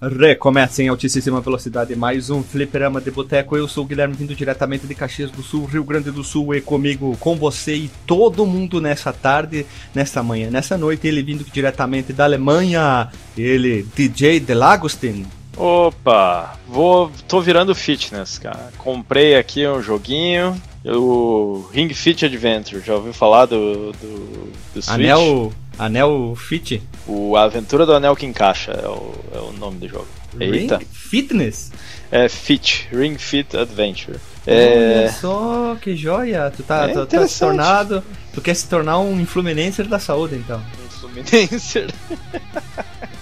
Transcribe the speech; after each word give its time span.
Recomeça 0.00 0.82
em 0.82 0.88
altíssima 0.88 1.40
velocidade 1.40 1.96
mais 1.96 2.28
um 2.28 2.42
Fliperama 2.42 3.00
de 3.00 3.10
Boteco. 3.10 3.56
Eu 3.56 3.66
sou 3.66 3.82
o 3.82 3.86
Guilherme, 3.86 4.14
vindo 4.14 4.34
diretamente 4.34 4.86
de 4.86 4.94
Caxias 4.94 5.30
do 5.30 5.42
Sul, 5.42 5.64
Rio 5.64 5.82
Grande 5.84 6.10
do 6.10 6.22
Sul, 6.22 6.54
e 6.54 6.60
comigo, 6.60 7.16
com 7.18 7.34
você 7.34 7.74
e 7.74 7.90
todo 8.06 8.44
mundo 8.44 8.78
nessa 8.78 9.10
tarde, 9.10 9.64
nessa 9.94 10.22
manhã, 10.22 10.50
nessa 10.50 10.76
noite. 10.76 11.06
Ele 11.06 11.22
vindo 11.22 11.46
diretamente 11.50 12.12
da 12.12 12.24
Alemanha, 12.24 13.08
ele, 13.38 13.86
DJ 13.96 14.38
Delagostin. 14.38 15.24
Opa, 15.56 16.58
vou, 16.68 17.10
tô 17.26 17.40
virando 17.40 17.74
fitness, 17.74 18.36
cara. 18.36 18.68
Comprei 18.76 19.36
aqui 19.36 19.66
um 19.66 19.80
joguinho, 19.80 20.60
o 20.94 21.68
Ring 21.72 21.88
Fit 21.92 22.24
Adventure. 22.24 22.82
Já 22.84 22.94
ouviu 22.94 23.12
falar 23.12 23.46
do, 23.46 23.92
do, 23.92 24.52
do 24.74 24.82
Switch? 24.82 24.88
Anel, 24.88 25.52
Anel 25.78 26.36
Fit? 26.36 26.82
O 27.06 27.36
Aventura 27.36 27.84
do 27.86 27.92
Anel 27.94 28.14
que 28.16 28.26
Encaixa 28.26 28.72
é 28.72 28.88
o, 28.88 29.14
é 29.34 29.38
o 29.38 29.52
nome 29.52 29.78
do 29.78 29.88
jogo. 29.88 30.06
Eita. 30.38 30.78
Ring 30.78 30.86
Fitness? 30.92 31.72
É 32.10 32.28
Fit, 32.28 32.88
Ring 32.92 33.16
Fit 33.16 33.56
Adventure. 33.56 34.18
Olha 34.46 34.54
É, 34.54 35.08
só, 35.10 35.76
que 35.80 35.96
joia! 35.96 36.52
Tu 36.56 36.62
tá, 36.62 36.88
É 36.88 36.92
tu, 36.92 37.04
tá 37.06 37.26
se 37.26 37.40
tornado, 37.40 38.04
tu 38.32 38.40
quer 38.40 38.54
se 38.54 38.68
tornar 38.68 38.98
um 39.00 39.18
influencer 39.20 39.88
da 39.88 39.98
saúde, 39.98 40.36
então. 40.36 40.58
um 40.84 40.88
Fluminense. 40.90 41.86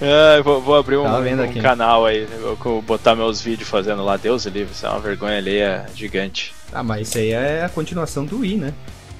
É, 0.00 0.40
vou, 0.42 0.60
vou 0.60 0.76
abrir 0.76 0.96
um, 0.96 1.04
um 1.04 1.52
canal 1.60 2.06
aí, 2.06 2.26
vou 2.62 2.80
botar 2.80 3.14
meus 3.14 3.40
vídeos 3.42 3.68
fazendo 3.68 4.02
lá, 4.04 4.16
Deus 4.16 4.46
e 4.46 4.50
livre, 4.50 4.72
isso 4.72 4.86
é 4.86 4.88
uma 4.88 4.98
vergonha 5.00 5.36
alheia 5.36 5.86
gigante. 5.94 6.54
Ah, 6.72 6.82
mas 6.82 7.08
isso 7.08 7.18
aí 7.18 7.30
é 7.32 7.62
a 7.64 7.68
continuação 7.68 8.24
do 8.24 8.38
Wii, 8.40 8.56
né? 8.56 8.72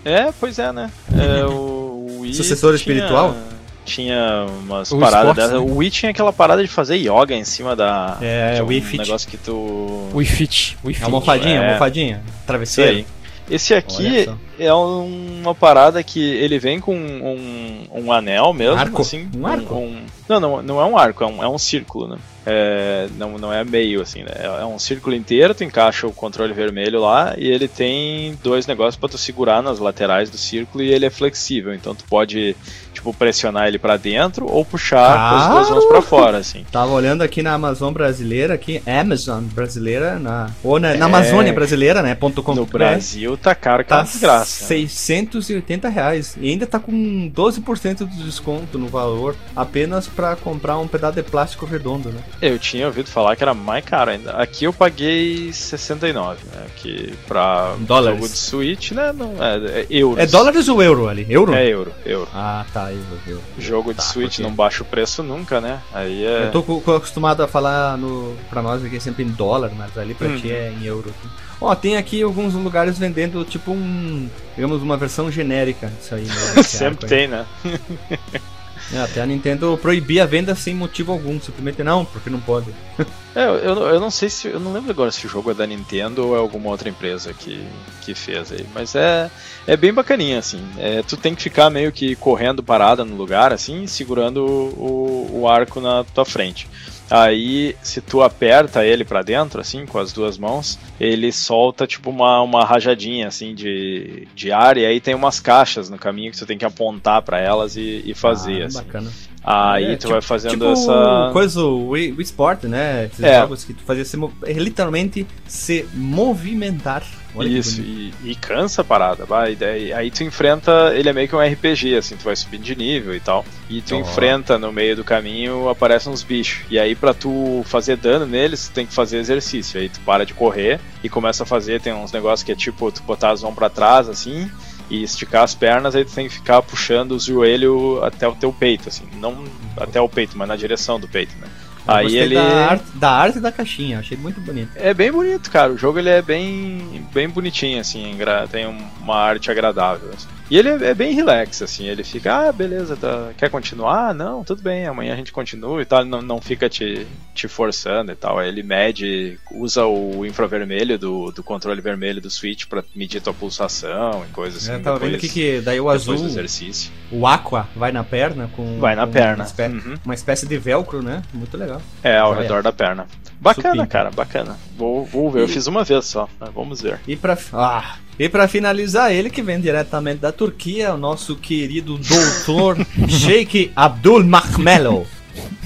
É, 0.04 0.32
pois 0.40 0.58
é, 0.58 0.72
né? 0.72 0.90
É, 1.14 1.44
o, 1.44 1.50
o 1.50 2.18
Wii 2.20 2.32
Sucessor 2.32 2.70
tinha- 2.70 2.76
espiritual? 2.76 3.36
Tinha 3.84 4.46
umas 4.60 4.92
O 4.92 4.98
paradas 4.98 5.30
esporte, 5.30 5.36
dessa. 5.36 5.52
né? 5.54 5.58
O 5.58 5.76
Wii 5.78 5.90
tinha 5.90 6.10
aquela 6.10 6.32
parada 6.32 6.62
de 6.62 6.68
fazer 6.68 6.96
yoga 6.96 7.34
em 7.34 7.44
cima 7.44 7.74
da. 7.74 8.16
É, 8.20 8.60
o 8.62 8.66
Wii 8.66 8.80
um 8.80 8.84
Fit. 8.84 8.98
negócio 8.98 9.28
que 9.28 9.36
tu. 9.36 10.08
Wii 10.14 10.26
Fit. 10.26 10.78
Wii 10.84 10.92
É 10.94 10.98
Fit. 10.98 11.04
almofadinha, 11.04 11.60
É. 11.60 11.66
almofadinha, 11.68 12.22
Isso 12.24 12.46
travesseiro. 12.46 12.90
aí. 12.98 13.06
Esse 13.50 13.74
aqui 13.74 14.28
é 14.58 14.72
um- 14.74 15.40
uma 15.42 15.54
parada 15.54 16.02
que 16.02 16.20
ele 16.20 16.58
vem 16.58 16.78
com 16.80 16.94
um, 16.96 17.86
um 17.92 18.12
anel 18.12 18.52
mesmo, 18.52 18.76
Arco? 18.78 19.02
assim. 19.02 19.28
Um 19.36 19.46
arco? 19.46 19.74
um- 19.74 20.04
não, 20.28 20.38
não, 20.40 20.62
não 20.62 20.80
é 20.80 20.84
um 20.84 20.96
arco, 20.96 21.24
é 21.24 21.26
um, 21.26 21.42
é 21.44 21.48
um 21.48 21.58
círculo, 21.58 22.06
né? 22.08 22.18
É, 22.46 23.08
não, 23.18 23.36
não 23.38 23.52
é 23.52 23.62
meio, 23.64 24.00
assim, 24.00 24.22
né? 24.22 24.30
É 24.60 24.64
um 24.64 24.78
círculo 24.78 25.14
inteiro, 25.14 25.54
tu 25.54 25.62
encaixa 25.62 26.06
o 26.06 26.12
controle 26.12 26.52
vermelho 26.54 27.00
lá 27.00 27.34
e 27.36 27.46
ele 27.46 27.68
tem 27.68 28.38
dois 28.42 28.66
negócios 28.66 28.96
pra 28.96 29.08
tu 29.08 29.18
segurar 29.18 29.62
nas 29.62 29.78
laterais 29.78 30.30
do 30.30 30.38
círculo 30.38 30.82
e 30.82 30.90
ele 30.92 31.04
é 31.04 31.10
flexível, 31.10 31.74
então 31.74 31.94
tu 31.94 32.04
pode, 32.08 32.56
tipo, 32.92 33.12
pressionar 33.14 33.68
ele 33.68 33.78
pra 33.78 33.96
dentro 33.96 34.46
ou 34.46 34.64
puxar 34.64 35.30
com 35.30 35.36
as 35.36 35.48
duas 35.48 35.70
mãos 35.70 35.84
pra 35.86 36.02
fora, 36.02 36.38
assim. 36.38 36.64
Tava 36.70 36.92
olhando 36.92 37.22
aqui 37.22 37.42
na 37.42 37.52
Amazon 37.54 37.92
brasileira, 37.92 38.54
aqui, 38.54 38.82
Amazon 38.86 39.42
brasileira, 39.44 40.18
na, 40.18 40.50
ou 40.62 40.78
na, 40.78 40.88
na 40.94 40.94
É. 40.94 41.02
Amazônia 41.02 41.52
brasileira, 41.52 42.02
né? 42.02 42.14
ponto 42.14 42.42
.com 42.42 42.54
No 42.54 42.66
Brasil 42.66 43.36
tá 43.36 43.54
caro 43.54 43.84
que 43.84 43.92
é 43.92 43.96
Tá 43.96 44.02
uma 44.02 44.04
desgraça. 44.04 44.62
né? 44.62 44.68
680 44.68 45.88
reais. 45.88 46.36
E 46.40 46.50
ainda 46.50 46.66
tá 46.66 46.78
com 46.78 46.92
12% 47.34 48.06
de 48.08 48.22
desconto 48.24 48.78
no 48.78 48.86
valor, 48.88 49.34
apenas 49.54 50.06
pra 50.06 50.36
comprar 50.36 50.78
um 50.78 50.86
pedaço 50.88 51.14
de 51.16 51.22
plástico 51.22 51.66
redondo, 51.66 52.10
né? 52.10 52.20
Eu 52.40 52.58
tinha 52.58 52.86
ouvido 52.86 53.08
falar 53.08 53.36
que 53.36 53.42
era 53.42 53.54
mais 53.54 53.84
caro 53.84 54.10
ainda. 54.10 54.32
Aqui 54.32 54.64
eu 54.64 54.72
paguei 54.72 55.52
69, 55.52 56.38
né? 56.52 56.62
Que 56.76 57.12
pra 57.26 57.74
Dólares. 57.80 58.16
jogo 58.18 58.28
de 58.32 58.38
Switch, 58.38 58.92
né? 58.92 59.12
Não, 59.12 59.34
é, 59.42 59.80
é 59.82 59.86
euros. 59.90 60.18
É 60.22 60.26
dólares 60.26 60.68
ou 60.68 60.82
euro 60.82 61.08
ali? 61.08 61.26
Euro? 61.28 61.54
É 61.54 61.66
euro, 61.66 61.92
euro. 62.04 62.28
Ah, 62.34 62.64
tá, 62.72 62.79
euro. 62.88 63.42
Jogo 63.58 63.92
Tá, 63.94 64.02
de 64.02 64.08
Switch 64.08 64.36
porque- 64.36 64.42
não 64.42 64.54
baixa 64.54 64.82
o 64.82 64.86
preço 64.86 65.22
nunca, 65.22 65.60
né? 65.60 65.80
Aí 65.92 66.24
é. 66.24 66.46
Eu 66.46 66.50
tô 66.52 66.62
co- 66.62 66.80
co- 66.80 66.96
acostumado 66.96 67.42
a 67.42 67.48
falar 67.48 67.96
no, 67.98 68.36
pra 68.48 68.62
nós 68.62 68.84
aqui 68.84 68.98
sempre 69.00 69.24
em 69.24 69.28
dólar, 69.28 69.70
mas 69.76 69.96
ali 69.98 70.14
pra 70.14 70.28
Uhum. 70.28 70.36
ti 70.40 70.50
é 70.52 70.70
em 70.72 70.84
euro. 70.84 71.12
Ó, 71.60 71.74
tem 71.74 71.96
aqui 71.96 72.22
alguns 72.22 72.54
lugares 72.54 72.98
vendendo 72.98 73.44
tipo 73.44 73.70
um, 73.72 74.28
digamos, 74.56 74.82
uma 74.82 74.96
versão 74.96 75.30
genérica 75.30 75.88
disso 75.88 76.14
aí. 76.14 76.24
Né, 76.24 76.62
Sempre 76.64 77.06
tem, 77.06 77.28
né? 77.28 77.44
É, 78.92 78.98
até 78.98 79.20
a 79.22 79.26
Nintendo 79.26 79.78
proibia 79.80 80.24
a 80.24 80.26
venda 80.26 80.54
sem 80.54 80.74
motivo 80.74 81.12
algum, 81.12 81.40
simplesmente 81.40 81.82
não, 81.82 82.04
porque 82.04 82.30
não 82.30 82.40
pode. 82.40 82.72
É, 83.32 83.44
eu, 83.44 83.54
eu, 83.54 84.00
não 84.00 84.10
sei 84.10 84.28
se. 84.28 84.48
Eu 84.48 84.58
não 84.58 84.72
lembro 84.72 84.90
agora 84.90 85.12
se 85.12 85.24
o 85.24 85.28
jogo 85.30 85.52
é 85.52 85.54
da 85.54 85.64
Nintendo 85.64 86.26
ou 86.26 86.34
é 86.34 86.40
alguma 86.40 86.68
outra 86.68 86.88
empresa 86.88 87.32
que, 87.32 87.64
que 88.00 88.12
fez 88.12 88.50
aí. 88.50 88.66
Mas 88.74 88.96
é, 88.96 89.30
é 89.68 89.76
bem 89.76 89.92
bacaninha, 89.92 90.40
assim. 90.40 90.60
É, 90.76 91.00
tu 91.04 91.16
tem 91.16 91.32
que 91.32 91.40
ficar 91.40 91.70
meio 91.70 91.92
que 91.92 92.16
correndo 92.16 92.60
parada 92.60 93.04
no 93.04 93.14
lugar, 93.14 93.52
assim, 93.52 93.86
segurando 93.86 94.44
o, 94.44 95.42
o 95.42 95.48
arco 95.48 95.80
na 95.80 96.02
tua 96.02 96.24
frente. 96.24 96.68
Aí, 97.10 97.74
se 97.82 98.00
tu 98.00 98.22
aperta 98.22 98.84
ele 98.86 99.04
pra 99.04 99.22
dentro, 99.22 99.60
assim, 99.60 99.84
com 99.84 99.98
as 99.98 100.12
duas 100.12 100.38
mãos, 100.38 100.78
ele 101.00 101.32
solta 101.32 101.86
tipo 101.86 102.08
uma, 102.10 102.40
uma 102.42 102.64
rajadinha, 102.64 103.26
assim, 103.28 103.54
de, 103.54 104.28
de 104.34 104.52
ar, 104.52 104.76
e 104.76 104.86
aí 104.86 105.00
tem 105.00 105.14
umas 105.14 105.40
caixas 105.40 105.90
no 105.90 105.98
caminho 105.98 106.30
que 106.30 106.38
tu 106.38 106.46
tem 106.46 106.56
que 106.56 106.64
apontar 106.64 107.22
pra 107.22 107.40
elas 107.40 107.76
e, 107.76 108.02
e 108.06 108.14
fazer, 108.14 108.62
Ah, 108.62 108.66
assim. 108.66 108.78
Bacana. 108.78 109.10
Aí 109.42 109.84
É, 109.86 109.96
tu 109.96 110.00
tipo- 110.00 110.12
vai 110.12 110.20
fazendo 110.22 110.52
tipo 110.52 110.72
essa. 110.72 111.30
coisa, 111.32 111.62
o 111.62 111.88
Wii, 111.88 112.12
Wii 112.12 112.22
Sport, 112.22 112.64
né? 112.64 113.06
Esses 113.06 113.24
É. 113.24 113.40
jogos 113.40 113.64
que 113.64 113.72
tu 113.72 113.82
fazia 113.84 114.04
se, 114.04 114.16
literalmente 114.46 115.26
se 115.46 115.86
movimentar. 115.94 117.02
Olha 117.34 117.48
Isso, 117.48 117.80
e, 117.80 118.12
e 118.24 118.34
cansa 118.34 118.82
a 118.82 118.84
parada, 118.84 119.24
vai. 119.24 119.54
Daí, 119.54 119.92
aí 119.92 120.10
tu 120.10 120.24
enfrenta, 120.24 120.92
ele 120.94 121.08
é 121.08 121.12
meio 121.12 121.28
que 121.28 121.36
um 121.36 121.40
RPG, 121.40 121.96
assim, 121.96 122.16
tu 122.16 122.24
vai 122.24 122.34
subindo 122.34 122.62
de 122.62 122.74
nível 122.74 123.14
e 123.14 123.20
tal. 123.20 123.44
E 123.68 123.80
tu 123.80 123.94
Ó. 123.94 124.00
enfrenta 124.00 124.58
no 124.58 124.72
meio 124.72 124.96
do 124.96 125.04
caminho, 125.04 125.68
aparecem 125.68 126.12
uns 126.12 126.22
bichos. 126.22 126.64
E 126.68 126.78
aí 126.78 126.94
pra 126.94 127.14
tu 127.14 127.62
fazer 127.66 127.96
dano 127.96 128.26
neles, 128.26 128.68
tu 128.68 128.74
tem 128.74 128.86
que 128.86 128.92
fazer 128.92 129.18
exercício. 129.18 129.80
Aí 129.80 129.88
tu 129.88 130.00
para 130.00 130.26
de 130.26 130.34
correr 130.34 130.80
e 131.04 131.08
começa 131.08 131.44
a 131.44 131.46
fazer, 131.46 131.80
tem 131.80 131.92
uns 131.92 132.12
negócios 132.12 132.42
que 132.42 132.52
é 132.52 132.56
tipo, 132.56 132.90
tu 132.90 133.02
botar 133.04 133.30
as 133.30 133.42
mãos 133.42 133.54
pra 133.54 133.70
trás, 133.70 134.08
assim, 134.08 134.50
e 134.90 135.04
esticar 135.04 135.44
as 135.44 135.54
pernas, 135.54 135.94
aí 135.94 136.04
tu 136.04 136.12
tem 136.12 136.26
que 136.26 136.34
ficar 136.34 136.60
puxando 136.62 137.12
o 137.12 137.20
joelho 137.20 138.02
até 138.02 138.26
o 138.26 138.34
teu 138.34 138.52
peito, 138.52 138.88
assim. 138.88 139.04
Não 139.20 139.44
até 139.76 140.00
o 140.00 140.08
peito, 140.08 140.36
mas 140.36 140.48
na 140.48 140.56
direção 140.56 140.98
do 140.98 141.06
peito, 141.06 141.34
né? 141.40 141.46
Eu 141.88 141.94
Aí 141.94 142.16
ele... 142.16 142.34
da, 142.34 142.66
arte, 142.70 142.84
da 142.94 143.10
arte 143.10 143.40
da 143.40 143.50
caixinha, 143.52 143.98
achei 143.98 144.16
muito 144.16 144.40
bonito. 144.40 144.70
É 144.76 144.92
bem 144.94 145.10
bonito, 145.10 145.50
cara. 145.50 145.72
O 145.72 145.78
jogo 145.78 145.98
ele 145.98 146.08
é 146.10 146.20
bem, 146.22 147.06
bem 147.12 147.28
bonitinho, 147.28 147.80
assim, 147.80 148.14
tem 148.50 148.66
um- 148.66 148.86
uma 149.00 149.16
arte 149.16 149.50
agradável. 149.50 150.10
assim. 150.14 150.28
E 150.50 150.58
ele 150.58 150.68
é, 150.68 150.88
é 150.90 150.94
bem 150.94 151.14
relax, 151.14 151.62
assim, 151.62 151.86
ele 151.86 152.02
fica, 152.02 152.48
ah, 152.48 152.52
beleza, 152.52 152.96
tá- 152.96 153.30
quer 153.38 153.48
continuar? 153.48 154.12
Não, 154.12 154.42
tudo 154.42 154.60
bem, 154.62 154.84
amanhã 154.86 155.12
a 155.12 155.16
gente 155.16 155.30
continua 155.32 155.80
e 155.80 155.84
tal, 155.84 156.04
não, 156.04 156.20
não 156.20 156.40
fica 156.40 156.68
te, 156.68 157.06
te 157.34 157.46
forçando 157.46 158.10
e 158.10 158.16
tal. 158.16 158.42
Ele 158.42 158.62
mede, 158.62 159.38
usa 159.52 159.86
o 159.86 160.26
infravermelho 160.26 160.98
do, 160.98 161.30
do 161.30 161.42
controle 161.44 161.80
vermelho 161.80 162.20
do 162.20 162.28
Switch 162.28 162.66
pra 162.66 162.82
medir 162.96 163.22
tua 163.22 163.32
pulsação 163.32 164.24
e 164.28 164.32
coisas 164.32 164.64
assim. 164.64 164.72
eu 164.72 164.82
tava 164.82 164.98
vendo 164.98 165.12
depois- 165.12 165.30
aqui 165.30 165.40
que 165.40 165.60
daí 165.60 165.80
o 165.80 165.88
azul, 165.88 166.14
exercício. 166.16 166.90
o 167.12 167.26
aqua, 167.28 167.68
vai 167.76 167.92
na 167.92 168.02
perna 168.02 168.50
com. 168.56 168.80
Vai 168.80 168.96
na 168.96 169.06
com 169.06 169.12
perna. 169.12 169.36
Uma 169.36 169.44
espécie, 169.44 169.74
Uhum. 169.76 169.94
uma 170.04 170.14
espécie 170.14 170.46
de 170.48 170.58
velcro, 170.58 171.00
né? 171.00 171.22
Muito 171.32 171.56
legal. 171.56 171.80
É, 172.02 172.18
ao 172.18 172.34
redor 172.34 172.60
da 172.62 172.72
perna. 172.72 173.06
Bacana, 173.40 173.86
cara, 173.86 174.10
bacana. 174.10 174.58
Vou, 174.76 175.04
vou 175.06 175.30
ver, 175.30 175.40
eu 175.42 175.44
E- 175.44 175.48
fiz 175.48 175.66
uma 175.68 175.84
vez 175.84 176.04
só, 176.06 176.28
mas 176.40 176.50
vamos 176.52 176.80
ver. 176.82 176.98
E 177.06 177.14
pra, 177.16 177.38
ah, 177.52 177.94
e 178.22 178.28
pra 178.28 178.46
finalizar, 178.46 179.10
ele 179.12 179.30
que 179.30 179.42
vem 179.42 179.58
diretamente 179.58 180.18
da 180.20 180.30
Turquia, 180.30 180.92
o 180.92 180.98
nosso 180.98 181.34
querido 181.36 181.96
doutor 181.98 182.76
Sheikh 183.08 183.72
Abdul 183.74 184.22
Mahmelo. 184.24 185.06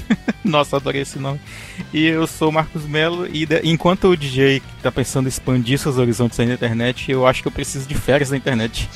Nossa, 0.44 0.76
adorei 0.76 1.02
esse 1.02 1.18
nome. 1.18 1.40
E 1.92 2.04
eu 2.06 2.26
sou 2.26 2.50
o 2.50 2.52
Marcos 2.52 2.84
Melo 2.86 3.26
e 3.26 3.44
de- 3.46 3.62
enquanto 3.64 4.08
o 4.08 4.16
DJ 4.16 4.62
tá 4.82 4.92
pensando 4.92 5.24
em 5.26 5.28
expandir 5.28 5.78
seus 5.78 5.96
horizontes 5.98 6.38
aí 6.38 6.46
na 6.46 6.54
internet, 6.54 7.10
eu 7.10 7.26
acho 7.26 7.42
que 7.42 7.48
eu 7.48 7.52
preciso 7.52 7.88
de 7.88 7.94
férias 7.94 8.30
na 8.30 8.36
internet. 8.36 8.88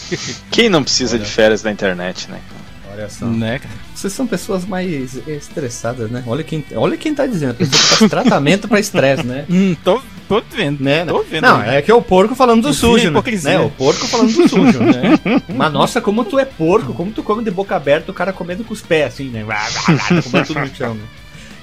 Quem 0.51 0.69
não 0.69 0.85
precisa 0.85 1.17
Olha. 1.17 1.25
de 1.25 1.31
férias 1.31 1.63
da 1.63 1.73
internet, 1.73 2.31
né? 2.31 2.41
Olha 2.99 3.09
só. 3.09 3.27
né? 3.27 3.61
Vocês 3.95 4.13
são 4.13 4.27
pessoas 4.27 4.65
mais 4.65 5.17
estressadas, 5.29 6.11
né? 6.11 6.23
Olha 6.27 6.43
quem, 6.43 6.65
olha 6.75 6.97
quem 6.97 7.15
tá 7.15 7.27
dizendo. 7.27 7.53
A 7.53 7.55
pessoa 7.55 7.79
que 7.81 7.89
faz 7.99 8.11
tratamento 8.11 8.67
pra 8.69 8.81
estresse, 8.81 9.25
né? 9.27 9.45
Hum, 9.51 9.75
tô, 9.85 10.01
tô 10.29 10.43
vendo. 10.51 10.83
Né, 10.83 11.05
né? 11.05 11.13
Tô 11.13 11.23
vendo. 11.23 11.43
Não, 11.43 11.63
é 11.63 11.81
que 11.81 11.91
é 11.91 11.95
o 11.95 12.03
porco 12.03 12.35
falando 12.35 12.63
do 12.63 12.75
sujo, 12.75 13.05
né? 13.05 13.11
hipocrisia. 13.11 13.59
né? 13.59 13.65
O 13.65 13.71
porco 13.71 14.07
falando 14.07 14.33
do 14.33 14.49
sujo, 14.49 14.81
né? 14.81 15.19
Mas 15.55 15.73
nossa, 15.73 16.01
como 16.01 16.25
tu 16.25 16.39
é 16.39 16.45
porco, 16.45 16.93
como 16.93 17.11
tu 17.13 17.23
come 17.23 17.43
de 17.45 17.51
boca 17.51 17.77
aberta, 17.77 18.11
o 18.11 18.15
cara 18.15 18.33
comendo 18.33 18.65
com 18.65 18.75
os 18.75 18.83
pés, 18.83 19.15
assim, 19.15 19.29
né? 19.29 19.45
Comendo 20.25 20.47
tudo 20.47 20.61
no 20.61 20.75
chão, 20.75 20.95
né? 20.95 21.03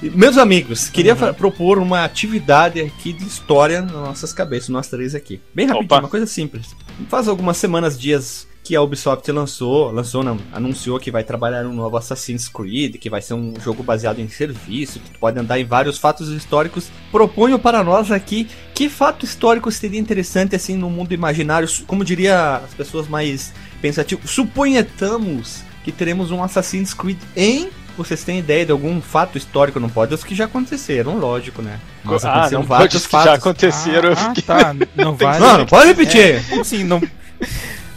Meus 0.02 0.36
amigos, 0.36 0.88
queria 0.90 1.14
Uhum. 1.14 1.32
propor 1.32 1.78
uma 1.78 2.04
atividade 2.04 2.80
aqui 2.80 3.14
de 3.14 3.24
história 3.24 3.80
nas 3.80 3.92
nossas 3.92 4.30
cabeças, 4.32 4.68
nós 4.68 4.88
três 4.88 5.14
aqui. 5.14 5.40
Bem 5.54 5.66
rapidinho, 5.66 5.86
Opa. 5.86 6.00
uma 6.00 6.08
coisa 6.08 6.26
simples. 6.26 6.76
Faz 7.08 7.26
algumas 7.28 7.56
semanas, 7.56 7.98
dias 7.98 8.46
que 8.66 8.74
a 8.74 8.82
Ubisoft 8.82 9.30
lançou, 9.30 9.92
lançou 9.92 10.24
não, 10.24 10.36
anunciou 10.52 10.98
que 10.98 11.08
vai 11.08 11.22
trabalhar 11.22 11.64
um 11.66 11.72
novo 11.72 11.96
Assassin's 11.96 12.48
Creed, 12.48 12.96
que 12.96 13.08
vai 13.08 13.22
ser 13.22 13.34
um 13.34 13.54
jogo 13.60 13.80
baseado 13.80 14.18
em 14.18 14.28
serviço, 14.28 14.98
que 14.98 15.08
tu 15.08 15.20
pode 15.20 15.38
andar 15.38 15.60
em 15.60 15.64
vários 15.64 15.98
fatos 15.98 16.30
históricos. 16.30 16.90
Proponho 17.12 17.60
para 17.60 17.84
nós 17.84 18.10
aqui 18.10 18.48
que 18.74 18.88
fato 18.88 19.24
histórico 19.24 19.70
seria 19.70 20.00
interessante 20.00 20.56
assim 20.56 20.76
no 20.76 20.90
mundo 20.90 21.14
imaginário, 21.14 21.68
como 21.86 22.04
diria 22.04 22.56
as 22.56 22.74
pessoas 22.74 23.06
mais 23.06 23.52
pensativas, 23.80 24.28
suponhamos 24.28 25.62
que 25.84 25.92
teremos 25.92 26.32
um 26.32 26.42
Assassin's 26.42 26.92
Creed 26.92 27.18
em 27.36 27.70
vocês 27.96 28.24
têm 28.24 28.40
ideia 28.40 28.66
de 28.66 28.72
algum 28.72 29.00
fato 29.00 29.38
histórico, 29.38 29.80
não 29.80 29.88
pode 29.88 30.12
os 30.12 30.22
que 30.22 30.34
já 30.34 30.44
aconteceram, 30.44 31.16
lógico, 31.16 31.62
né? 31.62 31.80
Mas 32.04 32.26
ah, 32.26 32.50
não 32.50 32.62
pode 32.62 32.94
os 32.94 33.06
que 33.06 33.12
já 33.12 33.32
aconteceram. 33.32 34.12
Ah, 34.12 34.34
ah 34.36 34.42
tá, 34.42 34.76
não 34.94 35.14
vale. 35.16 35.38
Não, 35.38 35.58
não 35.58 35.66
pode 35.66 35.86
repetir. 35.86 36.20
É, 36.20 36.40
como 36.40 36.60
assim, 36.60 36.84
não 36.84 37.00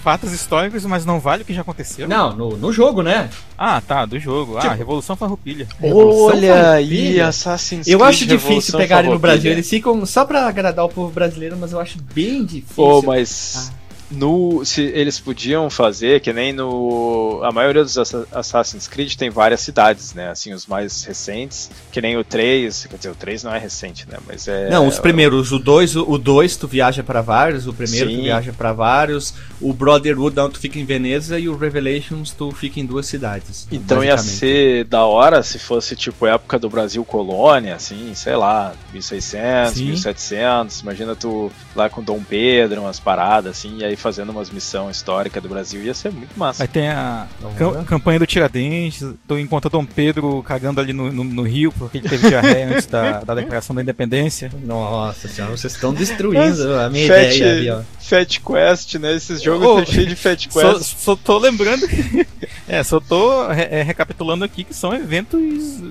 fatos 0.09 0.33
históricos, 0.33 0.83
mas 0.85 1.05
não 1.05 1.19
vale 1.19 1.43
o 1.43 1.45
que 1.45 1.53
já 1.53 1.61
aconteceu? 1.61 2.07
Não, 2.07 2.35
no, 2.35 2.57
no 2.57 2.73
jogo, 2.73 3.03
né? 3.03 3.29
Ah, 3.55 3.79
tá, 3.79 4.07
do 4.07 4.19
jogo. 4.19 4.57
Ah, 4.57 4.61
tipo, 4.61 4.73
Revolução 4.73 5.15
Farroupilha. 5.15 5.67
Olha 5.83 6.71
aí, 6.71 7.21
Assassin's 7.21 7.85
Creed. 7.85 7.99
Eu 7.99 8.03
acho 8.03 8.25
difícil 8.25 8.75
pegarem 8.75 9.11
no 9.11 9.19
Brasil. 9.19 9.51
Eles 9.51 9.69
ficam 9.69 10.03
só 10.07 10.25
pra 10.25 10.47
agradar 10.47 10.83
o 10.83 10.89
povo 10.89 11.11
brasileiro, 11.11 11.55
mas 11.59 11.73
eu 11.73 11.79
acho 11.79 12.01
bem 12.11 12.43
difícil. 12.43 12.75
Pô, 12.75 13.03
mas. 13.03 13.71
Ah 13.71 13.78
no 14.11 14.65
se 14.65 14.81
eles 14.81 15.19
podiam 15.19 15.69
fazer 15.69 16.19
que 16.21 16.33
nem 16.33 16.51
no 16.51 17.41
a 17.43 17.51
maioria 17.51 17.83
dos 17.83 17.97
Assassin's 18.31 18.87
Creed 18.87 19.15
tem 19.15 19.29
várias 19.29 19.61
cidades, 19.61 20.13
né? 20.13 20.29
Assim 20.29 20.53
os 20.53 20.65
mais 20.65 21.03
recentes, 21.03 21.69
que 21.91 22.01
nem 22.01 22.17
o 22.17 22.23
3, 22.23 22.87
quer 22.89 22.97
dizer, 22.97 23.09
o 23.09 23.15
3 23.15 23.43
não 23.43 23.53
é 23.53 23.59
recente, 23.59 24.07
né? 24.09 24.17
Mas 24.27 24.47
é 24.47 24.69
Não, 24.69 24.87
os 24.87 24.99
primeiros, 24.99 25.51
o 25.51 25.59
2, 25.59 25.95
o 25.95 26.17
2 26.17 26.57
tu 26.57 26.67
viaja 26.67 27.03
para 27.03 27.21
vários, 27.21 27.67
o 27.67 27.73
primeiro 27.73 28.09
Sim. 28.09 28.17
tu 28.17 28.23
viaja 28.23 28.53
para 28.53 28.73
vários, 28.73 29.33
o 29.61 29.73
Brotherhood 29.73 30.35
não, 30.35 30.49
tu 30.49 30.59
fica 30.59 30.79
em 30.79 30.85
Veneza 30.85 31.37
e 31.37 31.47
o 31.47 31.55
Revelations 31.55 32.31
tu 32.31 32.51
fica 32.51 32.79
em 32.79 32.85
duas 32.85 33.05
cidades. 33.05 33.67
Então 33.71 34.03
ia 34.03 34.17
ser 34.17 34.85
da 34.85 35.05
hora 35.05 35.43
se 35.43 35.59
fosse 35.59 35.95
tipo 35.95 36.25
época 36.25 36.57
do 36.57 36.69
Brasil 36.69 37.03
colônia, 37.05 37.75
assim, 37.75 38.13
sei 38.15 38.35
lá, 38.35 38.73
1600, 38.91 39.73
Sim. 39.73 39.85
1700, 39.85 40.79
imagina 40.81 41.15
tu 41.15 41.51
lá 41.75 41.89
com 41.89 42.03
Dom 42.03 42.21
Pedro, 42.23 42.81
umas 42.81 42.99
paradas 42.99 43.57
assim, 43.57 43.77
e 43.77 43.85
aí 43.85 43.95
fazendo 43.99 44.31
umas 44.31 44.49
missões 44.49 44.97
históricas 44.97 45.41
do 45.41 45.49
Brasil, 45.49 45.83
ia 45.83 45.93
ser 45.93 46.11
muito 46.11 46.37
massa. 46.37 46.63
Aí 46.63 46.67
tem 46.67 46.89
a 46.89 47.27
cam 47.57 47.83
campanha 47.83 48.19
do 48.19 48.25
Tiradentes, 48.25 49.05
tu 49.27 49.37
encontra 49.37 49.69
Dom 49.69 49.85
Pedro 49.85 50.41
cagando 50.43 50.79
ali 50.79 50.93
no, 50.93 51.11
no, 51.11 51.23
no 51.23 51.43
rio, 51.43 51.71
porque 51.71 51.97
ele 51.99 52.09
teve 52.09 52.27
diarreia 52.27 52.69
antes 52.69 52.85
da, 52.85 53.19
da 53.25 53.35
declaração 53.35 53.75
da 53.75 53.81
independência. 53.81 54.51
Nossa 54.63 55.27
senhora, 55.27 55.55
vocês 55.55 55.73
estão 55.73 55.93
destruindo 55.93 56.75
a 56.75 56.89
minha 56.89 57.07
Fat, 57.07 57.35
ideia 57.35 57.51
ali, 57.51 57.69
ó. 57.69 57.81
Fat 57.99 58.39
Quest, 58.39 58.95
né? 58.95 59.15
Esses 59.15 59.41
jogos 59.41 59.67
oh, 59.67 59.85
cheios 59.85 60.09
de 60.09 60.15
Fat 60.15 60.47
Quest. 60.47 60.53
Só, 60.53 60.79
só 60.79 61.15
tô 61.15 61.37
lembrando 61.37 61.87
que. 61.87 62.27
é, 62.67 62.83
só 62.83 62.99
tô 62.99 63.47
re 63.47 63.67
é, 63.69 63.83
recapitulando 63.83 64.43
aqui 64.43 64.63
que 64.63 64.73
são 64.73 64.93
eventos 64.93 65.81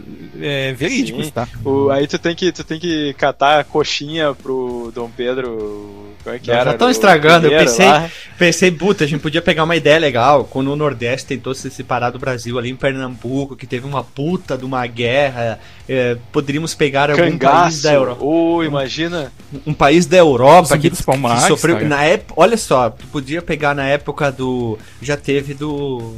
é, 0.40 0.72
verídicos, 0.72 1.26
Sim. 1.26 1.32
tá? 1.32 1.48
O, 1.64 1.90
aí 1.90 2.06
tu 2.06 2.18
tem, 2.18 2.34
que, 2.34 2.50
tu 2.50 2.64
tem 2.64 2.80
que 2.80 3.14
catar 3.14 3.60
a 3.60 3.64
coxinha 3.64 4.34
pro 4.34 4.90
Dom 4.94 5.10
Pedro 5.16 6.07
como 6.22 6.36
é 6.36 6.38
que 6.38 6.50
era? 6.50 6.64
Já 6.64 6.72
estão 6.72 6.90
estragando. 6.90 7.46
Eu 7.46 7.58
pensei, 7.58 7.86
pensei, 8.38 8.70
puta, 8.70 9.04
a 9.04 9.06
gente 9.06 9.20
podia 9.20 9.40
pegar 9.40 9.64
uma 9.64 9.76
ideia 9.76 9.98
legal. 9.98 10.44
Quando 10.44 10.72
o 10.72 10.76
Nordeste 10.76 11.26
tentou 11.26 11.54
se 11.54 11.70
separar 11.70 12.10
do 12.10 12.18
Brasil 12.18 12.58
ali 12.58 12.70
em 12.70 12.76
Pernambuco, 12.76 13.56
que 13.56 13.66
teve 13.66 13.86
uma 13.86 14.04
puta 14.04 14.56
de 14.56 14.64
uma 14.64 14.86
guerra, 14.86 15.58
é, 15.88 16.16
poderíamos 16.32 16.74
pegar 16.74 17.10
algum 17.10 17.38
Cangaço. 17.38 17.62
país 17.62 17.82
da 17.82 17.92
Europa. 17.92 18.24
Oh, 18.24 18.62
imagina. 18.62 19.32
Um, 19.52 19.70
um 19.70 19.74
país 19.74 20.06
da 20.06 20.16
Europa 20.16 20.76
que, 20.78 20.90
que, 20.90 20.96
sofreu. 21.46 21.86
Na 21.86 22.04
época, 22.04 22.34
olha 22.36 22.56
só, 22.56 22.90
tu 22.90 23.06
podia 23.06 23.40
pegar 23.40 23.74
na 23.74 23.86
época 23.86 24.30
do. 24.30 24.78
Já 25.00 25.16
teve 25.16 25.54
do 25.54 26.14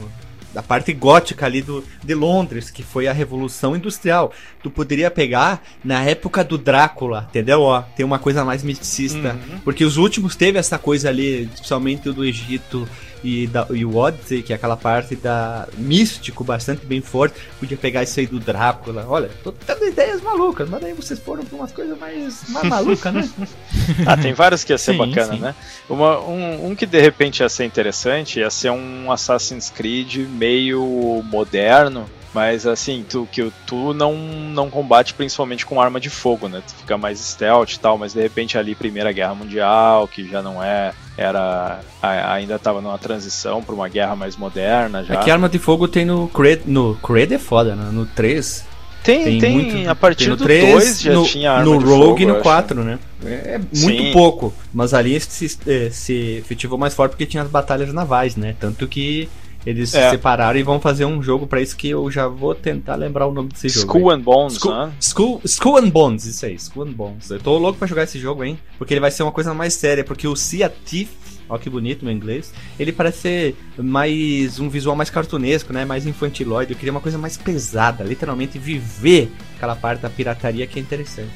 da 0.52 0.62
parte 0.62 0.92
gótica 0.92 1.46
ali 1.46 1.62
do, 1.62 1.84
de 2.02 2.14
Londres, 2.14 2.70
que 2.70 2.82
foi 2.82 3.06
a 3.06 3.12
Revolução 3.12 3.76
Industrial. 3.76 4.32
Tu 4.62 4.70
poderia 4.70 5.10
pegar 5.10 5.62
na 5.84 6.02
época 6.02 6.42
do 6.44 6.58
Drácula, 6.58 7.26
entendeu? 7.28 7.62
Ó, 7.62 7.82
tem 7.82 8.04
uma 8.04 8.18
coisa 8.18 8.44
mais 8.44 8.62
misticista. 8.62 9.32
Uhum. 9.34 9.60
Porque 9.60 9.84
os 9.84 9.96
últimos 9.96 10.36
teve 10.36 10.58
essa 10.58 10.78
coisa 10.78 11.08
ali, 11.08 11.48
principalmente 11.52 12.08
o 12.08 12.12
do 12.12 12.24
Egito 12.24 12.88
e, 13.22 13.46
da, 13.46 13.66
e 13.70 13.84
o 13.84 13.96
Odyssey, 13.96 14.42
que 14.42 14.52
é 14.52 14.56
aquela 14.56 14.76
parte 14.76 15.14
da 15.16 15.68
místico 15.76 16.42
bastante 16.42 16.86
bem 16.86 17.00
forte, 17.00 17.40
podia 17.58 17.76
pegar 17.76 18.02
isso 18.02 18.18
aí 18.20 18.26
do 18.26 18.38
Drácula. 18.38 19.06
Olha, 19.08 19.30
tô 19.42 19.52
tendo 19.52 19.84
ideias 19.86 20.22
malucas, 20.22 20.68
mas 20.68 20.82
aí 20.82 20.92
vocês 20.92 21.18
foram 21.18 21.44
pra 21.44 21.58
umas 21.58 21.72
coisas 21.72 21.98
mais, 21.98 22.48
mais 22.48 22.68
malucas, 22.68 23.12
né? 23.12 23.28
ah, 24.06 24.16
tem 24.16 24.32
vários 24.32 24.64
que 24.64 24.72
ia 24.72 24.78
ser 24.78 24.92
sim, 24.92 24.98
bacana, 24.98 25.34
sim. 25.34 25.40
né? 25.40 25.54
Uma, 25.88 26.20
um, 26.20 26.68
um 26.68 26.74
que 26.74 26.86
de 26.86 27.00
repente 27.00 27.40
ia 27.40 27.48
ser 27.48 27.64
interessante 27.64 28.40
ia 28.40 28.50
ser 28.50 28.70
um 28.70 29.10
Assassin's 29.10 29.70
Creed 29.70 30.16
meio 30.28 31.22
moderno 31.24 32.08
mas 32.32 32.66
assim, 32.66 33.04
tu, 33.08 33.28
que 33.30 33.52
tu 33.66 33.92
não, 33.92 34.14
não 34.14 34.70
combate 34.70 35.14
principalmente 35.14 35.66
com 35.66 35.80
arma 35.80 35.98
de 35.98 36.08
fogo, 36.08 36.48
né? 36.48 36.62
Tu 36.66 36.74
fica 36.74 36.96
mais 36.96 37.18
stealth 37.18 37.72
e 37.72 37.80
tal, 37.80 37.98
mas 37.98 38.12
de 38.12 38.20
repente 38.20 38.56
ali 38.56 38.74
Primeira 38.74 39.10
Guerra 39.10 39.34
Mundial, 39.34 40.06
que 40.06 40.28
já 40.28 40.40
não 40.40 40.62
é. 40.62 40.92
Era. 41.18 41.80
ainda 42.00 42.58
tava 42.58 42.80
numa 42.80 42.96
transição 42.96 43.62
para 43.62 43.74
uma 43.74 43.88
guerra 43.88 44.16
mais 44.16 44.36
moderna 44.36 45.04
já. 45.04 45.14
É 45.14 45.16
que 45.18 45.30
arma 45.30 45.48
de 45.48 45.58
fogo 45.58 45.86
tem 45.88 46.04
no 46.04 46.28
Cred. 46.28 46.62
No 46.66 46.96
Cred 46.96 47.34
é 47.34 47.38
foda, 47.38 47.74
né? 47.74 47.90
No 47.92 48.06
3. 48.06 48.70
Tem, 49.02 49.24
tem, 49.24 49.38
tem 49.38 49.52
muito, 49.52 49.88
a 49.88 49.94
partir 49.94 50.26
tem 50.26 50.36
do 50.36 50.44
3, 50.44 50.72
2 50.72 51.00
já 51.00 51.12
no, 51.14 51.24
tinha 51.24 51.52
arma 51.52 51.64
No 51.64 51.78
de 51.78 51.84
Rogue 51.84 52.04
fogo, 52.04 52.22
e 52.22 52.26
no 52.26 52.40
4, 52.40 52.84
né? 52.84 52.98
É, 53.24 53.54
é 53.54 53.58
muito 53.58 54.02
Sim. 54.02 54.12
pouco. 54.12 54.52
Mas 54.72 54.92
ali 54.92 55.18
se, 55.18 55.58
eh, 55.66 55.88
se 55.90 56.36
efetivou 56.36 56.78
mais 56.78 56.94
forte 56.94 57.12
porque 57.12 57.24
tinha 57.24 57.42
as 57.42 57.48
batalhas 57.48 57.92
navais, 57.94 58.36
né? 58.36 58.54
Tanto 58.60 58.86
que 58.86 59.28
eles 59.64 59.94
é. 59.94 60.04
se 60.04 60.10
separaram 60.10 60.58
e 60.58 60.62
vão 60.62 60.80
fazer 60.80 61.04
um 61.04 61.22
jogo 61.22 61.46
para 61.46 61.60
isso 61.60 61.76
que 61.76 61.90
eu 61.90 62.10
já 62.10 62.26
vou 62.26 62.54
tentar 62.54 62.94
lembrar 62.96 63.26
o 63.26 63.32
nome 63.32 63.50
desse 63.50 63.68
jogo. 63.68 63.92
School 63.92 64.10
and 64.10 64.20
Bones, 64.20 64.54
School, 64.54 64.74
né? 64.74 64.92
School, 65.00 65.40
School 65.46 65.76
and 65.76 65.90
Bones, 65.90 66.24
isso 66.24 66.46
aí, 66.46 66.58
School 66.58 66.86
and 66.86 66.92
Bones. 66.92 67.30
Eu 67.30 67.40
tô 67.40 67.58
louco 67.58 67.78
pra 67.78 67.86
jogar 67.86 68.04
esse 68.04 68.18
jogo, 68.18 68.42
hein? 68.42 68.58
Porque 68.78 68.94
ele 68.94 69.00
vai 69.00 69.10
ser 69.10 69.22
uma 69.22 69.32
coisa 69.32 69.52
mais 69.52 69.74
séria, 69.74 70.02
porque 70.02 70.26
o 70.26 70.34
Sea 70.34 70.68
Thief, 70.68 71.10
ó 71.48 71.58
que 71.58 71.68
bonito 71.68 72.04
meu 72.04 72.14
inglês, 72.14 72.52
ele 72.78 72.92
parece 72.92 73.18
ser 73.18 73.56
mais 73.76 74.58
um 74.58 74.68
visual 74.68 74.96
mais 74.96 75.10
cartunesco, 75.10 75.72
né? 75.72 75.84
Mais 75.84 76.06
infantiloide. 76.06 76.72
Eu 76.72 76.78
queria 76.78 76.92
uma 76.92 77.00
coisa 77.00 77.18
mais 77.18 77.36
pesada, 77.36 78.02
literalmente 78.02 78.58
viver 78.58 79.30
aquela 79.56 79.76
parte 79.76 80.00
da 80.00 80.08
pirataria 80.08 80.66
que 80.66 80.78
é 80.78 80.82
interessante. 80.82 81.32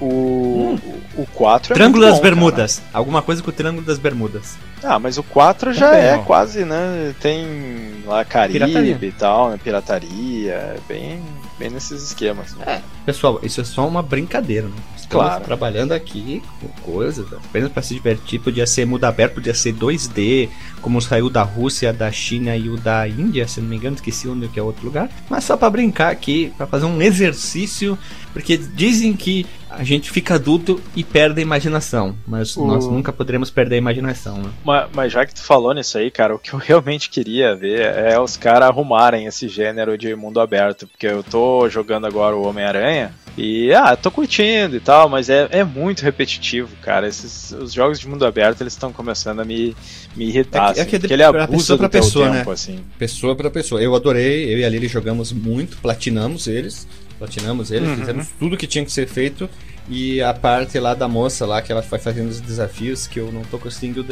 O, 0.00 0.06
hum. 0.06 0.78
o 1.16 1.26
4 1.32 1.72
é 1.72 1.74
Triângulo 1.74 2.04
das 2.04 2.16
bom, 2.16 2.22
Bermudas. 2.22 2.78
Cara. 2.78 2.90
Alguma 2.92 3.22
coisa 3.22 3.42
com 3.42 3.50
o 3.50 3.52
Triângulo 3.52 3.86
das 3.86 3.98
Bermudas. 3.98 4.56
Ah, 4.84 4.98
mas 4.98 5.18
o 5.18 5.22
4 5.22 5.72
já 5.72 5.96
é, 5.96 6.14
é 6.14 6.18
quase, 6.18 6.64
né? 6.64 7.14
Tem 7.20 8.02
lá 8.06 8.24
Caribe 8.24 8.58
pirataria. 8.58 8.98
e 9.02 9.12
tal, 9.12 9.50
né? 9.50 9.58
Pirataria, 9.62 10.52
é 10.52 10.76
bem, 10.86 11.22
bem 11.58 11.70
nesses 11.70 12.02
esquemas. 12.02 12.54
É. 12.66 12.80
Pessoal, 13.06 13.40
isso 13.42 13.60
é 13.60 13.64
só 13.64 13.86
uma 13.86 14.02
brincadeira, 14.02 14.66
né? 14.68 14.74
Estamos 14.96 15.26
claro. 15.26 15.44
trabalhando 15.44 15.92
aqui 15.92 16.42
com 16.60 16.68
coisas 16.92 17.26
apenas 17.32 17.70
para 17.70 17.82
se 17.82 17.94
divertir. 17.94 18.40
Podia 18.40 18.66
ser 18.66 18.86
mundo 18.86 19.04
aberto, 19.04 19.34
podia 19.34 19.54
ser 19.54 19.74
2D, 19.74 20.48
como 20.80 21.00
saiu 21.00 21.28
da 21.28 21.42
Rússia, 21.42 21.92
da 21.92 22.10
China 22.10 22.56
e 22.56 22.68
o 22.68 22.76
da 22.76 23.06
Índia, 23.06 23.46
se 23.46 23.60
não 23.60 23.68
me 23.68 23.76
engano, 23.76 23.96
esqueci 23.96 24.28
onde 24.28 24.48
que 24.48 24.58
é 24.58 24.62
outro 24.62 24.84
lugar. 24.84 25.10
Mas 25.28 25.44
só 25.44 25.56
para 25.56 25.70
brincar 25.70 26.10
aqui, 26.10 26.52
para 26.56 26.66
fazer 26.66 26.86
um 26.86 27.00
exercício, 27.02 27.98
porque 28.32 28.56
dizem 28.56 29.12
que 29.12 29.46
a 29.78 29.84
gente 29.84 30.10
fica 30.10 30.34
adulto 30.34 30.80
e 30.94 31.02
perde 31.02 31.40
a 31.40 31.42
imaginação, 31.42 32.14
mas 32.26 32.56
o... 32.56 32.66
nós 32.66 32.86
nunca 32.86 33.12
poderemos 33.12 33.50
perder 33.50 33.76
a 33.76 33.78
imaginação. 33.78 34.38
Né? 34.38 34.50
Mas, 34.64 34.73
mas, 34.92 35.12
já 35.12 35.26
que 35.26 35.34
tu 35.34 35.42
falou 35.42 35.74
nisso 35.74 35.98
aí, 35.98 36.10
cara, 36.10 36.34
o 36.34 36.38
que 36.38 36.52
eu 36.52 36.58
realmente 36.58 37.10
queria 37.10 37.54
ver 37.54 37.80
é 37.80 38.18
os 38.18 38.36
caras 38.36 38.68
arrumarem 38.68 39.26
esse 39.26 39.48
gênero 39.48 39.98
de 39.98 40.14
mundo 40.14 40.40
aberto, 40.40 40.86
porque 40.86 41.06
eu 41.06 41.22
tô 41.22 41.68
jogando 41.68 42.06
agora 42.06 42.36
o 42.36 42.46
Homem-Aranha 42.46 43.14
e, 43.36 43.74
ah, 43.74 43.96
tô 43.96 44.10
curtindo 44.10 44.76
e 44.76 44.80
tal, 44.80 45.08
mas 45.08 45.28
é, 45.28 45.48
é 45.50 45.64
muito 45.64 46.02
repetitivo, 46.02 46.74
cara. 46.80 47.08
Esses, 47.08 47.50
os 47.50 47.72
jogos 47.72 47.98
de 47.98 48.08
mundo 48.08 48.24
aberto, 48.24 48.60
eles 48.60 48.72
estão 48.72 48.92
começando 48.92 49.40
a 49.40 49.44
me, 49.44 49.76
me 50.14 50.26
irritar, 50.26 50.70
é, 50.70 50.74
que, 50.74 50.80
é 50.80 50.82
assim, 50.82 50.96
é 50.96 51.00
que 51.00 51.12
ele 51.12 51.22
abusa 51.22 51.48
pessoa 51.48 51.78
pra 51.78 51.88
pessoa, 51.88 52.30
tempo, 52.30 52.48
né? 52.48 52.54
assim. 52.54 52.80
Pessoa 52.96 53.34
pra 53.36 53.50
pessoa. 53.50 53.82
Eu 53.82 53.94
adorei, 53.94 54.52
eu 54.54 54.58
e 54.58 54.64
a 54.64 54.68
Lili 54.68 54.86
jogamos 54.86 55.32
muito, 55.32 55.76
platinamos 55.78 56.46
eles, 56.46 56.86
platinamos 57.18 57.72
eles, 57.72 57.88
uhum. 57.88 57.96
fizemos 57.96 58.28
tudo 58.38 58.56
que 58.56 58.68
tinha 58.68 58.84
que 58.84 58.92
ser 58.92 59.08
feito. 59.08 59.50
E 59.88 60.22
a 60.22 60.32
parte 60.32 60.78
lá 60.78 60.94
da 60.94 61.06
moça 61.06 61.44
lá, 61.44 61.60
que 61.60 61.70
ela 61.70 61.82
vai 61.82 61.98
fazendo 61.98 62.28
os 62.28 62.40
desafios, 62.40 63.06
que 63.06 63.20
eu 63.20 63.30
não 63.30 63.42
tô 63.42 63.58
conseguindo 63.58 64.04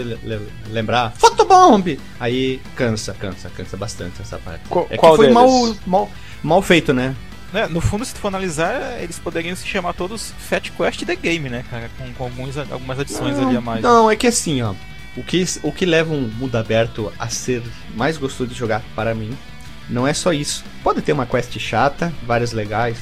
lembrar. 0.71 1.13
Fotobomb! 1.13 1.99
Aí 2.21 2.61
cansa, 2.77 3.15
cansa, 3.15 3.49
cansa 3.51 3.77
bastante 3.77 4.21
essa 4.21 4.39
parte. 4.39 4.69
Qu 4.69 4.87
é 4.91 4.99
que 4.99 5.17
foi 5.17 5.31
mal, 5.31 5.49
mal, 5.87 6.11
mal 6.43 6.63
feito, 6.63 6.93
né? 6.93 7.17
É, 7.55 7.67
no 7.67 7.81
fundo, 7.81 8.05
se 8.05 8.15
tu 8.15 8.21
for 8.21 8.29
analisar, 8.29 9.03
eles 9.03 9.19
poderiam 9.19 9.55
se 9.55 9.67
chamar 9.67 9.93
todos 9.93 10.33
Fat 10.39 10.71
Quest 10.71 11.05
The 11.05 11.17
Game, 11.17 11.51
né, 11.51 11.65
cara? 11.71 11.91
Com, 11.99 12.13
com 12.15 12.25
alguns, 12.25 12.57
algumas 12.57 12.99
adições 12.99 13.37
não, 13.37 13.49
ali 13.49 13.57
a 13.57 13.61
mais. 13.61 13.83
Não, 13.83 14.11
é 14.11 14.17
que 14.17 14.27
assim, 14.27 14.63
ó. 14.63 14.75
O 15.15 15.23
que, 15.23 15.45
o 15.63 15.71
que 15.71 15.85
leva 15.85 16.15
um 16.15 16.29
mundo 16.29 16.57
aberto 16.57 17.13
a 17.19 17.29
ser 17.29 17.63
mais 17.95 18.17
gostoso 18.17 18.49
de 18.49 18.57
jogar 18.57 18.83
para 18.95 19.15
mim 19.15 19.37
não 19.89 20.07
é 20.07 20.15
só 20.15 20.33
isso. 20.33 20.65
Pode 20.83 21.03
ter 21.03 21.13
uma 21.13 21.27
quest 21.27 21.59
chata, 21.59 22.11
várias 22.27 22.53
legais, 22.53 22.99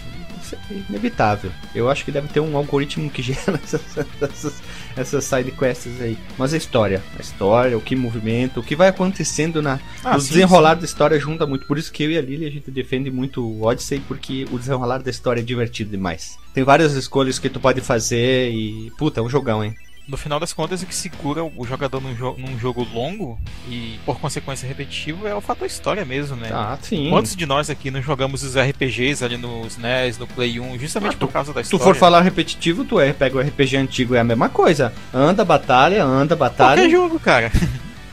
é 0.54 0.74
inevitável. 0.88 1.50
Eu 1.74 1.90
acho 1.90 2.04
que 2.04 2.12
deve 2.12 2.28
ter 2.28 2.40
um 2.40 2.56
algoritmo 2.56 3.10
que 3.10 3.22
gera 3.22 3.60
essas, 3.62 3.82
essas, 4.20 4.62
essas 4.96 5.24
side 5.24 5.52
quests 5.52 6.00
aí. 6.00 6.18
Mas 6.38 6.54
a 6.54 6.56
história, 6.56 7.02
a 7.18 7.20
história, 7.20 7.76
o 7.76 7.80
que 7.80 7.96
movimenta, 7.96 8.60
o 8.60 8.62
que 8.62 8.76
vai 8.76 8.88
acontecendo 8.88 9.62
na, 9.62 9.78
ah, 10.04 10.14
no 10.14 10.20
sim, 10.20 10.28
desenrolar 10.28 10.74
sim. 10.74 10.80
da 10.80 10.84
história 10.86 11.18
junta 11.18 11.46
muito. 11.46 11.66
Por 11.66 11.78
isso 11.78 11.92
que 11.92 12.02
eu 12.02 12.10
e 12.10 12.18
a 12.18 12.22
Lily 12.22 12.46
a 12.46 12.50
gente 12.50 12.70
defende 12.70 13.10
muito 13.10 13.44
o 13.44 13.64
Odyssey, 13.64 14.00
porque 14.00 14.46
o 14.50 14.58
desenrolar 14.58 14.98
da 14.98 15.10
história 15.10 15.40
é 15.40 15.44
divertido 15.44 15.90
demais. 15.90 16.38
Tem 16.52 16.64
várias 16.64 16.94
escolhas 16.94 17.38
que 17.38 17.48
tu 17.48 17.60
pode 17.60 17.80
fazer 17.80 18.50
e. 18.50 18.90
Puta, 18.98 19.20
é 19.20 19.22
um 19.22 19.28
jogão, 19.28 19.64
hein? 19.64 19.74
No 20.10 20.16
final 20.16 20.40
das 20.40 20.52
contas, 20.52 20.82
o 20.82 20.86
que 20.86 20.94
segura 20.94 21.44
o 21.44 21.64
jogador 21.64 22.00
num, 22.00 22.14
jo 22.16 22.34
num 22.36 22.58
jogo 22.58 22.84
longo 22.92 23.38
e, 23.68 23.98
por 24.04 24.18
consequência, 24.18 24.66
repetitivo 24.66 25.26
é 25.26 25.34
o 25.34 25.40
fator 25.40 25.66
história 25.66 26.04
mesmo, 26.04 26.36
né? 26.36 26.50
Ah, 26.52 26.76
sim. 26.82 27.08
Quantos 27.10 27.36
de 27.36 27.46
nós 27.46 27.70
aqui 27.70 27.90
não 27.90 28.02
jogamos 28.02 28.42
os 28.42 28.56
RPGs 28.56 29.24
ali 29.24 29.36
no 29.36 29.64
SNES, 29.66 30.18
no 30.18 30.26
Play 30.26 30.58
1, 30.58 30.78
justamente 30.80 31.14
ah, 31.14 31.18
tu, 31.18 31.26
por 31.26 31.32
causa 31.32 31.52
da 31.52 31.60
história? 31.60 31.78
Se 31.78 31.84
tu 31.84 31.88
for 31.88 31.94
falar 31.94 32.22
repetitivo, 32.22 32.84
tu 32.84 32.98
é, 32.98 33.12
pega 33.12 33.36
o 33.36 33.40
RPG 33.40 33.76
antigo, 33.76 34.16
é 34.16 34.20
a 34.20 34.24
mesma 34.24 34.48
coisa. 34.48 34.92
Anda, 35.14 35.44
batalha, 35.44 36.04
anda, 36.04 36.34
batalha. 36.34 36.82
Qualquer 36.82 36.90
jogo, 36.90 37.20
cara. 37.20 37.52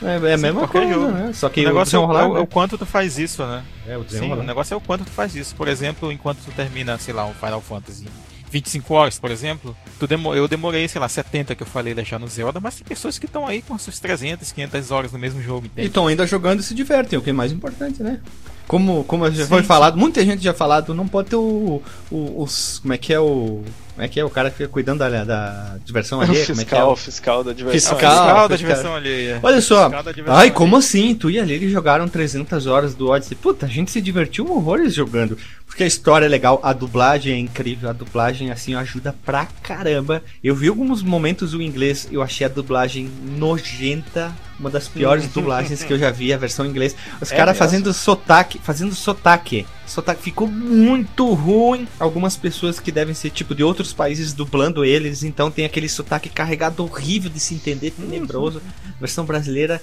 É, 0.00 0.30
é 0.30 0.34
a 0.34 0.38
mesma 0.38 0.68
coisa, 0.68 0.94
jogo. 0.94 1.10
né? 1.10 1.32
Só 1.32 1.48
que 1.48 1.60
o 1.60 1.64
negócio 1.64 2.00
o 2.00 2.16
é, 2.16 2.24
o, 2.24 2.36
é, 2.36 2.40
o 2.40 2.46
quanto 2.46 2.78
tu 2.78 2.86
faz 2.86 3.18
isso, 3.18 3.44
né? 3.44 3.64
É, 3.84 3.98
o 3.98 4.04
Sim, 4.08 4.30
o 4.30 4.42
negócio 4.44 4.72
é 4.72 4.76
o 4.76 4.80
quanto 4.80 5.04
tu 5.04 5.10
faz 5.10 5.34
isso. 5.34 5.56
Por 5.56 5.66
exemplo, 5.66 6.12
enquanto 6.12 6.38
tu 6.38 6.52
termina, 6.52 6.96
sei 6.98 7.12
lá, 7.12 7.26
um 7.26 7.34
Final 7.34 7.60
Fantasy 7.60 8.06
25 8.50 8.94
horas, 8.94 9.18
por 9.18 9.30
exemplo, 9.30 9.76
demo, 10.08 10.34
eu 10.34 10.48
demorei, 10.48 10.88
sei 10.88 11.00
lá, 11.00 11.08
70 11.08 11.54
que 11.54 11.62
eu 11.62 11.66
falei 11.66 11.94
deixar 11.94 12.18
no 12.18 12.28
Zelda, 12.28 12.60
mas 12.60 12.76
tem 12.76 12.84
pessoas 12.84 13.18
que 13.18 13.26
estão 13.26 13.46
aí 13.46 13.62
com 13.62 13.76
suas 13.78 13.98
300, 13.98 14.52
500 14.52 14.90
horas 14.90 15.12
no 15.12 15.18
mesmo 15.18 15.42
jogo. 15.42 15.66
Entende? 15.66 15.86
E 15.86 15.88
estão 15.88 16.06
ainda 16.06 16.26
jogando 16.26 16.60
e 16.60 16.62
se 16.62 16.74
divertem, 16.74 17.18
o 17.18 17.22
que 17.22 17.30
é 17.30 17.32
mais 17.32 17.52
importante, 17.52 18.02
né? 18.02 18.20
Como, 18.68 19.02
como 19.04 19.28
já 19.30 19.44
sim, 19.44 19.48
foi 19.48 19.62
falado, 19.62 19.96
muita 19.96 20.22
gente 20.22 20.44
já 20.44 20.52
falado, 20.52 20.92
não 20.92 21.08
pode 21.08 21.30
ter 21.30 21.36
o, 21.36 21.82
o, 22.10 22.42
os. 22.42 22.78
Como 22.80 22.92
é 22.92 22.98
que 22.98 23.14
é 23.14 23.18
o. 23.18 23.62
Como 23.94 24.04
é 24.04 24.08
que 24.08 24.20
é 24.20 24.24
o 24.24 24.28
cara 24.28 24.50
que 24.50 24.58
fica 24.58 24.68
cuidando 24.68 24.98
da, 24.98 25.24
da 25.24 25.76
diversão 25.82 26.20
alheia? 26.20 26.44
Fiscal, 26.44 26.54
como 26.54 26.60
é 26.60 26.64
que 26.66 26.74
é? 26.74 26.84
o... 26.84 26.96
fiscal 26.96 27.42
da 27.42 27.52
diversão 27.54 27.96
fiscal, 27.96 27.98
fiscal, 27.98 28.26
fiscal 28.26 28.48
da 28.48 28.56
diversão 28.56 28.94
alheia. 28.94 29.40
Olha 29.42 29.60
só. 29.62 29.90
Ai, 30.26 30.50
como 30.50 30.76
assim? 30.76 31.14
Tu 31.14 31.30
e 31.30 31.40
a 31.40 31.44
Lili 31.44 31.70
jogaram 31.70 32.06
300 32.06 32.66
horas 32.66 32.94
do 32.94 33.08
Odyssey. 33.08 33.38
Puta, 33.38 33.64
a 33.64 33.68
gente 33.70 33.90
se 33.90 34.02
divertiu 34.02 34.46
horrores 34.52 34.92
jogando. 34.94 35.38
Porque 35.68 35.84
a 35.84 35.86
história 35.86 36.26
é 36.26 36.28
legal, 36.28 36.58
a 36.62 36.72
dublagem 36.72 37.34
é 37.34 37.38
incrível, 37.38 37.88
a 37.90 37.92
dublagem 37.92 38.50
assim 38.50 38.74
ajuda 38.74 39.14
pra 39.24 39.46
caramba. 39.62 40.24
Eu 40.42 40.56
vi 40.56 40.66
alguns 40.66 41.02
momentos 41.02 41.54
o 41.54 41.62
inglês, 41.62 42.08
eu 42.10 42.22
achei 42.22 42.46
a 42.46 42.48
dublagem 42.48 43.08
nojenta, 43.36 44.34
uma 44.58 44.70
das 44.70 44.88
piores 44.88 45.28
dublagens 45.28 45.84
que 45.84 45.92
eu 45.92 45.98
já 45.98 46.10
vi, 46.10 46.32
a 46.32 46.38
versão 46.38 46.66
em 46.66 46.70
inglês. 46.70 46.96
Os 47.20 47.30
é 47.30 47.36
caras 47.36 47.56
fazendo 47.56 47.92
sotaque, 47.92 48.58
fazendo 48.58 48.94
sotaque. 48.94 49.66
Sotaque 49.86 50.22
ficou 50.22 50.48
muito 50.48 51.32
ruim. 51.32 51.86
Algumas 52.00 52.36
pessoas 52.36 52.80
que 52.80 52.90
devem 52.90 53.14
ser 53.14 53.30
tipo 53.30 53.54
de 53.54 53.62
outros 53.62 53.92
países 53.92 54.32
dublando 54.32 54.84
eles, 54.84 55.22
então 55.22 55.50
tem 55.50 55.64
aquele 55.64 55.88
sotaque 55.88 56.28
carregado 56.28 56.82
horrível 56.82 57.30
de 57.30 57.38
se 57.38 57.54
entender, 57.54 57.92
tenebroso. 57.92 58.60
Versão 58.98 59.24
brasileira 59.24 59.80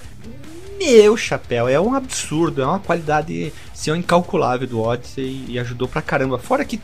meu 0.78 1.16
chapéu, 1.18 1.68
é 1.68 1.80
um 1.80 1.94
absurdo, 1.94 2.62
é 2.62 2.66
uma 2.66 2.80
qualidade 2.80 3.52
assim, 3.72 3.92
incalculável 3.92 4.68
do 4.68 4.82
Odyssey 4.82 5.46
e 5.48 5.60
ajudou 5.60 5.88
pra 5.88 6.02
caramba. 6.02 6.38
Fora 6.38 6.66
que 6.66 6.80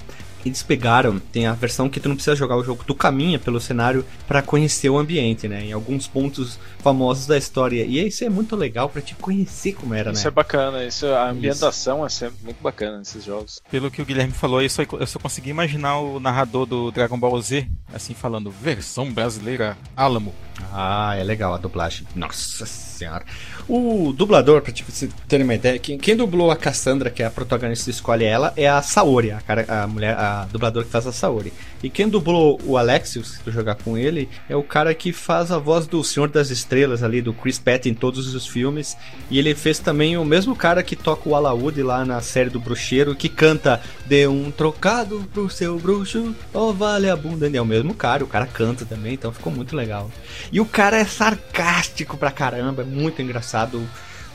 eles 0.46 0.64
pegaram, 0.64 1.20
tem 1.20 1.46
a 1.46 1.54
versão 1.54 1.90
que 1.90 2.00
tu 2.00 2.10
não 2.10 2.16
precisa 2.16 2.36
jogar 2.36 2.56
o 2.56 2.64
jogo, 2.64 2.84
tu 2.86 2.96
caminha 2.96 3.38
pelo 3.38 3.60
cenário 3.60 4.06
para 4.28 4.42
conhecer 4.42 4.90
o 4.90 4.98
ambiente, 4.98 5.48
né? 5.48 5.66
Em 5.66 5.72
alguns 5.72 6.08
pontos 6.08 6.60
famosos 6.80 7.28
da 7.28 7.38
história. 7.38 7.84
E 7.84 8.06
isso 8.08 8.24
é 8.24 8.30
muito 8.30 8.56
legal 8.56 8.90
para 8.90 9.02
te 9.02 9.14
conhecer 9.16 9.74
como 9.74 9.94
era, 9.94 10.10
isso 10.10 10.14
né? 10.14 10.20
Isso 10.20 10.28
é 10.28 10.32
bacana, 10.32 10.84
isso, 10.84 11.06
a 11.06 11.30
ambientação 11.30 11.98
isso. 11.98 12.06
é 12.06 12.10
sempre 12.28 12.44
muito 12.44 12.62
bacana 12.62 12.98
nesses 12.98 13.24
jogos. 13.24 13.62
Pelo 13.70 13.92
que 13.92 14.02
o 14.02 14.06
Guilherme 14.06 14.34
falou, 14.34 14.62
eu 14.62 14.70
só, 14.70 14.82
eu 14.82 15.08
só 15.08 15.20
consegui 15.20 15.52
imaginar 15.52 16.00
o 16.00 16.20
narrador 16.20 16.66
do 16.66 16.92
Dragon 16.92 17.20
Ball 17.20 17.40
Z, 17.42 17.68
assim, 17.94 18.14
falando, 18.14 18.50
versão 18.50 19.12
brasileira 19.14 19.78
Alamo. 19.96 20.34
Ah, 20.74 21.16
é 21.16 21.24
legal 21.24 21.54
a 21.54 21.58
dublagem. 21.58 22.08
Nossa 22.16 22.66
senhora. 22.66 23.26
O 23.74 24.12
dublador, 24.12 24.62
pra 24.62 24.74
você 24.90 25.08
ter 25.30 25.42
uma 25.42 25.56
ideia, 25.56 25.80
quem, 25.80 25.98
quem, 25.98 26.14
dublou 26.14 26.52
a 26.52 26.58
Cassandra, 26.58 27.10
que 27.10 27.24
é 27.24 27.26
a 27.26 27.32
protagonista 27.32 27.90
escolhe 27.90 28.26
ela, 28.26 28.52
é 28.58 28.68
a 28.68 28.82
Saori, 28.82 29.32
a, 29.32 29.40
cara, 29.40 29.66
a 29.66 29.88
mulher, 29.88 30.14
a 30.14 30.46
dubladora 30.52 30.86
que 30.86 30.92
faz 30.92 31.08
a 31.08 31.14
Saori. 31.14 31.54
E 31.82 31.90
quem 31.90 32.10
dublou 32.10 32.60
o 32.66 32.78
Alexios, 32.78 33.32
se 33.32 33.40
tu 33.40 33.50
jogar 33.50 33.76
com 33.76 33.98
ele, 33.98 34.28
é 34.50 34.58
o 34.58 34.62
cara 34.62 34.94
que 34.94 35.14
faz 35.14 35.54
a 35.54 35.58
voz 35.58 35.88
do 35.88 36.04
Senhor 36.04 36.28
das 36.28 36.50
Estrelas 36.50 37.02
ali, 37.02 37.22
do 37.22 37.34
Chris 37.34 37.60
Pratt 37.60 37.86
em 37.86 37.94
todos 37.94 38.36
os 38.36 38.46
filmes. 38.46 38.98
E 39.30 39.40
ele 39.40 39.56
fez 39.56 39.80
também 39.80 40.18
o 40.18 40.26
mesmo 40.26 40.54
cara 40.54 40.84
que 40.84 40.98
toca 40.98 41.30
o 41.30 41.34
alaúde 41.34 41.82
lá 41.82 42.04
na 42.04 42.20
série 42.20 42.50
do 42.50 42.60
Bruxeiro, 42.60 43.16
que 43.16 43.30
canta 43.30 43.82
Dê 44.12 44.28
um 44.28 44.52
trocado 44.52 45.26
pro 45.32 45.50
seu 45.50 45.80
bruxo, 45.80 46.36
oh 46.54 46.74
vale 46.74 47.10
a 47.10 47.16
bunda. 47.16 47.50
É 47.50 47.62
o 47.62 47.66
mesmo 47.66 47.94
cara, 47.94 48.26
o 48.26 48.28
cara 48.28 48.46
canta 48.46 48.84
também, 48.84 49.14
então 49.14 49.32
ficou 49.32 49.54
muito 49.54 49.74
legal. 49.74 50.12
E 50.52 50.60
o 50.60 50.66
cara 50.66 50.98
é 50.98 51.06
sarcástico 51.06 52.18
pra 52.18 52.30
caramba, 52.30 52.82
é 52.82 52.86
muito 52.86 53.22
engraçado. 53.22 53.61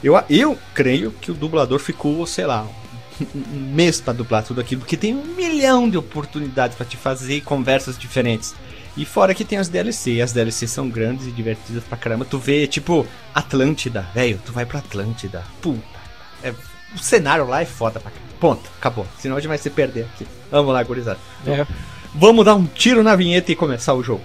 Eu, 0.02 0.14
eu 0.28 0.58
creio 0.74 1.10
que 1.12 1.30
o 1.30 1.34
dublador 1.34 1.78
ficou, 1.78 2.26
sei 2.26 2.46
lá, 2.46 2.66
um 3.34 3.74
mês 3.74 4.00
para 4.00 4.12
dublar 4.12 4.44
tudo 4.44 4.60
aquilo, 4.60 4.80
porque 4.80 4.96
tem 4.96 5.14
um 5.14 5.24
milhão 5.24 5.88
de 5.88 5.96
oportunidades 5.96 6.76
para 6.76 6.86
te 6.86 6.96
fazer 6.96 7.40
conversas 7.42 7.98
diferentes. 7.98 8.54
E 8.96 9.04
fora 9.04 9.34
que 9.34 9.44
tem 9.44 9.58
as 9.58 9.68
DLC, 9.68 10.20
as 10.22 10.32
DLC 10.32 10.66
são 10.66 10.88
grandes 10.88 11.26
e 11.26 11.30
divertidas 11.30 11.84
pra 11.84 11.98
caramba. 11.98 12.24
Tu 12.24 12.38
vê, 12.38 12.66
tipo, 12.66 13.06
Atlântida, 13.34 14.06
velho, 14.14 14.40
tu 14.44 14.52
vai 14.52 14.64
pra 14.64 14.78
Atlântida. 14.78 15.44
Puta. 15.60 15.82
É, 16.42 16.50
o 16.94 16.98
cenário 16.98 17.46
lá 17.46 17.60
é 17.60 17.66
foda 17.66 18.00
pra 18.00 18.10
caramba. 18.10 18.32
Ponto, 18.40 18.70
acabou. 18.78 19.06
Senão 19.18 19.36
a 19.36 19.40
gente 19.40 19.48
vai 19.48 19.58
se 19.58 19.68
perder 19.68 20.06
aqui. 20.14 20.26
Vamos 20.50 20.72
lá, 20.72 20.82
gurizada. 20.82 21.18
É. 21.46 21.66
Vamos 22.14 22.44
dar 22.44 22.54
um 22.54 22.64
tiro 22.64 23.02
na 23.02 23.14
vinheta 23.14 23.52
e 23.52 23.56
começar 23.56 23.92
o 23.92 24.02
jogo. 24.02 24.24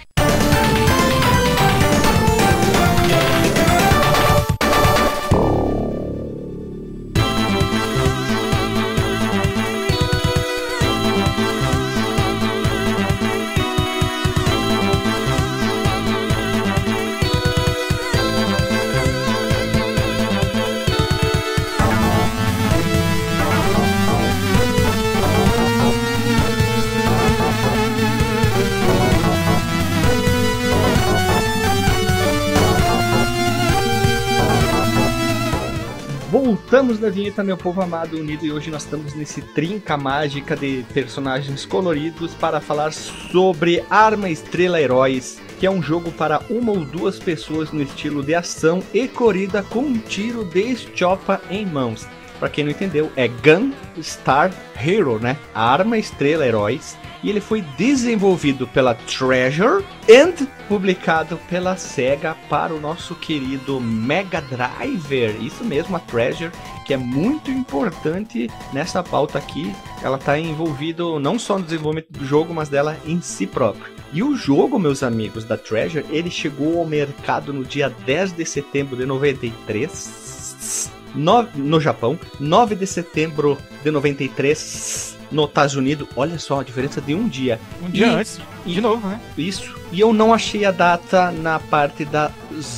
Voltamos 36.71 36.99
da 36.99 37.09
vinheta, 37.09 37.43
meu 37.43 37.57
povo 37.57 37.81
amado 37.81 38.17
unido, 38.17 38.45
e 38.45 38.51
hoje 38.53 38.71
nós 38.71 38.83
estamos 38.83 39.13
nesse 39.13 39.41
trinca 39.41 39.97
mágica 39.97 40.55
de 40.55 40.85
personagens 40.93 41.65
coloridos 41.65 42.33
para 42.35 42.61
falar 42.61 42.93
sobre 42.93 43.83
Arma 43.89 44.29
Estrela 44.29 44.79
Heróis, 44.79 45.37
que 45.59 45.65
é 45.65 45.69
um 45.69 45.83
jogo 45.83 46.13
para 46.13 46.39
uma 46.49 46.71
ou 46.71 46.85
duas 46.85 47.19
pessoas 47.19 47.73
no 47.73 47.81
estilo 47.81 48.23
de 48.23 48.33
ação 48.33 48.81
e 48.93 49.05
corrida 49.05 49.61
com 49.61 49.81
um 49.81 49.97
tiro 49.97 50.45
de 50.45 50.61
estiopa 50.61 51.41
em 51.49 51.65
mãos. 51.65 52.07
Para 52.39 52.47
quem 52.47 52.63
não 52.63 52.71
entendeu, 52.71 53.11
é 53.17 53.27
Gun 53.27 53.73
Star 54.01 54.49
Hero, 54.81 55.19
né? 55.19 55.35
Arma 55.53 55.97
Estrela 55.97 56.47
Heróis 56.47 56.97
e 57.23 57.29
ele 57.29 57.41
foi 57.41 57.61
desenvolvido 57.77 58.67
pela 58.67 58.95
Treasure 58.95 59.83
e 60.07 60.31
publicado 60.67 61.37
pela 61.49 61.75
Sega 61.75 62.35
para 62.49 62.73
o 62.73 62.79
nosso 62.79 63.15
querido 63.15 63.79
Mega 63.79 64.41
Driver. 64.41 65.35
Isso 65.41 65.63
mesmo, 65.63 65.95
a 65.95 65.99
Treasure, 65.99 66.51
que 66.85 66.93
é 66.93 66.97
muito 66.97 67.51
importante 67.51 68.49
nessa 68.73 69.03
pauta 69.03 69.37
aqui. 69.37 69.73
Ela 70.01 70.17
está 70.17 70.39
envolvida 70.39 71.03
não 71.19 71.37
só 71.37 71.57
no 71.57 71.65
desenvolvimento 71.65 72.11
do 72.11 72.25
jogo, 72.25 72.53
mas 72.53 72.69
dela 72.69 72.97
em 73.05 73.21
si 73.21 73.45
próprio. 73.45 73.93
E 74.13 74.21
o 74.23 74.35
jogo, 74.35 74.77
meus 74.79 75.03
amigos, 75.03 75.45
da 75.45 75.57
Treasure, 75.57 76.05
ele 76.09 76.29
chegou 76.29 76.79
ao 76.79 76.85
mercado 76.85 77.53
no 77.53 77.63
dia 77.63 77.89
10 77.89 78.33
de 78.33 78.45
setembro 78.45 78.97
de 78.97 79.05
93. 79.05 80.89
No, 81.13 81.43
no 81.55 81.79
Japão, 81.79 82.17
9 82.39 82.75
de 82.75 82.87
setembro 82.87 83.57
de 83.83 83.91
93 83.91 85.20
nos 85.31 85.47
Estados 85.47 85.75
Unidos, 85.75 86.07
olha 86.15 86.37
só 86.37 86.59
a 86.59 86.63
diferença 86.63 86.99
de 87.01 87.15
um 87.15 87.27
dia. 87.27 87.59
Um 87.81 87.89
dia 87.89 88.07
e, 88.07 88.09
antes, 88.09 88.39
de 88.65 88.81
novo, 88.81 89.07
né? 89.07 89.19
Isso. 89.37 89.79
E 89.91 89.99
eu 89.99 90.13
não 90.13 90.33
achei 90.33 90.63
a 90.65 90.71
data 90.71 91.31
na 91.31 91.59
parte 91.59 92.05
da 92.05 92.31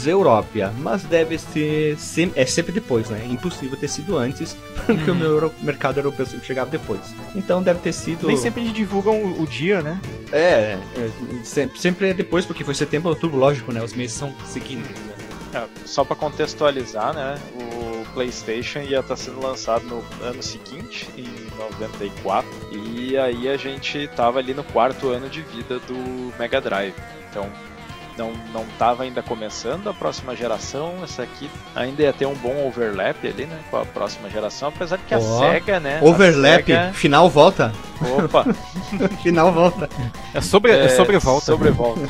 Europia, 0.05 0.71
mas 0.79 1.03
deve 1.03 1.37
ser 1.37 1.97
sem- 1.97 2.31
é 2.35 2.45
sempre 2.45 2.71
depois, 2.71 3.09
né? 3.09 3.21
É 3.23 3.27
impossível 3.31 3.77
ter 3.77 3.87
sido 3.87 4.17
antes, 4.17 4.55
porque 4.85 5.11
o 5.11 5.15
meu 5.15 5.29
euro- 5.31 5.53
mercado 5.61 5.97
europeu 5.99 6.25
sempre 6.25 6.45
chegava 6.47 6.69
depois. 6.69 7.01
Então 7.35 7.61
deve 7.61 7.79
ter 7.79 7.93
sido 7.93 8.27
Nem 8.27 8.37
sempre 8.37 8.61
eles 8.61 8.73
divulgam 8.73 9.15
o, 9.23 9.41
o 9.43 9.47
dia, 9.47 9.81
né? 9.81 9.99
é, 10.31 10.77
é, 10.97 11.09
sempre, 11.43 11.79
sempre 11.79 12.09
é 12.09 12.13
depois, 12.13 12.45
porque 12.45 12.63
foi 12.63 12.73
setembro, 12.73 13.09
outubro, 13.09 13.37
lógico, 13.37 13.71
né? 13.71 13.83
Os 13.83 13.93
meses 13.93 14.15
são 14.15 14.33
seguintes. 14.45 14.89
né? 14.89 15.13
É, 15.53 15.63
só 15.85 16.03
pra 16.03 16.15
contextualizar, 16.15 17.13
né? 17.13 17.35
O 17.55 17.92
PlayStation 18.13 18.79
ia 18.79 18.99
estar 18.99 19.15
sendo 19.15 19.41
lançado 19.41 19.83
no 19.85 20.03
ano 20.25 20.41
seguinte, 20.43 21.07
em 21.17 21.27
94, 21.59 22.47
e 22.71 23.17
aí 23.17 23.49
a 23.49 23.57
gente 23.57 24.07
tava 24.15 24.39
ali 24.39 24.53
no 24.53 24.63
quarto 24.63 25.09
ano 25.09 25.29
de 25.29 25.41
vida 25.41 25.79
do 25.79 26.33
Mega 26.37 26.59
Drive. 26.61 26.93
Então 27.29 27.47
não, 28.15 28.31
não 28.53 28.63
tava 28.77 29.01
ainda 29.03 29.23
começando 29.23 29.89
a 29.89 29.93
próxima 29.93 30.35
geração, 30.35 30.93
essa 31.03 31.23
aqui 31.23 31.49
ainda 31.75 32.03
ia 32.03 32.13
ter 32.13 32.27
um 32.27 32.35
bom 32.35 32.67
overlap 32.67 33.17
ali, 33.27 33.45
né? 33.47 33.59
Com 33.71 33.77
a 33.77 33.85
próxima 33.85 34.29
geração, 34.29 34.69
apesar 34.69 34.97
de 34.97 35.03
que 35.05 35.15
a 35.15 35.17
Ó, 35.17 35.39
SEGA, 35.39 35.79
né? 35.79 35.99
a 35.99 36.05
Overlap, 36.05 36.63
SEGA- 36.65 36.91
final 36.93 37.27
volta. 37.27 37.73
Opa, 38.23 38.45
final 39.23 39.51
volta. 39.51 39.89
É 40.31 40.41
sobre, 40.41 40.73
é, 40.73 40.89
sobrevolta. 40.89 41.45
Sobrevolta. 41.47 42.01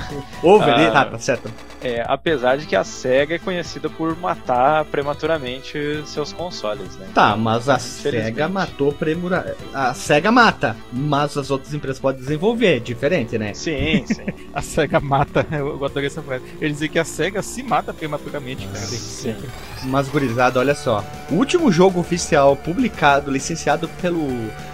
Over, 0.44 0.74
Ah. 0.74 1.02
ah, 1.02 1.06
tá 1.06 1.20
certo. 1.20 1.50
É, 1.84 2.04
apesar 2.08 2.58
de 2.58 2.66
que 2.66 2.76
a 2.76 2.84
SEGA 2.84 3.36
é 3.36 3.40
conhecida 3.40 3.90
por 3.90 4.18
matar 4.18 4.86
prematuramente 4.86 6.02
seus 6.06 6.32
consoles, 6.32 6.96
né? 6.96 7.08
Tá, 7.14 7.36
mas 7.36 7.68
a. 7.68 7.78
SEGA 7.78 8.48
matou 8.48 8.94
premura... 8.94 9.56
A 9.74 9.94
SEGA 9.94 10.32
mata, 10.32 10.78
mas 10.92 11.38
as 11.38 11.52
outras 11.52 11.74
empresas 11.74 12.00
podem 12.00 12.22
desenvolver, 12.22 12.78
é 12.78 12.80
diferente, 12.80 13.38
né? 13.38 13.54
Sim, 13.54 14.06
sim. 14.08 14.24
A 14.54 14.62
SEGA 14.62 15.00
mata. 15.00 15.46
Eu, 15.52 15.84
adorei 15.84 16.08
essa 16.08 16.22
frase. 16.22 16.46
Ele 16.62 16.72
dizia 16.72 16.88
que 16.88 17.00
a 17.00 17.06
SEGA 17.06 17.42
se 17.42 17.62
mata 17.62 17.94
prematuramente, 17.94 18.66
cara. 18.68 18.80
Sim. 18.80 19.36
Mas 19.84 20.08
gurizada, 20.08 20.60
olha 20.60 20.76
só. 20.76 21.04
O 21.30 21.36
último 21.36 21.72
jogo 21.72 22.00
oficial 22.00 22.56
publicado, 22.56 23.30
licenciado 23.30 23.90
pelo, 24.02 24.28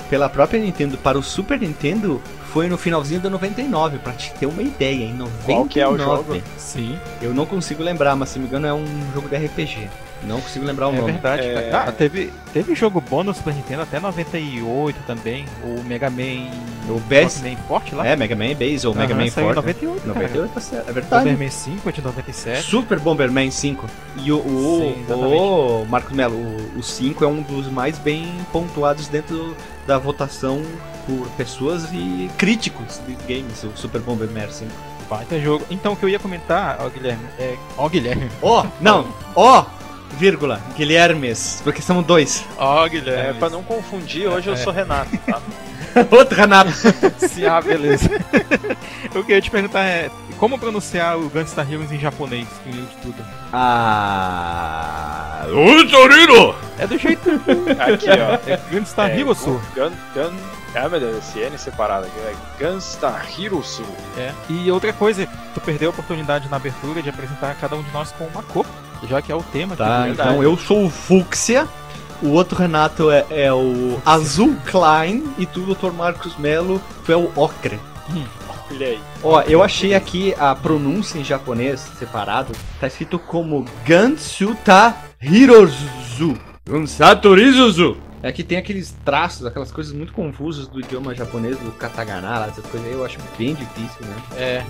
pela 0.10 0.30
própria 0.30 0.60
Nintendo 0.60 0.98
para 0.98 1.18
o 1.18 1.24
Super 1.24 1.60
Nintendo 1.60 2.22
foi 2.52 2.68
no 2.68 2.78
finalzinho 2.78 3.22
do 3.22 3.30
99, 3.30 4.00
pra 4.00 4.14
te 4.14 4.32
ter 4.34 4.46
uma 4.46 4.62
ideia, 4.62 5.06
em 5.06 5.14
99. 5.14 5.32
Qual 5.46 5.66
que 5.66 5.80
é 5.80 5.88
o 5.88 5.98
jogo? 5.98 6.42
Sim, 6.58 6.98
Eu 7.22 7.34
não 7.34 7.46
consigo 7.46 7.84
lembrar, 7.84 8.16
mas 8.16 8.30
se 8.30 8.40
me 8.40 8.46
engano 8.46 8.66
é 8.68 8.74
um 8.74 8.86
jogo 9.14 9.28
de 9.30 9.36
RPG. 9.38 9.90
Não 10.24 10.42
consigo 10.42 10.66
lembrar 10.66 10.90
o 10.90 10.94
é 10.94 10.98
nome. 10.98 11.12
verdade. 11.14 11.48
É. 11.48 11.70
cara. 11.72 11.90
Ah, 11.90 11.92
teve, 11.94 12.30
teve 12.52 12.76
jogo 12.76 13.00
bom 13.00 13.24
no 13.24 13.34
Super 13.34 13.54
Nintendo 13.54 13.84
até 13.84 14.02
98 14.02 15.00
também. 15.08 15.46
O 15.64 15.82
Mega 15.86 16.10
Man. 16.10 16.50
O 16.90 17.00
Best- 17.00 17.42
Mega 17.42 17.56
Man 17.56 17.64
Forte 17.68 17.96
lá. 17.96 18.06
É, 18.06 18.16
Mega 18.18 18.36
Man 18.36 18.54
Base 18.56 18.86
ou 18.86 18.94
Mega 18.94 19.14
Aham, 19.14 19.24
Man 19.24 19.30
saiu 19.32 19.50
em 19.52 19.54
Forte. 19.54 19.56
98, 19.86 20.02
cara. 20.02 20.14
98 20.16 20.52
tá 20.54 20.60
certo, 20.60 20.90
é 20.90 20.92
verdade. 20.92 21.24
Bomberman 21.24 21.50
5 21.50 21.88
é 21.88 21.92
de 21.94 22.02
97. 22.02 22.62
Super 22.64 23.00
Bomberman 23.00 23.50
5. 23.50 23.86
E 24.18 24.32
o, 24.32 24.40
o, 24.40 24.94
Sim, 25.08 25.14
o 25.14 25.86
Marcos 25.88 26.12
Melo, 26.14 26.36
o, 26.36 26.80
o 26.80 26.84
5 26.84 27.24
é 27.24 27.28
um 27.28 27.42
dos 27.42 27.68
mais 27.68 27.98
bem 27.98 28.28
pontuados 28.52 29.08
dentro 29.08 29.56
da 29.88 29.98
votação 29.98 30.62
por 31.18 31.28
pessoas 31.32 31.86
e 31.92 32.30
críticos 32.38 33.00
de 33.08 33.16
games, 33.28 33.64
o 33.64 33.72
Super 33.76 34.02
Bomberman 34.02 34.50
5. 34.52 34.70
Baita 35.10 35.40
jogo. 35.40 35.66
Então, 35.72 35.94
o 35.94 35.96
que 35.96 36.04
eu 36.06 36.10
ia 36.10 36.20
comentar, 36.20 36.78
ó, 36.82 36.90
Guilherme, 36.90 37.26
é. 37.40 37.56
Ó, 37.78 37.90
Guilherme. 37.90 38.30
Ó, 38.44 38.64
não, 38.80 39.08
ó, 39.36 39.66
vírgula, 40.20 40.62
Guilhermes, 40.78 41.62
porque 41.64 41.82
são 41.82 42.04
dois. 42.04 42.46
Ó, 42.58 42.86
É, 42.86 42.90
Guilherme. 42.90 43.40
pra 43.40 43.50
não 43.50 43.64
confundir, 43.64 44.28
hoje 44.28 44.50
eu 44.50 44.54
É. 44.54 44.58
sou 44.58 44.72
Renato, 44.72 45.18
tá? 45.26 45.42
Outro 46.12 46.36
Renato. 46.38 46.70
Sim, 47.28 47.46
ah, 47.46 47.60
beleza. 47.60 48.08
o 49.16 49.24
que 49.24 49.32
eu 49.32 49.36
ia 49.36 49.42
te 49.42 49.50
perguntar 49.50 49.84
é. 49.84 50.12
Como 50.38 50.58
pronunciar 50.58 51.18
o 51.18 51.28
Gunstar 51.30 51.70
Heroes 51.70 51.92
em 51.92 52.00
japonês, 52.00 52.48
primeiro 52.64 52.88
de 52.88 52.96
tudo? 52.98 53.26
Ah. 53.52 55.46
O 55.50 55.86
Torino! 55.90 56.56
É 56.78 56.88
do 56.88 56.98
jeito. 56.98 57.30
Aqui, 57.80 58.08
ó. 58.10 58.40
É 58.50 58.58
Gunstar 58.72 59.10
É, 59.10 59.20
Heroes. 59.20 59.40
Gun, 59.44 59.60
Gun, 59.76 60.32
ah, 60.76 60.88
meu 60.88 61.00
Deus, 61.00 61.18
esse 61.18 61.40
N 61.40 61.58
separado 61.58 62.06
aqui. 62.06 62.20
É 62.20 62.36
Gunstar 62.60 63.28
Hirosu. 63.38 63.86
É. 64.18 64.34
E 64.50 64.72
outra 64.72 64.94
coisa, 64.94 65.28
tu 65.54 65.62
perdeu 65.62 65.90
a 65.90 65.92
oportunidade 65.92 66.50
na 66.50 66.58
abertura 66.58 67.02
de 67.02 67.10
apresentar 67.10 67.56
cada 67.56 67.76
um 67.76 67.84
de 67.84 67.92
nós 67.92 68.12
com 68.12 68.26
uma 68.26 68.44
cor, 68.44 68.66
já 69.08 69.22
que 69.22 69.32
é 69.32 69.36
o 69.36 69.44
tema 69.44 69.76
Tá, 69.76 70.10
então 70.10 70.44
eu 70.44 70.58
sou 70.58 70.86
o 70.86 70.90
Fúcsia. 70.90 71.68
O 72.22 72.32
outro 72.32 72.58
Renato 72.58 73.10
é, 73.10 73.26
é 73.30 73.54
o 73.54 73.98
Azul 74.06 74.56
Klein 74.66 75.24
e 75.38 75.46
tu, 75.46 75.62
Dr. 75.62 75.92
Marcos 75.92 76.38
Melo, 76.38 76.82
tu 77.06 77.12
é 77.14 77.16
o 77.16 77.32
Ocre. 77.36 77.80
Olha 78.72 78.88
aí. 78.88 79.00
Ó, 79.24 79.42
eu 79.44 79.64
achei 79.64 79.96
aqui 79.96 80.36
a 80.38 80.54
pronúncia 80.54 81.18
em 81.18 81.24
japonês 81.24 81.80
separado, 81.98 82.54
tá 82.80 82.88
escrito 82.88 83.18
como 83.18 83.66
Gansuta 83.86 84.96
Hirozu. 85.22 86.38
Gansatorizuzu. 86.68 88.09
É 88.22 88.32
que 88.32 88.44
tem 88.44 88.58
aqueles 88.58 88.96
traços, 89.06 89.46
aquelas 89.46 89.72
coisas 89.72 89.94
muito 89.94 90.12
confusas 90.12 90.68
do 90.68 90.80
idioma 90.80 91.16
japonês, 91.16 91.58
do 91.58 91.72
katakana, 91.72 92.46
essas 92.48 92.66
coisas 92.66 92.88
aí, 92.88 92.94
eu 92.94 93.06
acho 93.06 93.18
bem 93.38 93.56
difícil, 93.56 94.06
né? 94.06 94.16
É. 94.36 94.66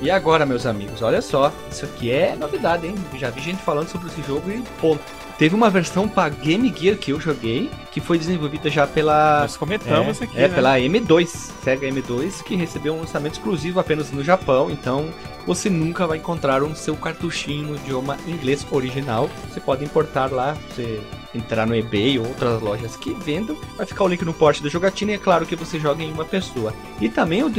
E 0.00 0.10
agora, 0.10 0.44
meus 0.44 0.66
amigos, 0.66 1.02
olha 1.02 1.22
só, 1.22 1.52
isso 1.70 1.84
aqui 1.84 2.10
é 2.10 2.36
novidade, 2.36 2.86
hein? 2.86 2.94
Já 3.16 3.30
vi 3.30 3.40
gente 3.40 3.62
falando 3.62 3.88
sobre 3.88 4.08
esse 4.08 4.22
jogo 4.22 4.50
e 4.50 4.62
ponto. 4.80 5.02
Teve 5.38 5.54
uma 5.54 5.68
versão 5.68 6.08
para 6.08 6.28
Game 6.28 6.72
Gear 6.76 6.96
que 6.96 7.10
eu 7.10 7.18
joguei, 7.18 7.68
que 7.90 8.00
foi 8.00 8.18
desenvolvida 8.18 8.70
já 8.70 8.86
pela 8.86 9.40
Nós 9.40 9.56
comentamos 9.56 10.20
é, 10.20 10.24
aqui. 10.24 10.38
é, 10.38 10.48
né? 10.48 10.54
pela 10.54 10.78
M2, 10.78 11.26
Sega 11.62 11.88
M2, 11.88 12.44
que 12.44 12.54
recebeu 12.54 12.94
um 12.94 13.00
lançamento 13.00 13.34
exclusivo 13.34 13.80
apenas 13.80 14.12
no 14.12 14.22
Japão, 14.22 14.70
então 14.70 15.12
você 15.44 15.68
nunca 15.68 16.06
vai 16.06 16.18
encontrar 16.18 16.62
um 16.62 16.74
seu 16.74 16.94
cartuchinho 16.94 17.68
no 17.68 17.76
idioma 17.76 18.16
inglês 18.28 18.64
original. 18.70 19.28
Você 19.50 19.58
pode 19.58 19.84
importar 19.84 20.30
lá, 20.30 20.56
você 20.70 21.00
entrar 21.34 21.66
no 21.66 21.74
eBay 21.74 22.18
ou 22.18 22.26
outras 22.26 22.60
lojas 22.62 22.96
que 22.96 23.12
vendam, 23.12 23.56
vai 23.76 23.84
ficar 23.86 24.04
o 24.04 24.08
link 24.08 24.24
no 24.24 24.32
post 24.32 24.62
da 24.62 24.68
jogatina 24.68 25.12
e 25.12 25.14
é 25.14 25.18
claro 25.18 25.44
que 25.46 25.56
você 25.56 25.78
joga 25.80 26.02
em 26.02 26.12
uma 26.12 26.24
pessoa. 26.24 26.72
E 27.00 27.08
também 27.08 27.42
o 27.42 27.52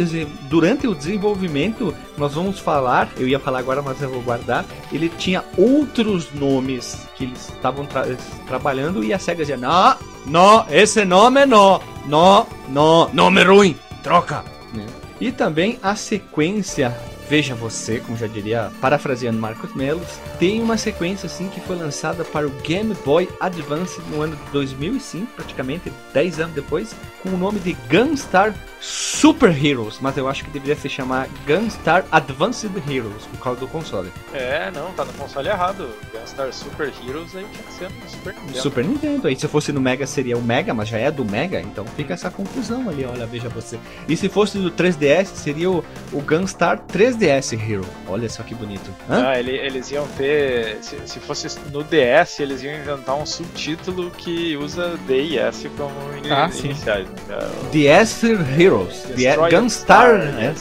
durante 0.49 0.87
o 0.87 0.95
desenvolvimento, 0.95 1.93
nós 2.17 2.33
vamos 2.33 2.59
falar, 2.59 3.09
eu 3.17 3.27
ia 3.27 3.39
falar 3.39 3.59
agora, 3.59 3.81
mas 3.81 4.01
eu 4.01 4.09
vou 4.09 4.21
guardar, 4.21 4.65
ele 4.91 5.09
tinha 5.09 5.43
outros 5.57 6.31
nomes 6.33 7.07
que 7.15 7.25
eles 7.25 7.49
estavam 7.49 7.85
tra- 7.85 8.05
trabalhando 8.47 9.03
e 9.03 9.13
a 9.13 9.19
SEGA 9.19 9.39
dizia, 9.43 9.57
não, 9.57 9.95
não, 10.25 10.65
esse 10.69 11.03
nome 11.05 11.45
não, 11.45 11.81
não, 12.05 12.47
não, 12.69 13.09
nome 13.13 13.43
ruim, 13.43 13.75
troca. 14.03 14.43
né? 14.73 14.85
E 15.19 15.31
também 15.31 15.79
a 15.81 15.95
sequência, 15.95 16.95
veja 17.29 17.55
você, 17.55 17.99
como 17.99 18.17
já 18.17 18.27
diria, 18.27 18.71
parafraseando 18.81 19.39
Marcos 19.39 19.73
Melos, 19.75 20.19
tem 20.39 20.61
uma 20.61 20.77
sequência 20.77 21.27
assim 21.27 21.47
que 21.49 21.59
foi 21.61 21.75
lançada 21.75 22.23
para 22.23 22.47
o 22.47 22.51
Game 22.61 22.93
Boy 23.05 23.29
Advance 23.39 24.01
no 24.09 24.21
ano 24.21 24.35
de 24.35 24.51
2005, 24.51 25.33
praticamente 25.35 25.91
10 26.13 26.39
anos 26.39 26.55
depois, 26.55 26.95
com 27.21 27.29
o 27.29 27.37
nome 27.37 27.59
de 27.59 27.73
Gunstar 27.89 28.53
Super 28.79 29.49
Heroes, 29.49 29.97
mas 29.99 30.15
eu 30.15 30.27
acho 30.27 30.43
que 30.43 30.51
deveria 30.51 30.75
se 30.75 30.87
chamar 30.87 31.27
Gunstar 31.47 32.05
Advanced 32.11 32.71
Heroes 32.87 33.25
por 33.25 33.39
causa 33.39 33.59
do 33.59 33.67
console. 33.67 34.11
É, 34.31 34.69
não, 34.71 34.91
tá 34.91 35.03
no 35.03 35.13
console 35.13 35.47
errado. 35.47 35.89
Gunstar 36.13 36.53
Super 36.53 36.93
Heroes 37.07 37.35
aí 37.35 37.45
tinha 37.51 37.63
que 37.63 37.73
ser 37.73 37.89
no 37.89 38.09
Super 38.09 38.33
Nintendo. 38.35 38.61
Super 38.61 38.85
Nintendo. 38.85 39.27
Aí 39.27 39.35
se 39.35 39.47
fosse 39.47 39.71
no 39.71 39.81
Mega 39.81 40.05
seria 40.05 40.37
o 40.37 40.41
Mega, 40.41 40.71
mas 40.73 40.87
já 40.87 40.99
é 40.99 41.09
do 41.09 41.25
Mega, 41.25 41.59
então 41.59 41.83
fica 41.95 42.13
essa 42.13 42.29
confusão 42.29 42.87
ali, 42.87 43.03
olha, 43.05 43.25
veja 43.25 43.49
você. 43.49 43.79
E 44.07 44.15
se 44.15 44.29
fosse 44.29 44.59
do 44.59 44.69
3DS, 44.69 45.33
seria 45.33 45.71
o, 45.71 45.83
o 46.13 46.21
Gunstar 46.21 46.79
3DS 47.15 47.53
Hero. 47.53 47.85
Olha 48.07 48.29
só 48.29 48.43
que 48.43 48.53
bonito. 48.55 48.89
Hã? 49.09 49.27
Ah, 49.29 49.39
ele- 49.39 49.55
eles 49.57 49.89
iam 49.91 50.07
ter. 50.17 50.77
Se, 50.81 50.97
se 51.05 51.19
fosse 51.19 51.47
no 51.71 51.83
DS, 51.83 52.39
eles 52.41 52.61
iam 52.63 52.75
inventar 52.75 53.15
um 53.15 53.25
subtítulo 53.25 54.11
que 54.11 54.55
usa 54.57 54.97
D 55.07 55.21
e 55.23 55.37
S 55.37 55.69
como 55.69 55.93
ini- 56.17 56.31
Ah, 56.31 56.49
sim. 56.51 56.65
iniciais. 56.69 57.07
Né? 57.27 57.37
DS 57.71 58.23
Heroes. 58.57 59.01
The 59.03 59.13
Destroy 59.13 59.51
Gunstar, 59.51 60.19
Star, 60.19 60.33
né? 60.33 60.53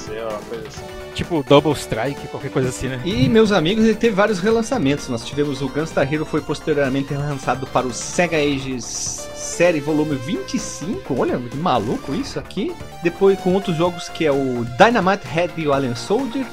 coisa 0.48 0.68
assim. 0.68 0.82
Tipo 1.14 1.44
Double 1.44 1.72
Strike, 1.74 2.26
qualquer 2.26 2.50
coisa 2.50 2.70
assim, 2.70 2.88
né? 2.88 3.00
E, 3.04 3.28
meus 3.28 3.52
amigos, 3.52 3.84
ele 3.84 3.94
teve 3.94 4.16
vários 4.16 4.40
relançamentos. 4.40 5.08
Nós 5.08 5.24
tivemos 5.24 5.62
o 5.62 5.68
Gunstar 5.68 6.12
Hero, 6.12 6.24
foi 6.26 6.40
posteriormente 6.40 7.14
lançado 7.14 7.68
para 7.68 7.86
o 7.86 7.92
Sega 7.92 8.36
Ages 8.36 9.28
Série 9.54 9.78
Volume 9.78 10.16
25. 10.16 11.14
Olha, 11.16 11.38
que 11.38 11.56
maluco 11.56 12.12
isso 12.12 12.40
aqui. 12.40 12.74
Depois 13.04 13.38
com 13.38 13.54
outros 13.54 13.76
jogos 13.76 14.08
que 14.08 14.26
é 14.26 14.32
o 14.32 14.64
Dynamite 14.76 15.28
Head 15.28 15.52
e 15.56 15.68
o 15.68 15.72
Alien 15.72 15.94
Soldier. 15.94 16.44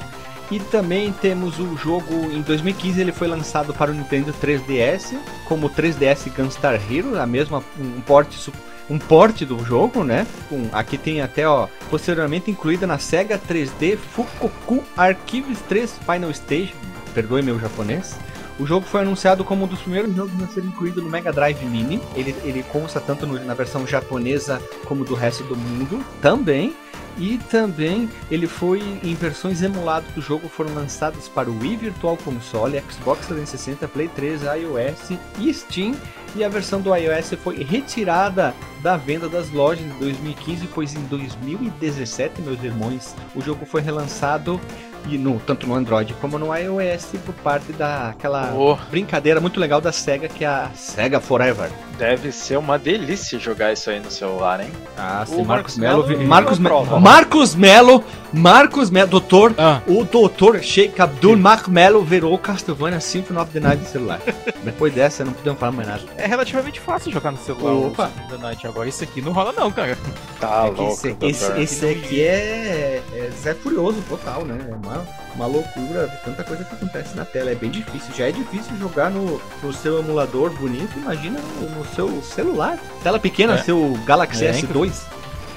E 0.52 0.60
também 0.60 1.12
temos 1.14 1.58
o 1.60 1.76
jogo 1.78 2.14
em 2.32 2.42
2015, 2.42 3.00
ele 3.00 3.12
foi 3.12 3.28
lançado 3.28 3.74
para 3.74 3.90
o 3.90 3.94
Nintendo 3.94 4.34
3DS, 4.34 5.18
como 5.48 5.70
3DS 5.70 6.30
Gunstar 6.36 6.80
Hero, 6.92 7.18
a 7.20 7.26
mesma 7.26 7.64
um 7.80 8.02
porte 8.02 8.52
um 8.90 9.00
porte 9.00 9.46
do 9.46 9.64
jogo, 9.64 10.04
né? 10.04 10.28
Com, 10.50 10.68
aqui 10.74 10.98
tem 10.98 11.22
até, 11.22 11.48
ó, 11.48 11.68
posteriormente 11.90 12.52
incluída 12.52 12.86
na 12.86 13.00
Sega 13.00 13.40
3D 13.40 13.98
Fukoku 13.98 14.84
Archives 14.98 15.60
3 15.70 16.00
Final 16.06 16.32
Stage, 16.32 16.76
perdoe 17.14 17.42
meu 17.42 17.58
japonês. 17.58 18.18
O 18.62 18.66
jogo 18.68 18.86
foi 18.86 19.02
anunciado 19.02 19.44
como 19.44 19.66
um 19.66 19.68
dos 19.68 19.80
primeiros 19.80 20.16
jogos 20.16 20.32
a 20.44 20.46
ser 20.48 20.64
incluído 20.64 21.02
no 21.02 21.10
Mega 21.10 21.34
Drive 21.34 21.66
Mini. 21.66 22.00
Ele, 22.16 22.36
ele 22.44 22.62
consta 22.72 23.00
tanto 23.00 23.26
no- 23.26 23.44
na 23.44 23.56
versão 23.56 23.88
japonesa 23.88 24.62
como 24.86 25.04
do 25.04 25.16
resto 25.16 25.44
do 25.46 25.58
mundo 25.58 26.06
também. 26.22 26.76
E 27.18 27.38
também 27.50 28.08
ele 28.30 28.48
foi 28.48 28.80
em 29.04 29.14
versões 29.16 29.62
emuladas 29.62 30.10
do 30.14 30.22
jogo 30.22 30.48
foram 30.48 30.74
lançadas 30.76 31.28
para 31.28 31.50
o 31.50 31.60
Wii 31.60 31.76
Virtual 31.76 32.16
Console, 32.18 32.82
Xbox 32.90 33.26
360, 33.28 33.86
Play 33.88 34.08
3, 34.10 34.42
iOS 34.44 35.18
e 35.40 35.54
Steam. 35.54 35.96
E 36.36 36.44
a 36.44 36.48
versão 36.48 36.80
do 36.80 36.96
iOS 36.96 37.34
foi 37.44 37.64
retirada 37.64 38.54
da 38.82 38.96
venda 38.96 39.28
das 39.28 39.50
lojas 39.50 39.84
em 39.86 39.90
2015, 40.00 40.68
pois 40.74 40.96
em 40.96 41.02
2017, 41.02 42.42
meus 42.42 42.64
irmãos, 42.64 43.14
o 43.36 43.42
jogo 43.42 43.66
foi 43.66 43.82
relançado 43.82 44.62
e 45.08 45.18
no, 45.18 45.40
tanto 45.40 45.68
no 45.68 45.74
Android 45.76 46.14
como 46.22 46.38
no 46.38 46.56
iOS 46.56 47.08
por 47.26 47.34
parte 47.36 47.72
daquela 47.74 48.54
Oh. 48.56 48.76
brincadeira 48.90 49.40
muito 49.40 49.60
legal 49.60 49.80
da 49.82 49.92
SEGA 49.92 50.28
que 50.28 50.44
é 50.46 50.48
a 50.48 50.70
SEGA 50.76 51.20
Forever. 51.20 51.70
Deve 51.98 52.32
ser 52.32 52.58
uma 52.58 52.80
delícia 52.80 53.38
jogar 53.38 53.72
isso 53.74 53.90
aí 53.90 54.00
no 54.00 54.10
celular, 54.10 54.60
hein? 54.60 54.72
Ah, 54.98 55.24
O 55.30 55.46
Marcos 55.46 55.78
Marcos 55.78 55.78
Melo. 55.78 56.08
Melo 56.08 56.28
Marcos 56.28 56.60
aprova. 56.60 57.00
Marcos 57.00 57.56
Melo. 57.56 58.04
Marcos 58.34 58.90
Melo. 58.90 59.08
Doutor. 59.10 59.54
Ah, 59.58 59.82
O 59.88 60.04
doutor 60.04 60.62
Sheikh 60.64 61.00
Abdul 61.00 61.38
Mark 61.38 61.68
Melo 61.68 62.02
virou 62.04 62.36
Castlevania 62.40 63.00
Symphony 63.00 63.40
of 63.40 63.52
the 63.52 63.60
Night 63.60 63.82
no 63.84 63.88
celular. 63.88 64.20
Depois 64.64 64.94
dessa, 64.94 65.24
não 65.24 65.34
podemos 65.34 65.60
falar 65.60 65.72
mais 65.74 65.88
nada. 65.88 66.02
é 66.18 66.26
relativamente 66.26 66.80
fácil 66.80 67.12
jogar 67.12 67.32
no 67.32 67.38
celular 67.38 67.72
Opa. 67.74 68.04
o 68.06 68.08
Symphony 68.08 68.26
of 68.26 68.36
the 68.38 68.42
Night. 68.48 68.68
Agora 68.68 68.90
esse 68.90 69.04
aqui 69.04 69.22
não 69.22 69.32
rola 69.32 69.54
não, 69.56 69.72
cara. 69.72 69.96
Tá 70.40 70.66
É 70.66 70.70
louco, 70.72 70.94
esse, 70.94 71.16
esse, 71.22 71.52
esse 71.62 71.86
aqui 71.88 72.22
é, 72.24 73.02
é 73.14 73.30
Zé 73.40 73.54
Furioso 73.54 74.02
total, 74.10 74.44
né? 74.44 74.58
É 74.72 74.88
uma, 74.98 75.06
uma 75.36 75.46
loucura 75.46 76.08
de 76.08 76.18
tanta 76.18 76.44
coisa 76.44 76.64
que 76.64 76.74
acontece 76.76 77.16
na 77.16 77.26
tela. 77.26 77.52
É 77.52 77.56
bem 77.56 77.70
difícil. 77.70 78.14
Já 78.16 78.28
é 78.28 78.32
difícil 78.32 78.76
jogar 78.78 79.10
no, 79.10 79.42
no 79.64 79.74
seu 79.74 80.00
emulador 80.00 80.52
bonito. 80.52 80.98
Imagina 80.98 81.40
no, 81.60 81.70
no 81.70 81.86
seu 81.96 82.22
celular. 82.22 82.78
Tela 83.04 83.20
pequena, 83.20 83.54
É. 83.56 83.58
seu 83.64 83.98
Galaxy 84.06 84.46
É, 84.46 84.52
S2. 84.54 84.92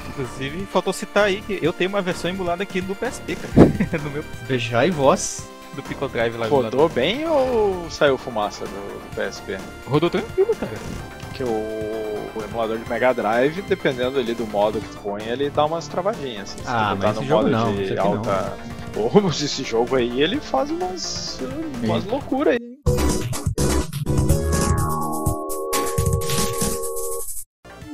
Inclusive, 0.09 0.66
faltou 0.66 0.92
citar 0.92 1.25
aí 1.25 1.40
que 1.42 1.59
eu 1.61 1.73
tenho 1.73 1.90
uma 1.90 2.01
versão 2.01 2.31
emulada 2.31 2.62
aqui 2.62 2.81
do 2.81 2.94
PSP, 2.94 3.37
cara. 3.37 3.55
no 4.03 4.11
meu 4.11 4.25
Beijar 4.47 4.87
e 4.87 4.90
voz. 4.90 5.44
do 5.75 5.83
Pico 5.83 6.07
Drive 6.07 6.37
lá. 6.37 6.47
Rodou 6.47 6.88
bem 6.88 7.27
ou 7.27 7.90
saiu 7.90 8.16
fumaça 8.16 8.64
do, 8.64 8.70
do 8.70 9.16
PSP? 9.16 9.59
Rodou 9.87 10.09
tranquilo, 10.09 10.55
cara. 10.55 10.70
Que 11.33 11.42
o, 11.42 11.49
o 11.49 12.44
emulador 12.49 12.79
de 12.79 12.88
Mega 12.88 13.12
Drive, 13.12 13.61
dependendo 13.62 14.20
ali 14.20 14.35
do 14.35 14.47
modo 14.47 14.81
que 14.81 14.88
tu 14.88 14.99
põe, 14.99 15.25
ele 15.25 15.51
dá 15.51 15.64
umas 15.64 15.88
travadinhas. 15.88 16.55
Assim, 16.55 16.62
se 16.62 16.68
Ah, 16.68 16.90
tu 16.90 16.97
botar 16.97 17.07
mas 17.09 17.16
no 17.16 17.20
esse 17.23 17.29
jogo 17.29 17.51
modo 17.51 17.75
de 17.77 17.83
aqui 17.85 17.94
não. 17.94 18.23
Mas 19.22 19.42
esse 19.42 19.64
jogo 19.64 19.96
aí, 19.96 20.22
ele 20.22 20.40
faz 20.40 20.70
umas, 20.70 21.38
umas 21.83 22.04
loucuras 22.04 22.54
aí. 22.54 22.74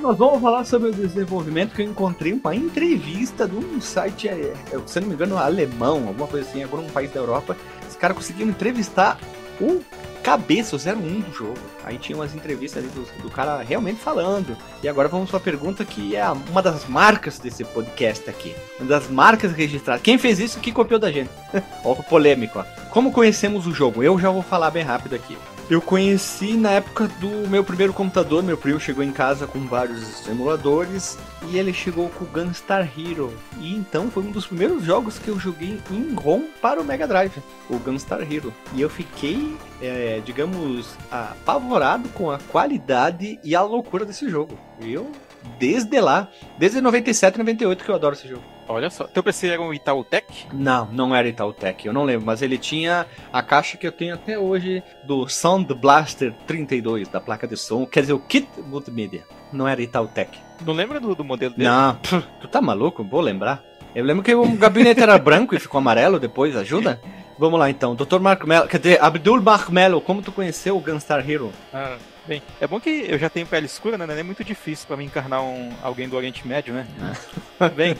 Nós 0.00 0.16
vamos 0.16 0.40
falar 0.40 0.64
sobre 0.64 0.88
o 0.88 0.92
desenvolvimento 0.92 1.74
que 1.74 1.82
eu 1.82 1.86
encontrei 1.86 2.32
uma 2.32 2.54
entrevista 2.54 3.46
de 3.46 3.54
um 3.54 3.80
site, 3.80 4.28
é, 4.28 4.54
é, 4.72 4.80
se 4.86 4.98
não 4.98 5.08
me 5.08 5.14
engano, 5.14 5.36
alemão, 5.36 6.08
alguma 6.08 6.26
coisa 6.26 6.48
assim, 6.48 6.62
agora 6.62 6.82
um 6.82 6.90
país 6.90 7.12
da 7.12 7.20
Europa. 7.20 7.56
Os 7.88 7.96
caras 7.96 8.16
conseguiram 8.16 8.50
entrevistar 8.50 9.18
o 9.60 9.82
cabeça, 10.22 10.76
o 10.76 10.78
01 10.78 11.20
do 11.20 11.33
jogo. 11.33 11.59
Aí 11.85 11.98
tinha 11.98 12.16
umas 12.16 12.35
entrevistas 12.35 12.83
ali 12.83 12.92
do, 12.92 13.22
do 13.22 13.30
cara 13.30 13.62
realmente 13.62 14.00
falando. 14.00 14.56
E 14.83 14.88
agora 14.88 15.09
vamos 15.09 15.30
para 15.30 15.38
a 15.38 15.42
pergunta 15.42 15.85
que 15.85 16.16
é 16.16 16.28
uma 16.30 16.62
das 16.62 16.87
marcas 16.87 17.38
desse 17.38 17.64
podcast 17.64 18.28
aqui. 18.28 18.54
Uma 18.78 18.88
das 18.88 19.09
marcas 19.09 19.52
registradas. 19.52 20.02
Quem 20.02 20.18
fez 20.18 20.38
isso 20.38 20.61
que 20.61 20.72
copiou 20.72 21.00
da 21.00 21.11
gente? 21.11 21.30
ó, 21.85 21.94
polêmico, 21.94 22.59
ó. 22.59 22.64
Como 22.90 23.12
conhecemos 23.12 23.66
o 23.66 23.72
jogo? 23.72 24.02
Eu 24.02 24.18
já 24.18 24.30
vou 24.30 24.42
falar 24.42 24.70
bem 24.70 24.83
rápido 24.83 25.14
aqui. 25.14 25.37
Eu 25.70 25.80
conheci 25.80 26.54
na 26.54 26.72
época 26.72 27.06
do 27.20 27.48
meu 27.48 27.62
primeiro 27.62 27.92
computador. 27.92 28.42
Meu 28.42 28.59
primo 28.59 28.80
chegou 28.80 29.04
em 29.04 29.12
casa 29.12 29.46
com 29.46 29.61
vários 29.61 30.26
emuladores 30.26 31.16
e 31.48 31.56
ele 31.56 31.72
chegou 31.72 32.09
com 32.09 32.24
o 32.24 32.26
Gunstar 32.26 32.90
Hero. 32.98 33.33
E 33.56 33.72
então 33.72 34.11
foi 34.11 34.24
um 34.24 34.33
dos 34.33 34.48
primeiros 34.48 34.83
jogos 34.83 35.16
que 35.16 35.28
eu 35.28 35.38
joguei 35.38 35.80
em 35.92 36.12
ROM 36.12 36.42
para 36.61 36.80
o 36.80 36.85
Mega 36.85 37.06
Drive, 37.06 37.40
o 37.68 37.78
Gunstar 37.78 38.20
Hero. 38.20 38.52
E 38.74 38.80
eu 38.80 38.90
fiquei, 38.90 39.56
é, 39.80 40.20
digamos, 40.24 40.88
apavorado 41.09 42.09
com 42.09 42.33
a 42.33 42.40
qualidade 42.50 43.38
e 43.44 43.54
a 43.54 43.62
loucura 43.62 44.04
desse 44.04 44.28
jogo. 44.28 44.59
Eu, 44.80 45.12
desde 45.61 46.00
lá, 46.00 46.28
desde 46.59 46.80
97, 46.80 47.38
98 47.38 47.85
que 47.85 47.90
eu 47.92 47.94
adoro 47.94 48.16
esse 48.16 48.26
jogo. 48.26 48.42
Olha 48.70 48.88
só. 48.88 49.04
Teu 49.04 49.20
PC 49.20 49.48
era 49.48 49.61
um 49.61 49.74
Itautec? 49.74 50.46
Não, 50.52 50.87
não 50.92 51.14
era 51.14 51.26
Itautec, 51.26 51.85
eu 51.85 51.92
não 51.92 52.04
lembro, 52.04 52.24
mas 52.24 52.40
ele 52.40 52.56
tinha 52.56 53.04
a 53.33 53.42
caixa 53.42 53.76
que 53.76 53.85
eu 53.85 53.90
tenho 53.90 54.14
até 54.14 54.38
hoje 54.38 54.80
do 55.04 55.28
Sound 55.28 55.74
Blaster 55.74 56.33
32, 56.46 57.09
da 57.09 57.20
placa 57.20 57.48
de 57.48 57.56
som, 57.56 57.85
quer 57.85 58.02
dizer, 58.02 58.12
o 58.12 58.20
kit 58.20 58.48
multimídia. 58.64 59.24
Não 59.52 59.66
era 59.66 59.83
Itautec. 59.83 60.38
Não 60.64 60.72
lembra 60.72 61.00
do, 61.00 61.16
do 61.16 61.24
modelo 61.24 61.52
dele? 61.54 61.68
Não, 61.68 61.96
pff, 61.96 62.24
tu 62.40 62.46
tá 62.46 62.62
maluco? 62.62 63.02
Vou 63.02 63.20
lembrar. 63.20 63.61
Eu 63.92 64.04
lembro 64.04 64.22
que 64.22 64.33
o 64.33 64.46
gabinete 64.52 65.02
era 65.02 65.18
branco 65.18 65.52
e 65.52 65.59
ficou 65.59 65.78
amarelo 65.78 66.20
depois, 66.20 66.54
ajuda? 66.54 67.00
Vamos 67.37 67.59
lá 67.59 67.70
então, 67.70 67.96
Dr. 67.96 68.20
Marco 68.20 68.46
Mello, 68.46 68.68
quer 68.68 68.78
dizer, 68.78 69.02
Abdul 69.02 69.42
Marco 69.42 69.72
Mello, 69.72 70.00
como 70.00 70.22
tu 70.22 70.30
conheceu 70.30 70.76
o 70.76 70.80
Gunstar 70.80 71.28
Hero? 71.28 71.50
Ah, 71.72 71.96
bem, 72.30 72.42
é 72.60 72.66
bom 72.66 72.78
que 72.78 73.06
eu 73.08 73.18
já 73.18 73.28
tenho 73.28 73.44
pele 73.44 73.66
escura, 73.66 73.98
né? 73.98 74.06
Não 74.06 74.14
é 74.14 74.22
muito 74.22 74.44
difícil 74.44 74.86
pra 74.86 74.96
mim 74.96 75.06
encarnar 75.06 75.42
um, 75.42 75.72
alguém 75.82 76.08
do 76.08 76.14
Oriente 76.16 76.46
Médio, 76.46 76.72
né? 76.72 76.86
bem, 77.74 77.96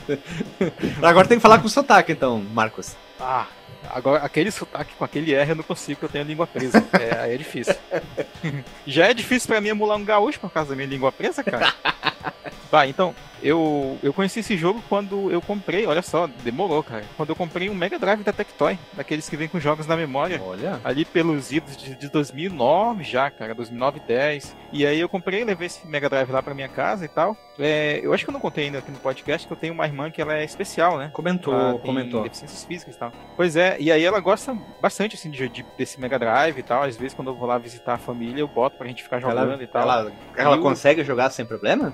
Agora 1.01 1.27
tem 1.27 1.37
que 1.37 1.41
falar 1.41 1.59
com 1.59 1.67
sotaque 1.67 2.13
então, 2.13 2.39
Marcos. 2.53 2.95
ah, 3.19 3.45
agora 3.93 4.23
aquele 4.23 4.51
sotaque 4.51 4.93
com 4.95 5.03
aquele 5.03 5.33
R 5.33 5.51
eu 5.51 5.55
não 5.55 5.63
consigo, 5.63 5.99
porque 5.99 6.05
eu 6.05 6.09
tenho 6.09 6.23
a 6.23 6.27
língua 6.27 6.47
presa. 6.47 6.83
É, 6.99 7.19
aí 7.19 7.33
é 7.33 7.37
difícil. 7.37 7.75
já 8.85 9.07
é 9.07 9.13
difícil 9.13 9.47
pra 9.47 9.61
mim 9.61 9.69
emular 9.69 9.97
um 9.97 10.05
gaúcho 10.05 10.39
por 10.39 10.51
causa 10.51 10.69
da 10.69 10.75
minha 10.75 10.87
língua 10.87 11.11
presa, 11.11 11.43
cara. 11.43 11.73
Vai, 12.71 12.89
então, 12.89 13.13
eu, 13.43 13.97
eu 14.01 14.13
conheci 14.13 14.39
esse 14.39 14.55
jogo 14.55 14.81
quando 14.87 15.29
eu 15.29 15.41
comprei, 15.41 15.85
olha 15.85 16.01
só, 16.01 16.27
demorou, 16.41 16.81
cara. 16.81 17.03
Quando 17.17 17.29
eu 17.29 17.35
comprei 17.35 17.69
um 17.69 17.73
Mega 17.73 17.99
Drive 17.99 18.23
da 18.23 18.31
Tectoy, 18.31 18.79
daqueles 18.93 19.27
que 19.27 19.35
vem 19.35 19.49
com 19.49 19.59
jogos 19.59 19.85
na 19.87 19.97
memória. 19.97 20.41
Olha. 20.41 20.79
ali 20.83 21.03
pelos 21.03 21.51
idos 21.51 21.75
de, 21.75 21.95
de 21.95 22.09
2009 22.09 23.03
já, 23.03 23.29
cara, 23.29 23.53
2009 23.53 23.99
10. 24.07 24.55
E 24.71 24.85
aí 24.85 24.99
eu 24.99 25.09
comprei, 25.09 25.43
levei 25.43 25.67
esse 25.67 25.85
Mega 25.85 26.09
Drive 26.09 26.29
lá 26.31 26.41
pra 26.41 26.53
minha 26.53 26.69
casa 26.69 27.03
e 27.03 27.07
tal. 27.09 27.35
É, 27.59 27.99
eu 28.01 28.13
acho 28.13 28.23
que 28.23 28.29
eu 28.29 28.33
não 28.33 28.39
contei 28.39 28.65
ainda 28.65 28.77
aqui 28.77 28.91
no 28.91 28.99
podcast 28.99 29.45
que 29.45 29.51
eu 29.51 29.57
tenho 29.57 29.73
uma 29.73 29.85
irmã 29.85 30.09
que 30.09 30.21
ela 30.21 30.37
é 30.37 30.43
especial, 30.43 30.97
né? 30.97 31.09
Comentou, 31.13 31.77
comentou. 31.79 32.23
deficiências 32.23 32.63
físicas 32.63 32.95
e 32.95 32.99
tal. 32.99 33.11
Pois 33.35 33.55
é, 33.55 33.75
e 33.81 33.91
aí 33.91 34.03
ela 34.03 34.19
gosta 34.19 34.55
bastante 34.81 35.15
assim 35.15 35.29
de, 35.29 35.49
de- 35.49 35.65
desse 35.77 35.99
Mega 35.99 36.17
Drive 36.19 36.57
e 36.59 36.63
tal. 36.63 36.83
Às 36.83 36.95
vezes 36.97 37.13
quando 37.13 37.29
eu 37.29 37.35
vou 37.35 37.47
lá 37.47 37.57
visitar 37.57 37.93
a 37.95 37.97
família, 37.97 38.41
eu 38.41 38.47
boto 38.47 38.77
pra 38.77 38.87
gente 38.87 39.03
ficar 39.03 39.19
jogando 39.19 39.53
Ela, 39.53 39.63
e 39.63 39.67
tal. 39.67 39.81
ela, 39.81 40.11
ela 40.37 40.55
Eu- 40.55 40.61
consegue 40.61 41.03
jogar 41.03 41.29
sem 41.31 41.45
problema? 41.45 41.93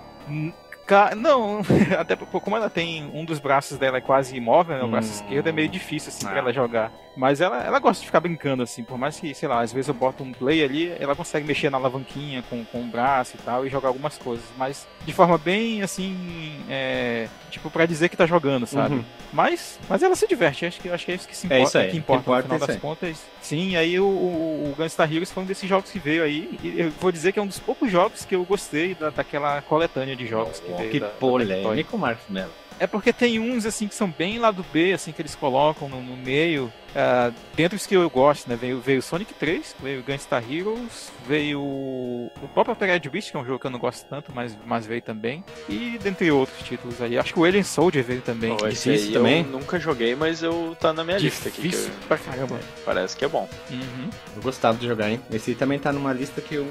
Não, 1.18 1.60
até 2.00 2.16
porque 2.16 2.40
como 2.40 2.56
ela 2.56 2.70
tem 2.70 3.10
um 3.14 3.26
dos 3.26 3.40
braços 3.40 3.78
dela 3.78 3.98
é 3.98 4.02
quase 4.02 4.36
imóvel, 4.38 4.78
né, 4.78 4.84
o 4.84 4.88
braço 4.88 5.10
Hum. 5.10 5.16
esquerdo 5.26 5.48
é 5.48 5.52
meio 5.52 5.68
difícil 5.68 6.10
assim 6.10 6.26
Ah. 6.26 6.30
pra 6.30 6.40
ela 6.40 6.54
jogar. 6.54 6.92
Mas 7.18 7.42
ela, 7.42 7.64
ela 7.64 7.80
gosta 7.80 8.02
de 8.02 8.06
ficar 8.06 8.20
brincando 8.20 8.62
assim, 8.62 8.84
por 8.84 8.98
mais 8.98 9.20
que, 9.20 9.34
sei 9.34 9.50
lá, 9.50 9.62
às 9.62 9.74
vezes 9.74 9.88
eu 9.88 9.94
boto 9.96 10.24
um 10.24 10.32
play 10.32 10.64
ali, 10.64 10.94
ela 11.00 11.16
consegue 11.16 11.48
mexer 11.48 11.72
na 11.72 11.78
alavanquinha 11.78 12.44
com, 12.48 12.64
com 12.64 12.82
o 12.82 12.86
braço 12.86 13.36
e 13.36 13.40
tal 13.40 13.66
e 13.66 13.70
jogar 13.70 13.88
algumas 13.88 14.20
coisas, 14.20 14.46
mas 14.56 14.88
de 15.04 15.12
forma 15.12 15.36
bem 15.36 15.82
assim, 15.82 16.64
é, 16.70 17.28
tipo 17.50 17.72
pra 17.72 17.88
dizer 17.88 18.10
que 18.10 18.16
tá 18.16 18.28
jogando, 18.28 18.68
sabe? 18.68 18.96
Uhum. 18.96 19.06
Mas, 19.34 19.80
mas 19.90 20.04
ela 20.04 20.16
se 20.16 20.28
diverte, 20.28 20.68
acho 20.68 20.80
que 20.80 20.90
acho 20.90 21.06
que 21.06 21.12
é 21.12 21.16
isso 21.16 21.28
que 21.28 21.36
se 21.36 21.48
É 21.52 21.58
importa, 21.58 21.68
isso 21.68 21.78
aí, 21.80 21.92
que 21.92 21.98
importa, 21.98 22.24
que 22.24 22.30
importa 22.30 22.48
no 22.48 22.54
final 22.54 22.70
é 22.70 22.72
das 22.74 22.82
contas. 22.82 23.26
Sim, 23.42 23.76
aí 23.76 24.00
o, 24.00 24.06
o, 24.06 24.72
o 24.72 24.76
Gunstar 24.78 25.12
Heroes 25.12 25.32
foi 25.32 25.42
um 25.42 25.46
desses 25.48 25.68
jogos 25.68 25.90
que 25.90 25.98
veio 25.98 26.24
aí, 26.24 26.58
e 26.62 26.80
eu 26.80 26.92
vou 26.92 27.12
dizer 27.12 27.32
que 27.32 27.40
é 27.40 27.42
um 27.42 27.48
dos 27.48 27.60
poucos 27.60 27.92
jogos 27.92 28.26
que 28.26 28.36
eu 28.36 28.44
gostei 28.46 28.94
da, 28.94 29.10
daquela 29.10 29.60
coletânea 29.64 30.16
de 30.16 30.28
jogos 30.28 30.60
que 30.60 30.72
veio 30.72 30.92
que 30.92 31.00
da, 31.00 31.08
da 31.08 31.14
polêmico, 31.14 31.98
Marcos 31.98 32.26
Mello. 32.30 32.52
É 32.80 32.86
porque 32.86 33.12
tem 33.12 33.40
uns 33.40 33.66
assim 33.66 33.88
que 33.88 33.96
são 33.96 34.10
bem 34.10 34.38
lá 34.38 34.52
do 34.52 34.64
B, 34.72 34.94
assim, 34.94 35.12
que 35.12 35.22
eles 35.22 35.34
colocam 35.34 35.90
no, 35.90 36.02
no 36.02 36.16
meio. 36.16 36.72
Ah, 36.96 37.32
dentre 37.56 37.76
os 37.76 37.86
que 37.86 37.96
eu 37.96 38.10
gosto, 38.10 38.48
né? 38.50 38.56
Veio, 38.56 38.80
veio 38.80 39.02
Sonic 39.02 39.34
3, 39.34 39.76
veio 39.82 40.04
Gunstar 40.04 40.44
Heroes, 40.50 41.12
veio 41.28 41.62
o 41.62 42.32
próprio 42.54 42.72
Altered 42.74 43.10
Beast, 43.10 43.32
que 43.32 43.38
é 43.38 43.40
um 43.40 43.46
jogo 43.46 43.60
que 43.60 43.68
eu 43.68 43.72
não 43.72 43.80
gosto 43.80 44.06
tanto, 44.08 44.32
mas, 44.34 44.58
mas 44.66 44.86
veio 44.86 45.02
também. 45.02 45.44
E 45.70 46.00
dentre 46.02 46.32
outros 46.32 46.58
títulos 46.64 47.02
aí. 47.02 47.18
Acho 47.18 47.34
que 47.34 47.40
o 47.40 47.44
Alien 47.44 47.64
Soldier 47.64 48.04
veio 48.04 48.22
também. 48.22 48.56
Esse 48.68 48.90
difícil 48.92 49.08
aí 49.08 49.14
também. 49.14 49.44
Eu 49.44 49.50
nunca 49.52 49.80
joguei, 49.80 50.16
mas 50.16 50.42
eu 50.44 50.76
tá 50.80 50.92
na 50.94 51.04
minha 51.04 51.18
lista 51.18 51.50
aqui. 51.50 51.62
Difícil 51.64 51.90
eu- 51.92 52.08
pra 52.08 52.18
caramba. 52.18 52.56
é, 52.56 52.60
parece 52.86 53.16
que 53.16 53.26
é 53.26 53.28
bom. 53.28 53.48
Uhum. 53.70 54.10
Eu 54.36 54.42
gostava 54.42 54.78
de 54.78 54.88
jogar, 54.88 55.10
hein? 55.10 55.20
Esse 55.32 55.54
também 55.56 55.78
tá 55.80 55.92
numa 55.92 56.14
lista 56.14 56.42
que 56.42 56.56
eu 56.56 56.68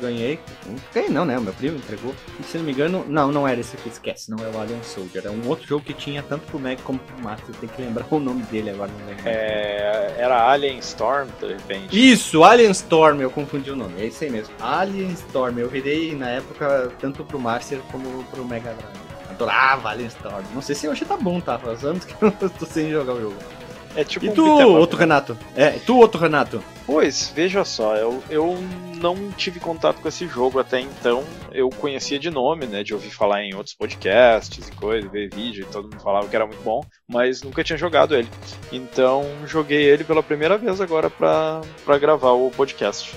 ganhei. 0.00 0.38
Ganhei 0.94 1.10
não, 1.10 1.24
né? 1.24 1.38
O 1.38 1.42
meu 1.42 1.52
primo 1.52 1.76
entregou. 1.76 2.14
E 2.40 2.42
se 2.44 2.58
não 2.58 2.64
me 2.64 2.72
engano, 2.72 3.04
não, 3.08 3.30
não 3.30 3.46
era 3.46 3.60
esse 3.60 3.76
aqui, 3.76 3.88
esquece. 3.88 4.30
Não 4.30 4.38
é 4.44 4.48
o 4.48 4.60
Alien 4.60 4.82
Soldier. 4.82 5.26
É 5.26 5.30
um 5.30 5.46
outro 5.48 5.66
jogo 5.66 5.84
que 5.84 5.92
tinha 5.94 6.22
tanto 6.22 6.46
pro 6.46 6.58
Mega 6.58 6.82
como 6.82 6.98
pro 6.98 7.18
Master. 7.22 7.54
Tem 7.56 7.68
que 7.68 7.80
lembrar 7.82 8.06
o 8.10 8.18
nome 8.18 8.42
dele 8.44 8.70
agora, 8.70 8.90
não 8.98 9.06
lembro. 9.06 9.22
É, 9.28 9.51
era 10.18 10.50
Alien 10.50 10.78
Storm, 10.78 11.28
de 11.40 11.48
repente. 11.48 12.12
Isso, 12.12 12.44
Alien 12.44 12.70
Storm, 12.70 13.20
eu 13.20 13.30
confundi 13.30 13.70
o 13.70 13.76
nome, 13.76 14.00
é 14.00 14.06
isso 14.06 14.22
aí 14.24 14.30
mesmo. 14.30 14.54
Alien 14.60 15.10
Storm, 15.12 15.58
eu 15.58 15.68
virei 15.68 16.14
na 16.14 16.28
época 16.30 16.90
tanto 17.00 17.24
pro 17.24 17.38
Master 17.38 17.78
como 17.90 18.24
pro 18.24 18.44
Mega 18.44 18.72
Drive. 18.74 19.02
Adorava 19.30 19.90
Alien 19.90 20.08
Storm. 20.08 20.44
Não 20.54 20.62
sei 20.62 20.74
se 20.74 20.88
hoje 20.88 21.04
tá 21.04 21.16
bom, 21.16 21.40
tá? 21.40 21.58
Faz 21.58 21.84
anos 21.84 22.04
que 22.04 22.14
eu 22.22 22.30
tô 22.50 22.66
sem 22.66 22.90
jogar 22.90 23.14
o 23.14 23.20
jogo. 23.20 23.36
É 23.94 24.04
tipo 24.04 24.24
E 24.24 24.30
um 24.30 24.34
tu, 24.34 24.54
up, 24.54 24.64
outro 24.64 24.96
né? 24.98 25.04
Renato? 25.04 25.38
É, 25.56 25.70
tu, 25.84 25.98
outro 25.98 26.20
Renato? 26.20 26.62
Pois, 26.84 27.32
veja 27.34 27.64
só, 27.64 27.94
eu, 27.96 28.22
eu 28.28 28.58
não 28.96 29.30
tive 29.32 29.60
contato 29.60 30.00
com 30.00 30.08
esse 30.08 30.26
jogo 30.26 30.58
até 30.58 30.80
então. 30.80 31.22
Eu 31.52 31.68
conhecia 31.70 32.18
de 32.18 32.28
nome, 32.30 32.66
né? 32.66 32.82
De 32.82 32.92
ouvir 32.92 33.10
falar 33.10 33.42
em 33.44 33.54
outros 33.54 33.74
podcasts 33.74 34.68
e 34.68 34.72
coisa, 34.72 35.08
ver 35.08 35.30
vídeo, 35.32 35.62
e 35.68 35.72
todo 35.72 35.84
mundo 35.84 36.00
falava 36.00 36.26
que 36.28 36.34
era 36.36 36.46
muito 36.46 36.62
bom, 36.62 36.82
mas 37.08 37.42
nunca 37.42 37.62
tinha 37.62 37.76
jogado 37.78 38.14
ele. 38.16 38.28
Então 38.72 39.24
joguei 39.46 39.82
ele 39.84 40.02
pela 40.04 40.22
primeira 40.22 40.58
vez 40.58 40.80
agora 40.80 41.08
pra, 41.08 41.60
pra 41.84 41.98
gravar 41.98 42.32
o 42.32 42.50
podcast. 42.50 43.12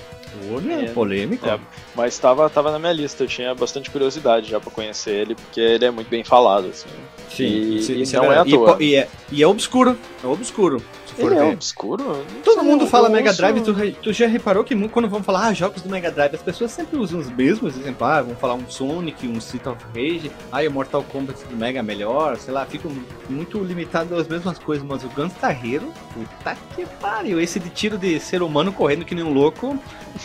Olha, 0.52 0.84
É, 0.84 0.92
polêmico. 0.92 1.48
É, 1.48 1.58
mas 1.94 2.12
estava 2.14 2.48
tava 2.50 2.70
na 2.70 2.78
minha 2.78 2.92
lista, 2.92 3.24
eu 3.24 3.26
tinha 3.28 3.54
bastante 3.54 3.90
curiosidade 3.90 4.50
já 4.50 4.60
pra 4.60 4.70
conhecer 4.70 5.10
ele, 5.12 5.34
porque 5.34 5.60
ele 5.60 5.84
é 5.86 5.90
muito 5.90 6.08
bem 6.08 6.22
falado, 6.22 6.66
assim. 6.68 6.88
Sim, 7.30 7.44
E- 7.44 7.78
isso, 7.78 7.92
e 7.92 8.16
não 8.16 8.30
é, 8.32 8.36
é 8.36 8.38
à. 8.40 8.42
E 8.46 8.50
toa. 8.50 8.76
po- 8.76 8.82
E, 8.82 8.94
é, 8.96 9.08
e 9.32 9.42
é 9.42 9.46
obscuro. 9.46 9.96
É 10.22 10.26
obscuro. 10.26 10.82
For 11.16 11.32
Ele 11.32 11.40
é 11.40 11.44
obscuro? 11.44 12.24
Todo 12.44 12.62
mundo 12.62 12.84
eu- 12.84 12.88
fala 12.88 13.08
eu 13.08 13.12
Mega 13.12 13.32
Drive, 13.32 13.60
tu, 13.62 13.74
tu 14.02 14.12
já 14.12 14.26
reparou 14.26 14.62
que 14.62 14.76
quando 14.88 15.08
vão 15.08 15.22
falar 15.22 15.46
ah, 15.46 15.52
jogos 15.54 15.80
do 15.82 15.88
Mega 15.88 16.10
Drive, 16.10 16.34
as 16.34 16.42
pessoas 16.42 16.70
sempre 16.70 16.98
usam 16.98 17.18
os 17.20 17.30
mesmos 17.30 17.76
exemplos. 17.76 18.02
Ah, 18.08 18.20
vão 18.22 18.36
falar 18.36 18.54
um 18.54 18.68
Sonic, 18.68 19.26
um 19.26 19.38
Street 19.38 19.66
of 19.66 19.78
Rage, 19.94 20.30
ah, 20.52 20.62
e 20.62 20.68
o 20.68 20.70
Mortal 20.70 21.02
Kombat 21.04 21.42
do 21.46 21.56
Mega 21.56 21.78
é 21.78 21.82
melhor, 21.82 22.36
sei 22.36 22.52
lá, 22.52 22.66
ficam 22.66 22.90
muito 23.30 23.58
limitados 23.62 24.12
às 24.18 24.28
mesmas 24.28 24.58
coisas, 24.58 24.86
mas 24.86 25.02
o 25.04 25.08
Gunstar 25.08 25.58
Hero, 25.64 25.90
puta 26.12 26.56
que 26.74 26.84
pariu, 27.00 27.40
esse 27.40 27.58
de 27.58 27.70
tiro 27.70 27.96
de 27.96 28.20
ser 28.20 28.42
humano 28.42 28.72
correndo 28.72 29.04
que 29.04 29.14
nem 29.14 29.24
um 29.24 29.32
louco, 29.32 29.78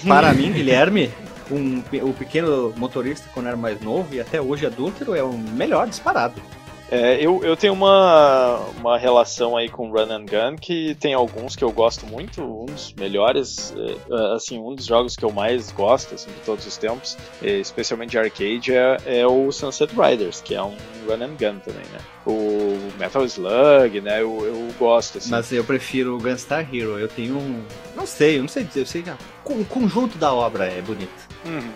para 0.08 0.32
mim, 0.34 0.51
Guilherme, 0.51 1.10
um, 1.49 1.82
o 2.01 2.13
pequeno 2.13 2.73
motorista 2.77 3.27
quando 3.34 3.47
era 3.47 3.58
mais 3.58 3.80
novo 3.82 4.13
e 4.13 4.19
até 4.19 4.41
hoje 4.41 4.65
adúltero, 4.65 5.15
é 5.15 5.23
o 5.23 5.32
melhor 5.34 5.88
disparado. 5.88 6.41
É, 6.91 7.25
eu, 7.25 7.41
eu 7.41 7.56
tenho 7.56 7.71
uma, 7.71 8.58
uma 8.77 8.97
relação 8.97 9.56
aí 9.56 9.69
com 9.69 9.89
Run 9.89 10.12
and 10.12 10.25
Gun 10.25 10.58
que 10.60 10.93
tem 10.95 11.13
alguns 11.13 11.56
que 11.56 11.63
eu 11.63 11.71
gosto 11.71 12.06
muito, 12.06 12.41
um 12.41 12.65
dos 12.65 12.93
melhores, 12.93 13.73
é, 13.77 14.36
assim, 14.36 14.60
um 14.60 14.75
dos 14.75 14.86
jogos 14.86 15.15
que 15.15 15.23
eu 15.23 15.32
mais 15.32 15.71
gosto 15.71 16.15
assim, 16.15 16.30
de 16.30 16.39
todos 16.41 16.67
os 16.67 16.75
tempos, 16.75 17.17
é, 17.41 17.51
especialmente 17.60 18.12
de 18.12 18.19
arcade, 18.19 18.73
é, 18.73 18.97
é 19.06 19.25
o 19.25 19.54
Sunset 19.54 19.93
Riders, 19.95 20.41
que 20.41 20.54
é 20.54 20.62
um 20.62 20.75
Run 21.08 21.23
and 21.23 21.36
Gun 21.39 21.60
também, 21.60 21.86
né? 21.93 21.99
O 22.25 22.77
Metal 22.99 23.25
Slug, 23.25 24.01
né? 24.01 24.21
Eu, 24.21 24.45
eu 24.45 24.67
gosto, 24.77 25.17
assim. 25.17 25.32
Mas 25.32 25.51
eu 25.51 25.63
prefiro 25.63 26.15
o 26.15 26.19
Gunstar 26.19 26.67
Hero. 26.73 26.99
Eu 26.99 27.08
tenho 27.08 27.38
um. 27.38 27.63
Não 27.95 28.06
sei, 28.06 28.38
eu 28.38 28.41
não 28.41 28.49
sei 28.49 28.63
dizer. 28.63 28.82
Eu 28.82 28.86
sei 28.86 29.01
que 29.01 29.12
o 29.45 29.65
conjunto 29.65 30.17
da 30.17 30.32
obra 30.34 30.65
é 30.65 30.82
bonito. 30.82 31.27
Uhum. 31.45 31.71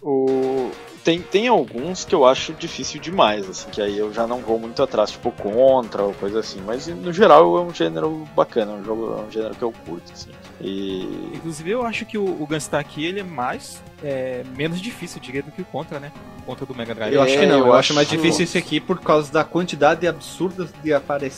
O... 0.00 0.70
Tem, 1.08 1.22
tem 1.22 1.48
alguns 1.48 2.04
que 2.04 2.14
eu 2.14 2.26
acho 2.26 2.52
difícil 2.52 3.00
demais, 3.00 3.48
assim, 3.48 3.70
que 3.70 3.80
aí 3.80 3.96
eu 3.96 4.12
já 4.12 4.26
não 4.26 4.40
vou 4.40 4.58
muito 4.58 4.82
atrás, 4.82 5.10
tipo 5.10 5.32
contra 5.32 6.02
ou 6.02 6.12
coisa 6.12 6.40
assim, 6.40 6.60
mas 6.66 6.86
no 6.86 7.10
geral 7.14 7.56
é 7.56 7.62
um 7.62 7.72
gênero 7.72 8.28
bacana, 8.36 8.72
é 8.72 8.74
um 8.74 8.84
jogo, 8.84 9.16
é 9.18 9.22
um 9.22 9.30
gênero 9.30 9.54
que 9.54 9.62
eu 9.62 9.72
curto, 9.86 10.12
assim. 10.12 10.28
E. 10.60 11.30
Inclusive, 11.34 11.70
eu 11.70 11.86
acho 11.86 12.04
que 12.04 12.18
o, 12.18 12.24
o 12.26 12.46
Gunstar 12.46 12.78
aqui 12.80 13.06
ele 13.06 13.20
é 13.20 13.24
mais. 13.24 13.82
É, 14.04 14.44
menos 14.54 14.82
difícil, 14.82 15.18
diria, 15.18 15.42
do 15.42 15.50
que 15.50 15.62
o 15.62 15.64
Contra, 15.64 15.98
né? 15.98 16.12
O 16.40 16.42
Contra 16.42 16.66
do 16.66 16.74
Mega 16.74 16.94
Drive. 16.94 17.14
Eu 17.14 17.22
acho 17.22 17.38
que 17.38 17.46
não, 17.46 17.58
eu 17.58 17.66
eu, 17.68 17.72
acho 17.72 17.94
mais 17.94 18.06
acho- 18.06 18.16
difícil 18.16 18.44
esse 18.44 18.58
aqui 18.58 18.78
por 18.78 19.00
causa 19.00 19.32
da 19.32 19.42
quantidade 19.42 20.06
absurda 20.06 20.68
de, 20.82 20.92
aparec... 20.92 21.34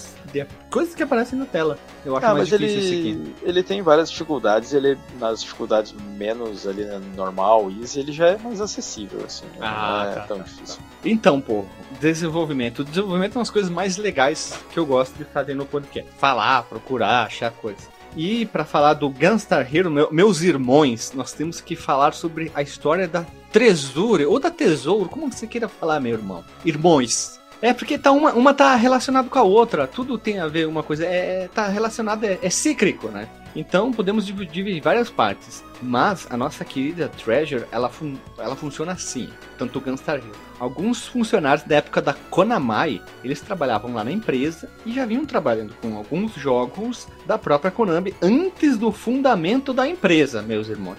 coisas 0.70 0.94
que 0.94 1.02
aparecem 1.02 1.38
na 1.38 1.44
tela. 1.46 1.78
Eu 2.04 2.16
acho 2.16 2.26
Ah, 2.26 2.34
mais 2.34 2.48
mas 2.50 2.58
difícil 2.60 2.78
esse 2.80 2.88
aqui. 2.98 3.08
ele, 3.08 3.34
ele 3.42 3.62
tem 3.62 3.82
várias 3.82 4.10
dificuldades, 4.10 4.72
ele 4.72 4.96
nas 5.18 5.42
dificuldades 5.42 5.92
menos 6.16 6.66
ali 6.66 6.84
né, 6.84 7.00
normal, 7.16 7.70
easy, 7.80 8.00
ele 8.00 8.12
já 8.12 8.28
é 8.28 8.38
mais 8.38 8.60
acessível, 8.60 9.22
assim, 9.26 9.44
né? 9.46 9.58
Ah, 9.60 10.02
não 10.04 10.10
é 10.12 10.14
tá, 10.14 10.20
tão 10.22 10.38
tá, 10.38 10.44
difícil. 10.44 10.78
Então, 11.04 11.40
pô, 11.40 11.64
desenvolvimento. 12.00 12.80
O 12.80 12.84
desenvolvimento 12.84 13.32
é 13.32 13.38
uma 13.38 13.42
das 13.42 13.50
coisas 13.50 13.70
mais 13.70 13.96
legais 13.96 14.58
que 14.72 14.78
eu 14.78 14.86
gosto 14.86 15.14
de 15.16 15.24
fazer 15.24 15.54
no 15.54 15.66
podcast. 15.66 16.10
Falar, 16.18 16.62
procurar, 16.64 17.26
achar 17.26 17.50
coisas. 17.52 17.88
E 18.16 18.44
pra 18.46 18.64
falar 18.64 18.94
do 18.94 19.08
Gunstar 19.08 19.68
Hero, 19.72 19.90
meu- 19.90 20.08
meus 20.10 20.40
irmãos, 20.42 21.12
nós 21.14 21.32
temos 21.32 21.60
que 21.60 21.76
falar 21.76 22.12
sobre 22.12 22.50
a 22.54 22.60
história 22.62 23.06
da 23.06 23.24
Tresure, 23.52 24.26
ou 24.26 24.38
da 24.40 24.50
Tesouro, 24.50 25.08
como 25.08 25.30
você 25.30 25.46
queira 25.46 25.68
falar, 25.68 26.00
meu 26.00 26.12
irmão. 26.14 26.44
Irmãos. 26.64 27.39
É 27.62 27.74
porque 27.74 27.98
tá 27.98 28.10
uma, 28.10 28.32
uma 28.32 28.54
tá 28.54 28.74
relacionada 28.74 29.28
com 29.28 29.38
a 29.38 29.42
outra, 29.42 29.86
tudo 29.86 30.16
tem 30.16 30.38
a 30.38 30.48
ver 30.48 30.66
uma 30.66 30.82
coisa, 30.82 31.04
é, 31.04 31.44
é- 31.44 31.48
tá 31.48 31.68
relacionado, 31.68 32.24
é, 32.24 32.38
é 32.40 32.48
cíclico, 32.48 33.08
né? 33.08 33.28
Então 33.54 33.92
podemos 33.92 34.24
dividir 34.24 34.66
em 34.68 34.80
várias 34.80 35.10
partes. 35.10 35.62
Mas 35.82 36.26
a 36.30 36.36
nossa 36.36 36.64
querida 36.64 37.08
Treasure, 37.08 37.64
ela, 37.72 37.88
fun 37.88 38.16
ela 38.38 38.54
funciona 38.54 38.92
assim, 38.92 39.28
tanto 39.58 39.80
Gunstar 39.80 40.16
Hero. 40.16 40.32
Alguns 40.58 41.06
funcionários 41.06 41.66
da 41.66 41.76
época 41.76 42.00
da 42.00 42.12
Konami, 42.12 43.02
eles 43.24 43.40
trabalhavam 43.40 43.94
lá 43.94 44.04
na 44.04 44.12
empresa 44.12 44.68
e 44.84 44.92
já 44.92 45.04
vinham 45.04 45.24
trabalhando 45.24 45.74
com 45.80 45.96
alguns 45.96 46.34
jogos 46.34 47.08
da 47.26 47.38
própria 47.38 47.70
Konami 47.70 48.14
antes 48.22 48.76
do 48.76 48.92
fundamento 48.92 49.72
da 49.72 49.88
empresa, 49.88 50.42
meus 50.42 50.68
irmãos. 50.68 50.98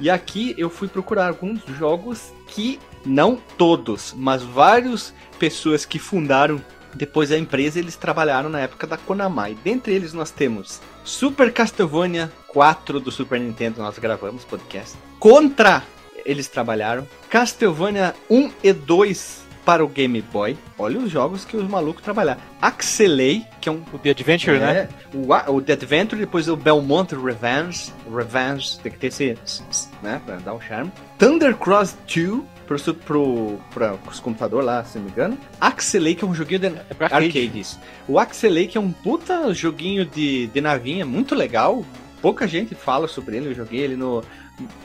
E 0.00 0.10
aqui 0.10 0.54
eu 0.58 0.68
fui 0.70 0.88
procurar 0.88 1.28
alguns 1.28 1.62
jogos 1.78 2.32
que, 2.48 2.80
não 3.04 3.38
todos, 3.58 4.14
mas 4.16 4.42
várias 4.42 5.12
pessoas 5.38 5.84
que 5.84 5.98
fundaram 5.98 6.60
depois 6.94 7.30
da 7.30 7.38
empresa, 7.38 7.78
eles 7.78 7.96
trabalharam 7.96 8.50
na 8.50 8.60
época 8.60 8.86
da 8.86 8.98
Konami. 8.98 9.56
Dentre 9.64 9.94
eles 9.94 10.12
nós 10.12 10.30
temos 10.30 10.78
Super 11.02 11.50
Castlevania 11.52 12.30
4 12.48 13.00
do 13.00 13.10
Super 13.10 13.40
Nintendo, 13.40 13.80
nós 13.80 13.98
gravamos 13.98 14.44
podcast. 14.44 14.96
Contra 15.18 15.82
eles 16.24 16.48
trabalharam. 16.48 17.08
Castlevania 17.30 18.14
1 18.30 18.50
e 18.62 18.72
2 18.74 19.42
para 19.64 19.82
o 19.84 19.88
Game 19.88 20.20
Boy. 20.20 20.56
Olha 20.78 20.98
os 20.98 21.10
jogos 21.10 21.44
que 21.44 21.56
os 21.56 21.66
malucos 21.68 22.02
trabalharam. 22.02 22.40
Axelay, 22.60 23.44
que 23.60 23.68
é 23.68 23.72
um 23.72 23.82
O 23.92 23.98
The 23.98 24.10
Adventure, 24.10 24.58
né? 24.58 24.76
é, 24.76 24.88
o, 25.16 25.32
A- 25.32 25.50
o 25.50 25.62
The 25.62 25.72
Adventure, 25.72 26.20
depois 26.20 26.48
o 26.48 26.56
Belmont 26.56 27.14
Revenge. 27.14 27.92
Revenge, 28.14 28.78
tem 28.80 28.92
que 28.92 28.98
ter 28.98 29.06
esse, 29.08 29.36
né, 30.02 30.20
pra 30.26 30.36
dar 30.36 30.54
um 30.54 30.60
charme. 30.60 30.92
Thunder 31.18 31.56
Cross 31.56 31.96
2, 32.12 32.42
pro, 32.80 32.94
pro, 32.94 33.58
pra 33.74 33.94
os 34.10 34.20
computadores 34.20 34.64
lá, 34.66 34.84
se 34.84 34.98
não 34.98 35.04
me 35.06 35.10
engano. 35.10 35.38
Axelay, 35.60 36.14
que 36.14 36.24
é 36.24 36.26
um 36.28 36.34
joguinho 36.34 36.60
de 36.60 36.66
É 36.66 36.94
pra 36.94 37.06
arcade. 37.06 37.26
arcades. 37.26 37.78
O 38.08 38.18
Axelay, 38.18 38.66
que 38.66 38.78
é 38.78 38.80
um 38.80 38.90
puta 38.92 39.52
joguinho 39.52 40.04
de, 40.06 40.46
de 40.46 40.60
navinha, 40.60 41.04
muito 41.04 41.34
legal. 41.34 41.84
Pouca 42.20 42.46
gente 42.46 42.74
fala 42.76 43.08
sobre 43.08 43.36
ele, 43.36 43.48
eu 43.48 43.54
joguei 43.54 43.80
ele 43.80 43.96
no, 43.96 44.22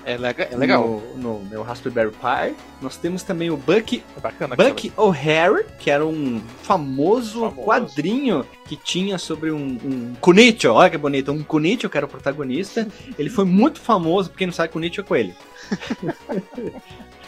É, 0.03 0.17
lega- 0.17 0.47
é 0.51 0.55
legal. 0.57 1.03
no, 1.15 1.39
no 1.39 1.45
meu 1.47 1.61
Raspberry 1.61 2.09
Pi. 2.09 2.55
Nós 2.81 2.97
temos 2.97 3.21
também 3.21 3.51
o 3.51 3.57
Bucky 3.57 4.03
É 4.17 4.19
bacana. 4.19 4.55
Buck 4.55 4.91
O'Hare, 4.97 5.63
que 5.77 5.91
era 5.91 6.03
um 6.03 6.41
famoso, 6.63 7.41
Famoso. 7.41 7.61
quadrinho 7.61 8.43
que 8.65 8.75
tinha 8.75 9.19
sobre 9.19 9.51
um, 9.51 9.77
um 9.85 10.13
Kunicho, 10.19 10.69
olha 10.71 10.89
que 10.89 10.97
bonito, 10.97 11.31
um 11.31 11.43
Kunicho 11.43 11.87
que 11.89 11.95
era 11.97 12.07
o 12.07 12.09
protagonista. 12.09 12.87
Ele 13.19 13.29
foi 13.29 13.45
muito 13.45 13.79
famoso, 13.79 14.31
porque 14.31 14.45
não 14.47 14.53
sabe, 14.53 14.73
Kunicho 14.73 15.01
é 15.01 15.03
coelho. 15.03 15.35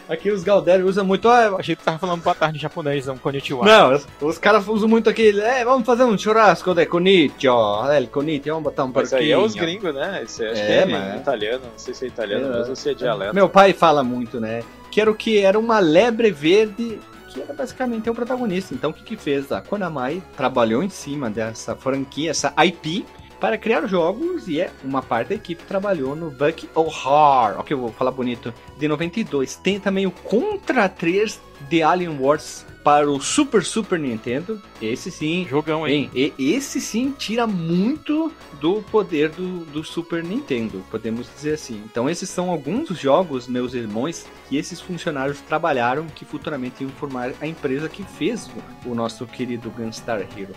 Aqui 0.10 0.32
os 0.32 0.44
Galdério 0.44 0.88
usam 0.88 1.06
muito. 1.06 1.30
Ah, 1.30 1.56
Achei 1.60 1.76
que 1.76 1.82
tu 1.84 1.86
tava 1.86 2.00
falando 2.00 2.22
boa 2.24 2.34
tarde 2.36 2.58
em 2.58 2.62
japonês, 2.62 3.08
um 3.08 3.16
konnichiwa. 3.18 3.64
não, 3.66 3.94
os, 3.94 4.08
os 4.20 4.38
caras 4.40 4.68
usam 4.68 4.90
muito 4.90 5.08
aquele. 5.10 5.40
É, 5.40 5.64
vamos 5.64 5.86
fazer 5.86 6.04
um 6.04 6.18
churrasco 6.18 6.74
de 6.74 6.86
Kunicho. 6.88 7.48
É, 7.92 8.04
Kunicho, 8.08 8.46
vamos 8.50 8.64
botar 8.64 8.86
um 8.86 8.92
Mas 8.94 9.14
aí 9.14 9.32
é 9.32 9.38
os 9.38 9.54
gringos, 9.54 9.94
né? 9.94 10.22
Esse, 10.24 10.44
acho 10.44 10.60
É, 10.62 10.66
que 10.66 10.72
é 10.72 10.86
mas- 10.86 11.16
em 11.16 11.18
italiano, 11.20 11.62
não 11.64 11.78
sei 11.78 11.94
se 11.94 12.06
é 12.06 12.08
italiano 12.08 12.48
É. 12.48 12.50
mesmo 12.58 12.70
ou 12.72 12.76
se 12.76 12.90
é 12.90 12.94
dialeto. 12.96 13.36
Meu 13.36 13.48
pai 13.48 13.72
fala 13.72 14.04
muito, 14.04 14.40
né? 14.40 14.64
Que 14.90 15.00
era 15.00 15.12
o 15.12 15.16
que 15.16 15.38
era 15.40 15.60
uma 15.60 15.78
lebre 15.80 16.32
verde 16.32 17.00
que 17.28 17.40
era 17.42 17.54
basicamente 17.54 18.10
o 18.10 18.16
protagonista. 18.16 18.74
Então 18.74 18.90
o 18.90 18.94
que 18.94 19.04
que 19.04 19.16
fez? 19.16 19.52
A 19.52 19.62
Konami 19.62 20.24
trabalhou 20.36 20.82
em 20.82 20.90
cima 20.90 21.30
dessa 21.30 21.76
franquia, 21.76 22.32
essa 22.32 22.52
IP, 22.66 23.06
para 23.40 23.58
criar 23.58 23.88
jogos 23.88 24.48
e 24.48 24.60
é 24.60 24.70
uma 24.84 25.02
parte 25.02 25.30
da 25.30 25.36
equipe 25.36 25.64
trabalhou 25.64 26.16
no 26.16 26.30
Buck 26.30 26.70
O'Hare, 26.76 27.58
ok, 27.58 27.76
eu 27.76 27.80
vou 27.80 27.92
falar 27.92 28.12
bonito, 28.12 28.54
de 28.78 28.88
92. 28.88 29.56
Tem 29.56 29.80
também 29.80 30.06
o 30.06 30.12
Contra 30.12 30.90
3 30.90 31.40
de 31.70 31.82
Alien 31.82 32.18
Wars 32.20 32.66
para 32.84 33.10
o 33.10 33.20
Super 33.22 33.64
Super 33.64 34.00
Nintendo. 34.00 34.62
Esse 34.82 35.12
sim, 35.12 35.46
Jogão 35.50 35.84
aí. 35.84 36.08
Bem, 36.08 36.34
e- 36.38 36.54
esse 36.54 36.80
sim 36.80 37.14
tira 37.18 37.46
muito 37.46 38.32
do 38.60 38.82
poder 38.84 39.30
do, 39.30 39.66
do 39.66 39.84
Super 39.84 40.24
Nintendo, 40.24 40.84
podemos 40.90 41.28
dizer 41.36 41.54
assim. 41.54 41.82
Então 41.86 42.10
esses 42.10 42.30
são 42.30 42.50
alguns 42.50 42.90
jogos, 42.98 43.48
meus 43.48 43.74
irmãos, 43.74 44.26
que 44.48 44.58
esses 44.58 44.80
funcionários 44.80 45.40
trabalharam 45.42 46.08
que 46.08 46.26
futuramente 46.26 46.84
iam 46.84 46.92
formar 46.92 47.34
a 47.42 47.48
empresa 47.48 47.88
que 47.90 48.04
fez 48.04 48.50
o, 48.86 48.90
o 48.90 48.96
nosso 48.96 49.26
querido 49.26 49.70
Gunstar 49.70 50.22
Hero. 50.22 50.54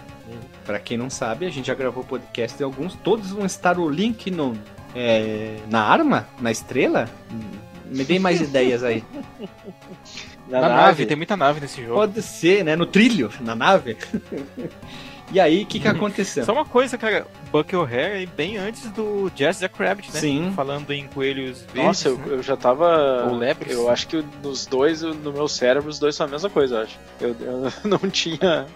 Para 0.65 0.79
quem 0.79 0.97
não 0.97 1.11
sabe, 1.11 1.47
a 1.47 1.51
gente 1.51 1.67
já 1.67 1.75
gravou 1.75 2.05
podcast 2.05 2.57
de 2.57 2.65
alguns, 2.65 2.95
todos 2.97 3.31
vão 3.31 3.45
estar 3.45 3.79
o 3.79 3.89
link 3.89 4.31
no, 4.31 4.57
é, 4.95 5.59
na 5.71 5.83
arma, 5.83 6.27
na 6.41 6.51
estrela. 6.51 7.09
Me 7.87 8.05
dê 8.05 8.19
mais 8.19 8.41
ideias 8.43 8.83
aí. 8.83 9.05
Na, 10.61 10.69
nave. 10.69 11.07
tem 11.07 11.17
muita 11.17 11.37
nave 11.37 11.61
nesse 11.61 11.83
jogo. 11.83 11.95
Pode 11.95 12.21
ser, 12.23 12.65
né? 12.65 12.77
No 12.77 12.87
trilho, 12.87 13.31
na 13.41 13.55
nave. 13.55 13.97
e 15.33 15.41
aí, 15.41 15.63
o 15.63 15.67
que, 15.67 15.81
que 15.81 15.89
aconteceu? 15.89 16.45
Só 16.45 16.53
uma 16.53 16.65
coisa, 16.65 16.99
cara, 16.99 17.27
Buck 17.51 17.75
O'Hare 17.75 18.23
é 18.23 18.27
bem 18.27 18.59
antes 18.59 18.91
do 18.91 19.31
Jazz 19.35 19.59
the 19.59 19.71
Rabbit, 19.73 20.13
né? 20.13 20.21
Sim. 20.21 20.53
Falando 20.55 20.91
em 20.93 21.07
coelhos 21.07 21.63
verdes. 21.63 21.85
Nossa, 21.85 22.09
eu, 22.09 22.19
né? 22.19 22.25
eu 22.29 22.43
já 22.43 22.57
tava. 22.57 23.29
Ou. 23.31 23.43
Eu 23.67 23.89
acho 23.89 24.09
que 24.09 24.25
nos 24.43 24.67
dois, 24.67 25.03
no 25.03 25.33
meu 25.33 25.49
cérebro, 25.49 25.89
os 25.89 25.99
dois 25.99 26.15
são 26.15 26.27
a 26.27 26.29
mesma 26.29 26.51
coisa, 26.51 26.77
eu 26.77 26.83
acho. 26.83 26.99
Eu, 27.21 27.37
eu 27.41 27.73
não 27.89 28.11
tinha 28.11 28.67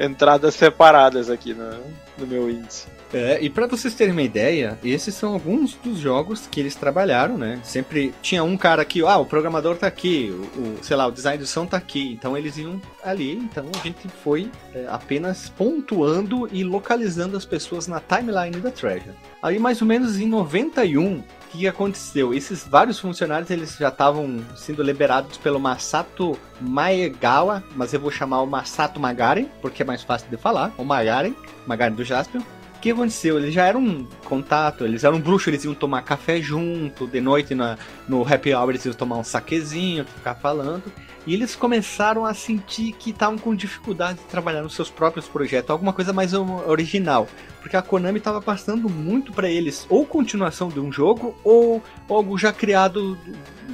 entradas 0.00 0.54
separadas 0.54 1.30
aqui 1.30 1.54
no, 1.54 1.70
no 2.18 2.26
meu 2.26 2.50
índice. 2.50 2.93
É, 3.14 3.38
e 3.40 3.48
para 3.48 3.66
vocês 3.68 3.94
terem 3.94 4.12
uma 4.12 4.22
ideia, 4.22 4.76
esses 4.82 5.14
são 5.14 5.32
alguns 5.32 5.74
dos 5.74 5.98
jogos 5.98 6.48
que 6.48 6.58
eles 6.58 6.74
trabalharam, 6.74 7.38
né? 7.38 7.60
Sempre 7.62 8.12
tinha 8.20 8.42
um 8.42 8.56
cara 8.56 8.84
que, 8.84 9.02
ah, 9.02 9.18
o 9.18 9.24
programador 9.24 9.76
tá 9.76 9.86
aqui, 9.86 10.30
o, 10.56 10.60
o 10.60 10.78
sei 10.82 10.96
lá, 10.96 11.06
o 11.06 11.12
design 11.12 11.38
do 11.38 11.46
som 11.46 11.64
tá 11.64 11.76
aqui, 11.76 12.12
então 12.12 12.36
eles 12.36 12.58
iam 12.58 12.82
ali, 13.04 13.36
então 13.36 13.66
a 13.72 13.78
gente 13.78 14.08
foi 14.22 14.50
é, 14.74 14.86
apenas 14.88 15.48
pontuando 15.48 16.48
e 16.50 16.64
localizando 16.64 17.36
as 17.36 17.44
pessoas 17.44 17.86
na 17.86 18.00
timeline 18.00 18.60
da 18.60 18.70
Treasure. 18.70 19.14
Aí 19.40 19.58
mais 19.58 19.80
ou 19.80 19.86
menos 19.86 20.18
em 20.18 20.26
91, 20.26 21.18
o 21.18 21.24
que 21.50 21.68
aconteceu? 21.68 22.34
Esses 22.34 22.66
vários 22.66 22.98
funcionários 22.98 23.48
eles 23.48 23.76
já 23.76 23.90
estavam 23.90 24.44
sendo 24.56 24.82
liberados 24.82 25.38
pelo 25.38 25.60
Masato 25.60 26.36
Maegawa, 26.60 27.62
mas 27.76 27.92
eu 27.94 28.00
vou 28.00 28.10
chamar 28.10 28.42
o 28.42 28.46
Masato 28.46 28.98
Magaren, 28.98 29.46
porque 29.62 29.82
é 29.82 29.86
mais 29.86 30.02
fácil 30.02 30.28
de 30.28 30.36
falar, 30.36 30.72
o 30.76 30.84
Magaren, 30.84 31.32
Magaren 31.64 31.92
do 31.92 32.04
Jaspion. 32.04 32.42
Que 32.84 32.90
aconteceu? 32.90 33.38
Eles 33.38 33.54
já 33.54 33.64
eram 33.64 33.80
um 33.80 34.06
contato, 34.26 34.84
eles 34.84 35.04
eram 35.04 35.18
bruxos, 35.18 35.48
eles 35.48 35.64
iam 35.64 35.74
tomar 35.74 36.02
café 36.02 36.38
junto, 36.42 37.06
de 37.06 37.18
noite 37.18 37.54
na, 37.54 37.78
no 38.06 38.30
happy 38.30 38.52
hour 38.52 38.68
eles 38.68 38.84
iam 38.84 38.92
tomar 38.92 39.16
um 39.16 39.24
saquezinho, 39.24 40.04
ficar 40.04 40.34
falando. 40.34 40.92
E 41.26 41.32
eles 41.32 41.56
começaram 41.56 42.26
a 42.26 42.34
sentir 42.34 42.92
que 42.92 43.08
estavam 43.08 43.38
com 43.38 43.54
dificuldade 43.54 44.18
de 44.18 44.26
trabalhar 44.26 44.60
nos 44.60 44.74
seus 44.74 44.90
próprios 44.90 45.26
projetos, 45.26 45.70
alguma 45.70 45.94
coisa 45.94 46.12
mais 46.12 46.34
original. 46.34 47.26
Porque 47.62 47.74
a 47.74 47.80
Konami 47.80 48.18
estava 48.18 48.42
passando 48.42 48.86
muito 48.86 49.32
para 49.32 49.48
eles 49.48 49.86
ou 49.88 50.04
continuação 50.04 50.68
de 50.68 50.78
um 50.78 50.92
jogo 50.92 51.34
ou 51.42 51.82
algo 52.06 52.36
já 52.36 52.52
criado, 52.52 53.16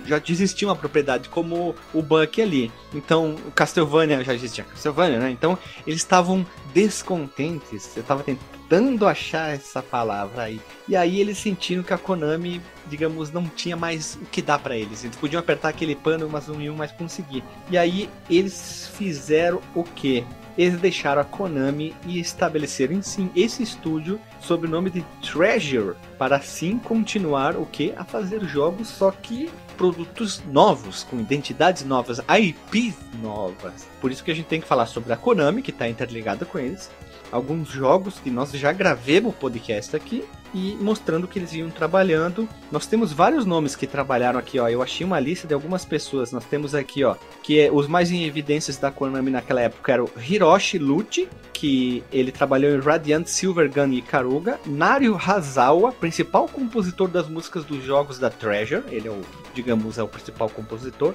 já 0.06 0.22
existia 0.28 0.68
uma 0.68 0.76
propriedade, 0.76 1.28
como 1.28 1.74
o 1.92 2.00
Buck 2.00 2.40
ali. 2.40 2.70
Então, 2.94 3.34
Castlevania 3.56 4.22
já 4.22 4.32
existia 4.34 4.62
Castlevania, 4.62 5.18
né? 5.18 5.32
Então, 5.32 5.58
eles 5.84 6.00
estavam 6.00 6.46
descontentes. 6.72 7.96
Eu 7.96 8.02
estava 8.02 8.22
tentando 8.22 8.59
achar 9.06 9.54
essa 9.54 9.82
palavra 9.82 10.44
aí. 10.44 10.60
E 10.88 10.96
aí 10.96 11.20
eles 11.20 11.38
sentiram 11.38 11.82
que 11.82 11.92
a 11.92 11.98
Konami, 11.98 12.60
digamos, 12.86 13.30
não 13.30 13.44
tinha 13.44 13.76
mais 13.76 14.16
o 14.16 14.26
que 14.26 14.40
dar 14.42 14.58
para 14.58 14.76
eles. 14.76 15.04
Eles 15.04 15.16
podiam 15.16 15.40
apertar 15.40 15.68
aquele 15.68 15.96
pano, 15.96 16.28
mas 16.28 16.46
não 16.48 16.60
iam 16.60 16.76
mais 16.76 16.92
conseguir. 16.92 17.42
E 17.70 17.76
aí 17.76 18.08
eles 18.28 18.90
fizeram 18.96 19.60
o 19.74 19.82
quê? 19.82 20.24
Eles 20.58 20.80
deixaram 20.80 21.22
a 21.22 21.24
Konami 21.24 21.94
e 22.04 22.20
estabeleceram 22.20 23.00
sim 23.02 23.30
esse 23.34 23.62
estúdio 23.62 24.20
sob 24.40 24.66
o 24.66 24.70
nome 24.70 24.90
de 24.90 25.04
Treasure 25.22 25.96
para 26.18 26.36
assim 26.36 26.78
continuar 26.78 27.56
o 27.56 27.64
que 27.64 27.94
a 27.96 28.04
fazer 28.04 28.44
jogos 28.44 28.88
só 28.88 29.10
que 29.10 29.50
produtos 29.76 30.42
novos, 30.44 31.04
com 31.04 31.18
identidades 31.18 31.84
novas, 31.84 32.18
IPs 32.18 32.96
novas. 33.22 33.88
Por 34.00 34.12
isso 34.12 34.22
que 34.22 34.30
a 34.30 34.34
gente 34.34 34.46
tem 34.46 34.60
que 34.60 34.66
falar 34.66 34.84
sobre 34.84 35.12
a 35.12 35.16
Konami, 35.16 35.62
que 35.62 35.70
está 35.70 35.88
interligada 35.88 36.44
com 36.44 36.58
eles, 36.58 36.90
alguns 37.30 37.68
jogos 37.68 38.18
que 38.18 38.30
nós 38.30 38.50
já 38.52 38.72
gravemos 38.72 39.32
o 39.32 39.36
podcast 39.36 39.94
aqui 39.94 40.24
e 40.54 40.76
mostrando 40.80 41.28
que 41.28 41.38
eles 41.38 41.52
iam 41.52 41.70
trabalhando. 41.70 42.48
Nós 42.72 42.86
temos 42.86 43.12
vários 43.12 43.46
nomes 43.46 43.76
que 43.76 43.86
trabalharam 43.86 44.38
aqui, 44.38 44.58
ó. 44.58 44.68
Eu 44.68 44.82
achei 44.82 45.06
uma 45.06 45.20
lista 45.20 45.46
de 45.46 45.54
algumas 45.54 45.84
pessoas. 45.84 46.32
Nós 46.32 46.44
temos 46.44 46.74
aqui, 46.74 47.04
ó, 47.04 47.14
que 47.42 47.60
é 47.60 47.70
os 47.70 47.86
mais 47.86 48.10
em 48.10 48.24
evidências 48.24 48.76
da 48.76 48.90
Konami 48.90 49.30
naquela 49.30 49.60
época 49.60 49.92
era 49.92 50.04
o 50.04 50.10
Hiroshi 50.18 50.78
Luchi, 50.78 51.28
que 51.52 52.02
ele 52.10 52.32
trabalhou 52.32 52.74
em 52.74 52.80
Radiant 52.80 53.26
Silvergun 53.26 53.92
e 53.92 54.02
Karuga, 54.02 54.58
Nario 54.66 55.16
Hazawa, 55.16 55.92
principal 55.92 56.48
compositor 56.48 57.08
das 57.08 57.28
músicas 57.28 57.64
dos 57.64 57.84
jogos 57.84 58.18
da 58.18 58.30
Treasure, 58.30 58.82
ele 58.88 59.08
é 59.08 59.10
o, 59.10 59.20
digamos, 59.54 59.98
é 59.98 60.02
o 60.02 60.08
principal 60.08 60.48
compositor. 60.48 61.14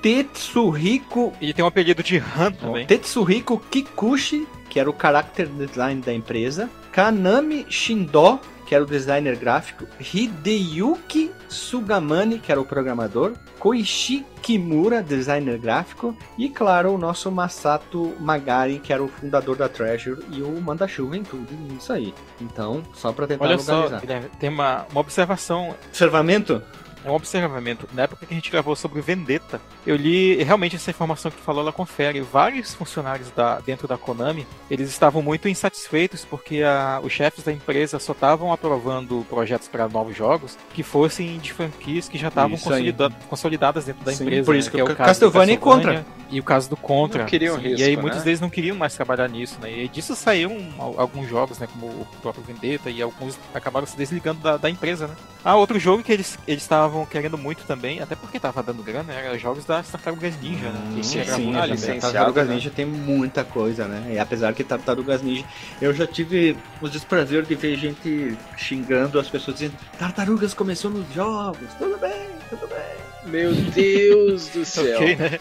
Tetsuhiko, 0.00 1.32
ele 1.40 1.52
tem 1.52 1.64
um 1.64 1.68
apelido 1.68 2.02
de 2.02 2.16
Han 2.16 2.52
também. 2.52 2.86
Tetsuhiko 2.86 3.58
Kikuchi, 3.70 4.46
que 4.72 4.80
era 4.80 4.88
o 4.88 4.96
character 4.98 5.46
design 5.48 6.00
da 6.00 6.14
empresa, 6.14 6.70
Kanami 6.90 7.66
Shindo, 7.68 8.40
que 8.64 8.74
era 8.74 8.82
o 8.82 8.86
designer 8.86 9.36
gráfico, 9.36 9.86
Hideyuki 10.00 11.30
Sugamani, 11.46 12.38
que 12.38 12.50
era 12.50 12.58
o 12.58 12.64
programador, 12.64 13.34
Koichi 13.58 14.24
Kimura, 14.40 15.02
designer 15.02 15.58
gráfico, 15.58 16.16
e 16.38 16.48
claro, 16.48 16.94
o 16.94 16.96
nosso 16.96 17.30
Masato 17.30 18.14
Magari, 18.18 18.78
que 18.78 18.94
era 18.94 19.04
o 19.04 19.08
fundador 19.08 19.56
da 19.56 19.68
Treasure 19.68 20.24
e 20.32 20.40
o 20.40 20.58
manda-chuva 20.58 21.18
em 21.18 21.22
tudo 21.22 21.46
isso 21.76 21.92
aí. 21.92 22.14
Então, 22.40 22.82
só 22.94 23.12
para 23.12 23.26
tentar 23.26 23.44
Olha 23.44 23.56
localizar. 23.56 24.00
só, 24.00 24.28
tem 24.40 24.48
uma, 24.48 24.86
uma 24.90 25.00
observação 25.00 25.74
Observamento? 25.88 26.62
É 27.04 27.10
um 27.10 27.14
observamento. 27.14 27.88
Na 27.92 28.02
época 28.02 28.24
que 28.26 28.32
a 28.32 28.36
gente 28.36 28.50
gravou 28.50 28.76
sobre 28.76 29.00
Vendetta, 29.00 29.60
eu 29.86 29.96
li 29.96 30.42
realmente 30.42 30.76
essa 30.76 30.90
informação 30.90 31.30
que 31.30 31.40
falou, 31.40 31.62
ela 31.62 31.72
confere. 31.72 32.20
Vários 32.20 32.74
funcionários 32.74 33.30
da, 33.30 33.58
dentro 33.60 33.88
da 33.88 33.96
Konami, 33.98 34.46
eles 34.70 34.88
estavam 34.88 35.20
muito 35.22 35.48
insatisfeitos 35.48 36.24
porque 36.24 36.62
a, 36.62 37.00
os 37.02 37.12
chefes 37.12 37.44
da 37.44 37.52
empresa 37.52 37.98
só 37.98 38.12
estavam 38.12 38.52
aprovando 38.52 39.26
projetos 39.28 39.68
para 39.68 39.88
novos 39.88 40.16
jogos 40.16 40.56
que 40.72 40.82
fossem 40.82 41.38
de 41.38 41.52
franquias 41.52 42.08
que 42.08 42.16
já 42.18 42.28
estavam 42.28 42.56
consolida, 42.56 43.10
consolidadas 43.28 43.84
dentro 43.84 44.04
da 44.04 44.12
Sim, 44.12 44.24
empresa. 44.24 44.44
por 44.44 44.54
isso 44.56 44.68
né, 44.68 44.74
que 44.74 44.80
é 44.80 44.84
o 44.84 44.96
Castlevania 44.96 45.54
e 45.54 45.58
Contra. 45.58 46.06
E 46.30 46.40
o 46.40 46.42
caso 46.42 46.70
do 46.70 46.76
Contra. 46.76 47.28
Sim, 47.28 47.36
risco, 47.36 47.60
E 47.66 47.82
aí 47.82 47.94
né? 47.96 48.00
muitos 48.00 48.22
deles 48.22 48.40
não 48.40 48.48
queriam 48.48 48.74
mais 48.76 48.94
trabalhar 48.94 49.28
nisso, 49.28 49.58
né? 49.60 49.70
E 49.70 49.88
disso 49.88 50.16
saíram 50.16 50.56
al- 50.78 50.94
alguns 50.98 51.28
jogos, 51.28 51.58
né? 51.58 51.66
Como 51.70 51.86
o 51.86 52.06
próprio 52.22 52.42
Vendetta, 52.42 52.88
e 52.88 53.02
alguns 53.02 53.38
acabaram 53.52 53.86
se 53.86 53.96
desligando 53.96 54.40
da, 54.40 54.56
da 54.56 54.70
empresa, 54.70 55.08
né? 55.08 55.14
Ah, 55.44 55.56
outro 55.56 55.78
jogo 55.78 56.02
que 56.02 56.10
eles 56.12 56.38
eles 56.46 56.62
estavam 56.92 57.06
querendo 57.06 57.38
muito 57.38 57.64
também, 57.64 58.00
até 58.00 58.14
porque 58.14 58.38
tava 58.38 58.62
dando 58.62 58.82
grana, 58.82 59.12
era 59.12 59.38
jogos 59.38 59.64
das 59.64 59.90
Tartarugas 59.90 60.38
Ninja, 60.40 60.70
né? 60.70 60.92
Que 60.94 61.04
sim, 61.04 61.24
sim, 61.24 61.54
ah, 61.56 62.00
Tartarugas 62.00 62.48
né? 62.48 62.54
Ninja 62.54 62.70
tem 62.70 62.84
muita 62.84 63.42
coisa, 63.42 63.86
né? 63.86 64.14
E 64.14 64.18
apesar 64.18 64.52
que 64.52 64.62
Tartarugas 64.62 65.22
Ninja, 65.22 65.44
eu 65.80 65.94
já 65.94 66.06
tive 66.06 66.56
o 66.80 66.88
desprazer 66.88 67.44
de 67.44 67.54
ver 67.54 67.76
gente 67.76 68.36
xingando 68.56 69.18
as 69.18 69.28
pessoas 69.28 69.56
dizendo 69.56 69.76
Tartarugas 69.98 70.52
começou 70.52 70.90
nos 70.90 71.10
jogos, 71.12 71.72
tudo 71.78 71.98
bem, 71.98 72.28
tudo 72.50 72.68
bem. 72.68 73.11
Meu 73.24 73.52
Deus 73.54 74.48
do 74.48 74.64
céu. 74.66 74.96
Ok, 74.96 75.16
né? 75.16 75.38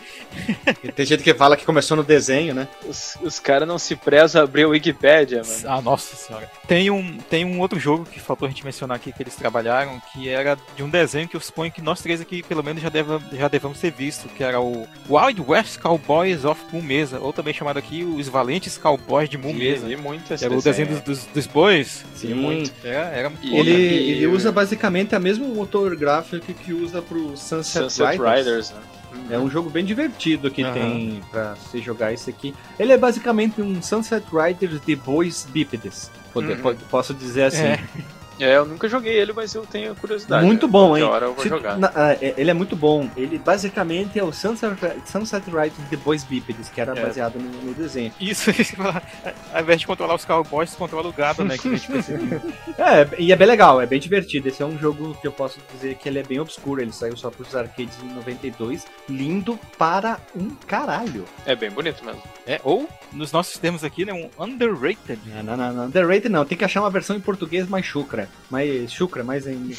Tem 0.95 1.05
gente 1.05 1.23
que 1.23 1.33
fala 1.33 1.57
que 1.57 1.65
começou 1.65 1.97
no 1.97 2.03
desenho, 2.03 2.53
né? 2.53 2.67
Os, 2.87 3.17
os 3.21 3.39
caras 3.39 3.67
não 3.67 3.79
se 3.79 3.95
prezam 3.95 4.41
a 4.41 4.43
abrir 4.43 4.63
a 4.63 4.67
Wikipédia, 4.67 5.41
mano. 5.43 5.63
Ah, 5.65 5.81
nossa 5.81 6.15
senhora. 6.15 6.49
Tem 6.67 6.89
um, 6.89 7.17
tem 7.29 7.43
um 7.45 7.59
outro 7.59 7.79
jogo 7.79 8.05
que 8.05 8.19
faltou 8.19 8.45
a 8.47 8.49
gente 8.49 8.63
mencionar 8.63 8.97
aqui 8.97 9.11
que 9.11 9.23
eles 9.23 9.35
trabalharam, 9.35 10.01
que 10.13 10.29
era 10.29 10.57
de 10.75 10.83
um 10.83 10.89
desenho 10.89 11.27
que 11.27 11.35
eu 11.35 11.41
suponho 11.41 11.71
que 11.71 11.81
nós 11.81 12.01
três 12.01 12.21
aqui 12.21 12.43
pelo 12.43 12.63
menos 12.63 12.81
já, 12.81 12.89
deva, 12.89 13.21
já 13.31 13.47
devamos 13.47 13.79
ter 13.79 13.91
visto, 13.91 14.29
que 14.29 14.43
era 14.43 14.59
o 14.59 14.87
Wild 15.09 15.41
West 15.47 15.79
Cowboys 15.79 16.45
of 16.45 16.61
Moon 16.71 16.81
Mesa, 16.81 17.19
ou 17.19 17.33
também 17.33 17.53
chamado 17.53 17.77
aqui 17.77 18.03
os 18.03 18.27
Valentes 18.27 18.77
Cowboys 18.77 19.29
de 19.29 19.37
Moon 19.37 19.53
Mesa. 19.53 19.87
Vi 19.87 19.95
muito 19.95 20.33
esse 20.33 20.45
Era 20.45 20.55
o 20.55 20.61
desenho 20.61 20.89
dos, 20.89 21.01
dos, 21.01 21.25
dos 21.25 21.47
bois. 21.47 22.05
Sim, 22.15 22.33
muito. 22.33 22.71
Era, 22.83 23.07
era 23.07 23.31
E 23.41 23.57
Ele, 23.57 23.71
ele 23.71 24.27
usa 24.27 24.51
basicamente 24.51 25.15
a 25.15 25.19
mesmo 25.19 25.47
motor 25.47 25.95
gráfico 25.95 26.53
que 26.53 26.73
usa 26.73 27.01
pro 27.01 27.35
Sunset, 27.35 27.70
Sunset 27.71 28.17
Riders. 28.19 28.37
Riders, 28.45 28.71
né? 28.71 28.77
É 29.29 29.37
um 29.37 29.49
jogo 29.49 29.69
bem 29.69 29.83
divertido 29.83 30.49
que 30.49 30.63
Aham. 30.63 30.73
tem 30.73 31.21
pra 31.31 31.55
se 31.55 31.79
jogar 31.79 32.13
esse 32.13 32.29
aqui. 32.29 32.55
Ele 32.79 32.93
é 32.93 32.97
basicamente 32.97 33.61
um 33.61 33.81
Sunset 33.81 34.25
Riders 34.31 34.79
de 34.85 34.95
bois 34.95 35.45
bípedes. 35.51 36.09
Pode- 36.33 36.47
Uhum. 36.53 36.61
pode- 36.61 36.83
Posso 36.85 37.13
dizer 37.13 37.43
assim. 37.43 37.63
É. 37.63 37.79
É, 38.43 38.57
eu 38.57 38.65
nunca 38.65 38.87
joguei 38.89 39.13
ele, 39.13 39.31
mas 39.33 39.53
eu 39.53 39.65
tenho 39.65 39.95
curiosidade. 39.95 40.45
Muito 40.45 40.67
bom, 40.67 40.97
hein? 40.97 41.03
hora 41.03 41.27
eu 41.27 41.33
vou 41.33 41.43
Se- 41.43 41.49
jogar. 41.49 41.77
na- 41.77 41.91
ah, 41.95 42.13
é- 42.13 42.33
ele 42.37 42.49
é 42.51 42.53
muito 42.53 42.75
bom. 42.75 43.09
Ele 43.15 43.37
basicamente 43.37 44.17
é 44.19 44.23
o 44.23 44.31
Sunset, 44.33 44.75
Sunset 45.05 45.45
Riders 45.49 45.89
de 45.89 45.97
bois 45.97 46.23
bípedes, 46.23 46.67
que 46.69 46.81
era 46.81 46.97
É. 46.97 47.01
baseado 47.05 47.35
no, 47.39 47.49
no 47.61 47.73
desenho. 47.73 48.11
Isso, 48.19 48.49
isso, 48.59 48.75
ao 49.53 49.61
invés 49.61 49.79
de 49.79 49.87
controlar 49.87 50.15
os 50.15 50.25
cowboys, 50.25 50.69
você 50.71 50.77
controla 50.77 51.07
o 51.09 51.13
gado, 51.13 51.43
né? 51.43 51.57
Que 51.57 51.67
a 51.67 51.71
gente 51.71 51.87
percebeu. 51.91 52.41
É, 52.77 53.07
e 53.19 53.31
é 53.31 53.35
bem 53.35 53.47
legal, 53.47 53.79
é 53.81 53.85
bem 53.85 53.99
divertido. 53.99 54.47
Esse 54.47 54.63
é 54.63 54.65
um 54.65 54.77
jogo 54.77 55.15
que 55.21 55.27
eu 55.27 55.31
posso 55.31 55.59
dizer 55.73 55.95
que 55.95 56.09
ele 56.09 56.19
é 56.19 56.23
bem 56.23 56.39
obscuro. 56.39 56.81
Ele 56.81 56.91
saiu 56.91 57.15
só 57.15 57.29
pros 57.29 57.55
arcades 57.55 57.95
em 58.03 58.13
92. 58.13 58.85
Lindo 59.09 59.59
para 59.77 60.17
um 60.35 60.49
caralho. 60.67 61.25
É 61.45 61.55
bem 61.55 61.69
bonito 61.69 62.03
mesmo. 62.03 62.21
É, 62.47 62.59
ou, 62.63 62.89
nos 63.13 63.31
nossos 63.31 63.57
termos 63.59 63.83
aqui, 63.83 64.03
né? 64.05 64.13
Um 64.13 64.29
underrated. 64.43 65.19
Não, 65.27 65.43
não, 65.43 65.57
não, 65.57 65.73
não. 65.73 65.85
Underrated 65.85 66.29
não. 66.29 66.43
Tem 66.45 66.57
que 66.57 66.65
achar 66.65 66.81
uma 66.81 66.89
versão 66.89 67.15
em 67.15 67.19
português 67.19 67.67
mais 67.67 67.85
chucra. 67.85 68.27
Mais 68.49 68.91
chucra, 68.91 69.23
mais 69.23 69.47
em 69.47 69.71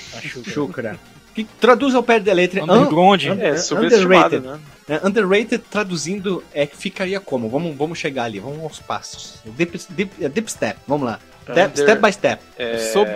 chucra. 0.44 0.98
Que 1.34 1.44
traduz 1.44 1.94
ao 1.94 2.02
pé 2.02 2.20
da 2.20 2.32
letra. 2.32 2.62
Un- 2.62 2.70
Underground. 2.70 3.22
un- 3.24 3.40
É, 3.40 3.56
subestimado, 3.56 4.36
underrated. 4.36 4.40
né? 4.42 4.60
É, 5.02 5.06
underrated 5.06 5.58
traduzindo 5.70 6.44
é 6.52 6.66
que 6.66 6.76
ficaria 6.76 7.18
como? 7.20 7.48
Vamos, 7.48 7.74
vamos 7.76 7.98
chegar 7.98 8.24
ali, 8.24 8.38
vamos 8.38 8.62
aos 8.62 8.80
passos. 8.80 9.36
Deep, 9.44 9.78
deep, 9.90 10.24
é, 10.24 10.28
deep 10.28 10.50
step, 10.50 10.78
vamos 10.86 11.06
lá. 11.06 11.18
Step, 11.42 11.58
Under- 11.70 11.84
step 11.84 12.02
by 12.02 12.12
step. 12.12 12.42
É, 12.58 12.78
Sob- 12.92 13.10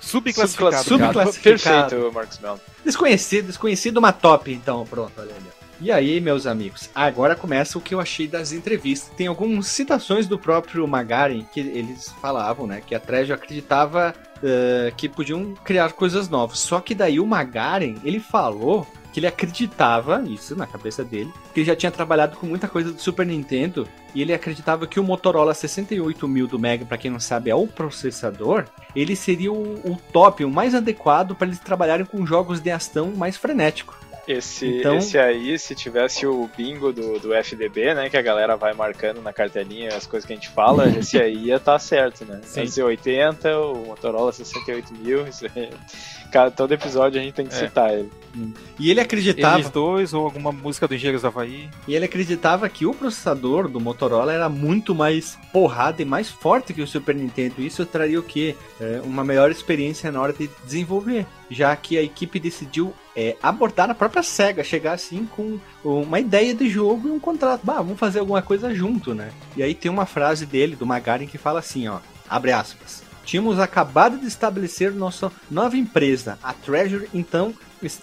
Subclassificado. 0.00 0.84
Subclassificado. 0.84 1.88
Perfeito, 1.90 2.12
Marcos 2.14 2.38
Melo. 2.38 2.60
Desconhecido, 2.84 3.46
desconhecido, 3.46 3.96
uma 3.98 4.12
top, 4.12 4.52
então, 4.52 4.84
pronto, 4.86 5.12
olha 5.16 5.30
ali. 5.34 5.46
E 5.80 5.90
aí, 5.90 6.20
meus 6.20 6.46
amigos, 6.46 6.88
agora 6.94 7.34
começa 7.34 7.76
o 7.76 7.80
que 7.80 7.94
eu 7.94 8.00
achei 8.00 8.28
das 8.28 8.52
entrevistas. 8.52 9.12
Tem 9.16 9.26
algumas 9.26 9.66
citações 9.66 10.26
do 10.28 10.38
próprio 10.38 10.86
Magaren 10.86 11.44
que 11.52 11.58
eles 11.60 12.12
falavam, 12.20 12.66
né? 12.66 12.80
Que 12.86 12.94
a 12.94 13.00
Treasure 13.00 13.32
acreditava 13.32 14.14
eh, 14.42 14.92
que 14.96 15.08
podiam 15.08 15.54
criar 15.64 15.92
coisas 15.92 16.28
novas. 16.28 16.58
Só 16.58 16.80
que 16.80 16.94
daí 16.94 17.20
o 17.20 17.26
Magaren, 17.26 17.96
ele 18.04 18.20
falou 18.20 18.86
que 19.12 19.20
ele 19.20 19.26
acreditava, 19.26 20.22
isso 20.26 20.56
na 20.56 20.66
cabeça 20.66 21.04
dele, 21.04 21.32
que 21.52 21.60
ele 21.60 21.66
já 21.66 21.76
tinha 21.76 21.92
trabalhado 21.92 22.36
com 22.36 22.46
muita 22.46 22.66
coisa 22.66 22.92
do 22.92 23.00
Super 23.00 23.26
Nintendo 23.26 23.86
e 24.14 24.22
ele 24.22 24.32
acreditava 24.32 24.86
que 24.86 24.98
o 24.98 25.04
Motorola 25.04 25.52
68000 25.52 26.46
do 26.46 26.58
Mega, 26.58 26.86
para 26.86 26.96
quem 26.96 27.10
não 27.10 27.20
sabe, 27.20 27.50
é 27.50 27.54
o 27.54 27.66
processador, 27.66 28.64
ele 28.96 29.14
seria 29.14 29.52
o, 29.52 29.74
o 29.84 29.98
top, 30.12 30.44
o 30.44 30.50
mais 30.50 30.74
adequado 30.74 31.34
para 31.34 31.46
eles 31.46 31.58
trabalharem 31.58 32.06
com 32.06 32.26
jogos 32.26 32.60
de 32.60 32.70
ação 32.70 33.12
mais 33.14 33.36
frenético. 33.36 34.01
Esse, 34.26 34.78
então... 34.78 34.96
esse 34.96 35.18
aí, 35.18 35.58
se 35.58 35.74
tivesse 35.74 36.26
o 36.26 36.48
bingo 36.56 36.92
do, 36.92 37.18
do 37.18 37.34
FDB, 37.34 37.94
né, 37.94 38.08
que 38.08 38.16
a 38.16 38.22
galera 38.22 38.56
vai 38.56 38.72
marcando 38.72 39.20
na 39.20 39.32
cartelinha 39.32 39.88
as 39.88 40.06
coisas 40.06 40.26
que 40.26 40.32
a 40.32 40.36
gente 40.36 40.48
fala, 40.48 40.86
esse 40.96 41.20
aí 41.20 41.46
ia 41.46 41.56
estar 41.56 41.72
tá 41.72 41.78
certo, 41.78 42.24
né? 42.24 42.40
Sim. 42.44 42.62
S80, 42.62 43.74
o 43.74 43.86
Motorola 43.86 44.32
68000, 44.32 45.26
isso 45.26 45.46
aí. 45.46 45.70
Cada, 46.30 46.50
todo 46.50 46.72
episódio 46.72 47.20
a 47.20 47.24
gente 47.24 47.34
tem 47.34 47.46
que 47.46 47.54
é. 47.54 47.58
citar 47.58 47.92
ele. 47.92 48.10
E 48.78 48.90
ele 48.90 49.00
acreditava. 49.00 49.58
Eles 49.58 49.70
dois, 49.70 50.14
ou 50.14 50.24
alguma 50.24 50.52
música 50.52 50.88
do 50.88 50.94
Engenheiros 50.94 51.22
do 51.22 51.28
Havaí. 51.28 51.68
E 51.86 51.94
ele 51.94 52.04
acreditava 52.04 52.68
que 52.68 52.86
o 52.86 52.94
processador 52.94 53.68
do 53.68 53.80
Motorola 53.80 54.32
era 54.32 54.48
muito 54.48 54.94
mais 54.94 55.38
porrada 55.52 56.02
e 56.02 56.04
mais 56.04 56.30
forte 56.30 56.72
que 56.72 56.82
o 56.82 56.86
Super 56.86 57.14
Nintendo. 57.14 57.60
Isso 57.60 57.84
traria 57.84 58.18
o 58.18 58.22
quê? 58.22 58.56
É, 58.80 59.00
uma 59.04 59.24
melhor 59.24 59.50
experiência 59.50 60.10
na 60.10 60.20
hora 60.20 60.32
de 60.32 60.48
desenvolver. 60.64 61.26
Já 61.50 61.74
que 61.76 61.98
a 61.98 62.02
equipe 62.02 62.40
decidiu 62.40 62.94
é, 63.14 63.36
abordar 63.42 63.90
a 63.90 63.94
própria 63.94 64.22
SEGA, 64.22 64.64
chegar 64.64 64.92
assim 64.92 65.26
com 65.26 65.58
uma 65.84 66.18
ideia 66.18 66.54
de 66.54 66.68
jogo 66.68 67.08
e 67.08 67.10
um 67.10 67.20
contrato. 67.20 67.60
Bah, 67.62 67.82
vamos 67.82 67.98
fazer 67.98 68.20
alguma 68.20 68.40
coisa 68.40 68.74
junto, 68.74 69.14
né? 69.14 69.30
E 69.56 69.62
aí 69.62 69.74
tem 69.74 69.90
uma 69.90 70.06
frase 70.06 70.46
dele, 70.46 70.76
do 70.76 70.86
Magarin, 70.86 71.26
que 71.26 71.36
fala 71.36 71.58
assim, 71.58 71.88
ó. 71.88 71.98
Abre 72.28 72.52
aspas. 72.52 73.02
Tínhamos 73.24 73.60
acabado 73.60 74.18
de 74.18 74.26
estabelecer 74.26 74.92
nossa 74.92 75.30
nova 75.50 75.76
empresa, 75.76 76.38
a 76.42 76.52
Treasure, 76.52 77.08
então, 77.14 77.54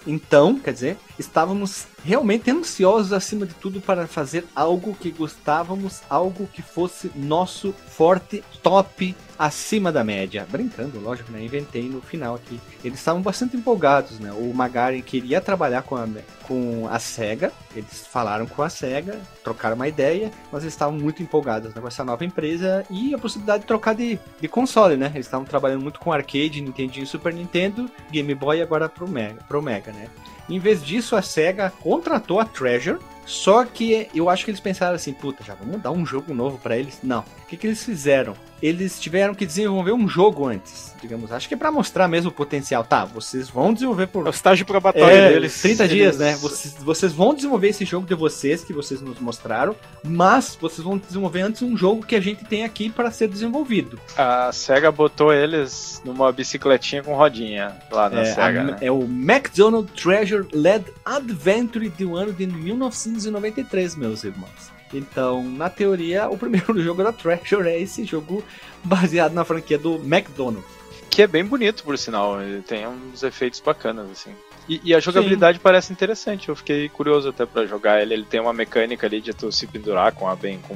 então, 0.06 0.60
quer 0.60 0.74
dizer, 0.74 0.98
estávamos 1.18 1.88
realmente 2.04 2.50
ansiosos 2.50 3.14
acima 3.14 3.46
de 3.46 3.54
tudo 3.54 3.82
para 3.82 4.08
fazer 4.08 4.46
algo 4.56 4.96
que 4.96 5.12
gostávamos, 5.12 6.02
algo 6.10 6.48
que 6.48 6.62
fosse 6.62 7.12
nosso 7.16 7.74
forte, 7.74 8.44
top, 8.62 9.16
acima 9.38 9.92
da 9.92 10.04
média. 10.04 10.46
Brincando, 10.50 11.00
lógico, 11.00 11.32
né? 11.32 11.42
Inventei 11.44 11.84
no 11.84 12.02
final 12.02 12.36
aqui. 12.36 12.60
Eles 12.84 13.00
estavam 13.00 13.22
bastante 13.22 13.56
empolgados, 13.56 14.20
né? 14.20 14.34
O 14.34 14.54
Magaren 14.54 15.02
queria 15.02 15.40
trabalhar 15.40 15.84
com 15.84 15.96
a, 15.96 16.08
com 16.44 16.88
a 16.90 17.00
SEGA, 17.00 17.52
eles 17.74 18.06
falaram 18.06 18.46
com 18.46 18.62
a 18.62 18.70
SEGA, 18.70 19.18
trocaram 19.44 19.76
uma 19.76 19.88
ideia, 19.88 20.30
mas 20.52 20.64
eles 20.64 20.74
estavam 20.74 20.98
muito 20.98 21.24
empolgados 21.24 21.74
né, 21.74 21.82
com 21.82 21.88
essa 21.88 22.04
nova 22.04 22.26
empresa 22.26 22.84
e 22.90 23.14
a 23.14 23.18
possibilidade 23.18 23.62
de 23.62 23.68
trocar 23.68 23.96
de, 23.96 24.20
de 24.42 24.48
console, 24.48 24.98
né? 24.98 25.12
Eles 25.14 25.26
estavam 25.26 25.46
trabalhando 25.46 25.84
muito 25.84 26.00
com 26.00 26.12
arcade, 26.12 26.62
Nintendo, 26.62 27.06
Super 27.06 27.34
Nintendo, 27.34 27.90
Game 28.12 28.34
Boy 28.36 28.58
e 28.58 28.62
agora 28.62 28.90
pro 28.90 29.08
Mega, 29.08 29.42
pro 29.48 29.62
né? 29.92 30.08
Em 30.50 30.60
vez 30.60 30.84
disso, 30.84 31.16
a 31.16 31.22
SEGA 31.22 31.72
contratou 31.82 32.40
a 32.40 32.46
Treasure, 32.46 33.00
só 33.26 33.64
que 33.64 34.10
eu 34.14 34.30
acho 34.30 34.44
que 34.44 34.52
eles 34.52 34.60
pensaram 34.60 34.96
assim, 34.96 35.14
puta, 35.14 35.44
já 35.44 35.54
vamos 35.54 35.82
dar 35.82 35.92
um 35.92 36.06
jogo 36.06 36.34
novo 36.34 36.58
para 36.58 36.76
eles? 36.76 37.00
Não. 37.04 37.24
O 37.50 37.52
que, 37.52 37.58
que 37.58 37.66
eles 37.66 37.84
fizeram? 37.84 38.36
Eles 38.62 39.00
tiveram 39.00 39.34
que 39.34 39.44
desenvolver 39.44 39.92
um 39.92 40.08
jogo 40.08 40.46
antes, 40.46 40.94
digamos. 41.02 41.32
Acho 41.32 41.48
que 41.48 41.56
é 41.56 41.58
pra 41.58 41.72
mostrar 41.72 42.08
mesmo 42.08 42.30
o 42.30 42.34
potencial. 42.34 42.84
Tá, 42.84 43.06
vocês 43.06 43.50
vão 43.50 43.74
desenvolver 43.74 44.06
por. 44.06 44.28
É 44.28 44.30
o 44.30 44.32
estágio 44.32 44.66
probatório 44.66 45.18
é, 45.18 45.30
deles. 45.30 45.60
30 45.60 45.84
eles... 45.84 45.96
dias, 45.96 46.18
né? 46.20 46.36
Vocês, 46.36 46.76
vocês 46.76 47.12
vão 47.12 47.34
desenvolver 47.34 47.70
esse 47.70 47.86
jogo 47.86 48.06
de 48.06 48.14
vocês, 48.14 48.64
que 48.64 48.74
vocês 48.74 49.02
nos 49.02 49.20
mostraram, 49.20 49.76
mas 50.04 50.56
vocês 50.62 50.86
vão 50.86 50.98
desenvolver 50.98 51.42
antes 51.42 51.64
um 51.64 51.76
jogo 51.76 52.06
que 52.06 52.16
a 52.16 52.22
gente 52.22 52.46
tem 52.46 52.64
aqui 52.64 52.90
para 52.90 53.10
ser 53.10 53.28
desenvolvido. 53.30 54.00
A 54.16 54.52
SEGA 54.52 54.92
botou 54.92 55.34
eles 55.34 56.02
numa 56.06 56.32
bicicletinha 56.32 57.02
com 57.02 57.16
rodinha 57.16 57.78
lá 57.90 58.10
na 58.10 58.22
é, 58.22 58.26
SEGA. 58.26 58.62
A, 58.62 58.64
né? 58.66 58.78
É 58.82 58.92
o 58.92 59.04
McDonald 59.04 59.90
Treasure 59.94 60.46
Led 60.54 60.86
Adventure 61.04 61.90
do 61.90 62.16
ano 62.16 62.34
de 62.34 62.46
1900 62.46 63.40
1993, 63.40 63.96
meus 63.96 64.24
irmãos. 64.24 64.79
Então, 64.94 65.44
na 65.44 65.70
teoria, 65.70 66.30
o 66.30 66.38
primeiro 66.38 66.78
jogo 66.82 67.04
da 67.04 67.12
Treasure 67.12 67.68
é 67.68 67.80
esse 67.80 68.04
jogo 68.04 68.44
baseado 68.84 69.34
na 69.34 69.46
franquia 69.46 69.78
do 69.78 69.96
McDonald's. 69.96 70.80
Que 71.10 71.24
é 71.24 71.28
bem 71.28 71.44
bonito, 71.44 71.84
por 71.84 71.98
sinal. 71.98 72.42
Ele 72.42 72.62
tem 72.62 72.88
uns 72.88 73.24
efeitos 73.24 73.60
bacanas, 73.60 74.10
assim. 74.12 74.32
E, 74.68 74.80
e 74.84 74.94
a 74.94 75.00
jogabilidade 75.00 75.58
Sim. 75.58 75.64
parece 75.64 75.92
interessante. 75.92 76.50
Eu 76.50 76.56
fiquei 76.56 76.88
curioso 76.88 77.30
até 77.30 77.46
para 77.46 77.66
jogar 77.66 78.02
ele. 78.02 78.14
Ele 78.14 78.26
tem 78.26 78.40
uma 78.40 78.54
mecânica 78.54 79.08
ali 79.08 79.20
de 79.20 79.34
tu 79.34 79.52
se 79.52 79.66
pendurar 79.66 80.14
com 80.14 80.28
a 80.28 80.36
bem 80.36 80.60
com 80.68 80.76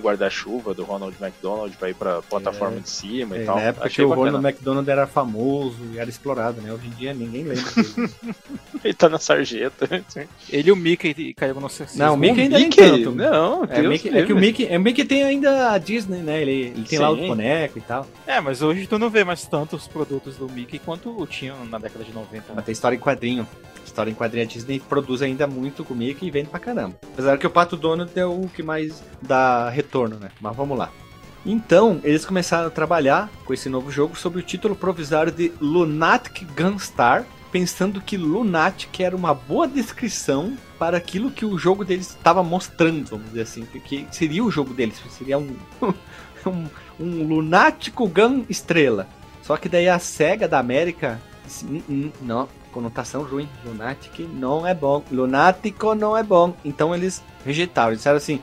guarda-chuva 0.00 0.74
do 0.74 0.84
Ronald 0.84 1.16
McDonald 1.20 1.76
pra 1.76 1.90
ir 1.90 1.94
pra 1.94 2.22
plataforma 2.22 2.76
é. 2.76 2.80
de 2.80 2.88
cima 2.88 3.36
e 3.36 3.42
é, 3.42 3.44
tal. 3.44 3.56
Na 3.56 3.62
época 3.62 3.86
Achei 3.86 4.04
que 4.04 4.10
o 4.10 4.14
Ronald 4.14 4.44
McDonald 4.44 4.90
era 4.90 5.06
famoso 5.06 5.78
e 5.92 5.98
era 5.98 6.08
explorado, 6.08 6.60
né? 6.60 6.72
Hoje 6.72 6.86
em 6.86 6.90
dia 6.90 7.14
ninguém 7.14 7.44
lembra 7.44 7.70
dele. 7.72 8.10
ele 8.84 8.94
tá 8.94 9.08
na 9.08 9.18
sarjeta. 9.18 9.88
ele 10.50 10.68
e 10.68 10.72
o 10.72 10.76
Mickey 10.76 11.34
caíram 11.34 11.60
no 11.60 11.68
sexismo. 11.68 12.04
Não, 12.04 12.14
o 12.14 12.16
Mickey 12.16 12.40
ainda 12.42 12.58
Mickey? 12.58 12.76
tanto. 12.76 13.12
Não, 13.12 13.64
é, 13.64 13.82
Mickey, 13.82 14.08
é, 14.08 14.24
que 14.24 14.32
o 14.32 14.36
Mickey, 14.36 14.66
é, 14.66 14.78
o 14.78 14.80
Mickey 14.80 15.04
tem 15.04 15.22
ainda 15.22 15.72
a 15.72 15.78
Disney, 15.78 16.18
né? 16.18 16.42
Ele, 16.42 16.52
ele 16.52 16.84
tem 16.84 16.98
Sim. 16.98 16.98
lá 16.98 17.10
o 17.10 17.16
boneco 17.16 17.78
e 17.78 17.82
tal. 17.82 18.06
É, 18.26 18.40
mas 18.40 18.62
hoje 18.62 18.86
tu 18.86 18.98
não 18.98 19.10
vê 19.10 19.24
mais 19.24 19.46
tantos 19.46 19.86
produtos 19.86 20.36
do 20.36 20.48
Mickey 20.48 20.78
quanto 20.78 21.26
tinham 21.26 21.64
na 21.66 21.78
década 21.78 22.04
de 22.04 22.12
90. 22.12 22.36
Né? 22.36 22.42
Mas 22.54 22.64
tem 22.64 22.72
história 22.72 22.96
em 22.96 23.00
quadrinho 23.00 23.46
história 23.94 24.10
em 24.10 24.14
quadrinha 24.14 24.44
Disney 24.44 24.80
produz 24.80 25.22
ainda 25.22 25.46
muito 25.46 25.84
comigo 25.84 26.18
e 26.22 26.30
vende 26.30 26.48
pra 26.48 26.58
caramba. 26.58 26.98
Apesar 27.12 27.38
que 27.38 27.46
o 27.46 27.50
Pato 27.50 27.76
Donald 27.76 28.10
é 28.18 28.26
o 28.26 28.48
que 28.48 28.62
mais 28.62 29.02
dá 29.22 29.70
retorno, 29.70 30.16
né? 30.16 30.30
Mas 30.40 30.56
vamos 30.56 30.76
lá. 30.76 30.90
Então, 31.46 32.00
eles 32.02 32.24
começaram 32.24 32.66
a 32.66 32.70
trabalhar 32.70 33.30
com 33.44 33.54
esse 33.54 33.68
novo 33.68 33.90
jogo 33.90 34.16
sob 34.16 34.38
o 34.38 34.42
título 34.42 34.74
provisório 34.74 35.30
de 35.30 35.52
Lunatic 35.60 36.44
Gunstar, 36.56 37.24
pensando 37.52 38.00
que 38.00 38.16
Lunatic 38.16 38.98
era 39.00 39.14
uma 39.14 39.32
boa 39.32 39.68
descrição 39.68 40.56
para 40.78 40.96
aquilo 40.96 41.30
que 41.30 41.44
o 41.44 41.56
jogo 41.56 41.84
deles 41.84 42.08
estava 42.10 42.42
mostrando, 42.42 43.10
vamos 43.10 43.26
dizer 43.26 43.42
assim, 43.42 43.64
que 43.64 44.08
seria 44.10 44.42
o 44.42 44.50
jogo 44.50 44.74
deles, 44.74 45.00
seria 45.10 45.38
um, 45.38 45.54
um, 46.46 46.66
um 46.98 47.28
lunático 47.28 48.08
gun 48.08 48.44
estrela. 48.48 49.06
Só 49.42 49.56
que 49.56 49.68
daí 49.68 49.88
a 49.88 49.98
SEGA 49.98 50.48
da 50.48 50.58
América 50.58 51.20
disse, 51.44 51.66
não, 52.22 52.48
conotação 52.74 53.22
ruim. 53.22 53.48
Lunatic 53.64 54.18
não 54.34 54.66
é 54.66 54.74
bom. 54.74 55.02
Lunático 55.10 55.94
não 55.94 56.16
é 56.16 56.22
bom. 56.22 56.52
Então 56.64 56.92
eles 56.92 57.22
rejeitaram. 57.46 57.90
Eles 57.90 58.00
disseram 58.00 58.16
assim: 58.16 58.40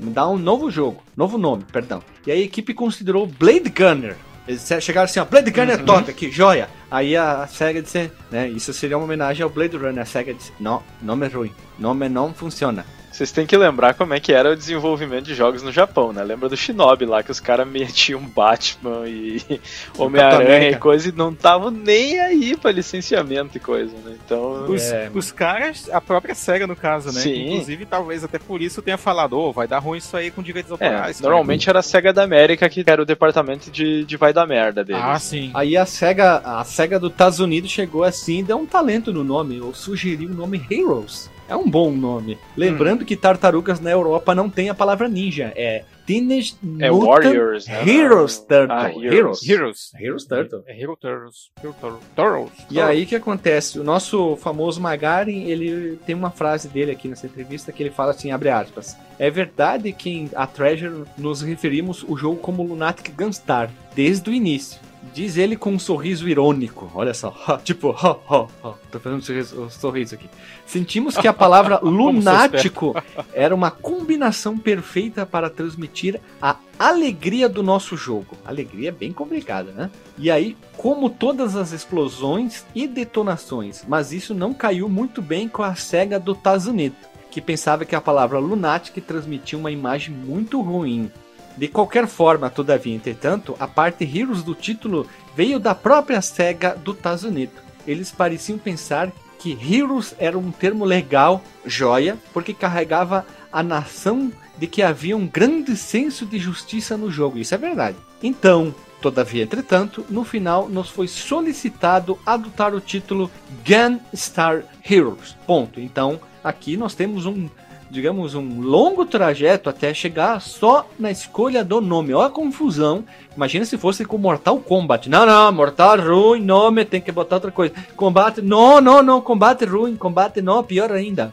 me 0.00 0.10
dá 0.10 0.26
um 0.26 0.38
novo 0.38 0.70
jogo. 0.70 1.02
Novo 1.14 1.36
nome, 1.36 1.64
perdão. 1.70 2.02
E 2.26 2.32
a 2.32 2.36
equipe 2.36 2.72
considerou 2.72 3.26
Blade 3.26 3.68
Gunner. 3.68 4.16
Eles 4.48 4.66
chegaram 4.80 5.06
assim, 5.06 5.20
ó, 5.20 5.24
Blade 5.24 5.50
Gunner 5.50 5.78
uhum. 5.78 5.86
top 5.86 6.10
aqui, 6.10 6.30
joia. 6.30 6.68
Aí 6.90 7.16
a, 7.16 7.46
SEGA 7.46 7.80
disse, 7.80 8.10
né, 8.30 8.46
isso 8.48 8.74
seria 8.74 8.98
uma 8.98 9.04
homenagem 9.04 9.42
ao 9.42 9.48
Blade 9.48 9.76
Runner. 9.76 10.02
A 10.02 10.04
SEGA 10.04 10.34
disse, 10.34 10.52
não, 10.60 10.82
nome 11.00 11.26
é 11.26 11.28
ruim, 11.30 11.52
nome 11.78 12.10
não 12.10 12.34
funciona. 12.34 12.84
Vocês 13.14 13.30
têm 13.30 13.46
que 13.46 13.56
lembrar 13.56 13.94
como 13.94 14.12
é 14.12 14.18
que 14.18 14.32
era 14.32 14.50
o 14.50 14.56
desenvolvimento 14.56 15.26
de 15.26 15.36
jogos 15.36 15.62
no 15.62 15.70
Japão, 15.70 16.12
né? 16.12 16.24
Lembra 16.24 16.48
do 16.48 16.56
Shinobi 16.56 17.06
lá, 17.06 17.22
que 17.22 17.30
os 17.30 17.38
caras 17.38 17.64
metiam 17.64 18.20
Batman 18.20 19.06
e 19.06 19.40
Homem-Aranha 19.96 20.70
e 20.70 20.76
coisa 20.76 21.10
e 21.10 21.12
não 21.12 21.30
estavam 21.30 21.70
nem 21.70 22.18
aí 22.18 22.56
pra 22.56 22.72
licenciamento 22.72 23.56
e 23.56 23.60
coisa, 23.60 23.94
né? 24.04 24.16
Então. 24.24 24.64
Os, 24.64 24.82
é... 24.90 25.12
os 25.14 25.30
caras, 25.30 25.88
a 25.92 26.00
própria 26.00 26.34
SEGA 26.34 26.66
no 26.66 26.74
caso, 26.74 27.12
né? 27.12 27.20
Sim. 27.20 27.52
Inclusive, 27.52 27.86
talvez 27.86 28.24
até 28.24 28.36
por 28.36 28.60
isso 28.60 28.82
tenha 28.82 28.98
falado, 28.98 29.38
oh, 29.38 29.52
vai 29.52 29.68
dar 29.68 29.78
ruim 29.78 29.98
isso 29.98 30.16
aí 30.16 30.32
com 30.32 30.42
direitos 30.42 30.72
é, 30.72 30.72
autorais. 30.72 31.20
É, 31.20 31.22
normalmente 31.22 31.70
era 31.70 31.78
a 31.78 31.82
SEGA 31.82 32.12
da 32.12 32.24
América 32.24 32.68
que 32.68 32.82
era 32.84 33.00
o 33.00 33.06
departamento 33.06 33.70
de, 33.70 34.04
de 34.04 34.16
vai 34.16 34.32
da 34.32 34.44
merda 34.44 34.82
deles. 34.82 35.00
Ah, 35.00 35.20
sim. 35.20 35.52
Aí 35.54 35.76
a 35.76 35.86
SEGA, 35.86 36.42
a 36.44 36.64
SEGA 36.64 36.98
dos 36.98 37.12
Estados 37.12 37.38
Unidos 37.38 37.70
chegou 37.70 38.02
assim 38.02 38.40
e 38.40 38.42
deu 38.42 38.56
um 38.56 38.66
talento 38.66 39.12
no 39.12 39.22
nome, 39.22 39.60
ou 39.60 39.72
sugeriu 39.72 40.30
o 40.30 40.34
nome 40.34 40.60
Heroes. 40.68 41.32
É 41.48 41.56
um 41.56 41.68
bom 41.68 41.90
nome. 41.90 42.38
Lembrando 42.56 43.02
hum. 43.02 43.04
que 43.04 43.16
tartarugas 43.16 43.80
na 43.80 43.90
Europa 43.90 44.34
não 44.34 44.48
tem 44.48 44.68
a 44.68 44.74
palavra 44.74 45.08
ninja. 45.08 45.52
É 45.54 45.84
Teenage 46.06 46.54
é 46.80 46.90
Mutant 46.90 47.24
Warriors, 47.24 47.66
né? 47.66 47.88
Heroes 47.88 48.38
Turtle. 48.38 48.76
Ah, 48.76 48.90
Heroes. 48.90 49.48
Heroes. 49.48 49.92
Heroes 49.98 50.24
Turtle. 50.24 50.62
É 50.66 50.78
Hero 50.78 50.96
Turtles. 50.96 51.50
Hero 51.62 51.74
Turtles. 52.14 52.66
E 52.70 52.80
aí 52.80 53.04
o 53.04 53.06
que 53.06 53.16
acontece? 53.16 53.78
O 53.78 53.84
nosso 53.84 54.36
famoso 54.36 54.80
Magarin, 54.80 55.44
ele 55.44 55.98
tem 56.04 56.14
uma 56.14 56.30
frase 56.30 56.68
dele 56.68 56.90
aqui 56.90 57.08
nessa 57.08 57.26
entrevista 57.26 57.72
que 57.72 57.82
ele 57.82 57.90
fala 57.90 58.10
assim, 58.10 58.30
abre 58.30 58.50
aspas. 58.50 58.96
É 59.18 59.30
verdade 59.30 59.92
que 59.92 60.10
em 60.10 60.30
A 60.34 60.46
Treasure 60.46 61.04
nos 61.16 61.40
referimos 61.40 62.04
o 62.06 62.16
jogo 62.16 62.36
como 62.36 62.62
Lunatic 62.62 63.10
Gunstar, 63.16 63.70
desde 63.94 64.28
o 64.28 64.32
início. 64.32 64.78
Diz 65.12 65.36
ele 65.36 65.56
com 65.56 65.72
um 65.72 65.78
sorriso 65.78 66.28
irônico. 66.28 66.90
Olha 66.94 67.14
só. 67.14 67.34
tipo, 67.64 67.90
ho, 67.90 68.20
ho, 68.28 68.48
ho. 68.62 68.74
Tô 68.90 69.00
fazendo 69.00 69.18
um 69.18 69.22
sorriso, 69.22 69.62
um 69.62 69.70
sorriso 69.70 70.14
aqui. 70.14 70.28
Sentimos 70.66 71.16
que 71.16 71.28
a 71.28 71.32
palavra 71.32 71.78
lunático 71.82 72.94
era 73.32 73.54
uma 73.54 73.70
combinação 73.70 74.58
perfeita 74.58 75.26
para 75.26 75.50
transmitir 75.50 76.20
a 76.40 76.56
alegria 76.78 77.48
do 77.48 77.62
nosso 77.62 77.96
jogo. 77.96 78.36
Alegria 78.44 78.88
é 78.88 78.92
bem 78.92 79.12
complicada, 79.12 79.72
né? 79.72 79.90
E 80.18 80.30
aí, 80.30 80.56
como 80.76 81.10
todas 81.10 81.56
as 81.56 81.72
explosões 81.72 82.64
e 82.74 82.86
detonações, 82.86 83.84
mas 83.86 84.12
isso 84.12 84.34
não 84.34 84.54
caiu 84.54 84.88
muito 84.88 85.22
bem 85.22 85.48
com 85.48 85.62
a 85.62 85.74
cega 85.74 86.18
do 86.18 86.34
Tazunito, 86.34 87.08
que 87.30 87.40
pensava 87.40 87.84
que 87.84 87.96
a 87.96 88.00
palavra 88.00 88.38
lunático 88.38 89.00
transmitia 89.00 89.58
uma 89.58 89.70
imagem 89.70 90.14
muito 90.14 90.60
ruim. 90.60 91.10
De 91.56 91.68
qualquer 91.68 92.06
forma, 92.06 92.50
todavia, 92.50 92.94
entretanto, 92.94 93.54
a 93.60 93.68
parte 93.68 94.04
Heroes 94.04 94.42
do 94.42 94.54
título 94.54 95.06
veio 95.36 95.60
da 95.60 95.74
própria 95.74 96.20
SEGA 96.20 96.74
do 96.74 96.92
Tazunito. 96.92 97.62
Eles 97.86 98.10
pareciam 98.10 98.58
pensar 98.58 99.12
que 99.38 99.52
Heroes 99.52 100.14
era 100.18 100.38
um 100.38 100.50
termo 100.50 100.84
legal, 100.84 101.42
joia, 101.64 102.16
porque 102.32 102.54
carregava 102.54 103.26
a 103.52 103.62
nação 103.62 104.32
de 104.56 104.66
que 104.66 104.82
havia 104.82 105.16
um 105.16 105.26
grande 105.26 105.76
senso 105.76 106.24
de 106.24 106.38
justiça 106.38 106.96
no 106.96 107.10
jogo. 107.10 107.38
Isso 107.38 107.54
é 107.54 107.58
verdade. 107.58 107.96
Então, 108.22 108.74
todavia, 109.00 109.42
entretanto, 109.42 110.04
no 110.08 110.24
final 110.24 110.68
nos 110.68 110.88
foi 110.88 111.06
solicitado 111.06 112.18
adotar 112.24 112.74
o 112.74 112.80
título 112.80 113.30
Gunstar 113.64 114.64
Heroes. 114.88 115.36
Ponto. 115.46 115.78
Então, 115.78 116.18
aqui 116.42 116.76
nós 116.76 116.94
temos 116.94 117.26
um 117.26 117.48
digamos, 117.90 118.34
um 118.34 118.60
longo 118.60 119.04
trajeto 119.04 119.68
até 119.68 119.92
chegar 119.94 120.40
só 120.40 120.88
na 120.98 121.10
escolha 121.10 121.64
do 121.64 121.80
nome. 121.80 122.12
Olha 122.12 122.26
a 122.26 122.30
confusão. 122.30 123.04
Imagina 123.36 123.64
se 123.64 123.78
fosse 123.78 124.04
com 124.04 124.18
Mortal 124.18 124.58
Kombat. 124.58 125.08
Não, 125.08 125.26
não, 125.26 125.52
Mortal 125.52 126.00
ruim, 126.00 126.40
nome, 126.40 126.84
tem 126.84 127.00
que 127.00 127.12
botar 127.12 127.36
outra 127.36 127.50
coisa. 127.50 127.74
Combate, 127.96 128.42
não, 128.42 128.80
não, 128.80 129.02
não, 129.02 129.20
combate 129.20 129.64
ruim, 129.64 129.96
combate 129.96 130.40
não, 130.42 130.62
pior 130.62 130.90
ainda. 130.92 131.32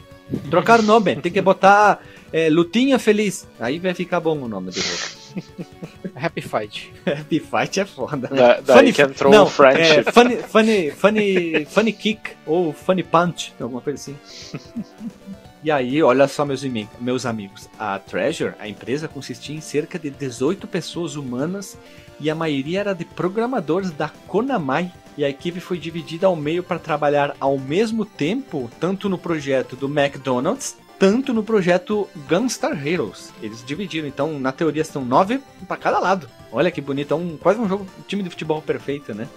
Trocar 0.50 0.82
nome, 0.82 1.18
tem 1.18 1.32
que 1.32 1.42
botar 1.42 2.00
é, 2.32 2.50
Lutinha 2.50 2.98
Feliz. 2.98 3.48
Aí 3.60 3.80
vai 3.80 3.94
ficar 3.94 4.20
bom 4.20 4.38
o 4.38 4.48
nome 4.48 4.72
do 4.72 4.80
jogo. 4.80 5.22
Happy 6.16 6.42
Fight. 6.42 6.94
Happy 7.06 7.40
Fight 7.40 7.80
é 7.80 7.86
foda. 7.86 8.28
Da, 8.28 8.60
daí 8.62 8.78
funny, 8.78 8.94
que 8.94 9.02
entrou 9.02 9.32
não, 9.32 9.46
friendship. 9.46 10.08
É, 10.08 10.12
funny, 10.12 10.38
funny, 10.38 10.92
funny, 10.92 11.66
funny 11.66 11.94
Kick 11.94 12.32
ou 12.46 12.74
Funny 12.74 13.04
Punch, 13.04 13.54
alguma 13.60 13.82
coisa 13.82 14.00
assim. 14.00 14.18
E 15.64 15.70
aí, 15.70 16.02
olha 16.02 16.28
só, 16.28 16.44
meus, 16.44 16.64
meus 17.00 17.24
amigos, 17.24 17.70
a 17.78 18.00
Treasure, 18.00 18.56
a 18.58 18.68
empresa, 18.68 19.08
consistia 19.08 19.56
em 19.56 19.62
cerca 19.62 20.00
de 20.00 20.10
18 20.10 20.68
pessoas 20.68 21.16
humanas 21.16 21.78
e 22.20 22.32
a 22.32 22.36
maioria 22.36 22.80
era 22.80 22.94
de 22.94 23.06
programadores 23.06 23.92
da 23.92 24.10
Konami. 24.28 24.92
E 25.16 25.24
a 25.24 25.30
equipe 25.30 25.60
foi 25.60 25.78
dividida 25.78 26.26
ao 26.26 26.36
meio 26.36 26.64
para 26.64 26.80
trabalhar 26.80 27.36
ao 27.40 27.60
mesmo 27.60 28.06
tempo, 28.06 28.72
tanto 28.80 29.08
no 29.08 29.20
projeto 29.20 29.76
do 29.76 29.86
McDonald's, 29.88 30.78
tanto 30.98 31.32
no 31.32 31.44
projeto 31.44 32.08
Gunstar 32.28 32.88
Heroes. 32.88 33.32
Eles 33.42 33.64
dividiram, 33.64 34.08
então, 34.08 34.40
na 34.40 34.52
teoria, 34.52 34.84
são 34.84 35.06
nove 35.06 35.42
para 35.68 35.78
cada 35.78 36.00
lado. 36.00 36.28
Olha 36.52 36.72
que 36.72 36.82
bonito, 36.82 37.14
é 37.14 37.18
um, 37.18 37.38
quase 37.38 37.60
um 37.60 37.68
jogo, 37.68 37.86
um 38.00 38.04
time 38.08 38.24
de 38.24 38.30
futebol 38.30 38.62
perfeito, 38.64 39.14
né? 39.14 39.28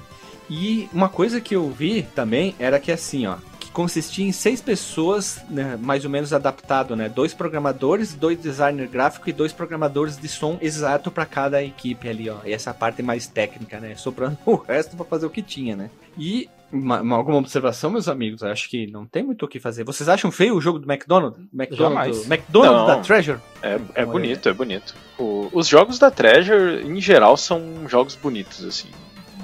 E 0.49 0.89
uma 0.93 1.09
coisa 1.09 1.41
que 1.41 1.57
eu 1.57 1.71
vi 1.71 2.03
também 2.15 2.55
era 2.59 2.79
que 2.79 2.93
assim, 2.93 3.27
ó, 3.27 3.37
consistia 3.75 4.25
em 4.25 4.33
seis 4.33 4.63
pessoas, 4.63 5.45
né, 5.51 5.77
mais 5.79 6.05
ou 6.05 6.11
menos 6.11 6.33
adaptado, 6.33 6.95
né? 6.95 7.09
Dois 7.09 7.35
programadores, 7.35 8.15
dois 8.15 8.39
designers 8.39 8.89
gráficos 8.91 9.29
e 9.29 9.33
dois 9.33 9.53
programadores 9.53 10.17
de 10.17 10.29
som 10.29 10.57
exato 10.63 11.11
para 11.11 11.27
cada 11.27 11.63
equipe 11.63 12.09
ali, 12.09 12.31
ó. 12.31 12.39
E 12.45 12.53
essa 12.53 12.73
parte 12.73 13.03
mais 13.03 13.27
técnica, 13.27 13.81
né? 13.81 13.97
Sobrando 13.97 14.39
o 14.47 14.55
resto 14.55 14.97
para 14.97 15.05
fazer 15.05 15.27
o 15.27 15.31
que 15.31 15.43
tinha, 15.43 15.75
né? 15.75 15.91
E 16.17 16.49
uma, 16.73 17.01
uma, 17.01 17.17
alguma 17.17 17.39
observação, 17.39 17.91
meus 17.91 18.09
amigos? 18.09 18.43
Acho 18.43 18.69
que 18.69 18.87
não 18.87 19.05
tem 19.05 19.25
muito 19.25 19.45
o 19.45 19.49
que 19.49 19.59
fazer. 19.59 19.85
Vocês 19.85 20.09
acham 20.09 20.31
feio 20.31 20.57
o 20.57 20.61
jogo 20.61 20.79
do 20.79 20.91
McDonald's? 20.91 21.41
McDonald's, 21.53 22.31
McDonald's 22.31 22.87
da 22.87 23.03
Treasure? 23.03 23.39
É, 23.61 23.81
é 23.95 24.07
bonito, 24.07 24.49
é 24.49 24.53
bonito. 24.53 24.95
O, 25.19 25.49
os 25.53 25.67
jogos 25.67 25.99
da 25.99 26.11
Treasure, 26.11 26.87
em 26.87 27.01
geral, 27.01 27.37
são 27.37 27.89
jogos 27.89 28.15
bonitos, 28.15 28.65
assim. 28.65 28.89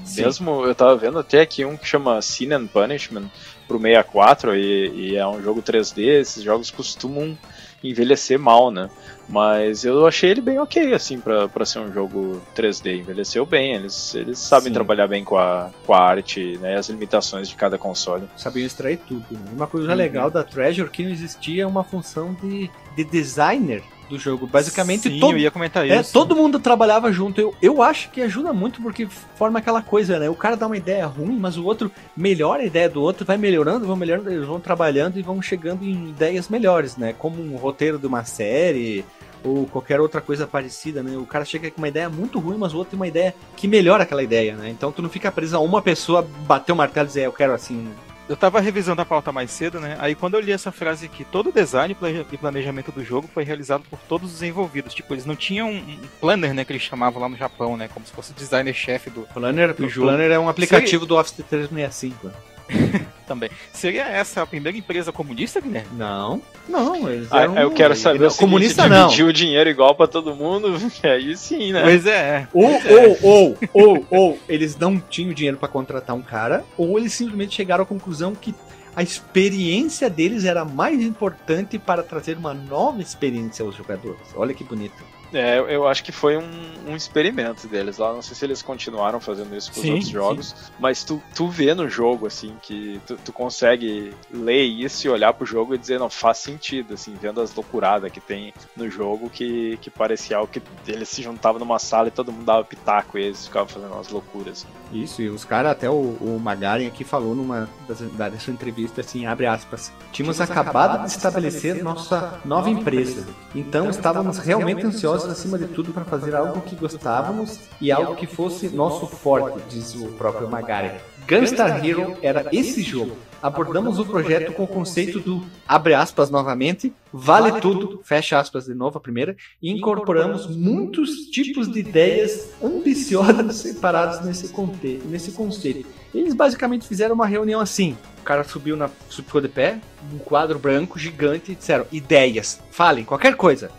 Sim. 0.05 0.23
Mesmo 0.23 0.65
eu 0.65 0.75
tava 0.75 0.97
vendo 0.97 1.19
até 1.19 1.41
aqui 1.41 1.65
um 1.65 1.77
que 1.77 1.87
chama 1.87 2.21
Sin 2.21 2.53
and 2.53 2.67
Punishment, 2.67 3.31
pro 3.71 3.79
64 3.79 4.57
e, 4.57 5.11
e 5.13 5.17
é 5.17 5.25
um 5.25 5.41
jogo 5.41 5.63
3D, 5.63 6.03
esses 6.03 6.43
jogos 6.43 6.73
costumam 6.73 7.39
envelhecer 7.85 8.39
mal, 8.39 8.71
né? 8.71 8.91
Mas 9.29 9.85
eu 9.85 10.07
achei 10.09 10.31
ele 10.31 10.41
bem 10.41 10.59
ok, 10.59 10.93
assim, 10.93 11.21
para 11.21 11.65
ser 11.65 11.79
um 11.79 11.93
jogo 11.93 12.43
3D. 12.55 12.99
Envelheceu 12.99 13.47
bem, 13.47 13.75
eles, 13.75 14.13
eles 14.17 14.41
sabem 14.41 14.67
Sim. 14.67 14.75
trabalhar 14.75 15.07
bem 15.07 15.23
com 15.23 15.39
a, 15.39 15.71
com 15.87 15.95
a 15.95 16.01
arte, 16.01 16.59
né? 16.59 16.77
As 16.77 16.89
limitações 16.89 17.49
de 17.49 17.55
cada 17.55 17.79
console. 17.79 18.29
Sabiam 18.37 18.67
extrair 18.67 18.99
tudo. 18.99 19.25
Né? 19.31 19.53
Uma 19.53 19.69
coisa 19.69 19.89
uhum. 19.89 19.95
legal 19.95 20.31
da 20.31 20.43
Treasure 20.43 20.91
que 20.91 21.05
não 21.05 21.11
existia 21.11 21.67
uma 21.69 21.85
função 21.85 22.35
de, 22.43 22.69
de 22.97 23.05
designer 23.05 23.85
do 24.11 24.19
jogo. 24.19 24.47
Basicamente, 24.47 25.09
Sim, 25.09 25.19
todo, 25.21 25.33
eu 25.33 25.39
ia 25.39 25.51
comentar 25.51 25.89
é, 25.89 26.01
isso. 26.01 26.11
É, 26.11 26.13
todo 26.13 26.37
mundo 26.37 26.59
trabalhava 26.59 27.11
junto. 27.13 27.41
Eu, 27.41 27.55
eu 27.63 27.83
acho 27.83 28.11
que 28.11 28.21
ajuda 28.21 28.53
muito 28.53 28.83
porque 28.83 29.07
forma 29.37 29.59
aquela 29.59 29.81
coisa, 29.81 30.19
né? 30.19 30.29
O 30.29 30.35
cara 30.35 30.57
dá 30.57 30.67
uma 30.67 30.77
ideia 30.77 31.07
ruim, 31.07 31.39
mas 31.39 31.57
o 31.57 31.65
outro 31.65 31.91
melhora 32.17 32.63
a 32.63 32.67
ideia 32.67 32.89
do 32.89 33.01
outro, 33.01 33.25
vai 33.25 33.39
melhorando, 33.39 33.87
vão 33.87 33.97
melhorando, 33.97 34.31
eles 34.31 34.47
vão 34.47 34.61
trabalhando 34.61 35.19
e 35.19 35.23
vão 35.23 35.41
chegando 35.41 35.85
em 35.85 36.11
ideias 36.11 36.49
melhores, 36.49 36.97
né? 36.97 37.15
Como 37.19 37.41
um 37.41 37.57
roteiro 37.57 37.99
de 37.99 38.07
uma 38.07 38.25
série 38.25 39.05
ou 39.43 39.67
qualquer 39.67 40.01
outra 40.01 40.21
coisa 40.21 40.47
parecida, 40.47 41.03
né? 41.03 41.17
O 41.17 41.25
cara 41.25 41.45
chega 41.45 41.71
com 41.71 41.79
uma 41.79 41.89
ideia 41.89 42.09
muito 42.09 42.39
ruim, 42.39 42.59
mas 42.59 42.75
o 42.75 42.79
outro 42.79 42.91
tem 42.91 42.99
uma 42.99 43.09
ideia 43.09 43.35
que 43.57 43.67
melhora 43.67 44.03
aquela 44.03 44.23
ideia, 44.23 44.55
né? 44.55 44.69
Então 44.69 44.93
tu 44.93 45.01
não 45.01 45.09
fica 45.09 45.33
preso 45.33 45.57
a 45.57 45.61
uma 45.61 45.81
pessoa 45.81 46.27
bater 46.47 46.73
o 46.73 46.77
martelo 46.77 47.07
e 47.07 47.09
dizer, 47.09 47.25
eu 47.25 47.33
quero 47.33 47.55
assim, 47.55 47.89
eu 48.31 48.37
tava 48.37 48.61
revisando 48.61 49.03
a 49.03 49.05
pauta 49.05 49.33
mais 49.33 49.51
cedo, 49.51 49.81
né? 49.81 49.97
Aí 49.99 50.15
quando 50.15 50.35
eu 50.35 50.41
li 50.41 50.53
essa 50.53 50.71
frase 50.71 51.07
aqui, 51.07 51.25
todo 51.25 51.49
o 51.49 51.53
design 51.53 51.97
e 52.33 52.39
planejamento 52.39 52.93
do 52.93 53.05
jogo 53.05 53.29
foi 53.35 53.43
realizado 53.43 53.83
por 53.91 53.99
todos 54.09 54.33
os 54.33 54.41
envolvidos. 54.41 54.95
Tipo, 54.95 55.15
eles 55.15 55.27
não 55.27 55.35
tinham 55.35 55.69
um 55.69 55.99
planner, 56.21 56.55
né, 56.55 56.65
que 56.65 56.71
eles 56.71 56.83
chamavam 56.83 57.21
lá 57.21 57.29
no 57.29 57.37
Japão, 57.37 57.77
né? 57.77 57.89
Como 57.93 58.07
se 58.07 58.13
fosse 58.13 58.31
o 58.31 58.35
designer-chefe 58.35 59.11
do, 59.11 59.23
planner, 59.35 59.75
do 59.75 59.89
jogo. 59.89 60.07
Planner 60.07 60.31
é 60.31 60.39
um 60.39 60.49
aplicativo 60.49 61.03
Seria... 61.03 61.07
do 61.09 61.17
Office 61.17 61.33
365. 61.33 62.31
Também. 63.27 63.51
Seria 63.73 64.03
essa 64.09 64.43
a 64.43 64.47
primeira 64.47 64.77
empresa 64.77 65.13
comunista, 65.13 65.61
Guilherme? 65.61 65.89
Não. 65.97 66.43
Não, 66.69 67.09
eles 67.09 67.29
ah, 67.31 67.43
eram... 67.43 67.59
Eu 67.59 67.71
quero 67.71 67.95
saber 67.95 68.19
não, 68.21 68.31
se 68.31 68.39
comunista 68.39 68.89
não. 68.89 69.07
dividir 69.07 69.25
o 69.25 69.33
dinheiro 69.33 69.71
igual 69.71 69.95
para 69.95 70.09
todo 70.09 70.35
mundo, 70.35 70.75
aí 71.05 71.37
sim, 71.37 71.73
né? 71.73 71.83
Pois 71.83 72.07
é. 72.07 72.49
Ou, 72.53 72.71
é. 72.71 72.83
ou, 72.91 73.19
ou, 73.23 73.59
ou, 73.73 74.07
ou, 74.11 74.39
eles 74.49 74.77
não 74.77 74.99
tinham 74.99 75.33
dinheiro 75.33 75.57
para 75.57 75.69
contratar 75.69 76.17
um 76.17 76.23
cara, 76.23 76.65
ou 76.77 76.99
eles 76.99 77.13
simplesmente 77.13 77.55
chegaram 77.55 77.85
à 77.85 77.87
conclusão 77.87 78.35
que 78.35 78.55
a 78.95 79.03
experiência 79.03 80.11
deles 80.11 80.45
era 80.45 80.65
mais 80.65 81.01
importante 81.01 81.79
para 81.79 82.03
trazer 82.03 82.37
uma 82.37 82.53
nova 82.53 83.01
experiência 83.01 83.65
aos 83.65 83.77
jogadores. 83.77 84.21
Olha 84.35 84.53
que 84.53 84.65
bonito. 84.65 85.20
É, 85.33 85.59
eu 85.69 85.87
acho 85.87 86.03
que 86.03 86.11
foi 86.11 86.37
um, 86.37 86.51
um, 86.89 86.97
experimento 86.97 87.69
deles 87.69 87.99
lá. 87.99 88.13
Não 88.13 88.23
sei 88.23 88.35
se 88.35 88.45
eles 88.45 88.63
continuaram 88.63 89.21
fazendo 89.21 89.57
isso 89.57 89.73
com 89.73 89.81
os 89.81 89.87
outros 89.87 90.09
jogos, 90.09 90.49
sim. 90.49 90.73
mas 90.79 91.05
tu, 91.05 91.23
tu 91.35 91.49
vê 91.49 91.75
no 91.75 91.89
jogo, 91.89 92.27
assim, 92.27 92.55
que 92.63 93.01
tu, 93.07 93.17
tu, 93.25 93.33
consegue 93.33 94.13
ler 94.31 94.63
isso 94.65 95.07
e 95.07 95.11
olhar 95.11 95.33
pro 95.33 95.47
jogo 95.47 95.75
e 95.75 95.79
dizer, 95.79 95.99
não, 95.99 96.11
faz 96.11 96.39
sentido, 96.39 96.95
assim, 96.95 97.15
vendo 97.21 97.41
as 97.41 97.55
loucuradas 97.55 98.11
que 98.11 98.21
tem 98.21 98.53
no 98.77 98.91
jogo, 98.91 99.31
que, 99.31 99.79
que 99.81 99.89
parecia 99.89 100.37
algo 100.37 100.51
que 100.51 100.61
eles 100.87 101.09
se 101.09 101.23
juntavam 101.23 101.59
numa 101.59 101.79
sala 101.79 102.09
e 102.09 102.11
todo 102.11 102.33
mundo 102.33 102.45
dava 102.45 102.65
pitaco 102.65 103.17
e 103.19 103.23
eles 103.23 103.47
ficavam 103.47 103.69
fazendo 103.69 103.93
umas 103.93 104.09
loucuras. 104.09 104.67
Assim. 104.91 105.03
Isso, 105.03 105.23
e 105.23 105.29
os 105.29 105.45
caras, 105.45 105.73
até 105.73 105.89
o, 105.89 106.17
o 106.21 106.41
Magaren 106.43 106.87
aqui 106.87 107.05
falou 107.05 107.35
numa 107.35 107.69
das, 107.87 108.01
da 108.01 108.39
sua 108.39 108.53
entrevista, 108.53 109.01
assim, 109.01 109.27
abre 109.27 109.47
aspas, 109.47 109.93
tínhamos 110.13 110.41
acabado 110.41 111.05
de 111.05 111.11
estabelecer 111.11 111.83
nossa 111.83 112.41
nova 112.45 112.69
empresa, 112.69 113.27
então 113.55 113.89
estávamos 113.89 114.39
realmente 114.39 114.85
ansiosos 114.85 115.20
acima 115.29 115.59
de 115.59 115.67
tudo 115.67 115.93
para 115.93 116.05
fazer 116.05 116.35
algo 116.35 116.61
que 116.63 116.77
gostávamos 116.77 117.59
e 117.81 117.91
algo 117.91 118.15
que 118.15 118.27
fosse 118.27 118.69
nosso 118.69 119.07
forte, 119.07 119.61
diz 119.69 119.95
o 119.95 120.09
próprio 120.13 120.49
Magari. 120.49 120.93
Gunstar 121.29 121.85
Hero 121.85 122.17
era 122.23 122.49
esse 122.53 122.83
jogo. 122.83 123.17
Abordamos 123.43 123.99
o 123.99 124.05
projeto 124.05 124.53
com 124.53 124.65
o 124.65 124.69
conceito 124.69 125.19
do, 125.19 125.43
abre 125.67 125.95
aspas 125.95 126.29
novamente, 126.29 126.93
vale 127.11 127.59
tudo, 127.61 128.01
fecha 128.05 128.39
aspas 128.39 128.67
de 128.67 128.75
novo 128.75 128.99
a 128.99 129.01
primeira, 129.01 129.35
e 129.63 129.71
incorporamos 129.71 130.55
muitos 130.55 131.31
tipos 131.31 131.71
de 131.73 131.81
ideias 131.81 132.51
ambiciosas 132.63 133.57
separadas 133.57 134.25
nesse, 134.25 134.49
conte 134.49 135.01
nesse 135.07 135.33
conceito. 135.33 135.89
Eles 136.15 136.35
basicamente 136.35 136.87
fizeram 136.87 137.15
uma 137.15 137.27
reunião 137.27 137.61
assim. 137.61 137.97
O 138.21 138.23
cara 138.23 138.45
subiu 138.45 138.77
na 138.77 138.89
ficou 138.89 139.41
de 139.41 139.49
pé, 139.49 139.79
um 140.13 140.19
quadro 140.19 140.59
branco 140.59 140.99
gigante 140.99 141.53
e 141.53 141.55
disseram: 141.55 141.87
ideias, 141.91 142.61
falem 142.71 143.05
qualquer 143.05 143.37
coisa. 143.37 143.71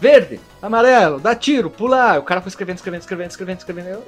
Verde, 0.00 0.40
amarelo, 0.62 1.20
dá 1.20 1.34
tiro, 1.34 1.68
pular. 1.68 2.18
O 2.18 2.22
cara 2.22 2.40
foi 2.40 2.48
escrevendo, 2.48 2.76
escrevendo, 2.76 3.02
escrevendo, 3.02 3.30
escrevendo, 3.30 3.58
escrevendo. 3.58 4.02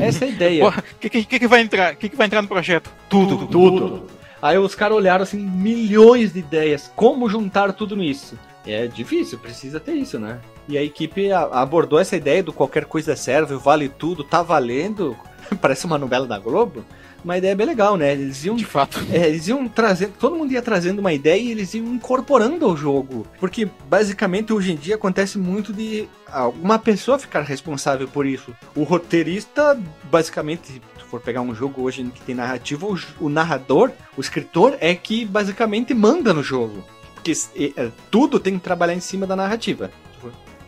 Essa 0.00 0.24
é 0.24 0.28
a 0.28 0.30
ideia. 0.30 0.68
O 0.68 0.72
que, 1.00 1.08
que, 1.08 1.38
que, 1.38 1.46
vai 1.46 1.60
entrar? 1.60 1.94
O 1.94 1.96
que, 1.96 2.08
que 2.08 2.16
vai 2.16 2.26
entrar 2.26 2.42
no 2.42 2.48
projeto? 2.48 2.90
Tudo, 3.08 3.46
tudo. 3.46 3.48
tudo. 3.48 4.06
Aí 4.42 4.58
os 4.58 4.74
caras 4.74 4.96
olharam 4.96 5.22
assim, 5.22 5.38
milhões 5.38 6.32
de 6.32 6.40
ideias. 6.40 6.90
Como 6.94 7.28
juntar 7.28 7.72
tudo 7.72 7.96
nisso? 7.96 8.36
É 8.66 8.86
difícil, 8.88 9.38
precisa 9.38 9.78
ter 9.78 9.94
isso, 9.94 10.18
né? 10.18 10.40
E 10.68 10.76
a 10.76 10.82
equipe 10.82 11.30
abordou 11.32 12.00
essa 12.00 12.16
ideia 12.16 12.42
do 12.42 12.52
qualquer 12.52 12.84
coisa 12.84 13.14
serve, 13.14 13.54
vale 13.54 13.88
tudo, 13.88 14.24
tá 14.24 14.42
valendo. 14.42 15.16
Parece 15.62 15.86
uma 15.86 15.96
novela 15.96 16.26
da 16.26 16.38
Globo 16.38 16.84
uma 17.26 17.36
ideia 17.36 17.56
bem 17.56 17.66
legal, 17.66 17.96
né? 17.96 18.12
Eles 18.12 18.44
iam. 18.44 18.54
De 18.54 18.64
fato. 18.64 19.04
É, 19.10 19.28
eles 19.28 19.48
iam 19.48 19.66
trazendo. 19.68 20.12
Todo 20.18 20.36
mundo 20.36 20.52
ia 20.52 20.62
trazendo 20.62 21.00
uma 21.00 21.12
ideia 21.12 21.40
e 21.40 21.50
eles 21.50 21.74
iam 21.74 21.86
incorporando 21.86 22.64
ao 22.64 22.76
jogo. 22.76 23.26
Porque 23.40 23.68
basicamente 23.88 24.52
hoje 24.52 24.72
em 24.72 24.76
dia 24.76 24.94
acontece 24.94 25.36
muito 25.36 25.72
de 25.72 26.08
alguma 26.30 26.78
pessoa 26.78 27.18
ficar 27.18 27.42
responsável 27.42 28.06
por 28.06 28.24
isso. 28.26 28.54
O 28.76 28.84
roteirista, 28.84 29.78
basicamente, 30.04 30.68
se 30.68 30.80
for 31.10 31.20
pegar 31.20 31.40
um 31.40 31.54
jogo 31.54 31.82
hoje 31.82 32.04
que 32.14 32.20
tem 32.22 32.34
narrativa, 32.34 32.86
o, 32.86 32.96
o 33.20 33.28
narrador, 33.28 33.90
o 34.16 34.20
escritor, 34.20 34.76
é 34.80 34.94
que 34.94 35.24
basicamente 35.24 35.92
manda 35.92 36.32
no 36.32 36.44
jogo. 36.44 36.84
Porque 37.14 37.32
é, 37.76 37.90
tudo 38.08 38.38
tem 38.38 38.54
que 38.54 38.62
trabalhar 38.62 38.94
em 38.94 39.00
cima 39.00 39.26
da 39.26 39.34
narrativa. 39.34 39.90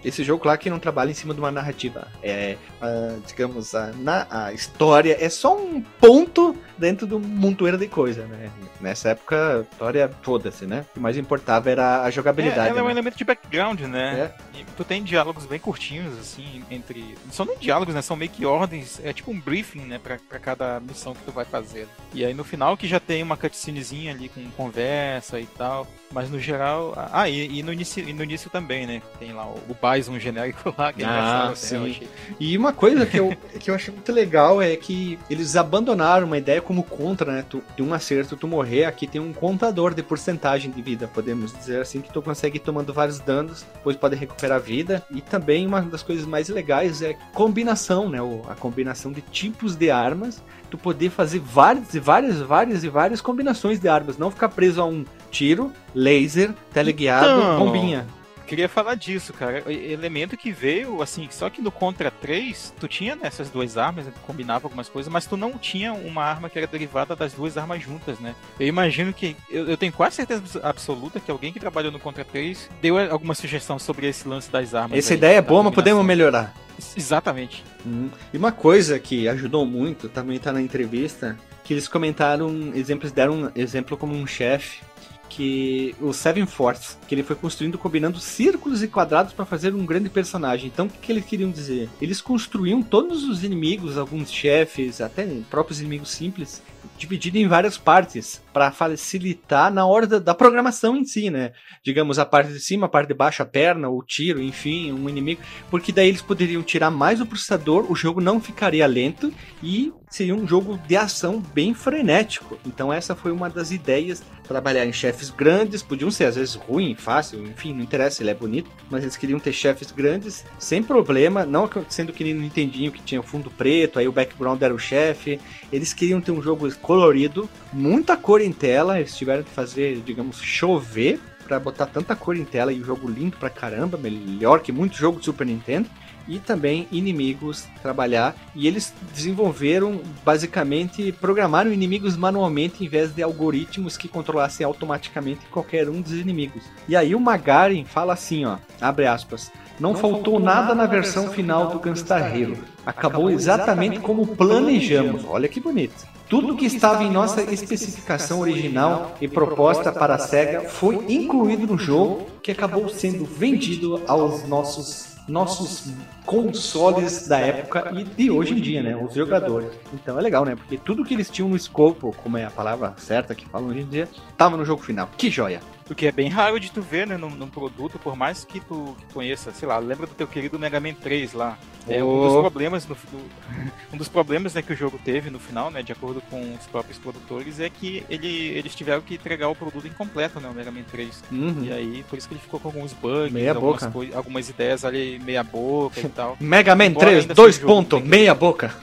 Esse 0.09 0.25
jogo, 0.25 0.43
claro 0.43 0.59
que 0.59 0.71
não 0.71 0.79
trabalha 0.79 1.11
em 1.11 1.15
cima 1.15 1.35
de 1.35 1.41
uma 1.41 1.51
narrativa. 1.51 2.09
É, 2.23 2.57
uh, 2.81 3.21
digamos, 3.27 3.75
a, 3.75 3.93
na, 3.93 4.27
a 4.31 4.53
história 4.55 5.15
é 5.21 5.29
só 5.29 5.55
um 5.55 5.83
ponto 6.01 6.57
dentro 6.79 7.07
do 7.07 7.21
montoeiro 7.21 7.77
de 7.77 7.87
coisa, 7.89 8.25
né? 8.27 8.51
Nessa 8.81 9.11
época, 9.11 9.59
a 9.59 9.61
história, 9.61 10.11
foda-se, 10.23 10.65
né? 10.65 10.87
O 10.91 10.95
que 10.95 11.01
mais 11.01 11.19
importava 11.19 11.71
era 11.71 12.05
a 12.05 12.11
jogabilidade. 12.11 12.61
É, 12.61 12.71
ela 12.71 12.75
né? 12.77 12.81
é 12.81 12.83
um 12.85 12.91
elemento 12.91 13.19
de 13.19 13.25
background, 13.25 13.81
né? 13.81 14.33
É. 14.55 14.59
E 14.59 14.65
tu 14.77 14.83
tem 14.83 15.03
diálogos 15.03 15.45
bem 15.45 15.59
curtinhos, 15.59 16.19
assim, 16.19 16.65
entre. 16.71 17.17
Não 17.27 17.33
são 17.33 17.45
nem 17.45 17.59
diálogos, 17.59 17.95
né? 17.95 18.01
São 18.01 18.17
meio 18.17 18.31
que 18.31 18.47
ordens. 18.47 19.01
É 19.05 19.13
tipo 19.13 19.31
um 19.31 19.39
briefing, 19.39 19.83
né? 19.83 20.01
Pra, 20.03 20.19
pra 20.27 20.39
cada 20.39 20.81
missão 20.81 21.13
que 21.13 21.23
tu 21.23 21.33
vai 21.33 21.45
fazer. 21.45 21.87
E 22.15 22.25
aí 22.25 22.33
no 22.33 22.45
final 22.45 22.77
que 22.77 22.89
já 22.89 22.99
tem 22.99 23.23
uma 23.23 23.37
cutscenezinha 23.37 24.13
ali 24.13 24.31
com 24.31 24.43
conversa 24.53 25.39
e 25.39 25.47
tal. 25.47 25.87
Mas 26.11 26.31
no 26.31 26.39
geral. 26.39 26.95
Ah, 27.13 27.29
e, 27.29 27.59
e 27.59 27.63
no, 27.63 27.73
início, 27.73 28.09
e 28.09 28.13
no 28.13 28.23
início 28.23 28.49
também, 28.49 28.87
né? 28.87 29.03
Tem 29.19 29.33
lá 29.33 29.47
o, 29.47 29.61
o 29.69 29.75
Bison 29.99 30.19
genérico 30.19 30.75
lá, 30.77 30.93
que 30.93 31.03
é 31.03 31.07
ah, 31.07 31.53
sim. 31.55 32.01
E 32.39 32.57
uma 32.57 32.73
coisa 32.73 33.05
que 33.05 33.19
eu, 33.19 33.37
que 33.59 33.71
eu 33.71 33.75
achei 33.75 33.93
muito 33.93 34.13
legal 34.13 34.63
é 34.63 34.77
que 34.77 35.19
eles 35.29 35.57
abandonaram 35.57 36.27
uma 36.27 36.39
ideia 36.39 36.63
como 36.63 36.83
contra, 36.83 37.33
né? 37.33 37.45
Tu, 37.49 37.63
de 37.77 37.83
um 37.83 37.93
acerto 37.93 38.37
tu 38.37 38.47
morrer, 38.47 38.85
aqui 38.85 39.07
tem 39.07 39.21
um 39.21 39.33
contador 39.33 39.93
de 39.95 40.03
porcentagem 40.03 40.71
de 40.71 40.81
vida, 40.81 41.09
podemos 41.09 41.53
dizer 41.53 41.81
assim, 41.81 42.01
que 42.01 42.13
tu 42.13 42.23
consegue 42.23 42.59
ir 42.59 42.61
tomando 42.61 42.93
vários 42.93 43.19
danos, 43.19 43.65
depois 43.75 43.97
pode 43.97 44.15
recuperar 44.17 44.59
a 44.59 44.61
vida. 44.61 45.03
E 45.11 45.21
também 45.21 45.67
uma 45.67 45.83
das 45.83 46.03
coisas 46.03 46.25
mais 46.25 46.49
legais 46.49 47.03
é 47.03 47.15
combinação, 47.35 48.09
né? 48.09 48.19
A 48.49 48.55
combinação 48.55 49.13
de 49.13 49.21
tipos 49.21 49.75
de 49.75 49.91
armas 49.91 50.43
tu 50.71 50.77
poder 50.77 51.09
fazer 51.09 51.39
várias 51.39 51.95
e 51.95 51.99
várias, 51.99 52.41
várias 52.41 52.85
e 52.85 52.89
várias 52.91 53.23
combinações 53.23 53.81
de 53.81 53.89
armas, 53.89 54.19
não 54.19 54.31
ficar 54.31 54.51
preso 54.51 54.83
a 54.83 54.85
um 54.85 55.03
tiro, 55.31 55.73
laser, 55.95 56.53
teleguiado, 56.75 57.41
então, 57.41 57.59
bombinha. 57.59 58.07
Queria 58.49 58.69
falar 58.69 58.95
disso, 58.95 59.35
cara. 59.35 59.63
Elemento 59.71 60.35
que 60.35 60.51
veio, 60.51 61.03
assim, 61.03 61.29
só 61.31 61.51
que 61.51 61.61
no 61.61 61.71
Contra 61.71 62.11
3, 62.11 62.73
tu 62.81 62.89
tinha 62.89 63.15
nessas 63.15 63.51
duas 63.51 63.77
armas, 63.77 64.07
né, 64.07 64.13
combinava 64.27 64.67
algumas 64.67 64.89
coisas, 64.89 65.13
mas 65.13 65.27
tu 65.27 65.37
não 65.37 65.59
tinha 65.59 65.93
uma 65.93 66.25
arma 66.25 66.49
que 66.49 66.57
era 66.57 66.67
derivada 66.67 67.15
das 67.15 67.35
duas 67.35 67.59
armas 67.59 67.83
juntas, 67.83 68.19
né? 68.19 68.35
Eu 68.59 68.67
imagino 68.67 69.13
que. 69.13 69.37
Eu, 69.51 69.69
eu 69.69 69.77
tenho 69.77 69.93
quase 69.93 70.17
certeza 70.17 70.61
absoluta 70.63 71.21
que 71.21 71.31
alguém 71.31 71.53
que 71.53 71.61
trabalhou 71.61 71.93
no 71.93 72.01
Contra 72.01 72.25
3 72.25 72.71
deu 72.81 72.99
alguma 72.99 73.35
sugestão 73.35 73.79
sobre 73.79 74.09
esse 74.09 74.27
lance 74.27 74.51
das 74.51 74.75
armas. 74.75 74.99
Essa 74.99 75.13
aí, 75.13 75.19
ideia 75.19 75.37
é 75.37 75.43
boa, 75.43 75.63
mas 75.63 75.75
podemos 75.75 76.05
melhorar. 76.05 76.55
Exatamente. 76.97 77.63
Hum. 77.87 78.09
E 78.33 78.39
uma 78.39 78.53
coisa 78.53 78.99
que 78.99 79.29
ajudou 79.29 79.67
muito, 79.67 80.09
também 80.09 80.39
tá 80.39 80.53
na 80.53 80.63
entrevista, 80.63 81.37
que 81.65 81.75
eles 81.75 81.87
comentaram 81.87 82.73
exemplos, 82.75 83.13
deram 83.13 83.43
um 83.43 83.51
exemplo 83.55 83.95
como 83.95 84.15
um 84.15 84.27
chefe 84.27 84.81
que 85.29 85.95
o 86.01 86.13
Seven 86.13 86.47
Force, 86.47 86.97
que 87.07 87.15
ele 87.15 87.23
foi 87.23 87.37
construindo 87.37 87.79
combinando 87.79 88.19
círculos 88.19 88.83
e 88.83 88.89
quadrados 88.89 89.33
para 89.33 89.45
fazer 89.45 89.75
um 89.75 89.85
grande 89.85 90.09
personagem. 90.09 90.67
Então, 90.67 90.87
o 90.87 90.89
que, 90.89 90.99
que 90.99 91.13
eles 91.13 91.25
queriam 91.25 91.51
dizer? 91.51 91.89
Eles 92.01 92.21
construíam 92.21 92.83
todos 92.83 93.25
os 93.25 93.45
inimigos, 93.45 93.99
alguns 93.99 94.31
chefes, 94.31 95.01
até 95.01 95.27
próprios 95.51 95.81
inimigos 95.81 96.11
simples, 96.11 96.63
dividido 96.99 97.39
em 97.39 97.47
várias 97.47 97.79
partes 97.79 98.43
para 98.53 98.73
facilitar 98.73 99.73
na 99.73 99.87
hora 99.87 100.07
da, 100.07 100.19
da, 100.19 100.35
programação 100.35 100.97
em 100.97 101.05
si, 101.05 101.31
né? 101.31 101.53
Digamos, 101.83 102.19
a 102.19 102.27
parte 102.27 102.53
de 102.53 102.61
cima, 102.61 102.87
a 102.87 102.89
parte 102.89 103.09
de 103.09 103.15
baixo, 103.15 103.43
a 103.43 103.47
perna, 103.47 103.89
o 103.89 104.03
tiro, 104.03 104.43
enfim, 104.43 104.93
um 104.93 105.09
inimigo. 105.09 105.41
Porque 105.71 105.93
daí 105.93 106.09
eles 106.09 106.23
poderiam 106.23 106.63
tirar 106.63 106.91
mais 106.91 107.21
o 107.21 107.27
processador, 107.27 107.91
o 107.91 107.95
jogo 107.95 108.21
não 108.21 108.41
ficaria 108.41 108.87
lento 108.87 109.33
e 109.63 109.93
seria 110.11 110.35
um 110.35 110.47
jogo 110.47 110.79
de 110.87 110.97
ação 110.97 111.41
bem 111.55 111.75
frenético. 111.75 112.59
Então 112.67 112.93
essa 112.93 113.15
foi 113.15 113.31
uma 113.31 113.49
das 113.49 113.71
ideias. 113.71 114.23
Trabalhar 114.49 114.87
em 114.87 114.93
chefes 114.95 115.29
grandes, 115.29 115.83
podiam 115.83 116.11
ser 116.11 116.25
às 116.25 116.37
vezes 116.37 116.55
ruim, 116.55 116.95
fácil, 116.95 117.47
enfim, 117.47 117.75
não 117.75 117.83
interessa, 117.83 118.23
ele 118.23 118.31
é 118.31 118.35
bonito, 118.35 118.71
mas 118.89 119.03
eles 119.03 119.15
queriam 119.15 119.39
ter 119.39 119.53
chefes 119.53 119.93
grandes, 119.93 120.43
sem 120.59 120.83
problema, 120.83 121.45
não 121.45 121.69
sendo 121.91 122.15
que 122.15 122.25
nem 122.25 122.33
no 122.33 122.41
Nintendinho 122.41 122.91
que 122.91 123.03
tinha 123.03 123.23
fundo 123.23 123.51
preto, 123.51 123.99
aí 123.99 124.09
o 124.09 124.13
background 124.13 124.63
era 124.63 124.75
o 124.75 124.79
chefe. 124.79 125.39
Eles 125.71 125.93
queriam 125.93 126.19
ter 126.19 126.33
um 126.33 126.41
jogo 126.41 126.67
colorido, 126.89 127.47
muita 127.71 128.17
cor 128.17 128.41
em 128.41 128.51
tela, 128.51 128.99
eles 128.99 129.15
tiveram 129.15 129.43
que 129.43 129.51
fazer, 129.51 130.01
digamos, 130.01 130.41
chover 130.41 131.21
para 131.47 131.61
botar 131.61 131.85
tanta 131.85 132.17
cor 132.17 132.35
em 132.35 132.47
tela 132.47 132.73
e 132.73 132.81
o 132.81 132.85
jogo 132.85 133.07
lindo 133.07 133.37
pra 133.37 133.51
caramba, 133.51 133.99
melhor 133.99 134.61
que 134.61 134.73
muito 134.73 134.97
jogo 134.97 135.19
de 135.19 135.27
Super 135.27 135.47
Nintendo 135.47 135.87
e 136.27 136.39
também 136.39 136.89
inimigos 136.91 137.67
trabalhar. 137.83 138.35
E 138.55 138.67
eles 138.67 138.95
desenvolveram, 139.15 140.01
basicamente, 140.25 141.13
programaram 141.13 141.71
inimigos 141.71 142.17
manualmente 142.17 142.83
em 142.83 142.89
vez 142.89 143.15
de 143.15 143.23
algoritmos 143.23 143.99
que 143.99 144.09
controlassem 144.09 144.65
automaticamente 144.65 145.45
qualquer 145.51 145.91
um 145.91 146.01
dos 146.01 146.13
inimigos. 146.13 146.63
E 146.89 146.97
aí 146.97 147.15
o 147.15 147.21
Magarin 147.21 147.85
fala 147.85 148.15
assim, 148.15 148.47
ó, 148.47 148.57
abre 148.81 149.07
aspas. 149.07 149.53
Não, 149.79 149.93
Não 149.93 150.01
faltou, 150.01 150.23
faltou 150.23 150.41
nada 150.41 150.75
na 150.75 150.87
versão 150.87 151.29
final 151.29 151.69
do 151.69 151.79
Gunstar 151.81 152.35
Hero. 152.35 152.57
Acabou 152.87 153.31
exatamente 153.31 154.01
como 154.01 154.27
planejamos. 154.27 155.23
Olha 155.27 155.49
que 155.49 155.61
bonito. 155.61 156.18
Tudo 156.29 156.57
que 156.57 156.67
estava 156.67 157.03
em 157.03 157.11
nossa 157.11 157.43
especificação 157.43 158.41
original 158.41 159.17
e 159.19 159.27
proposta 159.27 159.91
para 159.91 160.17
a 160.17 160.19
SEGA 160.19 160.69
foi 160.69 160.97
incluído 161.09 161.67
no 161.67 161.79
jogo, 161.79 162.27
que 162.43 162.51
acabou 162.51 162.89
sendo 162.91 163.25
vendido 163.25 164.03
aos 164.07 164.47
nossos 164.47 165.09
nossos 165.27 165.93
consoles 166.25 167.29
da 167.29 167.39
época 167.39 167.93
e 167.95 168.03
de 168.03 168.31
hoje 168.31 168.55
em 168.55 168.61
dia, 168.63 168.83
né? 168.83 168.97
Os 168.97 169.15
jogadores. 169.15 169.71
Então 169.93 170.19
é 170.19 170.23
legal, 170.23 170.43
né? 170.45 170.57
Porque 170.57 170.79
tudo 170.79 171.05
que 171.05 171.13
eles 171.13 171.29
tinham 171.29 171.51
no 171.51 171.57
escopo, 171.57 172.15
como 172.23 172.39
é 172.39 172.47
a 172.47 172.51
palavra 172.51 172.95
certa 172.97 173.35
que 173.35 173.47
falam 173.47 173.69
hoje 173.69 173.81
em 173.81 173.87
dia, 173.87 174.09
tava 174.39 174.57
no 174.57 174.65
jogo 174.65 174.83
final. 174.83 175.11
Que 175.19 175.31
joia! 175.31 175.61
O 175.91 175.95
que 175.95 176.07
é 176.07 176.13
bem 176.13 176.29
raro 176.29 176.61
de 176.61 176.71
tu 176.71 176.83
ver, 176.83 177.07
né, 177.07 177.17
num, 177.17 177.31
num 177.31 177.49
produto, 177.49 177.99
por 177.99 178.15
mais 178.15 178.45
que 178.45 178.61
tu, 178.61 178.95
que 178.99 179.15
conheça, 179.15 179.53
sei 179.53 179.67
lá, 179.67 179.79
lembra 179.79 180.07
do 180.07 180.15
teu 180.15 180.27
querido 180.27 180.59
Mega 180.59 180.79
Man 180.79 180.93
3 180.93 181.33
lá. 181.33 181.59
É 181.89 182.05
um 182.05 182.21
dos 182.21 182.41
problemas 182.41 182.87
no, 182.87 182.95
do, 182.95 183.31
um 183.95 183.97
dos 183.97 184.09
problemas 184.09 184.53
né, 184.53 184.61
que 184.61 184.73
o 184.73 184.77
jogo 184.77 185.01
teve 185.03 185.31
no 185.31 185.39
final, 185.39 185.71
né, 185.71 185.83
de 185.83 185.91
acordo 185.91 186.21
com 186.29 186.55
os 186.55 186.67
próprios 186.67 186.99
produtores, 186.99 187.59
é 187.59 187.71
que 187.71 188.05
ele, 188.11 188.29
eles 188.29 188.75
tiveram 188.75 189.01
que 189.01 189.15
entregar 189.15 189.49
o 189.49 189.55
produto 189.55 189.87
incompleto, 189.87 190.39
né, 190.41 190.49
o 190.51 190.55
Mega 190.55 190.71
Man 190.71 190.83
3. 190.83 191.25
Uhum. 191.33 191.65
E 191.65 191.73
aí, 191.73 192.05
por 192.09 192.19
isso 192.19 192.29
que 192.29 192.35
ele 192.35 192.43
ficou 192.43 192.61
com 192.61 192.69
alguns 192.69 192.93
bugs, 192.93 193.33
meia 193.33 193.53
algumas, 193.53 193.87
boca. 193.87 194.17
algumas 194.17 194.49
ideias 194.51 194.85
ali 194.85 195.19
meia 195.21 195.43
boca 195.43 196.01
e 196.01 196.09
tal. 196.11 196.37
Mega 196.39 196.77
Man 196.77 196.93
3, 196.93 197.25
dois 197.27 197.59
pontos, 197.59 198.03
meia 198.05 198.35
boca. 198.35 198.75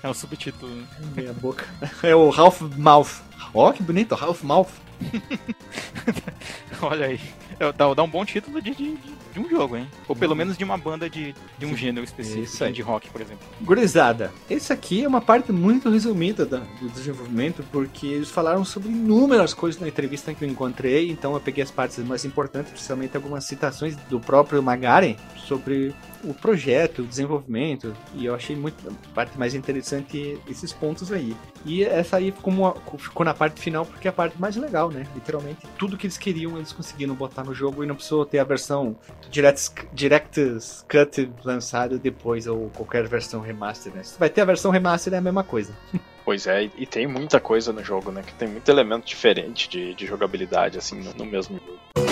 é 0.00 0.08
o 0.08 0.14
subtítulo. 0.14 0.84
Meia 1.16 1.32
boca. 1.32 1.66
É 2.04 2.14
o 2.14 2.30
Half 2.30 2.60
Mouth. 2.76 3.27
Ó, 3.54 3.68
oh, 3.68 3.72
que 3.72 3.82
bonito, 3.82 4.14
Half 4.14 4.42
Mouth. 4.42 4.68
Olha 6.82 7.06
aí. 7.06 7.20
É, 7.58 7.72
dá, 7.72 7.92
dá 7.92 8.02
um 8.02 8.08
bom 8.08 8.24
título 8.24 8.62
de, 8.62 8.74
de, 8.74 8.96
de, 9.32 9.40
um 9.40 9.48
jogo, 9.48 9.76
hein? 9.76 9.88
Ou 10.06 10.14
pelo 10.14 10.34
menos 10.34 10.56
de 10.56 10.64
uma 10.64 10.78
banda 10.78 11.10
de, 11.10 11.34
de 11.58 11.66
um 11.66 11.76
gênero 11.76 12.04
específico, 12.04 12.72
de 12.72 12.82
rock, 12.82 13.10
por 13.10 13.20
exemplo. 13.20 13.46
Gurizada, 13.60 14.32
esse 14.48 14.72
aqui 14.72 15.04
é 15.04 15.08
uma 15.08 15.20
parte 15.20 15.50
muito 15.50 15.90
resumida 15.90 16.46
da, 16.46 16.58
do 16.80 16.88
desenvolvimento, 16.88 17.64
porque 17.72 18.06
eles 18.06 18.30
falaram 18.30 18.64
sobre 18.64 18.90
inúmeras 18.90 19.52
coisas 19.52 19.80
na 19.80 19.88
entrevista 19.88 20.32
que 20.32 20.44
eu 20.44 20.48
encontrei, 20.48 21.10
então 21.10 21.34
eu 21.34 21.40
peguei 21.40 21.64
as 21.64 21.70
partes 21.70 21.98
mais 21.98 22.24
importantes, 22.24 22.70
principalmente 22.70 23.16
algumas 23.16 23.44
citações 23.44 23.96
do 24.08 24.20
próprio 24.20 24.62
Magaren 24.62 25.16
sobre 25.36 25.94
o 26.24 26.34
projeto, 26.34 27.02
o 27.02 27.06
desenvolvimento, 27.06 27.94
e 28.14 28.26
eu 28.26 28.34
achei 28.34 28.56
muito 28.56 28.76
a 28.88 29.14
parte 29.14 29.38
mais 29.38 29.54
interessante 29.54 30.38
esses 30.48 30.72
pontos 30.72 31.12
aí. 31.12 31.36
E 31.64 31.84
essa 31.84 32.16
aí 32.16 32.32
ficou, 32.32 32.52
uma, 32.52 32.74
ficou 32.98 33.24
na 33.24 33.34
parte 33.34 33.60
final 33.60 33.84
porque 33.84 34.08
é 34.08 34.10
a 34.10 34.12
parte 34.12 34.40
mais 34.40 34.56
legal, 34.56 34.90
né? 34.90 35.06
Literalmente, 35.14 35.66
tudo 35.78 35.96
que 35.96 36.06
eles 36.06 36.18
queriam 36.18 36.56
eles 36.56 36.72
conseguiram 36.72 37.14
botar 37.14 37.44
no 37.44 37.54
jogo 37.54 37.82
e 37.82 37.86
não 37.86 37.94
precisou 37.94 38.24
ter 38.24 38.38
a 38.38 38.44
versão 38.44 38.96
Direct, 39.30 39.86
Director's 39.92 40.84
Cut 40.88 41.30
lançada 41.44 41.98
depois 41.98 42.46
ou 42.46 42.70
qualquer 42.70 43.06
versão 43.06 43.40
remaster, 43.40 43.92
né? 43.94 44.02
Se 44.02 44.18
vai 44.18 44.30
ter 44.30 44.40
a 44.40 44.44
versão 44.44 44.70
remaster 44.70 45.12
é 45.14 45.18
a 45.18 45.22
mesma 45.22 45.44
coisa. 45.44 45.72
Pois 46.28 46.46
é, 46.46 46.64
e 46.76 46.84
tem 46.84 47.06
muita 47.06 47.40
coisa 47.40 47.72
no 47.72 47.82
jogo, 47.82 48.12
né? 48.12 48.22
Que 48.22 48.34
tem 48.34 48.46
muito 48.46 48.70
elemento 48.70 49.06
diferente 49.06 49.66
de, 49.66 49.94
de 49.94 50.04
jogabilidade, 50.04 50.76
assim, 50.76 51.02
no, 51.02 51.14
no 51.14 51.24
mesmo 51.24 51.58
jogo. 51.58 52.07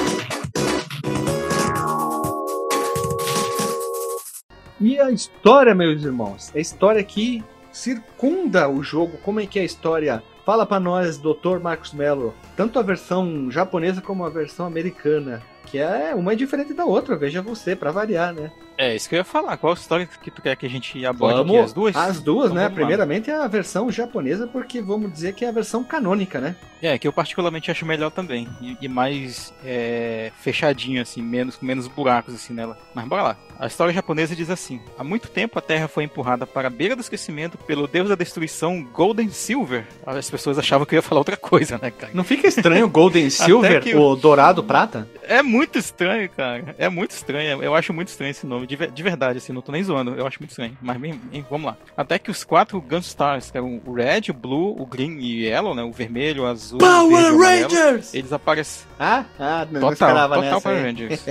E 4.80 5.00
a 5.00 5.10
história, 5.10 5.74
meus 5.74 6.02
irmãos? 6.04 6.52
A 6.54 6.58
história 6.58 7.02
que 7.02 7.42
circunda 7.72 8.68
o 8.68 8.82
jogo. 8.82 9.18
Como 9.18 9.40
é 9.40 9.46
que 9.46 9.58
é 9.58 9.62
a 9.62 9.66
história? 9.66 10.22
Fala 10.44 10.66
para 10.66 10.78
nós, 10.78 11.18
Dr. 11.18 11.58
Marcos 11.62 11.92
Mello. 11.92 12.34
Tanto 12.56 12.78
a 12.78 12.82
versão 12.82 13.50
japonesa 13.50 14.00
como 14.00 14.24
a 14.24 14.30
versão 14.30 14.66
americana. 14.66 15.42
Que 15.64 15.78
é 15.78 16.14
uma 16.14 16.32
é 16.32 16.36
diferente 16.36 16.72
da 16.72 16.84
outra, 16.84 17.16
veja 17.16 17.42
você, 17.42 17.74
para 17.74 17.90
variar, 17.90 18.32
né? 18.32 18.52
É, 18.78 18.94
isso 18.94 19.08
que 19.08 19.14
eu 19.14 19.18
ia 19.18 19.24
falar. 19.24 19.56
Qual 19.56 19.74
história 19.74 20.06
que 20.06 20.30
tu 20.30 20.40
quer 20.40 20.54
que 20.54 20.66
a 20.66 20.70
gente 20.70 21.04
aborde 21.04 21.38
Vamos, 21.38 21.52
aqui? 21.56 21.64
As 21.64 21.72
duas? 21.72 21.96
As 21.96 22.20
duas, 22.20 22.50
Então 22.50 22.54
né? 22.54 22.62
vamos 22.62 22.78
lá. 22.78 22.86
Primeiramente 22.86 23.30
é 23.30 23.34
a 23.34 23.48
versão 23.48 23.90
japonesa, 23.90 24.46
porque 24.46 24.80
vamos 24.80 25.12
dizer 25.12 25.34
que 25.34 25.44
é 25.44 25.48
a 25.48 25.52
versão 25.52 25.82
canônica, 25.82 26.40
né? 26.40 26.54
É, 26.80 26.96
que 26.98 27.08
eu 27.08 27.12
particularmente 27.12 27.70
acho 27.70 27.84
melhor 27.84 28.10
também. 28.10 28.46
E, 28.60 28.76
e 28.80 28.88
mais 28.88 29.52
é, 29.64 30.30
fechadinho, 30.38 31.02
assim, 31.02 31.22
menos, 31.22 31.56
com 31.56 31.66
menos 31.66 31.88
buracos 31.88 32.34
assim 32.34 32.52
nela. 32.52 32.78
Mas 32.94 33.08
bora 33.08 33.22
lá. 33.22 33.36
A 33.58 33.66
história 33.66 33.92
japonesa 33.92 34.36
diz 34.36 34.50
assim: 34.50 34.80
Há 34.98 35.02
muito 35.02 35.28
tempo 35.28 35.58
a 35.58 35.62
Terra 35.62 35.88
foi 35.88 36.04
empurrada 36.04 36.46
para 36.46 36.68
a 36.68 36.70
beira 36.70 36.94
do 36.94 37.00
esquecimento 37.00 37.56
pelo 37.58 37.86
deus 37.86 38.08
da 38.08 38.14
destruição 38.14 38.82
Golden 38.92 39.30
Silver. 39.30 39.86
As 40.04 40.30
pessoas 40.30 40.58
achavam 40.58 40.86
que 40.86 40.94
eu 40.94 40.98
ia 40.98 41.02
falar 41.02 41.20
outra 41.20 41.36
coisa, 41.36 41.78
né, 41.80 41.90
cara? 41.90 42.12
Não 42.14 42.24
fica 42.24 42.46
estranho 42.46 42.86
o 42.86 42.88
Golden 42.88 43.28
Silver, 43.30 43.82
que 43.82 43.94
o 43.94 44.14
dourado 44.14 44.62
prata? 44.62 45.08
É 45.22 45.42
muito 45.42 45.78
estranho, 45.78 46.28
cara. 46.30 46.74
É 46.78 46.88
muito 46.88 47.10
estranho. 47.12 47.62
Eu 47.62 47.74
acho 47.74 47.92
muito 47.92 48.08
estranho 48.08 48.30
esse 48.30 48.46
nome. 48.46 48.66
De, 48.66 48.76
de 48.76 49.02
verdade, 49.02 49.38
assim, 49.38 49.52
não 49.52 49.62
tô 49.62 49.72
nem 49.72 49.82
zoando. 49.82 50.14
Eu 50.14 50.26
acho 50.26 50.38
muito 50.38 50.50
estranho. 50.50 50.76
Mas 50.80 50.96
bem, 50.98 51.14
bem, 51.14 51.44
vamos 51.50 51.66
lá. 51.66 51.76
Até 51.96 52.18
que 52.18 52.30
os 52.30 52.44
quatro 52.44 52.80
Gunstars, 52.80 53.50
que 53.50 53.56
eram 53.56 53.80
o 53.84 53.92
Red, 53.92 54.30
o 54.30 54.34
Blue, 54.34 54.80
o 54.80 54.86
Green 54.86 55.18
e 55.18 55.40
o 55.40 55.48
Yellow, 55.48 55.74
né? 55.74 55.82
O 55.82 55.92
vermelho, 55.92 56.44
o 56.44 56.46
azul, 56.46 56.78
o 56.80 57.08
verde, 57.08 57.10
e 57.10 57.14
o 57.14 57.76
amarelo, 57.76 58.00
Eles 58.12 58.32
aparecem. 58.32 58.86
Ah, 58.98 59.24
ah 59.38 59.66
não, 59.70 59.80
não 59.80 59.88
Total, 59.90 59.92
esperava 59.92 60.34
total 60.34 60.50
nessa. 60.50 60.60
Power 60.60 60.78
aí. 60.78 60.84
Rangers. 60.84 61.24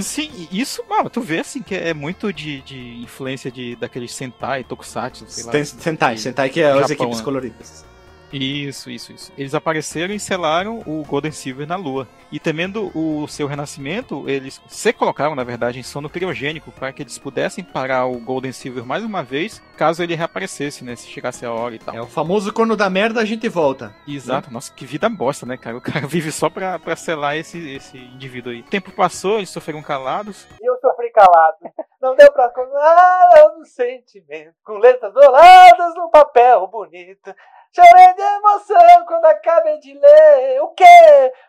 Sim, 0.00 0.48
isso, 0.50 0.82
mano, 0.88 1.08
tu 1.08 1.20
vê 1.20 1.41
assim 1.42 1.62
que 1.62 1.74
é 1.74 1.92
muito 1.92 2.32
de, 2.32 2.62
de 2.62 3.02
influência 3.02 3.50
de 3.50 3.76
daqueles 3.76 4.12
Sentai, 4.14 4.64
Tokusatsu, 4.64 5.24
sei 5.28 5.44
lá. 5.44 5.64
Sentai, 5.64 6.16
Sentai 6.16 6.48
que 6.48 6.60
é 6.60 6.72
as 6.72 6.90
equipes 6.90 7.18
né? 7.18 7.24
coloridas. 7.24 7.91
Isso, 8.32 8.90
isso, 8.90 9.12
isso. 9.12 9.32
Eles 9.36 9.54
apareceram 9.54 10.14
e 10.14 10.20
selaram 10.20 10.82
o 10.86 11.04
Golden 11.04 11.32
Silver 11.32 11.66
na 11.66 11.76
Lua. 11.76 12.08
E 12.30 12.40
temendo 12.40 12.90
o 12.96 13.28
seu 13.28 13.46
renascimento, 13.46 14.28
eles 14.28 14.60
se 14.66 14.92
colocaram, 14.92 15.34
na 15.34 15.44
verdade, 15.44 15.78
em 15.78 15.82
sono 15.82 16.08
criogênico 16.08 16.72
para 16.72 16.92
que 16.92 17.02
eles 17.02 17.18
pudessem 17.18 17.62
parar 17.62 18.06
o 18.06 18.18
Golden 18.18 18.52
Silver 18.52 18.84
mais 18.84 19.04
uma 19.04 19.22
vez, 19.22 19.62
caso 19.76 20.02
ele 20.02 20.14
reaparecesse, 20.14 20.82
né? 20.82 20.96
Se 20.96 21.08
chegasse 21.08 21.44
a 21.44 21.52
hora 21.52 21.74
e 21.74 21.78
tal. 21.78 21.94
É 21.94 22.00
o 22.00 22.06
famoso 22.06 22.52
quando 22.52 22.76
dá 22.76 22.88
merda 22.88 23.20
a 23.20 23.24
gente 23.24 23.48
volta. 23.48 23.94
Exato, 24.08 24.50
nossa, 24.50 24.72
que 24.72 24.86
vida 24.86 25.08
bosta, 25.08 25.44
né, 25.44 25.56
cara? 25.56 25.76
O 25.76 25.80
cara 25.80 26.06
vive 26.08 26.32
só 26.32 26.48
pra, 26.48 26.78
pra 26.78 26.96
selar 26.96 27.36
esse, 27.36 27.58
esse 27.74 27.98
indivíduo 27.98 28.52
aí. 28.52 28.60
O 28.60 28.64
tempo 28.64 28.90
passou, 28.92 29.36
eles 29.36 29.50
sofreram 29.50 29.82
calados. 29.82 30.46
E 30.60 30.66
eu 30.66 30.76
sofri 30.80 31.10
calado. 31.10 31.58
Não 32.00 32.16
deu 32.16 32.32
pra 32.32 32.48
contar 32.48 33.54
no 33.56 33.64
sentimento. 33.64 34.54
Com 34.64 34.78
letras 34.78 35.12
douradas 35.14 35.94
num 35.94 36.10
papel 36.10 36.66
bonito. 36.66 37.32
Chorei 37.74 38.14
de 38.14 38.20
emoção 38.22 39.06
quando 39.06 39.24
acabei 39.24 39.78
de 39.78 39.94
ler. 39.94 40.60
O 40.60 40.68
quê? 40.68 40.84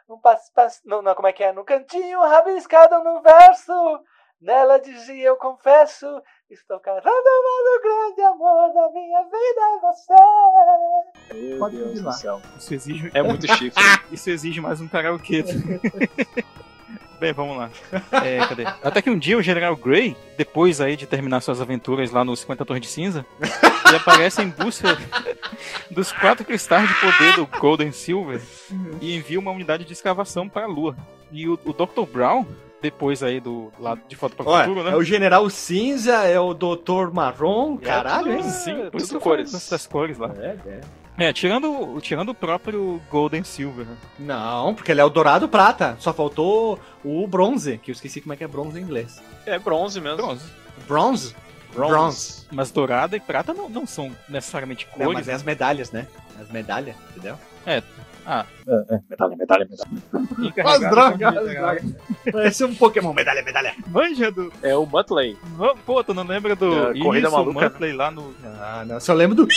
Um 0.08 0.18
passo, 0.20 0.52
passo, 0.54 0.80
não, 0.86 1.02
não, 1.02 1.14
como 1.16 1.28
é 1.28 1.34
que 1.34 1.44
é? 1.44 1.52
No 1.52 1.66
cantinho, 1.66 2.22
rabiscado 2.22 3.04
no 3.04 3.22
verso. 3.22 3.74
Nela 4.42 4.78
dizia, 4.78 5.24
eu 5.28 5.38
confesso, 5.38 6.06
estou 6.50 6.78
casado, 6.80 7.06
mas 7.06 7.78
o 7.78 7.82
grande 7.82 8.22
amor 8.24 8.74
da 8.74 8.90
minha 8.90 9.24
vida 9.24 9.62
é 9.76 9.80
você. 9.80 11.34
Meu 11.34 11.60
Pode 11.60 11.78
Deus 11.78 11.92
ir 11.92 12.00
do 12.02 12.06
lá. 12.06 12.12
céu. 12.12 12.42
Isso 12.58 12.74
exige, 12.74 13.12
É 13.14 13.22
muito 13.24 13.48
chifre. 13.48 13.84
isso 14.12 14.30
exige 14.30 14.60
mais 14.60 14.82
um 14.82 14.88
karaokê. 14.88 15.44
Bem, 17.24 17.32
vamos 17.32 17.56
lá. 17.58 17.70
É, 18.22 18.40
cadê? 18.46 18.66
Até 18.84 19.02
que 19.02 19.10
um 19.10 19.18
dia 19.18 19.38
o 19.38 19.42
General 19.42 19.74
Grey, 19.78 20.14
depois 20.38 20.82
aí 20.82 20.98
de 20.98 21.08
terminar 21.08 21.40
suas 21.40 21.62
aventuras 21.62 22.12
lá 22.12 22.26
nos 22.26 22.42
50 22.42 22.66
Tons 22.66 22.82
de 22.82 22.88
Cinza, 22.88 23.26
ele 23.88 23.96
aparece 23.96 24.42
em 24.42 24.50
busca 24.50 24.98
dos 25.90 26.12
quatro 26.12 26.44
cristais 26.44 26.88
de 26.90 26.96
poder 26.96 27.36
do 27.38 27.46
Golden 27.60 27.94
Silver 27.94 28.42
e 29.00 29.16
envia 29.16 29.40
uma 29.40 29.52
unidade 29.52 29.86
de 29.86 29.94
escavação 29.94 30.50
para 30.50 30.64
a 30.66 30.68
Lua. 30.68 30.98
E 31.32 31.48
o, 31.48 31.54
o 31.64 31.72
Dr. 31.72 32.04
Brown, 32.12 32.46
depois 32.82 33.24
aí 33.24 33.40
do 33.40 33.72
lado 33.80 34.02
de 34.06 34.16
foto 34.18 34.36
para 34.36 34.46
o 34.46 34.50
Olha, 34.50 34.66
futuro, 34.66 34.84
né? 34.86 34.92
é 34.92 34.96
o 34.98 35.04
General 35.04 35.50
Cinza, 35.50 36.26
é 36.26 36.38
o 36.38 36.54
Doutor 36.54 37.14
Marrom, 37.14 37.78
É 37.82 37.86
caralho, 37.86 38.26
tudo- 38.26 38.36
hein? 38.36 38.44
Sim, 38.44 38.82
É, 38.82 38.90
por 38.90 38.98
isso 38.98 39.08
tudo 39.14 39.22
falei 39.22 39.38
cores. 39.46 39.70
das 39.70 39.88
cores 39.88 40.18
lá. 40.18 40.30
É, 40.38 40.58
é. 40.68 40.82
É, 41.18 41.32
tirando, 41.32 42.00
tirando 42.02 42.30
o 42.30 42.34
próprio 42.34 43.02
Golden 43.12 43.44
Silver. 43.44 43.86
né? 43.86 43.96
Não, 44.20 44.74
porque 44.74 44.92
ele 44.92 45.00
é 45.02 45.06
o 45.06 45.10
dourado 45.10 45.48
prata. 45.48 45.96
Só 46.00 46.12
faltou 46.14 46.80
o 47.04 47.28
bronze, 47.28 47.78
que 47.78 47.92
eu 47.92 47.94
esqueci 47.94 48.20
como 48.20 48.34
é 48.34 48.36
que 48.38 48.44
é 48.44 48.48
bronze 48.48 48.80
em 48.80 48.84
inglês. 48.84 49.22
É 49.46 49.60
bronze 49.60 50.02
mesmo. 50.02 50.18
Bronze. 50.18 50.46
Bronze? 50.88 51.36
Bronze. 51.76 52.46
Mas 52.52 52.72
dourada 52.72 53.16
e 53.16 53.20
prata 53.20 53.54
não, 53.54 53.68
não 53.70 53.86
são 53.86 54.12
necessariamente 54.30 54.88
Não, 54.98 55.06
cores. 55.06 55.14
mas 55.20 55.28
é 55.28 55.34
as 55.34 55.44
medalhas, 55.44 55.92
né? 55.92 56.08
As 56.40 56.50
medalhas, 56.52 56.96
entendeu? 57.12 57.38
Ah, 58.26 58.46
Medalha, 59.10 59.36
medalha, 59.36 59.68
medalha. 59.70 60.48
encarregado 60.48 60.90
drogas, 60.96 61.38
as 61.38 61.56
drogas. 61.56 61.84
Parece 62.32 62.64
um 62.64 62.74
Pokémon, 62.76 63.14
medalha, 63.14 63.44
medalha. 63.44 63.76
Manja 63.88 64.32
do. 64.32 64.52
É 64.62 64.76
o 64.76 64.86
Muttley. 64.86 65.38
Pô, 65.86 66.02
tu 66.04 66.14
não 66.14 66.24
lembra 66.24 66.56
do. 66.56 66.92
É, 66.92 67.00
Corrida 67.00 67.28
Isso, 67.28 67.36
o 67.36 67.40
Maluca, 67.40 67.70
Muttley 67.70 67.92
lá 67.94 68.10
no. 68.12 68.34
Ah, 68.46 68.84
não, 68.88 69.00
só 69.00 69.14
lembro 69.14 69.36
do... 69.36 69.48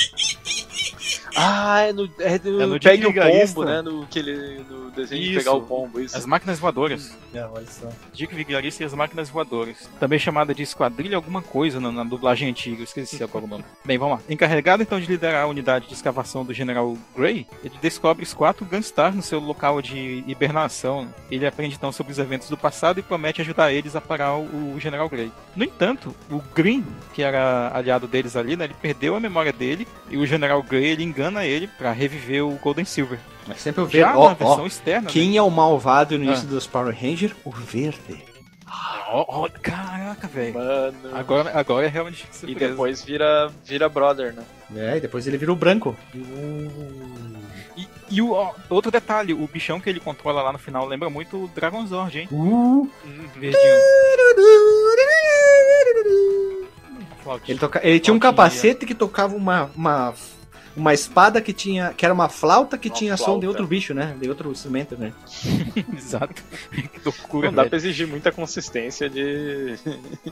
Ah, 1.37 1.80
é 1.82 1.93
no, 1.93 2.09
é 2.18 2.39
do, 2.39 2.62
É 2.62 2.66
no 2.66 2.76
o. 2.76 2.80
Pombo, 2.80 3.64
né? 3.64 3.82
No, 3.82 4.07
que 4.07 4.18
ele, 4.18 4.64
no 4.70 4.91
desenho 4.91 5.22
de 5.22 5.28
Isso. 5.30 5.39
pegar 5.41 5.53
o 5.53 5.62
pombo, 5.62 6.01
isso. 6.01 6.16
As 6.16 6.24
máquinas 6.24 6.59
voadoras. 6.59 7.14
Não, 7.32 7.53
olha 7.53 7.66
só. 7.66 7.89
Dick 8.12 8.34
Vigarista 8.34 8.82
e 8.82 8.87
as 8.87 8.95
máquinas 8.95 9.28
voadoras. 9.28 9.89
Também 10.01 10.18
chamada 10.18 10.55
de 10.55 10.62
Esquadrilha 10.62 11.16
alguma 11.16 11.43
coisa 11.43 11.78
na, 11.78 11.93
na 11.93 12.05
dublagem 12.05 12.49
antiga, 12.49 12.80
eu 12.80 12.84
esqueci 12.84 13.22
agora 13.22 13.45
o 13.45 13.49
nome. 13.49 13.64
Bem, 13.84 13.99
vamos 13.99 14.18
lá. 14.18 14.22
Encarregado 14.30 14.82
então 14.82 14.99
de 14.99 15.07
liderar 15.07 15.45
a 15.45 15.47
unidade 15.47 15.87
de 15.87 15.95
escavação 15.95 16.45
do 16.45 16.55
General 16.55 16.97
Grey, 17.14 17.47
ele 17.62 17.74
descobre 17.82 18.22
os 18.22 18.32
quatro 18.32 18.64
Gunstar 18.64 19.14
no 19.14 19.22
seu 19.22 19.39
local 19.39 19.82
de 19.82 20.24
hibernação. 20.26 21.09
Ele 21.30 21.47
aprende 21.47 21.74
então 21.74 21.93
sobre 21.93 22.12
os 22.12 22.18
eventos 22.18 22.49
do 22.49 22.57
passado 22.57 22.99
e 22.99 23.03
promete 23.03 23.43
ajudar 23.43 23.72
eles 23.72 23.95
a 23.95 24.01
parar 24.01 24.37
o, 24.37 24.74
o 24.74 24.80
General 24.80 25.09
Grey. 25.09 25.30
No 25.55 25.64
entanto, 25.64 26.14
o 26.30 26.41
Green, 26.55 26.84
que 27.12 27.22
era 27.22 27.70
aliado 27.74 28.09
deles 28.09 28.37
ali, 28.37 28.57
né, 28.57 28.64
ele 28.64 28.74
perdeu 28.80 29.14
a 29.14 29.20
memória 29.20 29.53
dele 29.53 29.87
e 30.11 30.16
o 30.16 30.26
General 30.26 30.62
Grey 30.62 30.87
ele 30.87 31.03
engana 31.03 31.26
ele 31.45 31.66
pra 31.66 31.93
reviver 31.93 32.45
o 32.45 32.51
Golden 32.62 32.85
Silver. 32.85 33.18
Mas 33.47 33.61
sempre 33.61 33.81
eu 33.83 33.87
vejo... 33.87 33.99
Já 34.05 34.16
Ó, 34.16 34.29
na 34.29 34.35
versão 34.35 34.62
ó, 34.62 34.66
externa, 34.66 35.03
né? 35.03 35.11
quem 35.11 35.37
é 35.37 35.43
o 35.43 35.51
malvado 35.51 36.16
no 36.18 36.24
Ah. 36.24 36.27
início 36.29 36.47
dos 36.49 36.66
Power 36.66 36.95
Rangers? 36.95 37.35
O 37.45 37.51
verde. 37.51 38.24
Ó, 39.09 39.24
ó, 39.45 39.49
caraca, 39.62 40.27
velho. 40.27 40.55
Mano. 40.55 40.95
Agora, 41.14 41.53
agora 41.59 41.87
é 41.87 41.89
realmente 41.89 42.27
E 42.31 42.35
surpresa. 42.37 42.70
depois 42.70 43.03
vira, 43.05 43.51
vira 43.64 43.89
brother, 43.89 44.33
né? 44.35 44.43
É, 44.74 44.97
e 44.97 45.01
depois 45.01 45.27
ele 45.29 45.39
vira 45.39 45.53
o 45.53 45.57
branco. 45.57 45.97
E, 47.77 47.87
e 48.11 48.20
o 48.20 48.33
ó, 48.33 48.53
outro 48.68 48.91
detalhe, 48.91 49.33
o 49.33 49.47
bichão 49.47 49.81
que 49.81 49.89
ele 49.89 50.01
controla 50.01 50.43
lá 50.43 50.53
no 50.53 50.59
final 50.59 50.85
lembra 50.87 51.09
muito 51.09 51.45
o 51.45 51.49
Dragon 51.49 51.87
Zord, 51.87 52.18
hein? 52.18 52.29
Uh. 52.33 52.91
Verdinho. 53.37 53.62
Flautinha. 57.22 57.53
Ele, 57.53 57.59
toca... 57.61 57.81
ele 57.87 58.01
tinha 58.01 58.14
um 58.14 58.18
capacete 58.18 58.87
que 58.87 58.95
tocava 58.95 59.35
uma, 59.37 59.70
uma, 59.77 60.14
uma 60.77 60.93
espada 60.93 61.41
que 61.41 61.53
tinha. 61.53 61.93
que 61.95 62.05
era 62.05 62.12
uma 62.12 62.29
flauta 62.29 62.77
que 62.77 62.89
Uma 62.89 62.95
tinha 62.95 63.16
som 63.16 63.24
flauta. 63.24 63.41
de 63.41 63.47
outro 63.49 63.66
bicho, 63.66 63.95
né? 63.95 64.14
De 64.20 64.29
outro 64.29 64.51
instrumento, 64.53 64.97
né? 64.97 65.12
Exato. 65.97 66.35
que 66.70 67.01
loucura, 67.05 67.49
Não 67.49 67.55
dá 67.55 67.62
velho. 67.62 67.70
pra 67.70 67.77
exigir 67.79 68.07
muita 68.07 68.31
consistência 68.31 69.09
de, 69.09 69.77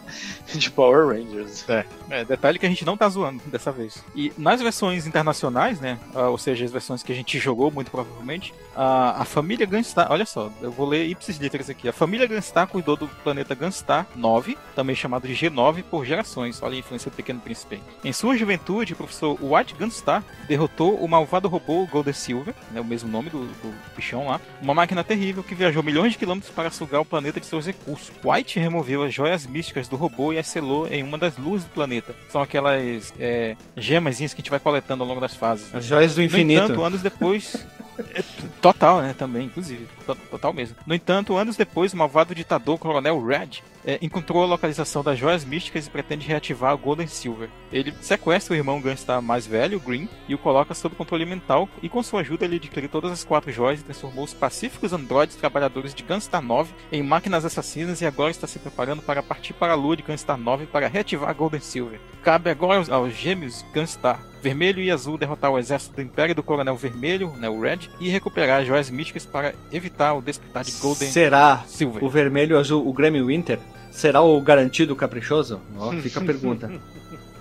de 0.55 0.71
Power 0.71 1.09
Rangers. 1.09 1.65
É, 2.11 2.25
detalhe 2.25 2.59
que 2.59 2.67
a 2.67 2.69
gente 2.69 2.85
não 2.85 2.97
tá 2.97 3.09
zoando 3.09 3.43
dessa 3.47 3.73
vez. 3.73 4.05
E 4.15 4.33
nas 4.37 4.61
versões 4.61 5.07
internacionais, 5.07 5.81
né? 5.81 5.99
ah, 6.15 6.29
ou 6.29 6.39
seja, 6.39 6.65
as 6.65 6.71
versões 6.71 7.03
que 7.03 7.13
a 7.13 7.15
gente 7.15 7.39
jogou, 7.39 7.71
muito 7.71 7.91
provavelmente, 7.91 8.53
a, 8.77 9.23
a 9.23 9.25
família 9.25 9.67
Gunstar. 9.67 10.11
Olha 10.11 10.27
só, 10.27 10.51
eu 10.61 10.71
vou 10.71 10.87
ler 10.87 11.07
ipsis 11.07 11.39
literis 11.39 11.71
aqui. 11.71 11.89
A 11.89 11.93
família 11.93 12.27
Gunstar 12.27 12.67
cuidou 12.67 12.97
do 12.97 13.09
planeta 13.09 13.55
Gunstar 13.55 14.07
9, 14.15 14.57
também 14.75 14.95
chamado 14.95 15.27
de 15.27 15.35
G9 15.35 15.83
por 15.85 16.05
gerações. 16.05 16.63
Olha 16.63 16.75
a 16.75 16.79
influência 16.79 17.11
do 17.11 17.15
Pequeno 17.17 17.41
Príncipe. 17.41 17.77
aí. 17.77 17.83
Em 18.11 18.13
sua 18.13 18.37
juventude, 18.37 18.93
o 18.93 18.97
professor 18.97 19.39
White 19.41 19.75
Gunstar 19.75 20.23
derrotou 20.49 20.97
o 20.97 21.09
malvado 21.09 21.49
robô 21.49 21.87
Golden 21.87 22.13
Silver, 22.13 22.55
né, 22.71 22.81
o 22.81 22.85
mesmo 22.85 23.09
nome 23.09 23.31
do, 23.31 23.47
do 23.47 23.75
bichão 23.97 24.27
lá, 24.27 24.41
uma 24.61 24.75
máquina 24.75 25.03
terrível 25.03 25.43
que 25.43 25.55
viajou 25.55 25.83
milhões 25.83 26.13
de 26.13 26.19
quilômetros 26.19 26.53
para 26.53 26.71
sugar 26.71 27.01
o 27.01 27.05
planeta 27.05 27.41
de 27.41 27.47
seus 27.47 27.67
recursos. 27.67 28.13
White 28.23 28.59
removeu 28.59 29.03
as 29.03 29.15
joias 29.15 29.47
místicas 29.47 29.89
do 29.89 29.97
robô 29.97 30.33
e 30.33 30.39
as 30.39 30.47
selou 30.47 30.87
em 30.87 31.03
uma 31.03 31.19
das 31.19 31.37
luzes 31.37 31.67
do 31.67 31.73
planeta. 31.73 32.15
São 32.31 32.43
aquelas 32.43 33.13
é, 33.19 33.57
gemazinhas 33.77 34.35
que 34.35 34.41
a 34.41 34.43
gente 34.43 34.51
vai 34.51 34.61
coletando 34.61 35.03
ao 35.03 35.09
longo 35.09 35.21
das 35.21 35.35
fases. 35.35 35.75
As 35.75 35.85
joias 35.85 36.15
do 36.15 36.19
No 36.19 36.25
infinito. 36.25 36.65
entanto, 36.65 36.83
anos 36.83 37.03
depois. 37.03 37.67
é, 38.15 38.23
Total, 38.61 39.01
né? 39.03 39.15
Também, 39.17 39.47
inclusive. 39.47 39.87
To- 40.07 40.15
Total 40.31 40.53
mesmo. 40.53 40.77
No 40.87 40.95
entanto, 40.95 41.37
anos 41.37 41.57
depois, 41.57 41.93
o 41.93 41.97
malvado 41.97 42.35
ditador 42.35 42.79
Coronel 42.79 43.25
Red 43.25 43.63
é, 43.87 43.99
encontrou 44.01 44.43
a 44.43 44.47
localização 44.47 45.03
das 45.03 45.19
joias 45.19 45.45
místicas 45.45 45.87
e 45.87 45.91
pretende 45.91 46.27
reativar 46.27 46.75
o 46.75 46.79
Golden 46.79 47.07
Silver. 47.07 47.49
Ele 47.73 47.93
sequestra 48.01 48.55
o 48.55 48.57
irmão 48.57 48.81
Gunstar 48.81 49.21
mais 49.21 49.47
velho, 49.47 49.79
Green, 49.81 50.09
e 50.29 50.35
o 50.35 50.39
coloca 50.39 50.75
sob 50.75 50.95
controle 50.97 51.25
mental, 51.27 51.69
e 51.83 51.89
com 51.89 52.03
sua 52.03 52.21
ajuda 52.21 52.45
ele 52.45 52.57
adquiriu 52.57 52.89
todas 52.89 53.13
as 53.13 53.25
quatro 53.25 53.53
joias 53.53 53.81
e 53.81 53.85
transformou 53.85 54.25
os 54.25 54.33
pacíficos 54.35 54.93
androides 54.93 55.37
trabalhadores 55.37 55.95
de 55.95 56.03
Gunstar 56.03 56.41
9 56.43 56.73
em 56.91 57.03
máquinas 57.03 57.45
assassinas 57.45 58.01
e 58.01 58.07
agora 58.07 58.31
está 58.31 58.47
se 58.47 58.59
preparando 58.59 59.03
para 59.03 59.23
partir 59.23 59.53
para 59.53 59.73
a 59.73 59.77
lua 59.77 59.97
de 59.97 60.03
Gunstar 60.03 60.39
9 60.39 60.67
para 60.67 60.89
reativar 60.89 61.29
a 61.29 61.33
Golden 61.35 61.61
Silver. 61.61 62.01
Cabe 62.23 62.49
agora 62.51 62.79
aos, 62.79 62.89
aos 62.91 63.13
gêmeos 63.15 63.65
Gunstar 63.75 64.21
Vermelho 64.43 64.83
e 64.83 64.91
Azul 64.91 65.17
derrotar 65.17 65.51
o 65.51 65.59
exército 65.59 65.97
do 65.97 66.03
Império 66.03 66.35
do 66.35 66.43
Coronel 66.43 66.77
Vermelho, 66.77 67.31
né, 67.39 67.49
o 67.49 67.59
Red, 67.59 67.89
e 67.99 68.11
recuperar 68.11 68.61
as 68.61 68.67
joias 68.67 68.91
místicas 68.91 69.25
para 69.25 69.55
evitar 69.73 69.94
despertar, 69.95 70.17
o 70.17 70.23
despertar 70.23 70.65
de 70.65 70.73
Golden 70.73 71.11
Será 71.11 71.65
Silver. 71.67 72.05
o 72.05 72.09
vermelho 72.09 72.53
e 72.53 72.55
o 72.55 72.59
azul, 72.59 72.87
o 72.87 72.93
Grammy 72.93 73.23
Winter? 73.23 73.59
Será 73.91 74.21
o 74.21 74.41
garantido 74.41 74.95
caprichoso? 74.97 75.61
Ó, 75.79 75.93
fica 76.03 76.21
a 76.21 76.25
pergunta. 76.25 76.71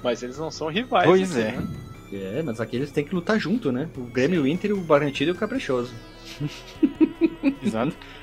Mas 0.03 0.21
eles 0.21 0.37
não 0.37 0.51
são 0.51 0.67
rivais. 0.67 1.05
Pois 1.05 1.31
assim, 1.31 1.41
é. 1.41 1.51
né? 1.51 1.67
É, 2.13 2.43
mas 2.43 2.61
aqui 2.61 2.75
eles 2.75 2.91
têm 2.91 3.03
que 3.03 3.15
lutar 3.15 3.39
junto, 3.39 3.71
né? 3.71 3.89
O 3.97 4.01
Grammy 4.01 4.39
Winter, 4.39 4.71
o 4.71 4.81
garantido 4.81 5.31
e 5.31 5.33
o 5.33 5.35
caprichoso. 5.35 5.91
Exato. 7.63 7.95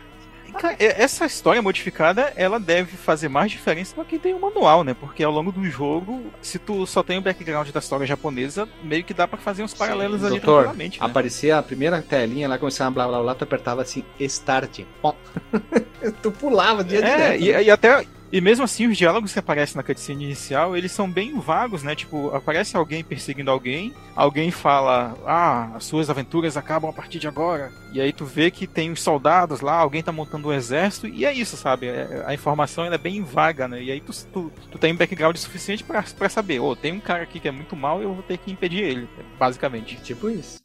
E- 0.78 0.84
Essa 1.02 1.26
história 1.26 1.60
modificada, 1.62 2.32
ela 2.36 2.58
deve 2.60 2.96
fazer 2.96 3.28
mais 3.28 3.50
diferença 3.50 3.94
pra 3.94 4.04
quem 4.04 4.18
tem 4.18 4.34
o 4.34 4.40
manual, 4.40 4.82
né? 4.84 4.94
Porque 4.98 5.22
ao 5.22 5.32
longo 5.32 5.50
do 5.52 5.64
jogo, 5.64 6.24
se 6.42 6.58
tu 6.58 6.86
só 6.86 7.02
tem 7.02 7.18
o 7.18 7.22
background 7.22 7.68
da 7.70 7.80
história 7.80 8.06
japonesa, 8.06 8.68
meio 8.82 9.04
que 9.04 9.14
dá 9.14 9.26
pra 9.28 9.38
fazer 9.38 9.62
uns 9.62 9.74
paralelos 9.74 10.22
ali 10.24 10.38
Doutor, 10.40 10.62
tranquilamente, 10.64 11.00
né? 11.00 11.06
aparecia 11.06 11.58
a 11.58 11.62
primeira 11.62 12.02
telinha 12.02 12.48
lá, 12.48 12.58
começava 12.58 12.90
blá 12.90 13.06
blá 13.08 13.20
blá, 13.22 13.34
tu 13.34 13.44
apertava 13.44 13.82
assim, 13.82 14.04
start. 14.18 14.80
Tu 16.22 16.30
pulava 16.32 16.82
dia 16.82 16.98
É, 17.00 17.02
direto. 17.36 17.42
e, 17.44 17.52
né? 17.52 17.62
e 17.64 17.70
até. 17.70 18.06
E 18.32 18.40
mesmo 18.40 18.64
assim, 18.64 18.86
os 18.86 18.96
diálogos 18.96 19.32
que 19.32 19.38
aparecem 19.40 19.76
na 19.76 19.82
cutscene 19.82 20.24
inicial, 20.24 20.76
eles 20.76 20.92
são 20.92 21.10
bem 21.10 21.36
vagos, 21.40 21.82
né? 21.82 21.96
Tipo, 21.96 22.32
aparece 22.34 22.76
alguém 22.76 23.02
perseguindo 23.02 23.50
alguém, 23.50 23.92
alguém 24.14 24.52
fala, 24.52 25.16
ah, 25.26 25.72
as 25.74 25.84
suas 25.84 26.08
aventuras 26.08 26.56
acabam 26.56 26.88
a 26.88 26.92
partir 26.92 27.18
de 27.18 27.26
agora. 27.26 27.72
E 27.92 28.00
aí 28.00 28.12
tu 28.12 28.24
vê 28.24 28.48
que 28.50 28.68
tem 28.68 28.92
os 28.92 29.02
soldados 29.02 29.60
lá, 29.60 29.74
alguém 29.74 30.00
tá 30.00 30.12
montando 30.12 30.48
um 30.48 30.52
exército, 30.52 31.08
e 31.08 31.24
é 31.24 31.32
isso, 31.32 31.56
sabe? 31.56 31.86
É- 31.88 32.22
A 32.24 32.32
informação 32.32 32.84
é 32.84 32.96
bem 32.96 33.20
vaga, 33.24 33.66
né? 33.66 33.82
E 33.82 33.90
aí 33.90 34.00
tu, 34.00 34.12
tu, 34.32 34.52
tu 34.70 34.78
tem 34.78 34.92
um 34.92 34.96
background 34.96 35.36
suficiente 35.36 35.82
pra 35.82 36.28
saber, 36.28 36.60
ô, 36.60 36.76
tem 36.76 36.92
um 36.92 37.00
cara 37.00 37.24
aqui 37.24 37.40
que 37.40 37.48
é 37.48 37.52
muito 37.52 37.74
mal, 37.74 38.00
eu 38.00 38.14
vou 38.14 38.22
ter 38.22 38.38
que 38.38 38.52
impedir 38.52 38.82
ele, 38.84 39.08
basicamente. 39.38 39.96
Tipo 39.96 40.30
isso. 40.30 40.60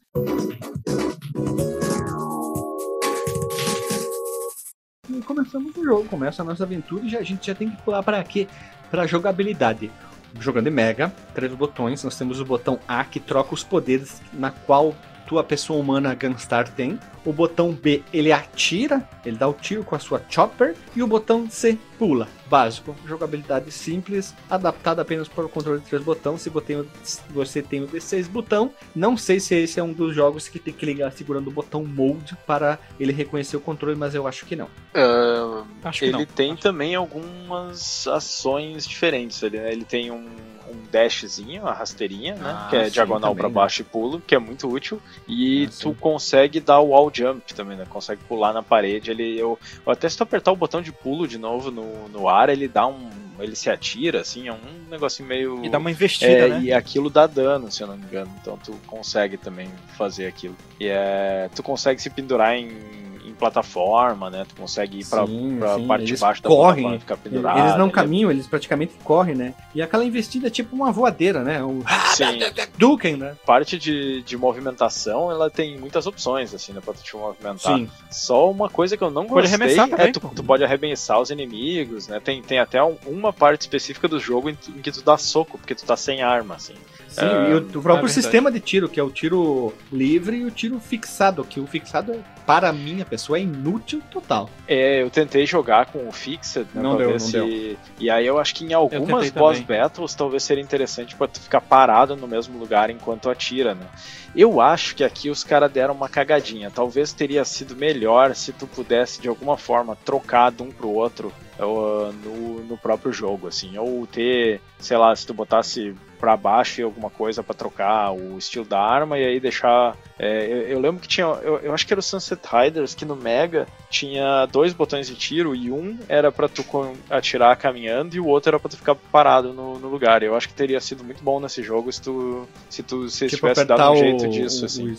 E 5.16 5.22
começamos 5.22 5.74
o 5.74 5.82
jogo, 5.82 6.04
começa 6.04 6.42
a 6.42 6.44
nossa 6.44 6.64
aventura 6.64 7.06
e 7.06 7.08
já, 7.08 7.20
a 7.20 7.22
gente 7.22 7.46
já 7.46 7.54
tem 7.54 7.70
que 7.70 7.82
pular 7.82 8.02
para 8.02 8.22
quê? 8.22 8.46
Para 8.90 9.06
jogabilidade. 9.06 9.90
Jogando 10.38 10.66
em 10.66 10.70
Mega, 10.70 11.10
três 11.34 11.54
botões, 11.54 12.04
nós 12.04 12.18
temos 12.18 12.38
o 12.38 12.44
botão 12.44 12.78
A 12.86 13.02
que 13.02 13.18
troca 13.18 13.54
os 13.54 13.64
poderes 13.64 14.20
na 14.30 14.50
qual 14.50 14.94
tua 15.26 15.42
pessoa 15.42 15.80
humana 15.80 16.14
Gunstar 16.14 16.68
tem. 16.68 17.00
O 17.26 17.32
botão 17.32 17.72
B 17.72 18.02
ele 18.12 18.32
atira, 18.32 19.06
ele 19.24 19.36
dá 19.36 19.46
o 19.48 19.52
tiro 19.52 19.82
com 19.84 19.94
a 19.94 19.98
sua 19.98 20.22
chopper. 20.30 20.74
E 20.94 21.02
o 21.02 21.06
botão 21.06 21.50
C 21.50 21.76
pula, 21.98 22.28
básico. 22.48 22.94
Jogabilidade 23.06 23.70
simples, 23.72 24.32
adaptada 24.48 25.02
apenas 25.02 25.26
para 25.28 25.44
o 25.44 25.48
controle 25.48 25.80
de 25.80 25.86
três 25.86 26.02
botões. 26.02 26.40
Se 26.42 26.48
você 26.48 26.64
tem 26.66 26.76
o- 26.80 26.88
se 27.02 27.20
você 27.30 27.62
tem 27.62 27.82
o 27.82 27.86
D6 27.88 28.28
botão, 28.28 28.70
não 28.94 29.16
sei 29.16 29.40
se 29.40 29.54
esse 29.56 29.80
é 29.80 29.82
um 29.82 29.92
dos 29.92 30.14
jogos 30.14 30.48
que 30.48 30.58
tem 30.60 30.72
que 30.72 30.86
ligar 30.86 31.10
segurando 31.12 31.48
o 31.48 31.50
botão 31.52 31.84
Mode 31.84 32.36
para 32.46 32.78
ele 33.00 33.12
reconhecer 33.12 33.56
o 33.56 33.60
controle, 33.60 33.96
mas 33.96 34.14
eu 34.14 34.26
acho 34.26 34.46
que 34.46 34.54
não. 34.54 34.68
Ah, 34.94 35.64
Acho 35.84 35.98
que 36.00 36.04
ele 36.06 36.12
não. 36.18 36.26
tem 36.26 36.54
também 36.56 36.94
algumas 36.94 38.06
ações 38.06 38.86
diferentes. 38.86 39.42
Ele, 39.42 39.58
né? 39.58 39.72
ele 39.72 39.84
tem 39.84 40.10
um, 40.10 40.26
um 40.68 40.82
dashzinho, 40.90 41.66
a 41.66 41.72
rasteirinha, 41.72 42.34
né? 42.36 42.54
Ah, 42.56 42.66
que 42.68 42.76
é 42.76 42.84
sim, 42.86 42.90
diagonal 42.92 43.34
para 43.34 43.48
né? 43.48 43.54
baixo 43.54 43.82
e 43.82 43.84
pulo, 43.84 44.20
que 44.20 44.34
é 44.34 44.38
muito 44.38 44.68
útil. 44.68 45.00
E 45.28 45.66
Ah, 45.68 45.76
tu 45.80 45.94
consegue 45.94 46.60
dar 46.60 46.80
o 46.80 46.88
wall 46.88 47.10
jump 47.16 47.54
também, 47.54 47.76
né? 47.76 47.84
Consegue 47.88 48.22
pular 48.24 48.52
na 48.52 48.62
parede. 48.62 49.10
Ele, 49.10 49.38
eu, 49.38 49.58
eu 49.84 49.92
até 49.92 50.08
se 50.08 50.16
tu 50.16 50.22
apertar 50.22 50.52
o 50.52 50.56
botão 50.56 50.82
de 50.82 50.92
pulo 50.92 51.26
de 51.26 51.38
novo 51.38 51.70
no, 51.70 52.08
no 52.08 52.28
ar, 52.28 52.48
ele 52.48 52.68
dá 52.68 52.86
um. 52.86 53.10
Ele 53.38 53.54
se 53.54 53.68
atira, 53.68 54.22
assim, 54.22 54.48
é 54.48 54.52
um 54.52 54.88
negocinho 54.90 55.28
meio. 55.28 55.62
E 55.64 55.68
dá 55.68 55.76
uma 55.76 55.90
investida, 55.90 56.32
É, 56.32 56.48
né? 56.48 56.60
e 56.62 56.72
aquilo 56.72 57.10
dá 57.10 57.26
dano, 57.26 57.70
se 57.70 57.82
eu 57.82 57.86
não 57.86 57.96
me 57.96 58.04
engano. 58.04 58.30
Então 58.40 58.56
tu 58.56 58.72
consegue 58.86 59.36
também 59.36 59.68
fazer 59.96 60.26
aquilo. 60.26 60.56
E 60.80 60.86
é, 60.88 61.50
tu 61.54 61.62
consegue 61.62 62.00
se 62.00 62.08
pendurar 62.08 62.54
em, 62.56 62.68
em 62.68 63.05
plataforma, 63.36 64.30
né? 64.30 64.44
Tu 64.48 64.54
consegue 64.56 65.00
ir 65.00 65.06
pra, 65.06 65.26
Sim, 65.26 65.56
pra 65.58 65.74
sim, 65.76 65.86
parte 65.86 66.04
de 66.04 66.10
eles 66.10 66.20
baixo 66.20 66.42
da 66.42 66.48
correm, 66.48 66.64
plataforma 66.84 66.96
e 66.96 67.00
ficar 67.00 67.16
pendurado. 67.16 67.58
Eles 67.60 67.76
não 67.76 67.84
Ele 67.86 67.90
é- 67.90 67.94
caminham, 67.94 68.30
eles 68.30 68.46
praticamente 68.46 68.94
correm, 69.04 69.34
né? 69.34 69.54
E 69.74 69.82
aquela 69.82 70.04
investida 70.04 70.46
é 70.46 70.50
tipo 70.50 70.74
uma 70.74 70.90
voadeira, 70.92 71.42
né? 71.42 71.62
O 71.62 71.82
Sim, 72.14 72.24
Duken, 72.78 73.16
né? 73.16 73.36
parte 73.46 73.78
de, 73.78 74.22
de 74.22 74.36
movimentação, 74.36 75.30
ela 75.30 75.48
tem 75.50 75.78
muitas 75.78 76.06
opções, 76.06 76.54
assim, 76.54 76.72
né? 76.72 76.80
Pra 76.84 76.94
tu 76.94 77.02
te 77.02 77.16
movimentar. 77.16 77.76
Sim. 77.76 77.88
Só 78.10 78.50
uma 78.50 78.68
coisa 78.68 78.96
que 78.96 79.04
eu 79.04 79.10
não 79.10 79.26
Pode 79.26 79.48
gostei 79.48 79.54
arremessar 79.54 79.88
também, 79.88 80.06
é 80.06 80.12
tu, 80.12 80.20
tu 80.34 80.42
pode 80.44 80.64
arremessar 80.64 81.20
os 81.20 81.30
inimigos, 81.30 82.08
né? 82.08 82.20
Tem, 82.20 82.42
tem 82.42 82.58
até 82.58 82.82
um- 82.82 82.96
uma 83.06 83.32
parte 83.32 83.62
específica 83.62 84.08
do 84.08 84.18
jogo 84.18 84.48
em, 84.50 84.58
em 84.68 84.80
que 84.82 84.90
tu 84.92 85.02
dá 85.02 85.16
soco, 85.18 85.58
porque 85.58 85.74
tu 85.74 85.84
tá 85.84 85.96
sem 85.96 86.22
arma, 86.22 86.54
assim. 86.56 86.74
Sim, 87.16 87.24
É, 87.24 87.50
e 87.50 87.54
o, 87.54 87.58
o 87.78 87.82
próprio 87.82 88.06
é 88.06 88.12
sistema 88.12 88.50
de 88.50 88.60
tiro, 88.60 88.88
que 88.88 89.00
é 89.00 89.02
o 89.02 89.10
tiro 89.10 89.72
livre 89.90 90.36
e 90.36 90.44
o 90.44 90.50
tiro 90.50 90.78
fixado, 90.78 91.44
que 91.44 91.58
o 91.58 91.66
fixado, 91.66 92.12
é, 92.12 92.18
para 92.44 92.68
a 92.68 92.72
minha 92.72 93.04
pessoa, 93.06 93.38
é 93.38 93.42
inútil 93.42 94.02
total. 94.10 94.50
É, 94.68 95.02
eu 95.02 95.08
tentei 95.08 95.46
jogar 95.46 95.86
com 95.86 96.06
o 96.06 96.12
Fixed, 96.12 96.66
né, 96.74 96.82
Não 96.82 96.96
deu, 96.96 97.08
ver 97.08 97.12
não 97.14 97.18
se... 97.18 97.32
deu. 97.32 97.76
E 97.98 98.10
aí 98.10 98.26
eu 98.26 98.38
acho 98.38 98.54
que 98.54 98.64
em 98.64 98.74
algumas 98.74 99.30
boss 99.30 99.58
também. 99.58 99.80
battles 99.80 100.14
talvez 100.14 100.42
seria 100.42 100.62
interessante 100.62 101.16
pra 101.16 101.26
tu 101.26 101.40
ficar 101.40 101.60
parado 101.60 102.14
no 102.14 102.28
mesmo 102.28 102.58
lugar 102.58 102.90
enquanto 102.90 103.30
atira, 103.30 103.74
né? 103.74 103.86
Eu 104.34 104.60
acho 104.60 104.94
que 104.94 105.02
aqui 105.02 105.30
os 105.30 105.42
caras 105.42 105.72
deram 105.72 105.94
uma 105.94 106.10
cagadinha. 106.10 106.70
Talvez 106.70 107.12
teria 107.14 107.42
sido 107.44 107.74
melhor 107.74 108.34
se 108.34 108.52
tu 108.52 108.66
pudesse 108.66 109.20
de 109.20 109.28
alguma 109.28 109.56
forma 109.56 109.96
trocar 110.04 110.52
de 110.52 110.62
um 110.62 110.70
pro 110.70 110.90
outro 110.90 111.32
uh, 111.60 112.12
no, 112.24 112.64
no 112.64 112.76
próprio 112.76 113.12
jogo, 113.12 113.48
assim. 113.48 113.76
Ou 113.78 114.06
ter, 114.06 114.60
sei 114.78 114.96
lá, 114.96 115.14
se 115.14 115.26
tu 115.26 115.32
botasse 115.34 115.94
pra 116.18 116.34
baixo 116.34 116.80
e 116.80 116.84
alguma 116.84 117.10
coisa 117.10 117.42
pra 117.42 117.54
trocar 117.54 118.10
o 118.12 118.38
estilo 118.38 118.64
da 118.64 118.80
arma 118.80 119.18
e 119.18 119.24
aí 119.26 119.38
deixar. 119.40 119.94
é, 120.18 120.46
eu, 120.46 120.62
eu 120.68 120.80
lembro 120.80 121.00
que 121.00 121.08
tinha. 121.08 121.26
Eu, 121.26 121.58
eu 121.58 121.74
acho 121.74 121.86
que 121.86 121.92
era 121.92 122.00
o 122.00 122.02
Sunset 122.02 122.40
Riders 122.50 122.94
que 122.94 123.04
no 123.04 123.14
Mega 123.14 123.66
tinha 123.90 124.46
dois 124.46 124.72
botões 124.72 125.06
de 125.06 125.14
tiro 125.14 125.54
e 125.54 125.70
um 125.70 125.98
era 126.08 126.32
pra 126.32 126.48
tu 126.48 126.64
atirar 127.10 127.54
caminhando 127.56 128.16
e 128.16 128.20
o 128.20 128.26
outro 128.26 128.50
era 128.50 128.58
pra 128.58 128.70
tu 128.70 128.76
ficar 128.78 128.94
parado 128.94 129.52
no, 129.52 129.78
no 129.78 129.88
lugar. 129.88 130.22
Eu 130.22 130.34
acho 130.34 130.48
que 130.48 130.54
teria 130.54 130.80
sido 130.80 131.04
muito 131.04 131.22
bom 131.22 131.38
nesse 131.38 131.62
jogo 131.62 131.92
se 131.92 132.00
tu 132.00 132.46
se 132.70 132.82
tu 132.82 133.08
se 133.10 133.26
tipo, 133.26 133.40
tivesse 133.46 133.64
dado 133.66 133.90
um 133.90 133.92
o, 133.92 133.96
jeito 133.96 134.28
disso, 134.28 134.62
o- 134.62 134.66
assim. 134.66 134.90
o 134.90 134.96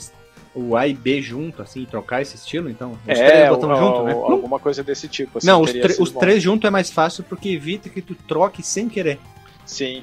A 0.76 0.88
e 0.88 0.94
B 0.94 1.22
junto, 1.22 1.62
assim, 1.62 1.86
trocar 1.86 2.22
esse 2.22 2.36
estilo, 2.36 2.70
então. 2.70 2.92
Os 2.92 3.20
É, 3.20 3.30
três 3.30 3.50
botões 3.50 3.80
ou- 3.80 3.86
junto, 3.86 4.04
né? 4.04 4.12
alguma 4.14 4.60
coisa 4.60 4.84
desse 4.84 5.08
tipo. 5.08 5.38
Assim, 5.38 5.48
Não, 5.48 5.62
os, 5.62 5.72
os 6.00 6.12
três 6.12 6.42
juntos 6.42 6.68
é 6.68 6.72
mais 6.72 6.90
fácil 6.90 7.24
porque 7.24 7.50
evita 7.50 7.90
que 7.90 8.02
tu 8.02 8.16
troque 8.16 8.64
sem 8.64 8.90
querer. 8.90 9.20
Sim. 9.66 10.02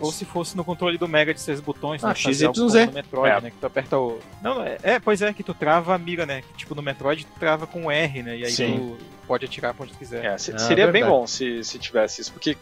Ou 0.00 0.10
se 0.10 0.24
fosse 0.24 0.56
no 0.56 0.64
controle 0.64 0.98
do 0.98 1.06
Mega 1.06 1.32
de 1.32 1.40
seis 1.40 1.60
botões, 1.60 2.02
Ah, 2.02 2.08
né? 2.08 2.14
XYZ. 2.16 2.42
no 2.58 2.92
Metroid, 2.92 3.36
É. 3.36 3.40
né? 3.42 3.50
Que 3.50 3.56
tu 3.58 3.64
aperta 3.66 3.96
o. 3.96 4.18
Não, 4.42 4.60
é, 4.60 4.76
é, 4.82 4.98
pois 4.98 5.22
é, 5.22 5.32
que 5.32 5.44
tu 5.44 5.54
trava 5.54 5.94
a 5.94 5.98
mira, 5.98 6.26
né? 6.26 6.42
Que, 6.42 6.52
tipo, 6.58 6.74
no 6.74 6.82
Metroid 6.82 7.24
tu 7.24 7.38
trava 7.38 7.64
com 7.64 7.84
o 7.86 7.90
R, 7.92 8.22
né? 8.24 8.36
E 8.38 8.44
aí 8.44 8.50
Sim. 8.50 8.96
tu 8.98 9.04
pode 9.24 9.44
atirar 9.44 9.72
pra 9.72 9.84
onde 9.84 9.92
tu 9.92 9.98
quiser. 10.00 10.24
É, 10.24 10.36
se- 10.36 10.52
Ah, 10.52 10.58
seria 10.58 10.88
bem 10.88 11.04
bom 11.04 11.28
se, 11.28 11.62
se 11.62 11.78
tivesse 11.78 12.22
isso, 12.22 12.32
porque 12.32 12.56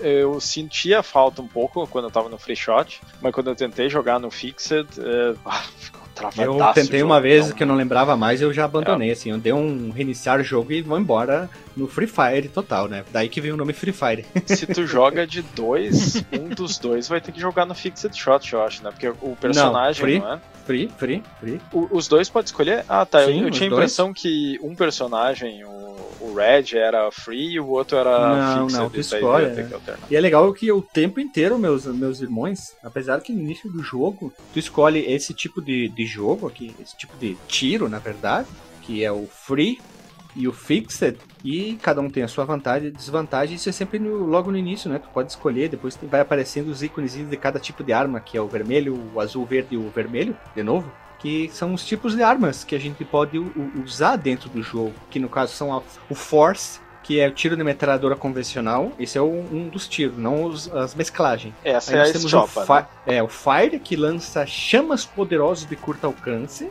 eh, 0.00 0.22
eu 0.22 0.40
sentia 0.40 1.02
falta 1.02 1.42
um 1.42 1.46
pouco 1.46 1.86
quando 1.86 2.06
eu 2.06 2.10
tava 2.10 2.30
no 2.30 2.38
Free 2.38 2.56
Shot, 2.56 3.02
mas 3.20 3.34
quando 3.34 3.50
eu 3.50 3.54
tentei 3.54 3.90
jogar 3.90 4.18
no 4.18 4.30
Fixed, 4.30 4.86
eh, 4.98 5.34
ah, 5.44 5.62
ficou. 5.78 6.01
Eu 6.36 6.56
o 6.56 6.72
tentei 6.72 7.00
jogo, 7.00 7.12
uma 7.12 7.20
vez 7.20 7.52
que 7.52 7.62
eu 7.62 7.66
não 7.66 7.74
lembrava 7.74 8.16
mais, 8.16 8.40
eu 8.40 8.52
já 8.52 8.64
abandonei, 8.64 9.10
assim, 9.10 9.30
eu 9.30 9.38
dei 9.38 9.52
um 9.52 9.90
reiniciar 9.90 10.40
o 10.40 10.44
jogo 10.44 10.72
e 10.72 10.82
vou 10.82 10.98
embora 10.98 11.48
no 11.76 11.86
Free 11.88 12.06
Fire 12.06 12.48
total, 12.48 12.88
né? 12.88 13.04
Daí 13.12 13.28
que 13.28 13.40
veio 13.40 13.54
o 13.54 13.56
nome 13.56 13.72
Free 13.72 13.92
Fire. 13.92 14.24
Se 14.46 14.66
tu 14.66 14.86
joga 14.86 15.26
de 15.26 15.42
dois, 15.42 16.22
um 16.32 16.48
dos 16.48 16.78
dois 16.78 17.08
vai 17.08 17.20
ter 17.20 17.32
que 17.32 17.40
jogar 17.40 17.64
no 17.66 17.74
Fixed 17.74 18.14
Shot, 18.16 18.52
eu 18.52 18.62
acho, 18.62 18.82
né? 18.82 18.90
Porque 18.90 19.08
o 19.08 19.36
personagem, 19.40 20.02
free. 20.04 20.18
não, 20.18 20.32
é? 20.34 20.40
Free, 20.64 20.88
free, 20.96 21.22
free. 21.40 21.60
O- 21.72 21.88
os 21.96 22.06
dois 22.06 22.28
pode 22.28 22.48
escolher? 22.48 22.84
Ah, 22.88 23.04
tá. 23.04 23.24
Sim, 23.26 23.40
eu, 23.40 23.46
eu 23.46 23.50
tinha 23.50 23.66
a 23.66 23.70
dois. 23.70 23.82
impressão 23.82 24.12
que 24.12 24.58
um 24.62 24.76
personagem, 24.76 25.64
o, 25.64 25.70
o 26.20 26.34
Red, 26.36 26.76
era 26.78 27.10
free 27.10 27.54
e 27.54 27.60
o 27.60 27.66
outro 27.68 27.96
era 27.98 28.36
Não, 28.36 28.60
fixed. 28.68 28.80
não, 28.80 28.90
tu 28.90 28.96
e 28.96 29.00
escolhe, 29.00 29.46
né? 29.48 29.68
E 30.08 30.14
é 30.16 30.20
legal 30.20 30.52
que 30.52 30.70
o 30.70 30.80
tempo 30.80 31.18
inteiro, 31.18 31.58
meus, 31.58 31.84
meus 31.86 32.20
irmãos, 32.20 32.74
apesar 32.82 33.20
que 33.22 33.32
no 33.32 33.40
início 33.40 33.68
do 33.72 33.82
jogo, 33.82 34.32
tu 34.52 34.58
escolhe 34.60 35.00
esse 35.12 35.34
tipo 35.34 35.60
de, 35.60 35.88
de 35.88 36.06
jogo 36.06 36.46
aqui, 36.46 36.72
esse 36.80 36.96
tipo 36.96 37.16
de 37.16 37.36
tiro, 37.48 37.88
na 37.88 37.98
verdade, 37.98 38.46
que 38.82 39.02
é 39.04 39.10
o 39.10 39.26
free 39.26 39.80
e 40.34 40.48
o 40.48 40.52
fixed, 40.52 41.18
e 41.44 41.74
cada 41.82 42.00
um 42.00 42.08
tem 42.08 42.22
a 42.22 42.28
sua 42.28 42.44
vantagem 42.44 42.88
e 42.88 42.90
desvantagem, 42.90 43.56
isso 43.56 43.68
é 43.68 43.72
sempre 43.72 43.98
no- 43.98 44.24
logo 44.24 44.50
no 44.50 44.56
início, 44.56 44.90
né? 44.90 44.98
Tu 44.98 45.08
pode 45.12 45.30
escolher, 45.30 45.68
depois 45.68 45.98
vai 46.02 46.20
aparecendo 46.20 46.68
os 46.68 46.82
ícones 46.82 47.12
de 47.14 47.36
cada 47.36 47.58
tipo 47.58 47.84
de 47.84 47.92
arma, 47.92 48.20
que 48.20 48.36
é 48.36 48.40
o 48.40 48.48
vermelho, 48.48 48.98
o 49.14 49.20
azul, 49.20 49.42
o 49.42 49.46
verde 49.46 49.74
e 49.74 49.78
o 49.78 49.90
vermelho, 49.90 50.36
de 50.54 50.62
novo. 50.62 50.90
Que 51.18 51.48
são 51.52 51.72
os 51.74 51.84
tipos 51.86 52.16
de 52.16 52.22
armas 52.22 52.64
que 52.64 52.74
a 52.74 52.80
gente 52.80 53.04
pode 53.04 53.38
usar 53.84 54.16
dentro 54.16 54.48
do 54.48 54.60
jogo. 54.62 54.92
Que 55.08 55.20
no 55.20 55.28
caso 55.28 55.52
são 55.52 55.72
a- 55.72 55.82
o 56.10 56.14
Force, 56.16 56.80
que 57.04 57.20
é 57.20 57.28
o 57.28 57.32
tiro 57.32 57.56
de 57.56 57.62
metralhadora 57.62 58.16
convencional. 58.16 58.90
Esse 58.98 59.18
é 59.18 59.22
um, 59.22 59.46
um 59.52 59.68
dos 59.68 59.86
tiros, 59.86 60.16
não 60.18 60.44
os- 60.44 60.72
as 60.74 60.94
mesclagens. 60.94 61.54
Essa 61.64 61.92
Aí 61.92 61.98
é 61.98 62.02
a 62.02 62.12
temos 62.12 62.32
o, 62.32 62.36
né? 62.80 62.86
é, 63.06 63.22
o 63.22 63.28
Fire, 63.28 63.78
que 63.78 63.94
lança 63.94 64.44
chamas 64.46 65.04
poderosas 65.04 65.68
de 65.68 65.76
curto 65.76 66.04
alcance. 66.06 66.68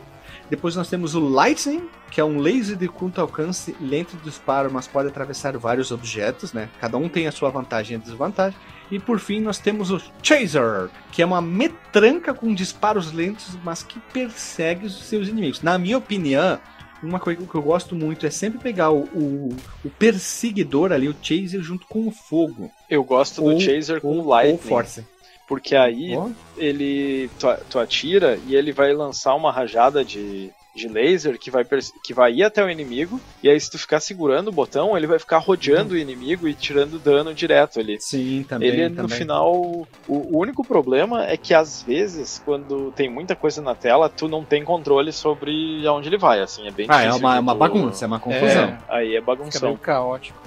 Depois 0.52 0.76
nós 0.76 0.86
temos 0.90 1.14
o 1.14 1.20
Lightning, 1.20 1.88
que 2.10 2.20
é 2.20 2.24
um 2.24 2.36
laser 2.38 2.76
de 2.76 2.86
curto 2.86 3.22
alcance 3.22 3.74
lento 3.80 4.18
de 4.18 4.24
disparo, 4.24 4.70
mas 4.70 4.86
pode 4.86 5.08
atravessar 5.08 5.56
vários 5.56 5.90
objetos, 5.90 6.52
né? 6.52 6.68
Cada 6.78 6.98
um 6.98 7.08
tem 7.08 7.26
a 7.26 7.32
sua 7.32 7.48
vantagem 7.48 7.96
e 7.96 7.98
desvantagem. 7.98 8.58
E 8.90 8.98
por 8.98 9.18
fim 9.18 9.40
nós 9.40 9.56
temos 9.58 9.90
o 9.90 9.98
Chaser, 10.22 10.90
que 11.10 11.22
é 11.22 11.24
uma 11.24 11.40
metranca 11.40 12.34
com 12.34 12.52
disparos 12.52 13.12
lentos, 13.12 13.56
mas 13.64 13.82
que 13.82 13.98
persegue 14.12 14.84
os 14.84 15.04
seus 15.04 15.26
inimigos. 15.26 15.62
Na 15.62 15.78
minha 15.78 15.96
opinião, 15.96 16.60
uma 17.02 17.18
coisa 17.18 17.40
que 17.46 17.54
eu 17.54 17.62
gosto 17.62 17.96
muito 17.96 18.26
é 18.26 18.30
sempre 18.30 18.58
pegar 18.58 18.90
o, 18.90 19.04
o, 19.04 19.56
o 19.82 19.88
perseguidor 19.88 20.92
ali, 20.92 21.08
o 21.08 21.16
chaser, 21.22 21.62
junto 21.62 21.86
com 21.86 22.06
o 22.06 22.10
fogo. 22.10 22.70
Eu 22.90 23.02
gosto 23.02 23.42
Ou- 23.42 23.54
do 23.54 23.58
Chaser 23.60 24.02
com 24.02 24.08
Ou, 24.18 24.22
o 24.22 24.28
Lightning. 24.28 24.52
ou 24.52 24.58
force. 24.58 25.02
Porque 25.46 25.74
aí 25.76 26.16
Ó, 26.16 26.28
ele 26.56 27.28
tu, 27.38 27.46
tu 27.70 27.78
atira 27.78 28.38
e 28.46 28.54
ele 28.54 28.72
vai 28.72 28.92
lançar 28.92 29.34
uma 29.34 29.52
rajada 29.52 30.04
de, 30.04 30.50
de 30.74 30.88
laser 30.88 31.38
que 31.38 31.50
vai, 31.50 31.64
que 32.02 32.14
vai 32.14 32.32
ir 32.32 32.44
até 32.44 32.64
o 32.64 32.70
inimigo. 32.70 33.20
E 33.42 33.50
aí, 33.50 33.58
se 33.60 33.70
tu 33.70 33.78
ficar 33.78 34.00
segurando 34.00 34.48
o 34.48 34.52
botão, 34.52 34.96
ele 34.96 35.06
vai 35.06 35.18
ficar 35.18 35.38
rodeando 35.38 35.94
o 35.94 35.98
inimigo 35.98 36.48
e 36.48 36.54
tirando 36.54 36.98
dano 36.98 37.34
direto 37.34 37.80
ali. 37.80 38.00
Sim, 38.00 38.44
também. 38.48 38.68
ele 38.68 38.88
no 38.88 38.94
também. 38.96 39.18
final. 39.18 39.52
O, 39.52 39.86
o 40.08 40.38
único 40.38 40.64
problema 40.64 41.26
é 41.26 41.36
que 41.36 41.52
às 41.52 41.82
vezes, 41.82 42.40
quando 42.44 42.92
tem 42.92 43.10
muita 43.10 43.34
coisa 43.36 43.60
na 43.60 43.74
tela, 43.74 44.08
tu 44.08 44.28
não 44.28 44.44
tem 44.44 44.64
controle 44.64 45.12
sobre 45.12 45.86
aonde 45.86 46.08
ele 46.08 46.18
vai. 46.18 46.40
Assim, 46.40 46.66
é 46.66 46.70
bem 46.70 46.86
Ah, 46.88 47.02
é 47.02 47.06
difícil. 47.08 47.26
uma, 47.26 47.34
de 47.34 47.40
uma 47.40 47.54
tu- 47.54 47.58
bagunça, 47.58 48.04
é 48.04 48.06
uma 48.06 48.20
confusão. 48.20 48.64
É, 48.64 48.78
aí 48.88 49.08
é 49.08 49.20
Fica 49.20 49.22
bagunção. 49.22 49.68
meio 49.70 49.78
caótico. 49.80 50.41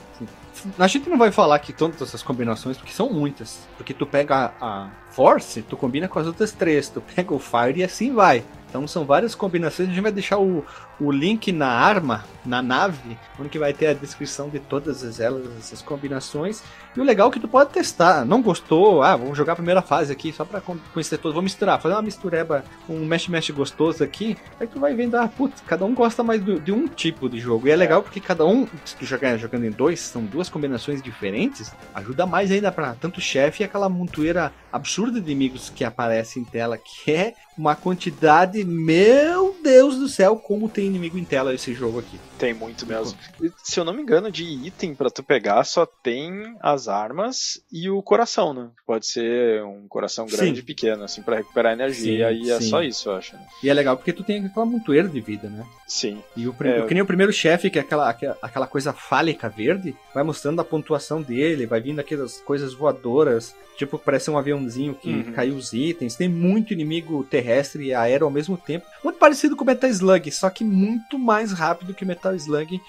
A 0.77 0.87
gente 0.87 1.09
não 1.09 1.17
vai 1.17 1.31
falar 1.31 1.55
aqui 1.55 1.73
todas 1.73 2.01
essas 2.01 2.23
combinações, 2.23 2.77
porque 2.77 2.93
são 2.93 3.09
muitas. 3.11 3.67
Porque 3.77 3.93
tu 3.93 4.05
pega 4.05 4.53
a, 4.59 4.85
a 4.85 4.89
Force, 5.09 5.61
tu 5.61 5.77
combina 5.77 6.07
com 6.07 6.19
as 6.19 6.27
outras 6.27 6.51
três. 6.51 6.89
Tu 6.89 7.01
pega 7.01 7.33
o 7.33 7.39
Fire 7.39 7.79
e 7.79 7.83
assim 7.83 8.13
vai. 8.13 8.43
Então 8.69 8.87
são 8.87 9.05
várias 9.05 9.33
combinações. 9.33 9.87
A 9.87 9.91
gente 9.91 10.01
vai 10.01 10.11
deixar 10.11 10.37
o, 10.37 10.65
o 10.99 11.11
link 11.11 11.51
na 11.51 11.67
arma, 11.67 12.23
na 12.45 12.61
nave, 12.61 13.17
onde 13.39 13.57
vai 13.57 13.73
ter 13.73 13.87
a 13.87 13.93
descrição 13.93 14.49
de 14.49 14.59
todas 14.59 15.03
as 15.03 15.19
elas, 15.19 15.45
essas 15.57 15.81
combinações. 15.81 16.61
E 16.95 16.99
o 17.01 17.03
legal 17.03 17.29
é 17.29 17.31
que 17.33 17.39
tu 17.39 17.47
pode 17.47 17.71
testar. 17.71 18.23
Não 18.23 18.41
gostou? 18.41 19.01
Ah, 19.03 19.15
vamos 19.17 19.37
jogar 19.37 19.53
a 19.53 19.55
primeira 19.57 19.81
fase 19.81 20.11
aqui, 20.13 20.31
só 20.31 20.45
pra 20.45 20.61
con- 20.61 20.77
conhecer 20.93 21.17
todos. 21.17 21.33
Vou 21.33 21.43
misturar, 21.43 21.81
fazer 21.81 21.95
uma 21.95 22.01
mistureba, 22.01 22.63
um 22.87 22.99
mesh-mesh 23.05 23.49
gostoso 23.49 24.03
aqui. 24.03 24.37
Aí 24.59 24.67
tu 24.67 24.79
vai 24.79 24.93
vendo, 24.93 25.15
ah, 25.15 25.27
putz, 25.27 25.61
cada 25.67 25.83
um 25.83 25.93
gosta 25.93 26.23
mais 26.23 26.41
do- 26.41 26.59
de 26.59 26.71
um 26.71 26.87
tipo 26.87 27.27
de 27.27 27.39
jogo. 27.39 27.67
E 27.67 27.71
é 27.71 27.75
legal 27.75 28.01
porque 28.01 28.19
cada 28.21 28.45
um, 28.45 28.67
se 28.85 28.95
tu 28.95 29.05
jogar 29.05 29.35
jogando 29.37 29.65
em 29.65 29.71
dois, 29.71 29.99
são 29.99 30.23
duas 30.23 30.47
combinações 30.49 31.01
diferentes, 31.01 31.73
ajuda 31.93 32.25
mais 32.25 32.51
ainda 32.51 32.71
pra 32.71 32.93
tanto 32.93 33.19
chefe 33.19 33.63
e 33.63 33.65
aquela 33.65 33.89
montoeira 33.89 34.53
absurda 34.71 35.19
de 35.19 35.31
inimigos 35.31 35.69
que 35.69 35.83
aparece 35.83 36.39
em 36.39 36.43
tela, 36.45 36.77
que 36.77 37.11
é 37.11 37.33
uma 37.57 37.75
quantidade, 37.75 38.63
meu 38.63 39.55
Deus 39.63 39.97
do 39.97 40.07
céu, 40.09 40.35
como 40.35 40.69
tem 40.69 40.84
inimigo 40.87 41.17
em 41.17 41.23
tela 41.25 41.53
esse 41.53 41.73
jogo 41.73 41.99
aqui. 41.99 42.19
Tem 42.37 42.53
muito 42.53 42.85
mesmo. 42.85 43.17
Se 43.63 43.79
eu 43.79 43.85
não 43.85 43.93
me 43.93 44.01
engano, 44.01 44.31
de 44.31 44.43
item 44.43 44.93
pra 44.95 45.09
tu 45.09 45.23
pegar 45.23 45.63
só 45.63 45.85
tem 45.85 46.55
as 46.61 46.87
armas 46.87 47.61
e 47.71 47.89
o 47.89 48.01
coração, 48.01 48.53
né? 48.53 48.69
Pode 48.85 49.05
ser 49.07 49.63
um 49.63 49.87
coração 49.87 50.25
grande 50.25 50.55
Sim. 50.55 50.59
e 50.59 50.63
pequeno, 50.63 51.03
assim, 51.03 51.21
pra 51.21 51.37
recuperar 51.37 51.73
energia. 51.73 51.95
Sim, 52.13 52.19
e 52.19 52.23
aí 52.23 52.49
é 52.51 52.59
sim. 52.61 52.69
só 52.69 52.81
isso, 52.83 53.09
eu 53.09 53.15
acho. 53.15 53.35
né? 53.35 53.41
E 53.63 53.69
é 53.69 53.73
legal 53.73 53.95
porque 53.97 54.13
tu 54.13 54.23
tem 54.23 54.45
aquela 54.45 54.65
montoeira 54.65 55.07
de 55.07 55.19
vida, 55.21 55.47
né? 55.49 55.65
Sim. 55.87 56.21
E 56.35 56.47
o 56.47 56.53
prim- 56.53 56.69
É. 56.69 56.85
que 56.85 56.93
nem 56.93 57.03
o 57.03 57.05
primeiro 57.05 57.31
chefe, 57.33 57.69
que 57.69 57.77
é 57.79 57.81
aquela, 57.81 58.09
aquela, 58.41 58.67
coisa 58.67 58.91
fálica 58.93 59.47
verde, 59.49 59.95
vai 60.13 60.23
mostrando 60.23 60.59
a 60.59 60.65
pontuação 60.65 61.21
dele, 61.21 61.65
vai 61.65 61.79
vindo 61.79 61.99
aquelas 61.99 62.39
coisas 62.41 62.73
voadoras, 62.73 63.55
tipo, 63.77 63.97
parece 63.99 64.29
um 64.31 64.37
aviãozinho 64.37 64.93
que 64.95 65.09
Uhum. 65.09 65.31
caiu 65.33 65.55
os 65.55 65.73
itens. 65.73 66.15
Tem 66.15 66.27
muito 66.29 66.73
inimigo 66.73 67.23
terrestre 67.23 67.85
e 67.87 67.93
aéreo 67.93 68.25
ao 68.25 68.31
mesmo 68.31 68.57
tempo. 68.57 68.85
Muito 69.03 69.17
parecido 69.19 69.55
com 69.55 69.63
o 69.63 69.67
Metal 69.67 69.89
Slug, 69.89 70.31
só 70.31 70.49
que 70.49 70.63
muito 70.75 71.17
mais 71.17 71.51
rápido 71.51 71.93
que 71.93 72.03
o 72.03 72.07
Metal 72.07 72.35
Slug, 72.35 72.81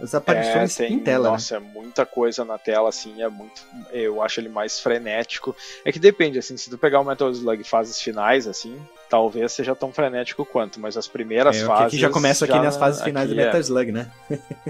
as 0.00 0.14
aparições 0.14 0.78
É, 0.80 0.86
tem, 0.86 0.94
em 0.96 1.00
tela. 1.00 1.24
né? 1.24 1.30
Nossa, 1.32 1.56
é 1.56 1.58
muita 1.58 2.06
coisa 2.06 2.44
na 2.44 2.56
tela, 2.58 2.88
assim, 2.88 3.20
é 3.22 3.28
muito. 3.28 3.62
Eu 3.92 4.22
acho 4.22 4.40
ele 4.40 4.48
mais 4.48 4.80
frenético. 4.80 5.54
É 5.84 5.92
que 5.92 5.98
depende, 5.98 6.38
assim, 6.38 6.56
se 6.56 6.70
tu 6.70 6.78
pegar 6.78 7.00
o 7.00 7.04
Metal 7.04 7.30
Slug 7.30 7.62
fases 7.64 8.00
finais, 8.00 8.46
assim, 8.46 8.80
talvez 9.10 9.52
seja 9.52 9.74
tão 9.74 9.92
frenético 9.92 10.44
quanto, 10.44 10.78
mas 10.80 10.96
as 10.96 11.08
primeiras 11.08 11.56
É, 11.56 11.66
fases. 11.66 11.86
aqui 11.86 11.98
já 11.98 12.10
começa 12.10 12.44
aqui 12.44 12.58
nas 12.58 12.76
fases 12.76 13.02
finais 13.02 13.28
do 13.28 13.34
é- 13.40 13.44
Metal 13.44 13.60
Slug, 13.60 13.92
né? 13.92 14.10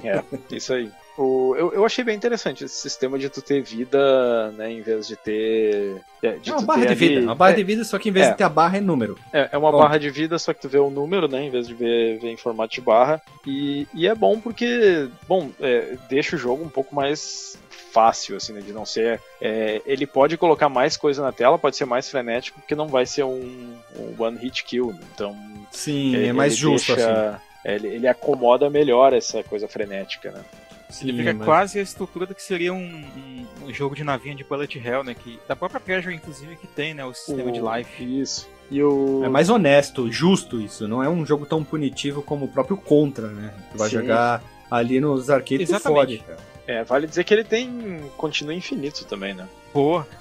É, 0.02 0.22
isso 0.50 0.72
aí. 0.72 0.90
O, 1.20 1.56
eu, 1.56 1.72
eu 1.74 1.84
achei 1.84 2.04
bem 2.04 2.14
interessante 2.14 2.64
esse 2.64 2.76
sistema 2.80 3.18
de 3.18 3.28
tu 3.28 3.42
ter 3.42 3.60
vida, 3.60 4.52
né, 4.52 4.70
em 4.70 4.80
vez 4.80 5.08
de 5.08 5.16
ter. 5.16 5.96
é, 6.22 6.32
De 6.36 6.50
É 6.50 6.52
uma 6.52 6.60
tu 6.62 6.66
barra 6.66 6.80
ter 6.82 6.88
de 6.90 6.94
vida, 6.94 7.16
ali- 7.16 7.26
uma 7.26 7.34
barra 7.34 7.50
é, 7.50 7.54
de 7.56 7.64
vida, 7.64 7.84
só 7.84 7.98
que 7.98 8.08
em 8.08 8.12
vez 8.12 8.26
é. 8.26 8.30
de 8.30 8.36
ter 8.36 8.44
a 8.44 8.48
barra 8.48 8.78
é 8.78 8.80
número. 8.80 9.18
É, 9.32 9.48
é 9.52 9.58
uma 9.58 9.72
Bom. 9.72 9.78
barra 9.78 9.98
de 9.98 10.08
vida, 10.10 10.38
só 10.38 10.54
que 10.54 10.60
tu 10.60 10.68
vê 10.68 10.78
o 10.78 10.90
número, 10.90 11.26
né, 11.26 11.42
em 11.42 11.50
vez 11.50 11.66
de 11.66 11.74
ver, 11.74 12.20
ver 12.20 12.30
em 12.30 12.36
formato 12.36 12.72
de 12.74 12.80
barra. 12.80 13.20
E, 13.44 13.86
e 13.92 14.06
é 14.06 14.14
bom 14.14 14.38
porque, 14.40 15.08
bom, 15.26 15.50
é, 15.60 15.96
deixa 16.08 16.36
o 16.36 16.38
jogo 16.38 16.62
um 16.64 16.68
pouco 16.68 16.94
mais 16.94 17.58
fácil, 17.92 18.36
assim, 18.36 18.52
né, 18.52 18.60
de 18.60 18.72
não 18.72 18.86
ser... 18.86 19.20
é, 19.40 19.82
ele 19.86 20.06
pode 20.06 20.36
colocar 20.36 20.68
mais 20.68 20.96
coisa 20.96 21.20
na 21.20 21.32
tela, 21.32 21.58
pode 21.58 21.76
ser 21.76 21.84
mais 21.86 22.08
frenético, 22.08 22.60
porque 22.60 22.74
não 22.76 22.86
vai 22.86 23.06
ser 23.06 23.24
um, 23.24 23.74
um 23.96 24.14
one 24.22 24.38
hit 24.38 24.62
kill, 24.62 24.92
né, 24.92 25.00
então... 25.14 25.36
Sim, 25.72 26.14
ele- 26.14 26.28
é 26.28 26.32
mais 26.32 26.54
justo, 26.56 26.92
assim. 26.92 27.02
deixa- 27.02 27.40
é, 27.64 27.74
Ele, 27.74 27.88
ele 27.88 28.06
acomoda 28.06 28.70
melhor 28.70 29.12
essa 29.12 29.42
coisa 29.42 29.66
frenética, 29.66 30.30
né? 30.30 30.42
Assim. 30.88 31.08
Ele 31.08 31.18
fica 31.18 31.34
mas- 31.34 31.44
quase 31.44 31.78
a 31.78 31.82
estrutura 31.82 32.26
do 32.26 32.34
que 32.34 32.42
seria 32.42 32.72
um, 32.72 33.04
um- 33.66 33.72
jogo 33.72 33.94
de 33.94 34.02
navinha 34.02 34.34
de 34.34 34.42
Bullet 34.44 34.78
Hell, 34.78 35.04
né? 35.04 35.14
Que, 35.14 35.38
da 35.46 35.54
própria 35.54 35.78
Treasure, 35.80 36.14
inclusive, 36.14 36.56
que 36.56 36.66
tem, 36.66 36.94
né? 36.94 37.04
O 37.04 37.12
sistema 37.12 37.52
de 37.52 37.60
O- 37.60 37.76
life. 37.76 38.20
Isso. 38.20 38.48
E 38.70 38.82
o... 38.82 39.22
É 39.24 39.28
mais 39.28 39.48
honesto, 39.50 40.10
justo 40.10 40.60
isso. 40.60 40.86
Não 40.88 41.02
é 41.02 41.08
um 41.08 41.24
jogo 41.24 41.44
tão 41.46 41.62
punitivo 41.64 42.22
como 42.22 42.44
o 42.46 42.48
próprio 42.48 42.76
Contra, 42.76 43.28
né? 43.28 43.52
Tu 43.72 43.78
vai 43.78 43.88
Sim. 43.88 43.96
jogar 43.96 44.42
ali 44.70 45.00
nos 45.00 45.28
arcades 45.30 45.68
e 45.70 45.72
Exatamente. 45.72 45.98
fode, 45.98 46.18
cara. 46.18 46.38
É, 46.66 46.84
vale 46.84 47.06
dizer 47.06 47.24
que 47.24 47.32
ele 47.32 47.44
tem 47.44 48.02
continua 48.18 48.52
infinito 48.54 49.04
também, 49.06 49.32
né? 49.34 49.48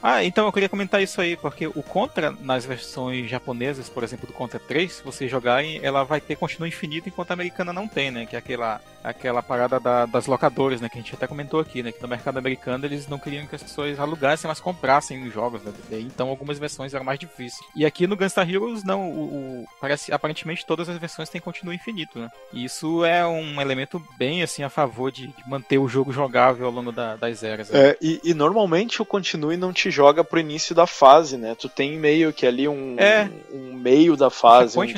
Ah, 0.02 0.24
então 0.24 0.46
eu 0.46 0.52
queria 0.52 0.70
comentar 0.70 1.02
isso 1.02 1.20
aí, 1.22 1.36
porque 1.36 1.68
o 1.68 1.84
Contra, 1.84 2.32
nas 2.42 2.66
versões 2.66 3.30
japonesas, 3.30 3.90
por 3.90 4.04
exemplo, 4.04 4.28
do 4.28 4.34
Contra 4.34 4.60
3, 4.60 4.92
se 4.94 5.04
você 5.04 5.28
jogarem, 5.28 5.80
ela 5.84 6.04
vai 6.04 6.20
ter 6.22 6.36
continua 6.36 6.68
infinito, 6.68 7.08
enquanto 7.10 7.32
a 7.32 7.34
americana 7.34 7.72
não 7.74 7.88
tem, 7.88 8.12
né? 8.12 8.26
Que 8.26 8.36
é 8.36 8.40
aquela, 8.40 8.82
aquela 9.04 9.42
parada 9.42 9.80
da- 9.80 10.06
das 10.06 10.26
locadoras, 10.28 10.80
né? 10.82 10.90
Que 10.90 10.98
a 10.98 11.02
gente 11.02 11.14
até 11.16 11.26
comentou 11.28 11.60
aqui, 11.60 11.82
né? 11.82 11.92
Que 11.92 12.02
no 12.02 12.08
mercado 12.08 12.38
americano 12.38 12.86
eles 12.86 13.08
não 13.08 13.18
queriam 13.20 13.46
que 13.48 13.56
as 13.56 13.64
pessoas 13.64 14.00
alugassem, 14.00 14.48
mas 14.48 14.60
comprassem 14.60 15.24
os 15.28 15.34
jogos, 15.34 15.62
né? 15.64 15.72
Então 15.92 16.30
algumas 16.30 16.60
versões 16.60 16.94
eram 16.94 17.06
mais 17.06 17.20
difíceis. 17.20 17.60
E 17.76 17.86
aqui 17.86 18.06
no 18.08 18.16
Gunstar 18.18 18.50
Heroes, 18.50 18.84
não. 18.84 19.10
O, 19.10 19.24
o- 19.24 19.66
parece, 19.82 20.12
aparentemente 20.14 20.66
todas 20.66 20.90
as 20.90 20.98
versões 20.98 21.30
têm 21.30 21.42
continua 21.42 21.74
infinito, 21.76 22.20
né? 22.20 22.30
E 22.54 22.64
isso 22.66 23.04
é 23.06 23.26
um 23.26 23.60
elemento 23.62 24.02
bem, 24.18 24.44
assim, 24.44 24.64
a 24.64 24.70
favor 24.70 25.12
de, 25.12 25.28
de 25.28 25.50
manter 25.50 25.78
o 25.78 25.88
jogo 25.88 26.12
jogável 26.12 26.66
ao 26.66 26.72
longo 26.72 26.92
da- 26.92 27.16
das 27.16 27.44
eras. 27.44 27.70
né? 27.70 27.90
É, 27.90 27.98
e, 28.02 28.20
e 28.24 28.34
normalmente 28.34 29.02
o 29.02 29.06
continue 29.48 29.58
não 29.58 29.72
te 29.72 29.90
joga 29.90 30.24
pro 30.24 30.40
início 30.40 30.76
da 30.76 30.86
fase, 30.86 31.38
né? 31.38 31.56
Tu 31.56 31.70
tem 31.70 31.98
meio 31.98 32.34
que 32.34 32.46
ali 32.46 32.68
um, 32.68 32.96
É. 33.00 33.30
um 33.52 33.74
meio 33.74 34.16
da 34.18 34.30
fase, 34.30 34.74
Checkpoint, 34.76 34.84
um 34.94 34.98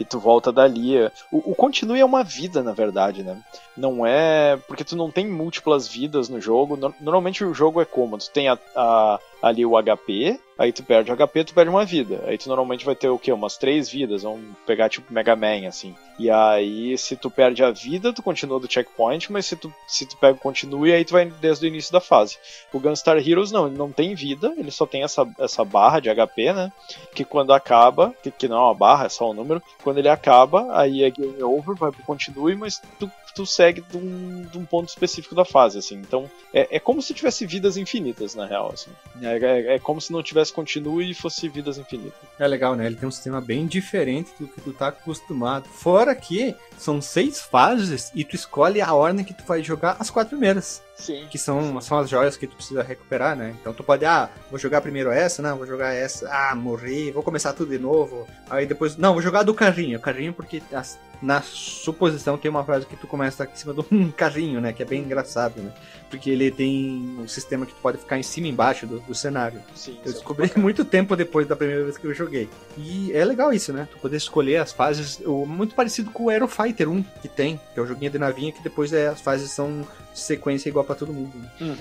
E 0.00 0.04
tu 0.04 0.18
volta 0.18 0.50
dali. 0.50 0.96
O, 1.30 1.52
o 1.52 1.54
continue 1.54 2.00
é 2.00 2.04
uma 2.04 2.24
vida, 2.24 2.62
na 2.62 2.72
verdade, 2.72 3.22
né? 3.22 3.36
Não 3.76 4.04
é. 4.06 4.56
Porque 4.66 4.82
tu 4.82 4.96
não 4.96 5.10
tem 5.10 5.26
múltiplas 5.26 5.86
vidas 5.86 6.28
no 6.28 6.40
jogo. 6.40 6.74
No- 6.76 6.94
normalmente 7.00 7.44
o 7.44 7.52
jogo 7.54 7.80
é 7.80 7.84
como? 7.84 8.16
Tu 8.18 8.30
tem 8.30 8.48
a- 8.48 8.58
a- 8.74 9.18
ali 9.42 9.64
o 9.64 9.74
HP, 9.76 10.38
aí 10.58 10.70
tu 10.70 10.82
perde 10.82 11.10
o 11.10 11.14
HP, 11.16 11.44
tu 11.44 11.54
perde 11.54 11.70
uma 11.70 11.84
vida. 11.84 12.22
Aí 12.26 12.36
tu 12.36 12.46
normalmente 12.48 12.84
vai 12.84 12.94
ter 12.94 13.08
o 13.08 13.18
quê? 13.18 13.32
Umas 13.32 13.56
três 13.56 13.88
vidas. 13.88 14.22
Vamos 14.22 14.40
pegar 14.66 14.88
tipo 14.90 15.12
Mega 15.12 15.34
Man, 15.36 15.66
assim. 15.68 15.94
E 16.18 16.30
aí, 16.30 16.98
se 16.98 17.16
tu 17.16 17.30
perde 17.30 17.64
a 17.64 17.70
vida, 17.70 18.12
tu 18.12 18.22
continua 18.22 18.60
do 18.60 18.70
checkpoint, 18.70 19.32
mas 19.32 19.46
se 19.46 19.56
tu, 19.56 19.72
se 19.88 20.04
tu 20.04 20.14
pega 20.18 20.34
o 20.34 20.38
continue, 20.40 20.92
aí 20.92 21.02
tu 21.02 21.12
vai 21.14 21.24
desde 21.24 21.64
o 21.64 21.68
início 21.68 21.90
da 21.90 22.00
fase. 22.00 22.36
O 22.70 22.78
Gunstar 22.78 23.16
Heroes 23.16 23.50
não, 23.50 23.66
ele 23.66 23.78
não 23.78 23.90
tem 23.90 24.14
vida, 24.14 24.52
ele 24.58 24.70
só 24.70 24.84
tem 24.84 25.02
essa, 25.02 25.26
essa 25.38 25.64
barra 25.64 26.00
de 26.00 26.10
HP, 26.10 26.52
né? 26.52 26.70
Que 27.14 27.24
quando 27.24 27.54
acaba, 27.54 28.14
que, 28.22 28.30
que 28.30 28.46
não 28.48 28.56
é 28.58 28.60
uma 28.60 28.74
barra, 28.74 29.06
é 29.06 29.08
só 29.08 29.30
um 29.30 29.34
número, 29.34 29.62
quando 29.82 29.89
ele 29.98 30.08
acaba, 30.08 30.78
aí 30.78 31.02
é 31.02 31.10
game 31.10 31.42
over, 31.42 31.74
vai 31.76 31.90
pro 31.90 32.02
continue, 32.02 32.54
mas 32.54 32.80
tu, 32.98 33.10
tu 33.34 33.46
segue 33.46 33.80
de 33.80 33.96
um, 33.96 34.42
de 34.42 34.58
um 34.58 34.64
ponto 34.64 34.88
específico 34.88 35.34
da 35.34 35.44
fase, 35.44 35.78
assim. 35.78 35.96
Então, 35.96 36.30
é, 36.52 36.76
é 36.76 36.80
como 36.80 37.00
se 37.00 37.14
tivesse 37.14 37.46
vidas 37.46 37.76
infinitas, 37.76 38.34
na 38.34 38.46
real, 38.46 38.70
assim. 38.72 38.90
É, 39.22 39.38
é, 39.38 39.74
é 39.74 39.78
como 39.78 40.00
se 40.00 40.12
não 40.12 40.22
tivesse 40.22 40.52
continue 40.52 41.10
e 41.10 41.14
fosse 41.14 41.48
vidas 41.48 41.78
infinitas. 41.78 42.18
É 42.38 42.46
legal, 42.46 42.74
né? 42.74 42.86
Ele 42.86 42.96
tem 42.96 43.08
um 43.08 43.12
sistema 43.12 43.40
bem 43.40 43.66
diferente 43.66 44.30
do 44.38 44.46
que 44.46 44.60
tu 44.60 44.72
tá 44.72 44.88
acostumado. 44.88 45.68
Fora 45.68 46.14
que 46.14 46.54
são 46.78 47.00
seis 47.00 47.40
fases 47.40 48.10
e 48.14 48.24
tu 48.24 48.34
escolhe 48.34 48.80
a 48.80 48.94
ordem 48.94 49.24
que 49.24 49.34
tu 49.34 49.44
vai 49.44 49.62
jogar 49.62 49.96
as 49.98 50.10
quatro 50.10 50.30
primeiras. 50.30 50.82
Sim. 51.00 51.26
Que 51.30 51.38
são, 51.38 51.80
são 51.80 51.98
as 51.98 52.08
joias 52.08 52.36
que 52.36 52.46
tu 52.46 52.54
precisa 52.56 52.82
recuperar, 52.82 53.34
né? 53.36 53.54
Então 53.60 53.72
tu 53.72 53.82
pode, 53.82 54.04
ah, 54.04 54.28
vou 54.50 54.58
jogar 54.58 54.80
primeiro 54.80 55.10
essa, 55.10 55.42
não, 55.42 55.56
vou 55.56 55.66
jogar 55.66 55.92
essa, 55.94 56.28
ah, 56.30 56.54
morri, 56.54 57.10
vou 57.10 57.22
começar 57.22 57.52
tudo 57.52 57.70
de 57.70 57.78
novo. 57.78 58.26
Aí 58.48 58.66
depois, 58.66 58.96
não, 58.96 59.12
vou 59.14 59.22
jogar 59.22 59.42
do 59.42 59.54
carrinho. 59.54 59.98
Carrinho 59.98 60.32
porque 60.32 60.62
as- 60.72 60.98
na 61.22 61.42
suposição 61.42 62.38
tem 62.38 62.50
uma 62.50 62.64
frase 62.64 62.86
que 62.86 62.96
tu 62.96 63.06
começa 63.06 63.44
em 63.44 63.54
cima 63.56 63.74
do 63.74 63.84
um 63.92 64.10
carrinho, 64.10 64.60
né? 64.60 64.72
Que 64.72 64.82
é 64.82 64.86
bem 64.86 65.02
engraçado, 65.02 65.60
né? 65.60 65.70
Porque 66.08 66.30
ele 66.30 66.50
tem 66.50 67.14
um 67.18 67.28
sistema 67.28 67.64
que 67.66 67.72
tu 67.74 67.80
pode 67.80 67.98
ficar 67.98 68.18
em 68.18 68.22
cima 68.22 68.46
e 68.46 68.50
embaixo 68.50 68.86
do, 68.86 69.00
do 69.00 69.14
cenário. 69.14 69.60
Sim, 69.74 69.98
Eu 70.04 70.10
é 70.10 70.14
descobri 70.14 70.50
muito 70.56 70.84
tempo 70.84 71.14
depois 71.14 71.46
da 71.46 71.54
primeira 71.54 71.84
vez 71.84 71.96
que 71.98 72.06
eu 72.06 72.14
joguei. 72.14 72.48
E 72.76 73.12
é 73.12 73.24
legal 73.24 73.52
isso, 73.52 73.70
né? 73.72 73.86
Tu 73.92 73.98
poder 73.98 74.16
escolher 74.16 74.56
as 74.56 74.72
fases, 74.72 75.20
muito 75.46 75.74
parecido 75.74 76.10
com 76.10 76.24
o 76.24 76.28
Aero 76.30 76.48
Fighter 76.48 76.88
1 76.90 77.02
que 77.22 77.28
tem, 77.28 77.60
que 77.74 77.78
é 77.78 77.82
o 77.82 77.86
joguinho 77.86 78.10
de 78.10 78.18
navinha 78.18 78.50
que 78.50 78.62
depois 78.62 78.92
é, 78.92 79.06
as 79.08 79.20
fases 79.20 79.50
são 79.52 79.86
sequência 80.14 80.68
igual 80.68 80.84
pra 80.84 80.94
todo 80.94 81.12
mundo. 81.12 81.36
né? 81.36 81.50
Uhum. 81.60 81.76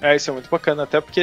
É, 0.00 0.16
isso 0.16 0.28
é 0.28 0.32
muito 0.32 0.50
bacana, 0.50 0.82
até 0.82 1.00
porque 1.00 1.20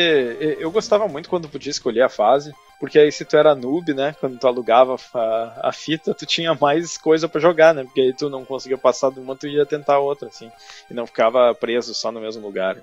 eu 0.58 0.72
gostava 0.72 1.06
muito 1.06 1.30
quando 1.30 1.50
podia 1.50 1.70
escolher 1.70 2.02
a 2.02 2.08
fase, 2.08 2.54
porque 2.80 2.98
aí 2.98 3.12
se 3.12 3.26
tu 3.26 3.36
era 3.36 3.54
noob, 3.54 3.94
né, 3.94 4.16
quando 4.22 4.40
tu 4.40 4.48
alugava 4.48 4.96
a, 5.14 5.68
a 5.68 5.74
fita, 5.74 6.14
tu 6.14 6.26
tinha 6.26 6.56
mais 6.56 6.98
coisa 6.98 7.28
para 7.28 7.42
jogar, 7.42 7.74
né, 7.74 7.84
porque 7.84 8.00
aí 8.00 8.14
tu 8.14 8.30
não 8.30 8.46
conseguia 8.46 8.78
passar 8.78 9.12
de 9.12 9.20
uma, 9.20 9.36
tu 9.36 9.48
ia 9.48 9.66
tentar 9.66 10.00
outra, 10.00 10.30
assim, 10.30 10.50
e 10.90 10.94
não 10.94 11.06
ficava 11.06 11.54
preso 11.54 11.94
só 11.94 12.10
no 12.10 12.22
mesmo 12.22 12.42
lugar. 12.42 12.78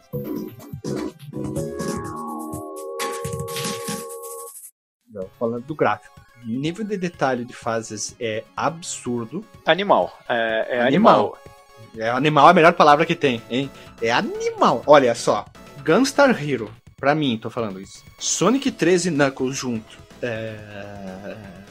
Falando 5.39 5.65
do 5.65 5.75
gráfico. 5.75 6.15
O 6.45 6.47
nível 6.47 6.85
de 6.85 6.99
detalhe 6.99 7.45
de 7.47 7.55
fases 7.55 8.15
é 8.21 8.45
absurdo. 8.55 9.43
Animal. 9.65 10.15
É, 10.29 10.77
é 10.77 10.81
animal. 10.83 11.37
animal. 11.37 11.56
É 11.97 12.11
animal 12.11 12.49
é 12.49 12.51
a 12.51 12.55
melhor 12.55 12.73
palavra 12.75 13.07
que 13.07 13.15
tem, 13.15 13.43
hein? 13.51 13.71
É 14.03 14.13
animal. 14.13 14.83
Olha 14.87 15.15
só. 15.15 15.47
Gunstar 15.85 16.31
Hero, 16.31 16.71
pra 16.97 17.15
mim, 17.15 17.39
tô 17.41 17.49
falando 17.49 17.81
isso. 17.81 18.05
Sonic 18.19 18.71
13 18.71 19.11
Knuckles 19.11 19.57
junto. 19.57 19.99
É... 20.21 20.57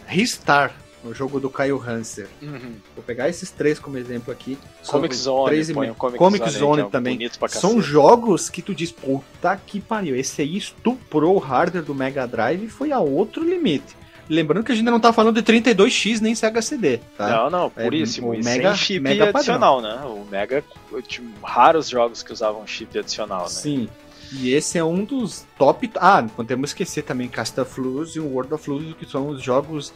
Ristar, 0.08 0.74
o 1.03 1.14
jogo 1.14 1.39
do 1.39 1.49
Kyle 1.49 1.80
Hanser. 1.80 2.28
Uhum. 2.41 2.76
Vou 2.95 3.03
pegar 3.03 3.30
esses 3.30 3.51
três 3.51 3.80
como 3.80 3.97
exemplo 3.97 4.32
aqui. 4.32 4.58
Comic 4.88 5.16
Zone, 5.16 5.45
três 5.45 5.70
e 5.70 5.74
põe 5.74 5.82
meio. 5.82 5.93
o 5.93 5.95
Comic, 5.95 6.18
Comic 6.18 6.49
Zone, 6.49 6.60
Zone 6.60 6.82
é 6.82 6.86
também. 6.86 7.30
São 7.49 7.82
jogos 7.82 8.49
que 8.49 8.62
tu 8.62 8.74
diz, 8.74 8.91
puta 8.91 9.56
que 9.58 9.80
pariu, 9.80 10.16
esse 10.16 10.41
aí 10.41 10.58
estuprou 10.58 11.36
o 11.36 11.39
hardware 11.39 11.84
do 11.84 11.93
Mega 11.93 12.28
Drive 12.28 12.64
e 12.64 12.70
foi 12.70 12.91
a 12.91 12.99
outro 12.99 13.43
limite. 13.43 13.95
Lembrando 14.30 14.64
que 14.64 14.72
a 14.72 14.76
gente 14.76 14.86
não 14.86 15.00
tá 15.00 15.14
falando 15.14 15.42
de 15.42 15.44
32X 15.54 16.20
nem 16.20 16.34
Sega 16.36 16.62
CD, 16.62 16.98
tá? 17.18 17.28
Não, 17.30 17.50
não, 17.50 17.72
É, 17.76 17.84
puríssimo. 17.84 18.30
o 18.30 18.34
e 18.36 18.44
Mega- 18.44 18.70
sem 18.76 18.78
chip 18.86 19.00
Mega 19.00 19.26
padrão. 19.28 19.38
adicional, 19.40 19.82
né? 19.82 20.02
O 20.06 20.26
Mega, 20.30 20.64
tinha 21.08 21.28
raros 21.44 21.88
jogos 21.90 22.24
que 22.24 22.34
usavam 22.34 22.66
chip 22.66 22.98
adicional, 22.98 23.44
né? 23.44 23.50
Sim. 23.50 23.90
E 24.34 24.52
esse 24.52 24.76
é 24.80 24.84
um 24.84 25.04
dos 25.04 25.46
top. 25.56 25.92
Ah, 25.98 26.20
não 26.24 26.30
podemos 26.30 26.72
esquecer 26.72 27.04
também 27.04 27.28
Casta 27.30 27.64
Flux 27.64 28.16
e 28.16 28.20
o 28.20 28.26
World 28.28 28.56
of 28.56 28.64
Flux, 28.66 28.96
que 28.98 29.06
são 29.06 29.28
os 29.30 29.42
jogos 29.44 29.94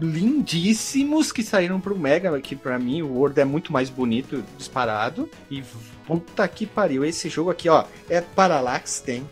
lindíssimos 0.00 1.30
que 1.32 1.42
saíram 1.42 1.80
pro 1.80 1.96
Mega, 1.98 2.40
que 2.40 2.56
pra 2.56 2.78
mim 2.78 3.02
o 3.02 3.12
World 3.14 3.38
é 3.40 3.44
muito 3.44 3.72
mais 3.72 3.90
bonito, 3.90 4.42
disparado. 4.56 5.28
E 5.50 5.62
puta 6.06 6.46
que 6.48 6.66
pariu, 6.66 7.04
esse 7.04 7.28
jogo 7.28 7.50
aqui, 7.50 7.68
ó, 7.68 7.84
é 8.08 8.20
Parallax, 8.20 9.00
tem. 9.00 9.28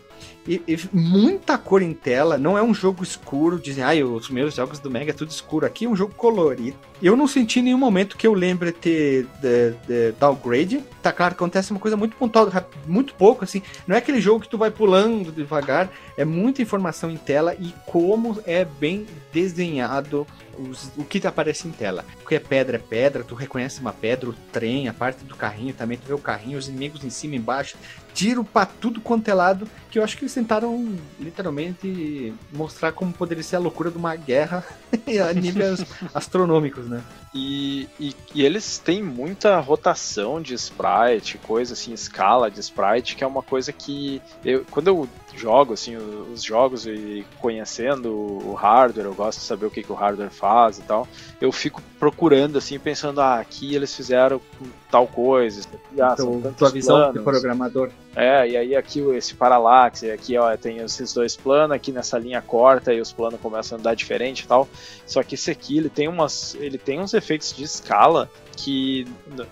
E, 0.47 0.61
e 0.67 0.79
muita 0.93 1.57
cor 1.57 1.81
em 1.81 1.93
tela, 1.93 2.37
não 2.37 2.57
é 2.57 2.63
um 2.63 2.73
jogo 2.73 3.03
escuro, 3.03 3.59
dizem, 3.59 3.83
ai, 3.83 4.01
os 4.03 4.29
meus 4.29 4.55
jogos 4.55 4.79
do 4.79 4.89
Mega 4.89 5.11
é 5.11 5.13
tudo 5.13 5.29
escuro. 5.29 5.65
Aqui 5.65 5.85
é 5.85 5.89
um 5.89 5.95
jogo 5.95 6.13
colorido. 6.15 6.77
Eu 7.01 7.15
não 7.17 7.27
senti 7.27 7.59
em 7.59 7.63
nenhum 7.63 7.77
momento 7.77 8.15
que 8.17 8.25
eu 8.25 8.33
lembre 8.33 8.71
ter 8.71 9.27
de, 9.41 9.71
de 9.85 10.11
downgrade. 10.19 10.83
Tá 11.03 11.11
claro 11.11 11.35
que 11.35 11.39
acontece 11.43 11.71
uma 11.71 11.79
coisa 11.79 11.97
muito 11.97 12.15
pontual, 12.15 12.49
muito 12.87 13.13
pouco, 13.13 13.43
assim. 13.43 13.61
Não 13.85 13.95
é 13.95 13.99
aquele 13.99 14.21
jogo 14.21 14.39
que 14.39 14.49
tu 14.49 14.57
vai 14.57 14.71
pulando 14.71 15.31
devagar, 15.31 15.91
é 16.17 16.23
muita 16.25 16.61
informação 16.61 17.11
em 17.11 17.17
tela 17.17 17.53
e 17.59 17.73
como 17.85 18.41
é 18.45 18.63
bem 18.65 19.05
desenhado 19.33 20.25
os- 20.57 20.89
o 20.97 21.03
que 21.03 21.25
aparece 21.27 21.67
em 21.67 21.71
tela. 21.71 22.03
Porque 22.21 22.35
é 22.35 22.39
pedra, 22.39 22.77
é 22.77 22.79
pedra, 22.79 23.23
tu 23.23 23.35
reconhece 23.35 23.79
uma 23.79 23.93
pedra, 23.93 24.29
o 24.29 24.33
trem, 24.51 24.87
a 24.87 24.93
parte 24.93 25.23
do 25.23 25.35
carrinho 25.35 25.73
também, 25.73 25.97
tu 25.97 26.07
vê 26.07 26.13
o 26.13 26.17
carrinho, 26.17 26.57
os 26.57 26.67
inimigos 26.67 27.03
em 27.03 27.09
cima 27.09 27.35
e 27.35 27.37
embaixo, 27.37 27.75
tiro 28.17 28.43
pra 28.43 28.65
tudo 28.65 28.99
quanto 28.99 29.27
é 29.27 29.33
lado, 29.33 29.67
que 29.91 29.99
eu 29.99 30.03
acho 30.03 30.17
que 30.17 30.23
eles 30.23 30.33
tentaram 30.33 30.91
literalmente 31.19 32.33
mostrar 32.51 32.91
como 32.91 33.13
poderia 33.13 33.43
ser 33.43 33.57
a 33.57 33.59
loucura 33.59 33.91
de 33.91 33.97
uma 33.97 34.15
guerra 34.15 34.65
a 35.29 35.33
níveis 35.33 35.85
astronômicos, 36.15 36.87
né? 36.87 37.03
E, 37.31 37.87
e, 37.99 38.15
e 38.33 38.43
eles 38.43 38.79
têm 38.79 39.03
muita 39.03 39.59
rotação 39.59 40.41
de 40.41 40.55
sprite, 40.55 41.37
coisa 41.37 41.73
assim, 41.73 41.93
escala 41.93 42.49
de 42.49 42.59
sprite, 42.59 43.15
que 43.15 43.23
é 43.23 43.27
uma 43.27 43.43
coisa 43.43 43.71
que 43.71 44.19
eu, 44.43 44.65
quando 44.71 44.87
eu 44.87 45.07
jogo 45.35 45.73
assim 45.73 45.95
os 45.95 46.41
jogos 46.41 46.87
e 46.87 47.23
conhecendo 47.39 48.11
o 48.11 48.55
hardware, 48.55 49.05
eu 49.05 49.13
gosto 49.13 49.39
de 49.39 49.45
saber 49.45 49.67
o 49.67 49.69
que, 49.69 49.83
que 49.83 49.91
o 49.91 49.95
hardware 49.95 50.31
faz 50.31 50.79
e 50.79 50.81
tal. 50.81 51.07
Eu 51.39 51.51
fico 51.51 51.83
procurando 51.99 52.57
assim, 52.57 52.79
pensando, 52.79 53.21
ah, 53.21 53.39
aqui 53.39 53.75
eles 53.75 53.95
fizeram 53.95 54.41
tal 54.89 55.05
coisa, 55.05 55.61
aqui, 55.61 56.01
ah, 56.01 56.15
são 56.17 56.29
Então, 56.29 56.41
tantos 56.41 56.57
tua 56.57 56.69
visão 56.71 57.11
de 57.11 57.19
planos. 57.19 57.23
programador. 57.23 57.91
É, 58.19 58.49
e 58.49 58.57
aí 58.57 58.75
aqui 58.75 58.99
esse 59.15 59.35
parallax, 59.35 60.01
e 60.01 60.09
aqui 60.09 60.35
ó, 60.37 60.57
tem 60.57 60.77
esses 60.79 61.13
dois 61.13 61.35
planos, 61.35 61.75
aqui 61.75 61.91
nessa 61.91 62.17
linha 62.17 62.41
corta 62.41 62.91
e 62.91 62.99
os 62.99 63.11
planos 63.11 63.39
começam 63.39 63.77
a 63.77 63.79
andar 63.79 63.93
diferente 63.95 64.39
e 64.39 64.47
tal. 64.47 64.67
Só 65.05 65.21
que 65.21 65.35
esse 65.35 65.51
aqui, 65.51 65.77
ele 65.77 65.87
tem 65.89 66.07
umas, 66.07 66.55
ele 66.55 66.79
tem 66.79 66.99
uns 66.99 67.13
efeitos 67.13 67.53
de 67.55 67.63
escala 67.63 68.27
que 68.59 69.05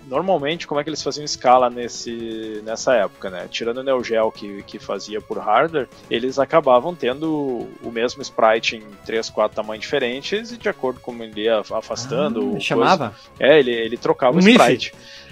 normalmente 0.08 0.66
como 0.66 0.82
é 0.82 0.84
que 0.84 0.90
eles 0.90 1.04
faziam 1.04 1.24
escala 1.24 1.70
nesse 1.70 2.60
nessa 2.66 2.96
época, 2.96 3.30
né? 3.30 3.48
Tirando 3.52 3.78
o 3.78 3.84
Neo 3.84 4.04
Geo 4.04 4.32
que, 4.32 4.64
que 4.64 4.80
fazia 4.80 5.22
por 5.22 5.38
hardware, 5.38 5.88
eles 6.10 6.40
acabavam 6.40 6.96
tendo 6.96 7.68
o 7.84 7.92
mesmo 7.92 8.24
sprite 8.24 8.78
em 8.78 8.84
três, 9.06 9.30
quatro 9.30 9.56
tamanhos 9.56 9.84
diferentes 9.84 10.52
e 10.52 10.58
de 10.58 10.68
acordo 10.68 11.00
com 11.00 11.14
ele 11.22 11.42
ia 11.44 11.60
afastando, 11.60 12.40
Ah, 12.40 12.44
coisa- 12.50 12.60
chamava? 12.62 13.16
é, 13.40 13.60
ele, 13.60 13.72
ele 13.72 13.96
trocava 13.96 14.38
Um 14.40 14.42
o 14.42 14.50
if. 14.50 14.56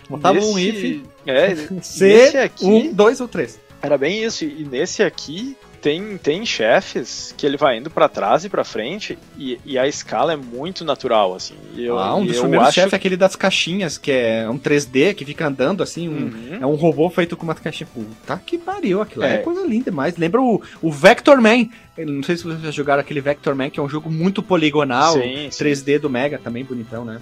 Botava 0.09 0.39
um 0.39 0.55
Nesse- 0.55 0.87
if, 0.87 1.01
É, 1.25 1.55
C, 1.81 2.37
aqui, 2.37 2.65
um, 2.65 2.93
dois 2.93 3.19
ou 3.21 3.27
três. 3.27 3.59
era 3.81 3.97
bem 3.97 4.23
isso. 4.23 4.43
E 4.45 4.63
nesse 4.69 5.01
aqui 5.03 5.55
tem, 5.81 6.17
tem 6.17 6.45
chefes 6.45 7.33
que 7.37 7.45
ele 7.45 7.57
vai 7.57 7.77
indo 7.77 7.89
pra 7.89 8.07
trás 8.07 8.45
e 8.45 8.49
pra 8.49 8.63
frente 8.63 9.17
e, 9.37 9.59
e 9.65 9.77
a 9.77 9.85
escala 9.85 10.31
é 10.31 10.35
muito 10.37 10.85
natural, 10.85 11.35
assim. 11.35 11.55
Eu, 11.75 11.99
ah, 11.99 12.15
um 12.15 12.25
dos 12.25 12.39
primeiros 12.39 12.67
acho... 12.69 12.75
chefes 12.75 12.93
é 12.93 12.95
aquele 12.95 13.17
das 13.17 13.35
caixinhas, 13.35 13.97
que 13.97 14.09
é 14.09 14.49
um 14.49 14.57
3D 14.57 15.13
que 15.13 15.25
fica 15.25 15.45
andando 15.45 15.83
assim, 15.83 16.07
um, 16.07 16.13
Uhum. 16.13 16.57
É 16.61 16.65
um 16.65 16.75
robô 16.75 17.09
feito 17.09 17.35
com 17.35 17.43
uma 17.43 17.53
caixinha. 17.55 17.87
Puta 17.93 18.41
que 18.45 18.57
pariu, 18.57 19.01
aquilo 19.01 19.25
é. 19.25 19.35
É. 19.35 19.37
coisa 19.39 19.65
linda 19.67 19.85
demais. 19.91 20.15
Lembra 20.15 20.41
o, 20.41 20.61
o 20.81 20.89
Vector 20.91 21.41
Man. 21.41 21.67
Não 21.97 22.23
sei 22.23 22.37
se 22.37 22.43
vocês 22.43 22.61
já 22.61 22.71
jogaram 22.71 23.01
aquele 23.01 23.19
Vector 23.21 23.53
Man, 23.53 23.69
que 23.69 23.79
é 23.79 23.83
um 23.83 23.89
jogo 23.89 24.09
muito 24.09 24.41
poligonal. 24.41 25.13
Sim, 25.13 25.49
sim. 25.51 25.63
3D 25.65 25.99
do 25.99 26.09
Mega, 26.09 26.39
também 26.39 26.63
bonitão, 26.63 27.03
né? 27.05 27.19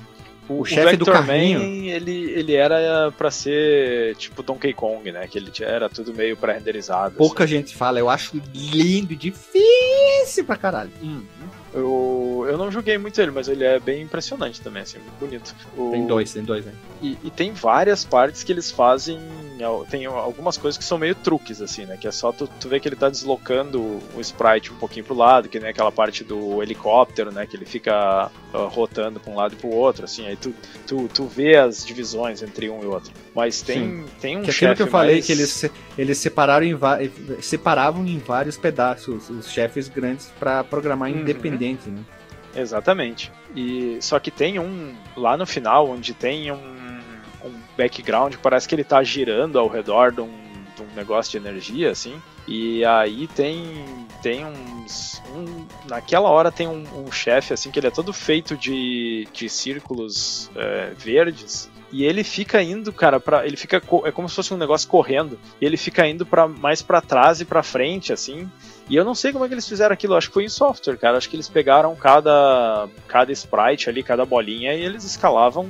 O, 0.51 0.61
o 0.61 0.65
chefe 0.65 0.97
do 0.97 1.05
carrinho. 1.05 1.59
Man, 1.59 1.65
ele, 1.65 2.31
ele 2.31 2.53
era 2.53 3.11
pra 3.17 3.31
ser 3.31 4.15
tipo 4.15 4.43
Donkey 4.43 4.73
Kong, 4.73 5.11
né? 5.11 5.27
Que 5.27 5.37
ele 5.37 5.51
era 5.61 5.89
tudo 5.89 6.13
meio 6.13 6.35
pré-renderizado. 6.35 7.15
Pouca 7.15 7.47
gente 7.47 7.75
fala, 7.75 7.99
eu 7.99 8.09
acho 8.09 8.41
lindo, 8.53 9.15
difícil 9.15 10.45
pra 10.45 10.55
caralho. 10.57 10.91
assim. 10.95 11.07
Uhum. 11.07 11.25
Eu, 12.43 12.51
eu 12.51 12.57
não 12.57 12.71
joguei 12.71 12.97
muito 12.97 13.19
ele, 13.21 13.31
mas 13.31 13.47
ele 13.47 13.63
é 13.63 13.79
bem 13.79 14.01
impressionante 14.03 14.61
também, 14.61 14.83
assim, 14.83 14.97
muito 14.99 15.19
bonito. 15.19 15.55
O- 15.77 15.91
Tem 15.91 16.05
dois, 16.07 16.31
tem 16.33 16.43
dois, 16.43 16.65
né? 16.65 16.73
E, 17.01 17.17
e 17.23 17.29
tem 17.31 17.51
várias 17.53 18.03
partes 18.05 18.43
que 18.43 18.51
eles 18.51 18.69
fazem. 18.71 19.19
Tem 19.91 20.05
algumas 20.07 20.57
coisas 20.57 20.75
que 20.77 20.83
são 20.83 20.97
meio 20.97 21.13
truques, 21.13 21.61
assim, 21.61 21.85
né? 21.85 21.95
Que 21.95 22.07
é 22.07 22.11
só 22.11 22.31
tu, 22.31 22.47
tu 22.59 22.67
ver 22.67 22.79
que 22.79 22.87
ele 22.87 22.95
tá 22.95 23.09
deslocando 23.09 23.79
o 24.15 24.19
sprite 24.19 24.71
um 24.71 24.75
pouquinho 24.75 25.05
pro 25.05 25.13
lado, 25.15 25.47
que 25.49 25.59
nem 25.59 25.69
aquela 25.69 25.91
parte 25.91 26.23
do 26.23 26.63
helicóptero, 26.63 27.31
né? 27.31 27.45
Que 27.45 27.55
ele 27.57 27.65
fica 27.65 27.93
ah, 27.93 28.31
rotando 28.71 29.19
pra 29.19 29.31
um 29.31 29.35
lado 29.35 29.53
e 29.53 29.57
pro 29.57 29.69
outro, 29.69 30.05
assim. 30.05 30.25
Aí 30.25 30.35
tu, 30.35 30.53
tu, 30.87 31.07
tu 31.13 31.25
vê 31.25 31.57
as 31.57 31.85
divisões 31.85 32.41
entre 32.41 32.69
um 32.71 32.81
e 32.83 32.87
outro. 32.87 33.11
Mas 33.35 33.61
tem, 33.61 34.03
tem 34.19 34.37
um 34.37 34.41
Que 34.41 34.49
é 34.49 34.53
chefe 34.53 34.75
que 34.77 34.81
eu 34.81 34.87
falei, 34.87 35.15
mais- 35.15 35.25
que 35.27 35.31
eles, 35.31 35.65
eles 35.97 36.17
separaram 36.17 36.65
em 36.65 36.73
va- 36.73 36.97
separavam 37.39 38.05
em 38.05 38.17
vários 38.17 38.57
pedaços 38.57 39.29
os 39.29 39.49
chefes 39.51 39.87
grandes 39.87 40.31
pra 40.39 40.63
programar 40.63 41.11
Uhum. 41.11 41.19
independente, 41.19 41.87
né? 41.89 42.01
Exatamente. 42.55 43.31
E 43.55 43.97
só 44.01 44.19
que 44.19 44.31
tem 44.31 44.59
um 44.59 44.95
lá 45.15 45.37
no 45.37 45.45
final 45.45 45.89
onde 45.89 46.13
tem 46.13 46.51
um, 46.51 46.99
um 47.43 47.53
background 47.77 48.33
que 48.33 48.37
parece 48.41 48.67
que 48.67 48.75
ele 48.75 48.83
tá 48.83 49.01
girando 49.03 49.57
ao 49.59 49.67
redor 49.67 50.11
de 50.11 50.21
um, 50.21 50.31
de 50.75 50.81
um 50.81 50.87
negócio 50.95 51.31
de 51.31 51.37
energia, 51.37 51.91
assim. 51.91 52.21
E 52.47 52.83
aí 52.85 53.27
tem 53.27 53.85
tem 54.21 54.45
uns 54.45 55.21
um- 55.35 55.65
naquela 55.87 56.29
hora 56.29 56.51
tem 56.51 56.67
um, 56.67 56.83
um 56.95 57.11
chefe 57.11 57.53
assim 57.53 57.71
que 57.71 57.79
ele 57.79 57.87
é 57.87 57.91
todo 57.91 58.11
feito 58.13 58.55
de, 58.57 59.27
de 59.33 59.49
círculos 59.49 60.51
é, 60.55 60.93
verdes 60.97 61.69
e 61.91 62.05
ele 62.05 62.23
fica 62.23 62.61
indo, 62.61 62.93
cara, 62.93 63.19
para 63.19 63.45
ele 63.45 63.57
fica 63.57 63.81
é 64.05 64.11
como 64.11 64.29
se 64.29 64.35
fosse 64.35 64.53
um 64.53 64.57
negócio 64.57 64.87
correndo. 64.87 65.37
E 65.59 65.65
ele 65.65 65.75
fica 65.75 66.07
indo 66.07 66.25
para 66.25 66.47
mais 66.47 66.81
pra 66.81 67.01
trás 67.01 67.41
e 67.41 67.45
pra 67.45 67.61
frente 67.61 68.13
assim. 68.13 68.49
E 68.89 68.95
eu 68.95 69.05
não 69.05 69.15
sei 69.15 69.31
como 69.31 69.45
é 69.45 69.47
que 69.47 69.53
eles 69.53 69.67
fizeram 69.67 69.93
aquilo, 69.93 70.15
acho 70.15 70.27
que 70.27 70.33
foi 70.33 70.43
em 70.43 70.49
software, 70.49 70.97
cara. 70.97 71.17
Acho 71.17 71.29
que 71.29 71.35
eles 71.35 71.47
pegaram 71.47 71.95
cada, 71.95 72.89
cada 73.07 73.31
sprite 73.31 73.89
ali, 73.89 74.03
cada 74.03 74.25
bolinha, 74.25 74.73
e 74.73 74.81
eles 74.83 75.03
escalavam 75.05 75.67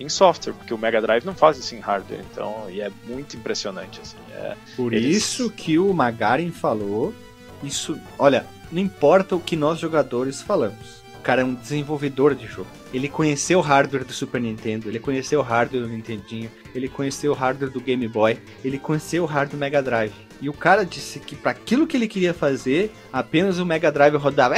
em 0.00 0.08
software, 0.08 0.52
porque 0.52 0.74
o 0.74 0.78
Mega 0.78 1.00
Drive 1.00 1.24
não 1.24 1.34
faz 1.34 1.56
isso 1.58 1.74
em 1.74 1.78
hardware, 1.80 2.20
então, 2.32 2.66
e 2.68 2.80
é 2.80 2.90
muito 3.06 3.36
impressionante, 3.36 4.00
assim. 4.00 4.16
É, 4.34 4.54
Por 4.76 4.92
Eles- 4.92 5.16
isso 5.16 5.48
que 5.50 5.78
o 5.78 5.92
Magarin 5.94 6.50
falou, 6.50 7.14
isso, 7.62 7.98
olha, 8.18 8.44
não 8.70 8.82
importa 8.82 9.34
o 9.36 9.40
que 9.40 9.56
nós 9.56 9.78
jogadores 9.78 10.42
falamos. 10.42 11.02
Cara 11.26 11.42
é 11.42 11.44
um 11.44 11.54
desenvolvedor 11.54 12.36
de 12.36 12.46
jogo. 12.46 12.68
Ele 12.94 13.08
conheceu 13.08 13.58
o 13.58 13.60
hardware 13.60 14.04
do 14.04 14.12
Super 14.12 14.40
Nintendo, 14.40 14.88
ele 14.88 15.00
conheceu 15.00 15.40
o 15.40 15.42
hardware 15.42 15.82
do 15.82 15.88
Nintendinho, 15.88 16.48
ele 16.72 16.88
conheceu 16.88 17.32
o 17.32 17.34
hardware 17.34 17.68
do 17.68 17.80
Game 17.80 18.06
Boy, 18.06 18.38
ele 18.64 18.78
conheceu 18.78 19.24
o 19.24 19.26
hardware 19.26 19.56
do 19.56 19.56
Mega 19.56 19.82
Drive. 19.82 20.14
E 20.40 20.48
o 20.48 20.52
cara 20.52 20.86
disse 20.86 21.18
que 21.18 21.34
para 21.34 21.50
aquilo 21.50 21.84
que 21.84 21.96
ele 21.96 22.06
queria 22.06 22.32
fazer, 22.32 22.92
apenas 23.12 23.58
o 23.58 23.66
Mega 23.66 23.90
Drive 23.90 24.14
rodava. 24.14 24.54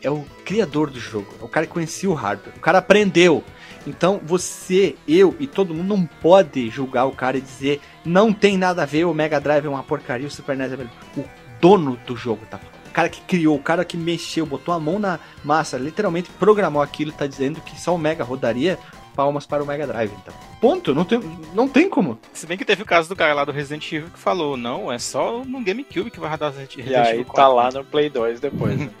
É 0.00 0.08
o 0.08 0.24
criador 0.44 0.88
do 0.88 1.00
jogo, 1.00 1.26
é 1.40 1.44
o 1.44 1.48
cara 1.48 1.66
que 1.66 1.72
conhecia 1.72 2.08
o 2.08 2.14
hardware, 2.14 2.56
o 2.56 2.60
cara 2.60 2.78
aprendeu. 2.78 3.42
Então 3.84 4.20
você, 4.22 4.94
eu 5.08 5.34
e 5.40 5.48
todo 5.48 5.74
mundo 5.74 5.88
não 5.88 6.06
pode 6.06 6.70
julgar 6.70 7.06
o 7.06 7.12
cara 7.12 7.38
e 7.38 7.40
dizer 7.40 7.80
não 8.04 8.32
tem 8.32 8.56
nada 8.56 8.84
a 8.84 8.86
ver, 8.86 9.04
o 9.04 9.12
Mega 9.12 9.40
Drive 9.40 9.66
é 9.66 9.68
uma 9.68 9.82
porcaria, 9.82 10.28
o 10.28 10.30
Super 10.30 10.56
NES 10.56 10.74
é. 10.74 10.76
O 11.18 11.24
dono 11.60 11.98
do 12.06 12.16
jogo 12.16 12.46
tá 12.48 12.56
falando. 12.56 12.79
O 12.90 12.92
cara 12.92 13.08
que 13.08 13.20
criou, 13.22 13.56
o 13.56 13.62
cara 13.62 13.84
que 13.84 13.96
mexeu, 13.96 14.44
botou 14.44 14.74
a 14.74 14.80
mão 14.80 14.98
na 14.98 15.18
massa, 15.44 15.78
literalmente 15.78 16.28
programou 16.38 16.82
aquilo, 16.82 17.12
tá 17.12 17.26
dizendo 17.26 17.60
que 17.60 17.80
só 17.80 17.94
o 17.94 17.98
Mega 17.98 18.24
rodaria, 18.24 18.78
palmas 19.14 19.46
para 19.46 19.62
o 19.62 19.66
Mega 19.66 19.86
Drive. 19.86 20.12
Então, 20.20 20.34
ponto, 20.60 20.94
não 20.94 21.04
tem, 21.04 21.20
não 21.54 21.68
tem 21.68 21.88
como. 21.88 22.18
Se 22.32 22.46
bem 22.46 22.58
que 22.58 22.64
teve 22.64 22.82
o 22.82 22.86
caso 22.86 23.08
do 23.08 23.14
cara 23.14 23.32
lá 23.32 23.44
do 23.44 23.52
Resident 23.52 23.92
Evil 23.92 24.10
que 24.10 24.18
falou, 24.18 24.56
não, 24.56 24.90
é 24.90 24.98
só 24.98 25.44
no 25.44 25.62
GameCube 25.62 26.10
que 26.10 26.18
vai 26.18 26.30
rodar 26.30 26.52
Resident 26.52 26.88
E 26.88 26.94
aí 26.94 27.12
Evil 27.14 27.24
tá 27.26 27.46
4. 27.46 27.54
lá 27.54 27.70
no 27.70 27.84
Play 27.84 28.10
2 28.10 28.40
depois. 28.40 28.78
né? 28.78 28.90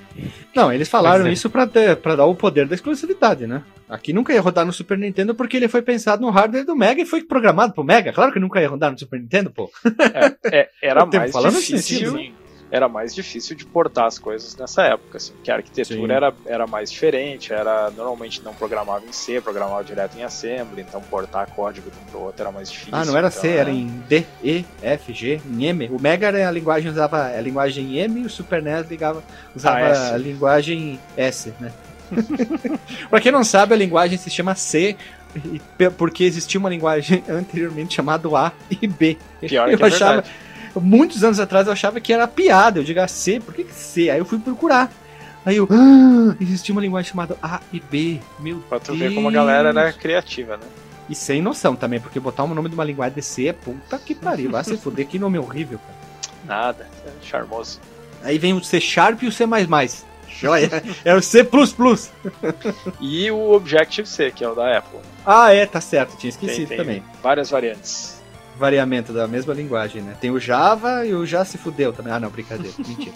Não, 0.54 0.72
eles 0.72 0.88
falaram 0.88 1.26
é. 1.26 1.32
isso 1.32 1.48
pra, 1.48 1.66
ter, 1.66 1.96
pra 1.96 2.16
dar 2.16 2.26
o 2.26 2.34
poder 2.34 2.66
da 2.66 2.74
exclusividade, 2.74 3.46
né? 3.46 3.62
Aqui 3.88 4.12
nunca 4.12 4.32
ia 4.32 4.40
rodar 4.40 4.66
no 4.66 4.72
Super 4.72 4.98
Nintendo 4.98 5.34
porque 5.34 5.56
ele 5.56 5.68
foi 5.68 5.80
pensado 5.80 6.20
no 6.20 6.30
hardware 6.30 6.66
do 6.66 6.76
Mega 6.76 7.00
e 7.00 7.06
foi 7.06 7.22
programado 7.22 7.72
pro 7.72 7.84
Mega. 7.84 8.12
Claro 8.12 8.32
que 8.32 8.38
nunca 8.40 8.60
ia 8.60 8.68
rodar 8.68 8.90
no 8.90 8.98
Super 8.98 9.20
Nintendo, 9.20 9.50
pô. 9.50 9.70
É, 10.52 10.68
era 10.82 11.00
Eu 11.02 11.06
tô 11.08 11.16
mais 11.16 11.32
falando 11.32 11.54
difícil. 11.54 12.12
Sim, 12.12 12.34
Era 12.70 12.88
mais 12.88 13.14
difícil 13.14 13.56
de 13.56 13.64
portar 13.64 14.06
as 14.06 14.18
coisas 14.18 14.56
nessa 14.56 14.82
época, 14.82 15.16
assim, 15.16 15.32
que 15.42 15.50
a 15.50 15.56
arquitetura 15.56 16.06
Sim. 16.06 16.12
era, 16.12 16.34
era 16.46 16.66
mais 16.66 16.90
diferente, 16.90 17.52
era 17.52 17.90
normalmente 17.90 18.42
não 18.42 18.54
programava 18.54 19.04
em 19.04 19.12
C, 19.12 19.40
programava 19.40 19.82
direto 19.82 20.16
em 20.16 20.22
assembly, 20.22 20.82
então 20.82 21.00
portar 21.02 21.50
código 21.50 21.90
de 21.90 21.96
um 21.96 22.10
pro 22.10 22.20
outro 22.20 22.42
era 22.42 22.52
mais 22.52 22.70
difícil. 22.70 22.94
Ah, 22.94 23.04
não 23.04 23.16
era 23.16 23.28
então, 23.28 23.40
C, 23.40 23.48
era 23.48 23.70
em 23.70 23.86
D, 24.08 24.24
E, 24.42 24.64
F, 24.82 25.12
G, 25.12 25.40
em 25.44 25.64
M. 25.66 25.88
O 25.90 26.00
Mega 26.00 26.28
era 26.28 26.48
a 26.48 26.50
linguagem 26.52 26.90
usava 26.90 27.26
a 27.26 27.40
linguagem 27.40 27.98
M 27.98 28.20
e 28.20 28.24
o 28.26 28.30
Super 28.30 28.62
NES 28.62 28.88
ligava, 28.88 29.22
usava 29.54 29.78
Ah, 29.78 29.88
S. 29.88 30.14
a 30.14 30.16
linguagem 30.16 31.00
S, 31.16 31.52
né? 31.58 31.72
pra 33.10 33.20
quem 33.20 33.32
não 33.32 33.44
sabe, 33.44 33.74
a 33.74 33.76
linguagem 33.76 34.18
se 34.18 34.30
chama 34.30 34.54
C 34.54 34.96
porque 35.96 36.24
existia 36.24 36.58
uma 36.58 36.68
linguagem 36.68 37.22
anteriormente 37.28 37.94
chamada 37.94 38.28
A 38.36 38.52
e 38.70 38.86
B. 38.86 39.16
Pior 39.40 39.70
eu 39.70 39.76
que 39.76 39.82
é 39.82 39.86
achava, 39.86 40.22
verdade. 40.22 40.30
Muitos 40.76 41.24
anos 41.24 41.40
atrás 41.40 41.66
eu 41.66 41.72
achava 41.72 42.00
que 42.00 42.12
era 42.12 42.28
piada. 42.28 42.78
Eu 42.80 42.84
digo 42.84 43.00
ah, 43.00 43.08
C, 43.08 43.40
por 43.40 43.54
que, 43.54 43.64
que 43.64 43.74
C? 43.74 44.10
Aí 44.10 44.18
eu 44.18 44.24
fui 44.24 44.38
procurar. 44.38 44.92
Aí 45.44 45.56
eu, 45.56 45.66
ah, 45.70 46.36
existia 46.40 46.72
uma 46.72 46.80
linguagem 46.82 47.10
chamada 47.10 47.36
A 47.42 47.60
e 47.72 47.80
B. 47.80 48.20
Meu 48.38 48.58
Pra 48.68 48.78
tu 48.78 48.88
Deus. 48.92 48.98
ver 48.98 49.14
como 49.14 49.28
a 49.28 49.32
galera 49.32 49.70
era 49.70 49.92
criativa, 49.92 50.56
né? 50.56 50.64
E 51.08 51.14
sem 51.14 51.42
noção 51.42 51.74
também, 51.74 51.98
porque 51.98 52.20
botar 52.20 52.44
um 52.44 52.54
nome 52.54 52.68
de 52.68 52.74
uma 52.74 52.84
linguagem 52.84 53.16
de 53.16 53.22
C 53.22 53.48
é 53.48 53.52
puta 53.52 53.98
que 53.98 54.14
pariu. 54.14 54.50
Vai 54.52 54.62
se 54.62 54.76
fuder, 54.76 55.08
que 55.08 55.18
nome 55.18 55.38
horrível, 55.38 55.78
cara. 55.78 55.98
Nada, 56.46 56.86
é 57.04 57.10
charmoso. 57.20 57.80
Aí 58.22 58.38
vem 58.38 58.52
o 58.52 58.62
C 58.62 58.80
Sharp 58.80 59.22
e 59.22 59.26
o 59.26 59.32
C. 59.32 59.44
Olha, 60.46 60.70
é 61.04 61.14
o 61.14 61.20
C. 61.20 61.46
E 63.00 63.30
o 63.30 63.50
Objective-C, 63.52 64.30
que 64.30 64.44
é 64.44 64.48
o 64.48 64.54
da 64.54 64.78
Apple. 64.78 65.00
Ah, 65.26 65.52
é, 65.52 65.66
tá 65.66 65.80
certo, 65.80 66.16
tinha 66.16 66.32
Tem, 66.32 66.48
esquecido 66.48 66.68
tem 66.68 66.76
também. 66.76 67.02
várias 67.22 67.50
variantes. 67.50 68.19
Variamento 68.60 69.12
da 69.12 69.26
mesma 69.26 69.54
linguagem, 69.54 70.02
né? 70.02 70.14
Tem 70.20 70.30
o 70.30 70.38
Java 70.38 71.06
e 71.06 71.14
o 71.14 71.24
Já 71.24 71.44
se 71.46 71.56
fudeu 71.56 71.92
também. 71.94 72.12
Ah, 72.12 72.20
não, 72.20 72.28
brincadeira, 72.28 72.74
mentira. 72.86 73.14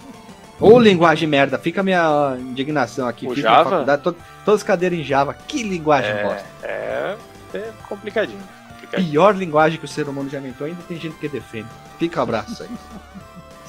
Ou 0.58 0.78
linguagem 0.78 1.28
merda, 1.28 1.58
fica 1.58 1.80
a 1.80 1.84
minha 1.84 2.36
indignação 2.40 3.06
aqui. 3.06 3.26
O 3.26 3.34
Java? 3.36 3.68
faculdade, 3.70 4.02
to- 4.02 4.16
todas 4.44 4.60
as 4.60 4.66
cadeiras 4.66 4.98
em 4.98 5.04
Java, 5.04 5.34
que 5.34 5.62
linguagem 5.62 6.14
bosta. 6.22 6.44
É, 6.62 7.16
é, 7.52 7.58
é 7.58 7.72
complicadinho. 7.88 8.38
complicadinho. 8.70 9.10
Pior 9.10 9.34
linguagem 9.36 9.78
que 9.78 9.84
o 9.84 9.88
ser 9.88 10.08
humano 10.08 10.30
já 10.30 10.38
inventou, 10.38 10.66
ainda 10.66 10.82
tem 10.88 10.98
gente 10.98 11.16
que 11.16 11.28
defende. 11.28 11.68
Fica 11.98 12.20
o 12.20 12.22
abraço 12.22 12.62
aí. 12.62 12.70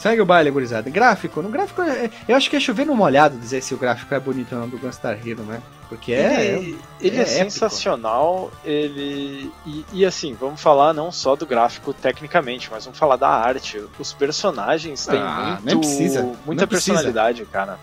Segue 0.05 0.21
o 0.21 0.25
baile, 0.25 0.51
gurizada. 0.51 0.87
Gráfico, 0.87 1.41
no 1.41 1.49
gráfico, 1.49 1.81
é- 1.81 2.11
eu 2.27 2.35
acho 2.35 2.47
que 2.47 2.55
é 2.55 2.59
chover 2.59 2.85
no 2.85 2.93
molhado 2.93 3.39
dizer 3.39 3.59
se 3.63 3.73
o 3.73 3.77
gráfico 3.77 4.13
é 4.13 4.19
bonito 4.19 4.53
ou 4.53 4.61
não 4.61 4.69
do 4.69 4.77
Gunstar 4.77 5.17
Hero, 5.27 5.41
né? 5.41 5.59
Porque 5.89 6.13
é. 6.13 6.57
ele, 6.57 6.79
ele 7.01 7.17
é, 7.17 7.21
é 7.21 7.25
sensacional, 7.25 8.51
ele. 8.63 9.51
E, 9.65 9.83
e 9.91 10.05
assim, 10.05 10.35
vamos 10.39 10.61
falar 10.61 10.93
não 10.93 11.11
só 11.11 11.35
do 11.35 11.47
gráfico 11.47 11.91
tecnicamente, 11.91 12.69
mas 12.71 12.85
vamos 12.85 12.99
falar 12.99 13.15
da 13.15 13.29
arte. 13.29 13.83
Os 13.97 14.13
personagens 14.13 15.07
têm 15.07 15.19
Ah, 15.19 15.57
muito, 15.63 15.79
precisa, 15.79 16.21
muita 16.45 16.67
precisa. 16.67 16.93
personalidade, 16.93 17.43
cara. 17.45 17.79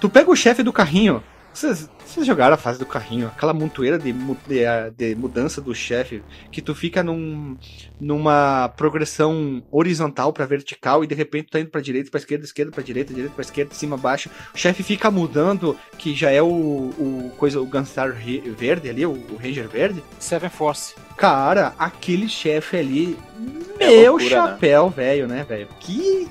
Tu 0.00 0.08
pega 0.08 0.30
o 0.30 0.36
chefe 0.36 0.62
do 0.62 0.72
carrinho. 0.72 1.20
Vocês, 1.52 1.90
vocês 2.06 2.26
jogaram 2.26 2.54
a 2.54 2.58
fase 2.58 2.78
do 2.78 2.86
carrinho, 2.86 3.26
aquela 3.26 3.52
montoeira 3.52 3.98
de, 3.98 4.12
de, 4.12 4.90
de 4.96 5.14
mudança 5.14 5.60
do 5.60 5.74
chefe, 5.74 6.22
que 6.50 6.62
tu 6.62 6.74
fica 6.74 7.02
num, 7.02 7.56
numa 8.00 8.68
progressão 8.76 9.62
horizontal 9.70 10.32
pra 10.32 10.46
vertical 10.46 11.02
e 11.02 11.06
de 11.06 11.14
repente 11.14 11.46
tu 11.46 11.52
tá 11.52 11.60
indo 11.60 11.70
pra 11.70 11.80
direita, 11.80 12.10
pra 12.10 12.18
esquerda, 12.18 12.44
esquerda 12.44 12.72
pra 12.72 12.82
direita, 12.82 13.12
direita 13.12 13.34
pra 13.34 13.42
esquerda, 13.42 13.74
cima, 13.74 13.96
baixo. 13.96 14.30
O 14.54 14.58
chefe 14.58 14.82
fica 14.82 15.10
mudando, 15.10 15.76
que 15.98 16.14
já 16.14 16.30
é 16.30 16.40
o, 16.40 16.46
o 16.46 17.32
coisa 17.36 17.60
o 17.60 17.66
Gunstar 17.66 18.12
verde 18.56 18.88
ali, 18.88 19.04
o, 19.04 19.12
o 19.12 19.36
Ranger 19.36 19.68
verde. 19.68 20.02
Seven 20.18 20.50
Force. 20.50 20.94
Cara, 21.16 21.74
aquele 21.78 22.28
chefe 22.28 22.76
ali, 22.76 23.18
É 23.78 23.88
meu 23.88 24.12
loucura, 24.12 24.30
chapéu, 24.30 24.88
velho, 24.88 25.26
né, 25.26 25.44
velho? 25.46 25.68
Que. 25.80 26.28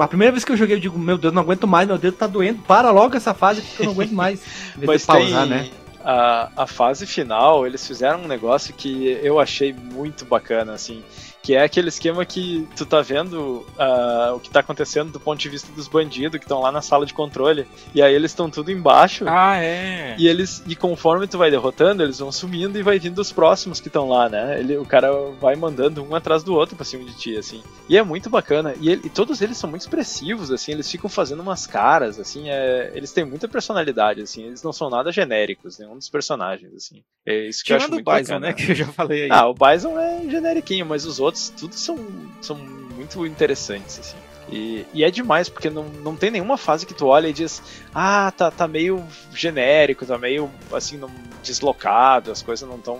A 0.00 0.08
primeira 0.08 0.32
vez 0.32 0.44
que 0.44 0.52
eu 0.52 0.56
joguei, 0.56 0.76
eu 0.76 0.80
digo, 0.80 0.98
meu 0.98 1.18
Deus, 1.18 1.34
não 1.34 1.42
aguento 1.42 1.66
mais, 1.66 1.86
meu 1.86 1.98
dedo 1.98 2.16
tá 2.16 2.26
doendo. 2.26 2.62
Para 2.62 2.90
logo 2.90 3.16
essa 3.16 3.34
fase 3.34 3.60
porque 3.60 3.82
eu 3.82 3.86
não 3.86 3.92
aguento 3.92 4.12
mais. 4.12 4.42
Mas 4.76 5.04
pausar, 5.04 5.42
tem 5.42 5.50
né? 5.50 5.70
a, 6.04 6.50
a 6.56 6.66
fase 6.66 7.06
final, 7.06 7.66
eles 7.66 7.86
fizeram 7.86 8.22
um 8.22 8.28
negócio 8.28 8.72
que 8.74 9.18
eu 9.22 9.38
achei 9.38 9.72
muito 9.72 10.24
bacana, 10.24 10.72
assim. 10.72 11.02
Que 11.50 11.56
é 11.56 11.64
aquele 11.64 11.88
esquema 11.88 12.24
que 12.24 12.68
tu 12.76 12.86
tá 12.86 13.00
vendo 13.02 13.66
ah, 13.76 14.32
o 14.36 14.38
que 14.38 14.48
tá 14.48 14.60
acontecendo 14.60 15.10
do 15.10 15.18
ponto 15.18 15.40
de 15.40 15.48
vista 15.48 15.72
dos 15.72 15.88
bandidos 15.88 16.38
que 16.38 16.44
estão 16.44 16.60
lá 16.60 16.70
na 16.70 16.80
sala 16.80 17.04
de 17.04 17.12
controle. 17.12 17.66
E 17.92 18.00
aí 18.00 18.14
eles 18.14 18.30
estão 18.30 18.48
tudo 18.48 18.70
embaixo. 18.70 19.24
Ah, 19.26 19.56
é. 19.60 20.14
E 20.16 20.28
eles, 20.28 20.62
e 20.64 20.76
conforme 20.76 21.26
tu 21.26 21.38
vai 21.38 21.50
derrotando, 21.50 22.04
eles 22.04 22.20
vão 22.20 22.30
sumindo 22.30 22.78
e 22.78 22.84
vai 22.84 23.00
vindo 23.00 23.18
os 23.18 23.32
próximos 23.32 23.80
que 23.80 23.88
estão 23.88 24.08
lá, 24.08 24.28
né? 24.28 24.60
Ele, 24.60 24.76
o 24.76 24.84
cara 24.86 25.10
vai 25.40 25.56
mandando 25.56 26.04
um 26.04 26.14
atrás 26.14 26.44
do 26.44 26.54
outro 26.54 26.76
pra 26.76 26.84
cima 26.84 27.02
de 27.02 27.14
ti, 27.16 27.36
assim. 27.36 27.64
E 27.88 27.96
é 27.98 28.02
muito 28.04 28.30
bacana. 28.30 28.72
E, 28.80 28.88
ele- 28.88 29.02
e 29.06 29.10
todos 29.10 29.42
eles 29.42 29.56
são 29.56 29.68
muito 29.68 29.82
expressivos, 29.82 30.52
assim. 30.52 30.70
Eles 30.70 30.88
ficam 30.88 31.10
fazendo 31.10 31.40
umas 31.42 31.66
caras, 31.66 32.20
assim. 32.20 32.48
É, 32.48 32.92
eles 32.94 33.10
têm 33.10 33.24
muita 33.24 33.48
personalidade, 33.48 34.20
assim. 34.22 34.44
Eles 34.44 34.62
não 34.62 34.72
são 34.72 34.88
nada 34.88 35.10
genéricos, 35.10 35.80
nenhum 35.80 35.96
dos 35.96 36.08
personagens, 36.08 36.72
assim. 36.74 37.02
É 37.26 37.48
isso 37.48 37.64
que 37.64 37.72
eu 37.72 37.76
acho 37.76 37.86
Tirando 37.86 38.00
o 38.00 38.04
muito 38.04 38.16
Bison, 38.18 38.34
bacana. 38.34 38.46
né? 38.46 38.52
Que 38.52 38.70
eu 38.70 38.74
já 38.76 38.86
falei 38.86 39.24
aí. 39.24 39.28
Ah, 39.32 39.48
o 39.48 39.54
Bison 39.54 39.98
é 39.98 40.20
generiquinho, 40.30 40.86
mas 40.86 41.04
os 41.04 41.18
outros, 41.18 41.39
tudo 41.48 41.74
são, 41.74 41.96
são 42.40 42.56
muito 42.56 43.26
interessantes, 43.26 43.98
assim. 43.98 44.16
E, 44.48 44.84
e 44.92 45.04
é 45.04 45.10
demais, 45.10 45.48
porque 45.48 45.70
não, 45.70 45.84
não 45.84 46.16
tem 46.16 46.30
nenhuma 46.30 46.56
fase 46.56 46.84
que 46.84 46.92
tu 46.92 47.06
olha 47.06 47.28
e 47.28 47.32
diz, 47.32 47.62
ah, 47.94 48.32
tá, 48.36 48.50
tá 48.50 48.66
meio 48.66 49.04
genérico, 49.32 50.04
tá 50.04 50.18
meio, 50.18 50.50
assim, 50.72 51.00
deslocado, 51.42 52.32
as 52.32 52.42
coisas 52.42 52.68
não 52.68 52.76
estão 52.76 52.98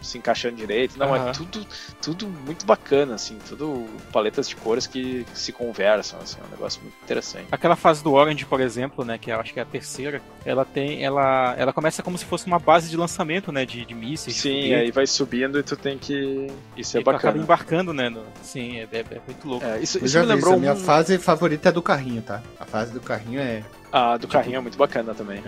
se 0.00 0.16
encaixando 0.18 0.56
direito. 0.56 0.98
Não, 0.98 1.14
é 1.14 1.18
Aham. 1.18 1.32
tudo, 1.32 1.66
tudo 2.00 2.26
muito 2.28 2.64
bacana, 2.66 3.14
assim, 3.14 3.38
tudo 3.48 3.86
paletas 4.12 4.48
de 4.48 4.56
cores 4.56 4.86
que, 4.86 5.24
que 5.24 5.38
se 5.38 5.52
conversam, 5.52 6.18
assim, 6.20 6.36
é 6.42 6.46
um 6.46 6.50
negócio 6.50 6.80
muito 6.82 6.94
interessante. 7.02 7.46
Aquela 7.50 7.76
fase 7.76 8.02
do 8.02 8.12
Orange, 8.12 8.44
por 8.46 8.60
exemplo, 8.60 9.04
né, 9.04 9.18
que 9.18 9.30
eu 9.30 9.38
acho 9.40 9.52
que 9.52 9.58
é 9.58 9.62
a 9.62 9.66
terceira, 9.66 10.22
ela 10.44 10.64
tem, 10.64 11.04
ela, 11.04 11.54
ela 11.58 11.72
começa 11.72 12.02
como 12.02 12.16
se 12.16 12.24
fosse 12.24 12.46
uma 12.46 12.58
base 12.58 12.88
de 12.90 12.96
lançamento, 12.96 13.50
né, 13.52 13.64
de, 13.66 13.84
de 13.84 13.94
mísseis. 13.94 14.36
de 14.36 14.42
Sim, 14.42 14.54
foguete. 14.62 14.74
aí 14.74 14.90
vai 14.90 15.06
subindo 15.06 15.58
e 15.58 15.62
tu 15.62 15.76
tem 15.76 15.98
que. 15.98 16.46
Isso 16.76 16.96
é 16.96 17.00
E 17.00 17.04
tu 17.04 17.10
acaba 17.10 17.24
bacana. 17.32 17.42
embarcando, 17.44 17.92
né, 17.92 18.08
no- 18.08 18.24
sim, 18.42 18.78
é, 18.78 18.88
é- 18.92 18.98
é 19.10 19.20
muito 19.26 19.46
louco. 19.48 19.64
É, 19.66 19.78
isso 19.80 19.98
isso 19.98 20.08
já 20.08 20.20
me 20.20 20.26
lembrou 20.26 20.52
isso, 20.52 20.58
a 20.58 20.60
minha 20.60 20.72
um- 20.74 20.76
fase 20.84 21.18
favorita 21.18 21.68
é 21.68 21.72
do 21.72 21.82
carrinho, 21.82 22.22
tá? 22.22 22.42
A 22.58 22.64
fase 22.64 22.92
do 22.92 23.00
carrinho 23.00 23.40
é. 23.40 23.62
A 23.90 24.16
do 24.18 24.28
carrinho 24.28 24.56
é 24.56 24.60
muito 24.60 24.76
bacana 24.76 25.14
também. 25.14 25.42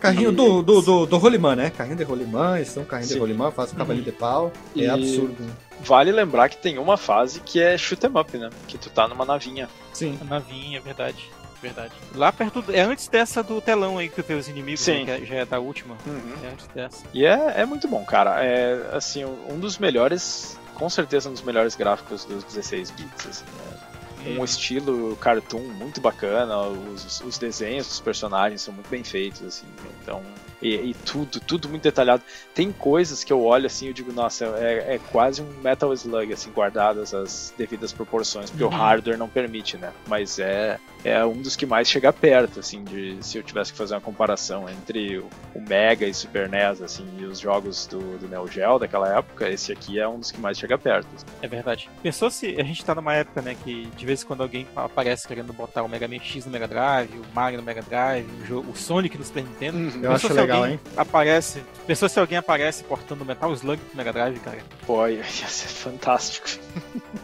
Carrinho 0.00 0.32
do, 0.32 0.62
do, 0.62 0.80
do, 0.80 1.06
do 1.06 1.18
Rolimã, 1.18 1.54
né? 1.54 1.70
Carrinho 1.70 1.96
de 1.96 2.04
Rolimã, 2.04 2.56
eles 2.56 2.68
são 2.68 2.84
carrinho 2.84 3.08
Sim. 3.08 3.14
de 3.14 3.20
Rolimã, 3.20 3.50
faz 3.50 3.72
o 3.72 3.76
cavalinho 3.76 4.04
de 4.04 4.12
pau. 4.12 4.50
E- 4.74 4.84
É 4.84 4.88
absurdo. 4.90 5.42
né? 5.42 5.50
Vale 5.80 6.10
lembrar 6.12 6.48
que 6.48 6.56
tem 6.56 6.78
uma 6.78 6.96
fase 6.96 7.40
que 7.40 7.60
é 7.60 7.76
shoot 7.76 8.06
'em 8.06 8.18
up, 8.18 8.38
né? 8.38 8.48
Que 8.68 8.78
tu 8.78 8.88
tá 8.88 9.06
numa 9.08 9.24
navinha. 9.24 9.68
Sim. 9.92 10.18
A 10.20 10.24
navinha, 10.24 10.78
é 10.78 10.80
verdade. 10.80 11.30
Verdade. 11.60 11.92
Lá 12.14 12.32
perto. 12.32 12.60
do- 12.62 12.74
é 12.74 12.80
antes 12.80 13.06
dessa 13.08 13.40
do 13.42 13.60
telão 13.60 13.98
aí 13.98 14.08
que 14.08 14.20
tem 14.22 14.36
os 14.36 14.48
inimigos, 14.48 14.80
Sim. 14.80 15.04
né, 15.04 15.18
que 15.18 15.22
é- 15.22 15.26
já 15.26 15.34
é 15.36 15.44
da 15.44 15.60
última. 15.60 15.96
É 16.42 16.48
antes 16.48 16.66
dessa. 16.74 17.04
E 17.14 17.24
é, 17.24 17.60
é 17.60 17.64
muito 17.66 17.86
bom, 17.86 18.04
cara. 18.04 18.42
É 18.44 18.90
assim, 18.96 19.24
um 19.24 19.60
dos 19.60 19.78
melhores, 19.78 20.58
com 20.74 20.88
certeza 20.90 21.28
um 21.28 21.32
dos 21.32 21.42
melhores 21.42 21.76
gráficos 21.76 22.24
dos 22.24 22.42
16 22.42 22.90
bits. 22.90 23.26
Assim, 23.28 23.44
né? 23.44 23.78
Um 24.26 24.44
estilo 24.44 25.16
cartoon 25.16 25.60
muito 25.62 26.00
bacana, 26.00 26.58
os, 26.62 27.20
os 27.20 27.38
desenhos 27.38 27.86
dos 27.88 28.00
personagens 28.00 28.62
são 28.62 28.72
muito 28.72 28.88
bem 28.88 29.02
feitos, 29.02 29.42
assim. 29.42 29.66
Então, 30.02 30.22
e, 30.60 30.74
e 30.90 30.94
tudo, 30.94 31.40
tudo 31.40 31.68
muito 31.68 31.82
detalhado. 31.82 32.22
Tem 32.54 32.70
coisas 32.72 33.24
que 33.24 33.32
eu 33.32 33.42
olho 33.42 33.66
assim, 33.66 33.88
eu 33.88 33.92
digo, 33.92 34.12
nossa, 34.12 34.44
é, 34.58 34.94
é 34.94 34.98
quase 35.10 35.42
um 35.42 35.48
Metal 35.62 35.92
Slug, 35.92 36.32
assim, 36.32 36.50
guardadas 36.52 37.12
as 37.12 37.52
devidas 37.58 37.92
proporções, 37.92 38.50
porque 38.50 38.62
Uhum. 38.62 38.70
o 38.70 38.72
hardware 38.72 39.18
não 39.18 39.28
permite, 39.28 39.76
né? 39.76 39.92
Mas 40.06 40.38
é, 40.38 40.78
é 41.04 41.24
um 41.24 41.40
dos 41.40 41.56
que 41.56 41.66
mais 41.66 41.88
chega 41.88 42.12
perto, 42.12 42.60
assim, 42.60 42.84
de 42.84 43.16
se 43.20 43.38
eu 43.38 43.42
tivesse 43.42 43.72
que 43.72 43.78
fazer 43.78 43.94
uma 43.94 44.00
comparação 44.00 44.68
entre 44.68 45.18
o, 45.18 45.28
Mega 45.68 46.06
e 46.06 46.14
Super 46.14 46.48
NES, 46.48 46.82
assim, 46.82 47.06
e 47.18 47.24
os 47.24 47.38
jogos 47.38 47.86
do, 47.86 48.18
do 48.18 48.28
Neo 48.28 48.46
Geo 48.48 48.78
daquela 48.78 49.18
época, 49.18 49.48
esse 49.48 49.72
aqui 49.72 49.98
é 49.98 50.06
um 50.06 50.18
dos 50.18 50.30
que 50.30 50.40
mais 50.40 50.58
chega 50.58 50.76
perto. 50.76 51.08
É 51.40 51.48
verdade. 51.48 51.88
Pensou 52.02 52.30
se 52.30 52.60
a 52.60 52.64
gente 52.64 52.84
tá 52.84 52.94
numa 52.94 53.14
época, 53.14 53.40
né, 53.40 53.56
que 53.62 53.86
de 53.96 54.06
vez 54.06 54.22
em 54.22 54.26
quando 54.26 54.42
alguém 54.42 54.66
aparece 54.74 55.26
querendo 55.26 55.52
botar 55.52 55.82
o 55.82 55.88
Mega 55.88 56.06
Man 56.06 56.18
X 56.18 56.46
no 56.46 56.52
Mega 56.52 56.68
Drive, 56.68 57.10
o 57.18 57.34
Mario 57.34 57.58
no 57.58 57.64
Mega 57.64 57.82
Drive, 57.82 58.26
o, 58.42 58.46
jogo, 58.46 58.70
o 58.70 58.76
Sonic 58.76 59.16
no 59.16 59.24
Super 59.24 59.44
Nintendo. 59.44 59.78
Eu 59.78 59.92
Pensou 59.92 60.12
acho 60.12 60.26
se 60.28 60.32
legal, 60.34 60.58
alguém 60.58 60.74
hein? 60.74 60.80
Aparece. 60.96 61.62
Pensou 61.86 62.08
se 62.08 62.20
alguém 62.20 62.38
aparece 62.38 62.84
portando 62.84 63.24
Metal 63.24 63.52
Slug 63.52 63.80
pro 63.82 63.96
Mega 63.96 64.12
Drive, 64.12 64.38
cara? 64.40 64.58
Pô, 64.86 65.06
ia 65.08 65.24
ser 65.24 65.68
fantástico. 65.68 66.48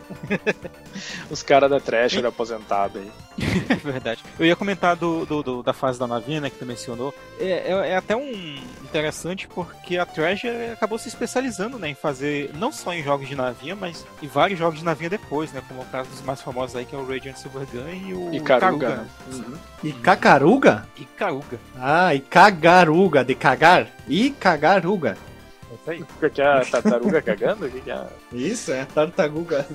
os 1.31 1.43
caras 1.43 1.71
da 1.71 1.81
Thrasher 1.81 2.25
aposentados 2.25 3.01
aí. 3.03 3.11
É 3.69 3.75
verdade. 3.75 4.25
Eu 4.39 4.47
ia 4.47 4.57
comentar 4.57 4.97
do, 4.97 5.25
do, 5.25 5.43
do, 5.43 5.63
da 5.63 5.73
fase 5.73 5.99
da 5.99 6.07
navinha, 6.07 6.41
né, 6.41 6.51
que 6.51 6.59
tu 6.59 6.67
mencionou. 6.67 7.15
É, 7.39 7.73
é, 7.73 7.91
é, 7.91 7.97
até 7.97 8.17
um 8.17 8.57
interessante 8.83 9.47
porque 9.47 9.97
a 9.99 10.07
Treasure 10.07 10.73
acabou 10.73 10.99
se 10.99 11.09
especializando 11.09 11.79
né, 11.79 11.91
em 11.91 11.95
fazer, 11.95 12.51
não 12.55 12.73
só 12.73 12.93
em 12.95 13.03
jogos 13.03 13.29
de 13.29 13.37
navinha, 13.37 13.77
mas 13.77 14.07
em 14.23 14.27
vários 14.27 14.59
jogos 14.59 14.79
de 14.79 14.85
navinha 14.85 15.11
depois, 15.11 15.53
né? 15.53 15.63
Como 15.69 15.83
o 15.83 15.85
caso 15.87 16.09
dos 16.11 16.23
mais 16.23 16.41
famosos 16.41 16.75
aí, 16.77 16.85
que 16.85 16.95
é 16.95 16.99
o 16.99 17.07
Radiant 17.07 17.37
Silvergun 17.37 17.89
e 17.89 18.15
o 18.15 18.35
Icaruga. 18.35 18.89
né? 18.97 19.07
Uhum. 19.33 19.55
E 19.85 19.93
Cacaruga? 19.93 20.89
Icaruga. 20.97 21.61
Ah, 21.79 22.15
e 22.15 22.21
Cagaruga, 22.21 23.25
de 23.25 23.35
cagar. 23.35 23.87
E 24.09 24.31
Cagaruga. 24.31 25.17
É 25.71 25.75
isso 25.75 25.91
aí. 25.91 26.03
O 26.03 26.31
que 26.31 26.41
é 26.41 26.47
a 26.47 26.65
tartaruga 26.65 27.21
cagando? 27.23 27.67
O 27.67 27.71
que 27.71 27.91
é 27.91 27.95
a... 27.95 28.09
Isso, 28.33 28.73
é 28.73 28.85
tartaruga. 28.85 29.67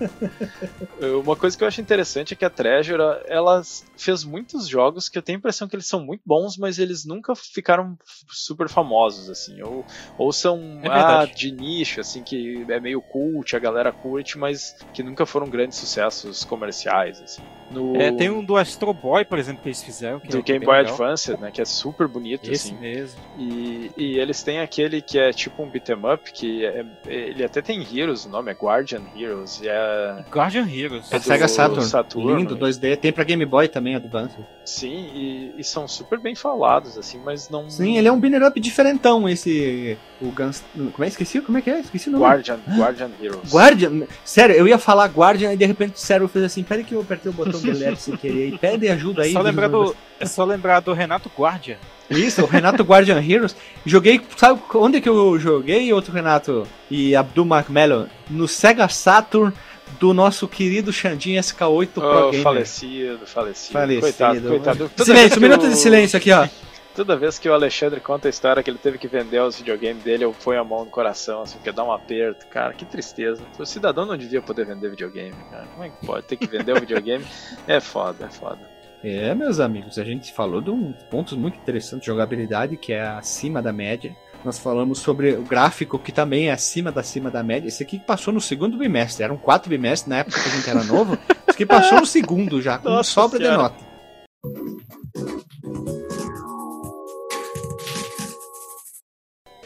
Uma 1.23 1.35
coisa 1.35 1.57
que 1.57 1.63
eu 1.63 1.67
acho 1.67 1.81
interessante 1.81 2.33
é 2.33 2.37
que 2.37 2.45
a 2.45 2.49
Treasure, 2.49 3.01
ela 3.27 3.61
fez 3.97 4.23
muitos 4.23 4.67
jogos 4.67 5.09
que 5.09 5.17
eu 5.17 5.21
tenho 5.21 5.37
a 5.37 5.39
impressão 5.39 5.67
que 5.67 5.75
eles 5.75 5.87
são 5.87 6.03
muito 6.03 6.21
bons, 6.25 6.57
mas 6.57 6.79
eles 6.79 7.05
nunca 7.05 7.35
ficaram 7.35 7.97
super 8.29 8.67
famosos, 8.69 9.29
assim. 9.29 9.61
Ou, 9.61 9.85
ou 10.17 10.31
são 10.33 10.79
É 10.83 10.89
ah, 10.89 11.25
de 11.25 11.51
nicho, 11.51 11.99
assim, 11.99 12.23
que 12.23 12.65
é 12.67 12.79
meio 12.79 13.01
cult, 13.01 13.55
a 13.55 13.59
galera 13.59 13.91
curte, 13.91 14.37
mas 14.37 14.73
que 14.93 15.03
nunca 15.03 15.25
foram 15.25 15.49
grandes 15.49 15.77
sucessos 15.77 16.43
comerciais, 16.43 17.21
assim. 17.21 17.43
No, 17.71 17.95
É, 17.99 18.11
tem 18.11 18.29
um 18.29 18.43
do 18.43 18.55
Astro 18.57 18.93
Boy, 18.93 19.25
por 19.25 19.39
exemplo, 19.39 19.61
que 19.63 19.69
eles 19.69 19.81
fizeram. 19.83 20.19
Que 20.19 20.27
do 20.27 20.39
é 20.39 20.41
Game 20.41 20.65
Boy 20.65 20.77
legal. 20.77 20.91
Advance, 20.93 21.35
né, 21.39 21.51
que 21.51 21.61
é 21.61 21.65
super 21.65 22.07
bonito, 22.07 22.51
Esse 22.51 22.69
assim. 22.71 22.79
mesmo. 22.79 23.19
E, 23.37 23.91
e 23.97 24.19
eles 24.19 24.41
têm 24.43 24.59
aquele 24.59 25.01
que 25.01 25.17
é 25.17 25.31
tipo 25.31 25.63
um 25.63 25.69
beat'em 25.69 25.95
up, 26.13 26.31
que 26.31 26.65
é- 26.65 26.85
ele 27.07 27.43
até 27.43 27.61
tem 27.61 27.81
Heroes, 27.81 28.25
o 28.25 28.29
nome 28.29 28.51
é 28.51 28.53
Guardian 28.55 29.01
Heroes, 29.15 29.61
e 29.61 29.67
é... 29.67 30.23
Guardian 30.31 30.67
Heroes. 30.69 31.11
É 31.11 31.15
É 31.15 31.19
Sega 31.19 31.47
Saturn. 31.47 31.83
Saturno, 31.83 32.35
Lindo, 32.35 32.55
né? 32.55 32.61
2D. 32.61 32.97
Tem 32.97 33.11
pra 33.11 33.23
Game 33.23 33.45
Boy 33.45 33.67
também, 33.67 33.95
Advance. 33.95 34.35
Sim, 34.65 35.09
e, 35.13 35.53
e 35.57 35.63
são 35.63 35.87
super 35.87 36.19
bem 36.19 36.35
falados, 36.35 36.97
assim, 36.97 37.19
mas 37.23 37.49
não... 37.49 37.69
Sim, 37.69 37.97
ele 37.97 38.07
é 38.07 38.11
um 38.11 38.19
binner 38.19 38.43
up 38.43 38.59
diferentão, 38.59 39.27
esse. 39.27 39.97
O 40.21 40.31
Guns. 40.31 40.63
Como 40.73 41.03
é? 41.03 41.07
Esqueci? 41.07 41.41
Como 41.41 41.57
é 41.57 41.61
que 41.61 41.69
é? 41.69 41.79
Esqueci 41.81 42.07
o 42.07 42.13
nome. 42.13 42.23
Guardian, 42.23 42.59
Guardian 42.77 43.09
Heroes. 43.21 43.51
Guardian. 43.53 44.07
Sério, 44.23 44.55
eu 44.55 44.65
ia 44.67 44.77
falar 44.77 45.07
Guardian 45.07 45.51
e 45.51 45.57
de 45.57 45.65
repente 45.65 45.95
o 45.95 45.97
cérebro 45.97 46.29
fez 46.29 46.45
assim: 46.45 46.63
peraí 46.63 46.83
que 46.85 46.95
eu 46.95 47.01
apertei 47.01 47.29
o 47.29 47.33
botão 47.33 47.52
delete 47.59 48.01
sem 48.01 48.15
querer. 48.17 48.49
E 48.53 48.57
pede 48.57 48.87
ajuda 48.89 49.23
aí. 49.23 49.33
só 49.33 49.41
lembrar 49.41 49.67
do, 49.67 49.95
é 50.19 50.25
só 50.25 50.43
lembrar 50.45 50.79
do 50.79 50.93
Renato 50.93 51.29
Guardia. 51.37 51.77
Isso, 52.09 52.41
o 52.43 52.45
Renato 52.45 52.83
Guardian 52.83 53.21
Heroes. 53.21 53.55
Joguei, 53.85 54.21
sabe 54.37 54.61
onde 54.75 54.99
que 55.01 55.09
eu 55.09 55.39
joguei, 55.39 55.91
outro 55.93 56.13
Renato 56.13 56.67
e 56.91 57.15
Abdul 57.15 57.45
Macmillan? 57.45 58.07
No 58.29 58.47
Sega 58.47 58.87
Saturn 58.87 59.53
do 59.99 60.13
nosso 60.13 60.47
querido 60.47 60.91
Xandinho 60.91 61.39
SK8 61.41 61.87
Pro 61.93 62.03
Oh, 62.03 62.25
Gamer. 62.31 62.41
falecido, 62.43 63.19
falecido. 63.25 63.73
Falecido. 63.73 64.01
Coitado, 64.01 64.41
coitado. 64.49 64.91
Silêncio, 65.03 65.37
um 65.37 65.41
minuto 65.41 65.65
o- 65.65 65.69
de 65.69 65.75
silêncio 65.75 66.17
aqui, 66.17 66.31
ó. 66.31 66.47
Toda 66.95 67.15
vez 67.17 67.39
que 67.39 67.49
o 67.49 67.53
Alexandre 67.53 67.99
conta 67.99 68.27
a 68.27 68.29
história 68.29 68.61
que 68.61 68.69
ele 68.69 68.77
teve 68.77 68.99
que 68.99 69.07
vender 69.07 69.41
os 69.41 69.57
videogames 69.57 70.03
dele, 70.03 70.25
eu 70.25 70.31
ponho 70.31 70.61
a 70.61 70.63
mão 70.63 70.85
no 70.85 70.91
coração, 70.91 71.41
assim, 71.41 71.55
porque 71.57 71.71
dá 71.71 71.83
um 71.83 71.91
aperto. 71.91 72.45
Cara, 72.47 72.73
que 72.73 72.85
tristeza. 72.85 73.41
O 73.57 73.65
cidadão 73.65 74.05
não 74.05 74.15
devia 74.15 74.41
poder 74.41 74.65
vender 74.65 74.91
videogame, 74.91 75.35
cara. 75.49 75.65
Como 75.65 75.83
é 75.83 75.89
que 75.89 76.05
pode 76.05 76.27
ter 76.27 76.35
que 76.37 76.45
vender 76.45 76.71
o 76.73 76.79
videogame? 76.79 77.25
É 77.67 77.79
foda, 77.79 78.25
é 78.25 78.29
foda. 78.29 78.59
É, 79.03 79.33
meus 79.33 79.59
amigos, 79.59 79.97
a 79.97 80.03
gente 80.03 80.31
falou 80.31 80.61
de 80.61 80.69
um 80.69 80.93
pontos 81.09 81.33
muito 81.37 81.57
interessantes 81.57 82.01
de 82.01 82.07
jogabilidade, 82.07 82.77
que 82.77 82.93
é 82.93 83.01
acima 83.01 83.61
da 83.61 83.73
média. 83.73 84.15
Nós 84.45 84.59
falamos 84.59 84.99
sobre 84.99 85.33
o 85.33 85.41
gráfico, 85.43 85.97
que 85.97 86.11
também 86.11 86.49
é 86.49 86.51
acima 86.51 86.91
da 86.91 87.01
acima 87.01 87.31
da 87.31 87.41
média. 87.41 87.67
Esse 87.67 87.83
aqui 87.83 87.99
passou 87.99 88.33
no 88.33 88.41
segundo 88.41 88.77
bimestre. 88.77 89.23
Eram 89.23 89.37
quatro 89.37 89.69
bimestres 89.69 90.09
na 90.09 90.17
época 90.19 90.39
que 90.41 90.47
a 90.47 90.51
gente 90.51 90.69
era 90.69 90.83
novo. 90.83 91.17
Esse 91.47 91.51
aqui 91.51 91.65
passou 91.65 91.99
no 91.99 92.05
segundo 92.05 92.61
já, 92.61 92.77
com 92.77 92.87
Nossa 92.89 93.09
sobra 93.09 93.39
de 93.39 93.45
Senhora. 93.45 93.63
nota. 93.63 93.92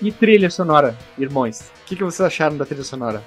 E 0.07 0.11
trilha 0.13 0.49
sonora, 0.49 0.97
irmãos? 1.17 1.59
O 1.59 1.85
que, 1.85 1.93
que 1.93 2.01
vocês 2.01 2.25
acharam 2.25 2.55
da 2.55 2.65
trilha 2.65 2.85
sonora? 2.85 3.21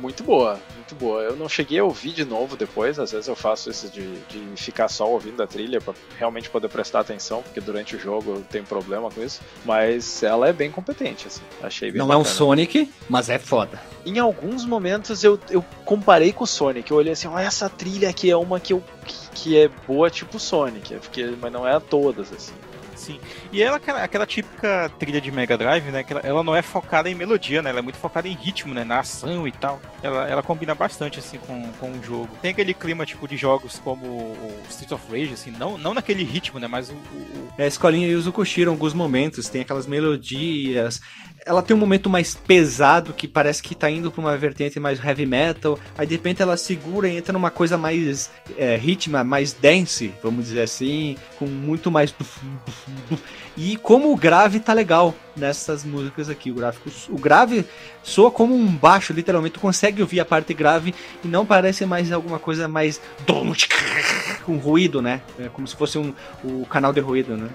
Muito 0.00 0.22
boa, 0.22 0.58
muito 0.74 0.94
boa. 0.94 1.20
Eu 1.20 1.36
não 1.36 1.46
cheguei 1.46 1.78
a 1.78 1.84
ouvir 1.84 2.12
de 2.12 2.24
novo 2.24 2.56
depois, 2.56 2.98
às 2.98 3.12
vezes 3.12 3.28
eu 3.28 3.36
faço 3.36 3.68
isso 3.68 3.90
de, 3.90 4.16
de 4.20 4.56
ficar 4.56 4.88
só 4.88 5.06
ouvindo 5.06 5.42
a 5.42 5.46
trilha 5.46 5.78
pra 5.78 5.92
realmente 6.18 6.48
poder 6.48 6.70
prestar 6.70 7.00
atenção, 7.00 7.42
porque 7.42 7.60
durante 7.60 7.96
o 7.96 7.98
jogo 7.98 8.36
eu 8.36 8.40
tenho 8.50 8.64
problema 8.64 9.10
com 9.10 9.22
isso. 9.22 9.42
Mas 9.62 10.22
ela 10.22 10.48
é 10.48 10.54
bem 10.54 10.70
competente, 10.70 11.26
assim. 11.26 11.42
Achei 11.62 11.90
bem 11.90 11.98
Não 11.98 12.10
é 12.10 12.16
um 12.16 12.20
bacana. 12.20 12.34
Sonic, 12.34 12.90
mas 13.10 13.28
é 13.28 13.38
foda. 13.38 13.78
Em 14.06 14.18
alguns 14.18 14.64
momentos 14.64 15.22
eu, 15.22 15.38
eu 15.50 15.62
comparei 15.84 16.32
com 16.32 16.44
o 16.44 16.46
Sonic. 16.46 16.90
Eu 16.90 16.96
olhei 16.96 17.12
assim, 17.12 17.28
olha 17.28 17.44
essa 17.44 17.68
trilha 17.68 18.08
aqui 18.08 18.30
é 18.30 18.36
uma 18.38 18.58
que, 18.58 18.72
eu, 18.72 18.82
que, 19.04 19.30
que 19.34 19.58
é 19.58 19.68
boa 19.86 20.08
tipo 20.08 20.38
Sonic, 20.38 20.94
porque, 20.94 21.34
mas 21.38 21.52
não 21.52 21.68
é 21.68 21.74
a 21.74 21.80
todas, 21.80 22.32
assim. 22.32 22.54
Sim. 23.06 23.20
E 23.52 23.62
ela, 23.62 23.76
aquela, 23.76 24.02
aquela 24.02 24.26
típica 24.26 24.90
trilha 24.98 25.20
de 25.20 25.30
Mega 25.30 25.56
Drive, 25.56 25.84
né? 25.90 26.02
Que 26.02 26.12
ela, 26.12 26.22
ela 26.24 26.42
não 26.42 26.56
é 26.56 26.62
focada 26.62 27.08
em 27.08 27.14
melodia, 27.14 27.62
né? 27.62 27.70
Ela 27.70 27.78
é 27.78 27.82
muito 27.82 27.98
focada 27.98 28.26
em 28.26 28.32
ritmo, 28.34 28.74
né? 28.74 28.82
Na 28.84 28.98
ação 29.00 29.46
e 29.46 29.52
tal. 29.52 29.80
Ela, 30.02 30.28
ela 30.28 30.42
combina 30.42 30.74
bastante, 30.74 31.18
assim, 31.20 31.38
com, 31.38 31.70
com 31.78 31.92
o 31.92 32.02
jogo. 32.02 32.28
Tem 32.42 32.50
aquele 32.50 32.74
clima, 32.74 33.06
tipo, 33.06 33.28
de 33.28 33.36
jogos 33.36 33.78
como 33.78 34.04
o 34.06 34.62
Street 34.68 34.90
of 34.92 35.04
Rage, 35.10 35.34
assim, 35.34 35.50
não, 35.52 35.78
não 35.78 35.94
naquele 35.94 36.24
ritmo, 36.24 36.58
né? 36.58 36.66
Mas 36.66 36.90
o, 36.90 36.94
o- 36.94 37.48
É, 37.56 37.64
A 37.64 37.66
escolinha 37.66 38.08
Yuzo 38.08 38.32
Koshiro, 38.32 38.70
em 38.70 38.74
alguns 38.74 38.92
momentos, 38.92 39.48
tem 39.48 39.62
aquelas 39.62 39.86
melodias. 39.86 41.00
Ela 41.46 41.62
tem 41.62 41.76
um 41.76 41.78
momento 41.78 42.10
mais 42.10 42.34
pesado 42.34 43.12
que 43.12 43.28
parece 43.28 43.62
que 43.62 43.72
tá 43.72 43.88
indo 43.88 44.10
pra 44.10 44.20
uma 44.20 44.36
vertente 44.36 44.80
mais 44.80 45.02
heavy 45.02 45.24
metal. 45.24 45.78
Aí 45.96 46.04
de 46.04 46.16
repente 46.16 46.42
ela 46.42 46.56
segura 46.56 47.08
e 47.08 47.16
entra 47.16 47.32
numa 47.32 47.52
coisa 47.52 47.78
mais 47.78 48.28
é, 48.58 48.74
ritma, 48.74 49.22
mais 49.22 49.52
dance, 49.52 50.12
vamos 50.20 50.46
dizer 50.46 50.62
assim, 50.62 51.16
com 51.38 51.46
muito 51.46 51.88
mais. 51.88 52.12
E 53.56 53.76
como 53.76 54.12
o 54.12 54.16
grave 54.16 54.58
tá 54.58 54.72
legal 54.72 55.14
nessas 55.36 55.84
músicas 55.84 56.28
aqui, 56.28 56.50
o 56.50 56.54
gráfico, 56.54 56.90
o 57.08 57.18
grave 57.18 57.64
soa 58.02 58.30
como 58.30 58.54
um 58.54 58.66
baixo, 58.66 59.12
literalmente, 59.12 59.54
tu 59.54 59.60
consegue 59.60 60.02
ouvir 60.02 60.18
a 60.18 60.24
parte 60.24 60.52
grave 60.52 60.94
e 61.24 61.28
não 61.28 61.46
parece 61.46 61.86
mais 61.86 62.10
alguma 62.10 62.40
coisa 62.40 62.66
mais 62.66 63.00
com 64.44 64.56
ruído, 64.56 65.00
né? 65.00 65.22
É 65.38 65.48
como 65.48 65.66
se 65.66 65.76
fosse 65.76 65.96
um, 65.96 66.12
o 66.44 66.66
canal 66.66 66.92
de 66.92 67.00
ruído, 67.00 67.36
né? 67.36 67.48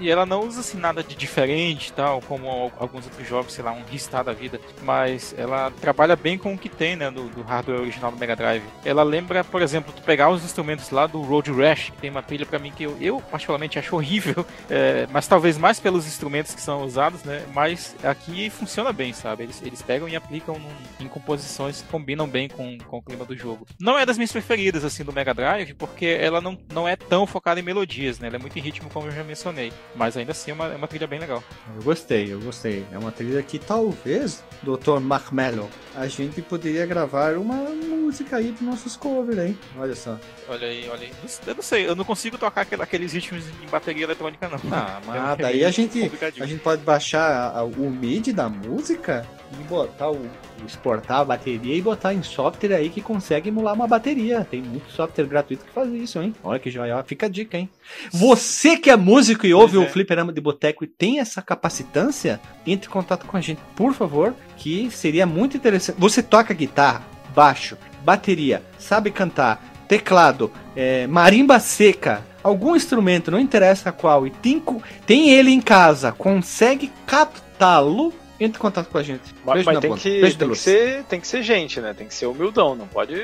E 0.00 0.10
ela 0.10 0.26
não 0.26 0.40
usa 0.46 0.60
assim 0.60 0.78
nada 0.78 1.02
de 1.02 1.14
diferente 1.14 1.92
tal, 1.92 2.20
como 2.22 2.48
al- 2.48 2.72
alguns 2.78 3.04
outros 3.06 3.26
jogos, 3.28 3.52
sei 3.52 3.62
lá, 3.64 3.72
um 3.72 3.84
Ristar 3.84 4.24
da 4.24 4.32
vida. 4.32 4.60
Mas 4.82 5.34
ela 5.38 5.70
trabalha 5.80 6.16
bem 6.16 6.36
com 6.36 6.52
o 6.54 6.58
que 6.58 6.68
tem, 6.68 6.96
né, 6.96 7.10
do, 7.10 7.28
do 7.28 7.42
hardware 7.42 7.80
original 7.80 8.10
do 8.10 8.18
Mega 8.18 8.34
Drive. 8.34 8.62
Ela 8.84 9.02
lembra, 9.02 9.44
por 9.44 9.62
exemplo, 9.62 9.92
tu 9.92 10.02
pegar 10.02 10.30
os 10.30 10.44
instrumentos 10.44 10.90
lá 10.90 11.06
do 11.06 11.22
Road 11.22 11.52
Rash, 11.52 11.90
que 11.90 11.98
tem 11.98 12.10
uma 12.10 12.22
trilha 12.22 12.44
pra 12.46 12.58
mim 12.58 12.72
que 12.72 12.82
eu, 12.84 12.96
eu 13.00 13.20
particularmente 13.20 13.78
acho 13.78 13.94
horrível, 13.94 14.44
é, 14.68 15.06
mas 15.12 15.28
talvez 15.28 15.56
mais 15.56 15.78
pelos 15.78 16.06
instrumentos 16.06 16.54
que 16.54 16.60
são 16.60 16.82
usados, 16.82 17.22
né, 17.22 17.44
mas 17.54 17.94
aqui 18.02 18.50
funciona 18.50 18.92
bem, 18.92 19.12
sabe? 19.12 19.44
Eles, 19.44 19.62
eles 19.62 19.80
pegam 19.82 20.08
e 20.08 20.16
aplicam 20.16 20.58
num- 20.58 21.04
em 21.04 21.08
composições 21.08 21.82
que 21.82 21.88
combinam 21.88 22.26
bem 22.26 22.48
com, 22.48 22.76
com 22.78 22.98
o 22.98 23.02
clima 23.02 23.24
do 23.24 23.36
jogo. 23.36 23.66
Não 23.80 23.98
é 23.98 24.04
das 24.04 24.16
minhas 24.18 24.32
preferidas, 24.32 24.84
assim, 24.84 25.04
do 25.04 25.12
Mega 25.12 25.32
Drive, 25.34 25.74
porque 25.74 26.06
ela 26.20 26.40
não, 26.40 26.58
não 26.72 26.88
é 26.88 26.96
tão 26.96 27.26
focada 27.26 27.60
em 27.60 27.62
melodias, 27.62 28.18
né? 28.18 28.26
Ela 28.26 28.36
é 28.36 28.38
muito 28.40 28.58
em 28.58 28.62
ritmo, 28.62 28.90
como 28.90 29.06
eu 29.06 29.12
já 29.12 29.22
mencionei. 29.22 29.72
Mas 29.94 30.16
ainda 30.16 30.32
assim 30.32 30.50
é 30.50 30.54
uma, 30.54 30.66
é 30.66 30.76
uma 30.76 30.88
trilha 30.88 31.06
bem 31.06 31.20
legal. 31.20 31.42
Eu 31.76 31.82
gostei, 31.82 32.32
eu 32.32 32.40
gostei. 32.40 32.84
É 32.92 32.98
uma 32.98 33.12
trilha 33.12 33.40
que 33.42 33.58
talvez, 33.60 34.42
Dr. 34.62 34.98
Marmello, 35.00 35.68
a 35.94 36.06
gente 36.08 36.42
poderia 36.42 36.84
gravar 36.84 37.34
uma 37.36 37.54
música 37.54 38.36
aí 38.38 38.50
pros 38.52 38.62
nossos 38.68 38.96
covers, 38.96 39.38
hein? 39.38 39.58
Olha 39.78 39.94
só. 39.94 40.18
Olha 40.48 40.66
aí, 40.66 40.88
olha 40.90 41.02
aí. 41.02 41.12
Eu 41.46 41.54
não 41.54 41.62
sei, 41.62 41.88
eu 41.88 41.94
não 41.94 42.04
consigo 42.04 42.36
tocar 42.36 42.62
aquele- 42.62 42.82
aqueles 42.82 43.12
ritmos 43.12 43.44
em 43.62 43.66
bateria 43.70 44.02
eletrônica, 44.04 44.48
não. 44.48 44.58
Ah, 44.72 45.00
É- 45.02 45.06
mas 45.06 45.38
é 45.38 45.42
daí 45.42 45.64
a 45.64 45.70
gente, 45.70 46.10
a 46.40 46.46
gente 46.46 46.60
pode 46.60 46.82
baixar 46.82 47.22
a- 47.54 47.58
a- 47.60 47.64
o 47.64 47.88
MIDI 47.90 48.32
da 48.32 48.48
música 48.48 49.24
e 49.60 49.64
botar 49.64 50.10
o, 50.10 50.20
exportar 50.64 51.20
a 51.20 51.24
bateria 51.24 51.76
e 51.76 51.82
botar 51.82 52.14
em 52.14 52.22
software 52.22 52.74
aí 52.74 52.90
que 52.90 53.00
consegue 53.00 53.48
emular 53.48 53.74
uma 53.74 53.86
bateria. 53.86 54.46
Tem 54.48 54.62
muito 54.62 54.90
software 54.90 55.26
gratuito 55.26 55.64
que 55.64 55.72
faz 55.72 55.92
isso, 55.92 56.20
hein? 56.20 56.34
Olha 56.42 56.58
que 56.58 56.70
joia, 56.70 57.02
fica 57.02 57.26
a 57.26 57.28
dica, 57.28 57.58
hein? 57.58 57.68
Você 58.12 58.76
que 58.76 58.90
é 58.90 58.96
músico 58.96 59.46
e 59.46 59.54
ouve 59.54 59.74
Pois 59.74 59.86
o 59.86 59.88
é. 59.88 59.92
Fliperama 59.92 60.32
de 60.32 60.40
Boteco 60.40 60.84
e 60.84 60.86
tem 60.86 61.20
essa 61.20 61.42
capacitância, 61.42 62.40
entre 62.66 62.88
em 62.88 62.92
contato 62.92 63.26
com 63.26 63.36
a 63.36 63.40
gente, 63.40 63.60
por 63.74 63.92
favor, 63.92 64.34
que 64.56 64.90
seria 64.90 65.26
muito 65.26 65.56
interessante. 65.56 65.96
Você 65.98 66.22
toca 66.22 66.54
guitarra, 66.54 67.02
baixo, 67.34 67.76
bateria, 68.04 68.62
sabe 68.78 69.10
cantar, 69.10 69.62
teclado, 69.88 70.50
é, 70.76 71.06
marimba 71.06 71.58
seca, 71.58 72.22
algum 72.42 72.76
instrumento, 72.76 73.30
não 73.30 73.38
interessa 73.38 73.90
qual, 73.90 74.26
e 74.26 74.30
tem, 74.30 74.62
tem 75.06 75.30
ele 75.30 75.50
em 75.50 75.60
casa, 75.60 76.12
consegue 76.12 76.92
captá-lo, 77.06 78.12
entre 78.40 78.58
em 78.58 78.60
contato 78.60 78.88
com 78.88 78.98
a 78.98 79.02
gente. 79.02 79.34
Mas, 79.44 79.64
tem, 79.64 79.94
que, 79.94 80.20
tem, 80.36 80.48
que 80.50 80.54
ser, 80.56 81.04
tem 81.04 81.20
que 81.20 81.26
ser 81.26 81.42
gente, 81.42 81.80
né? 81.80 81.94
Tem 81.94 82.06
que 82.06 82.14
ser 82.14 82.26
humildão, 82.26 82.74
não 82.74 82.86
pode 82.86 83.14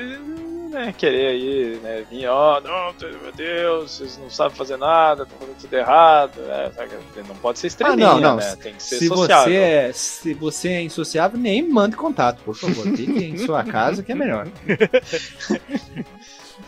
né, 0.71 0.93
querer 0.97 1.27
aí, 1.27 1.79
né, 1.83 2.05
vir, 2.09 2.27
ó, 2.27 2.61
não, 2.61 2.93
meu 3.21 3.31
Deus, 3.35 3.91
vocês 3.97 4.17
não 4.17 4.29
sabem 4.29 4.55
fazer 4.55 4.77
nada, 4.77 5.23
estão 5.23 5.37
fazendo 5.37 5.57
tudo 5.59 5.73
errado, 5.73 6.41
né? 6.41 6.71
sabe? 6.73 6.91
Não 7.27 7.35
pode 7.35 7.59
ser 7.59 7.67
estrelinha, 7.67 8.07
Ah, 8.07 8.13
não, 8.13 8.21
não. 8.21 8.35
né? 8.37 8.55
Tem 8.55 8.73
que 8.73 8.81
ser 8.81 8.99
Se 8.99 9.07
sociável. 9.09 9.51
você, 9.53 9.59
é, 9.59 9.91
se 9.93 10.33
você 10.33 10.69
é 10.69 10.81
insociável, 10.81 11.37
nem 11.37 11.67
mande 11.67 11.97
contato, 11.97 12.41
por 12.43 12.55
favor. 12.55 12.85
Fique 12.95 13.23
em 13.23 13.37
sua 13.37 13.63
casa 13.65 14.01
que 14.01 14.13
é 14.13 14.15
melhor. 14.15 14.47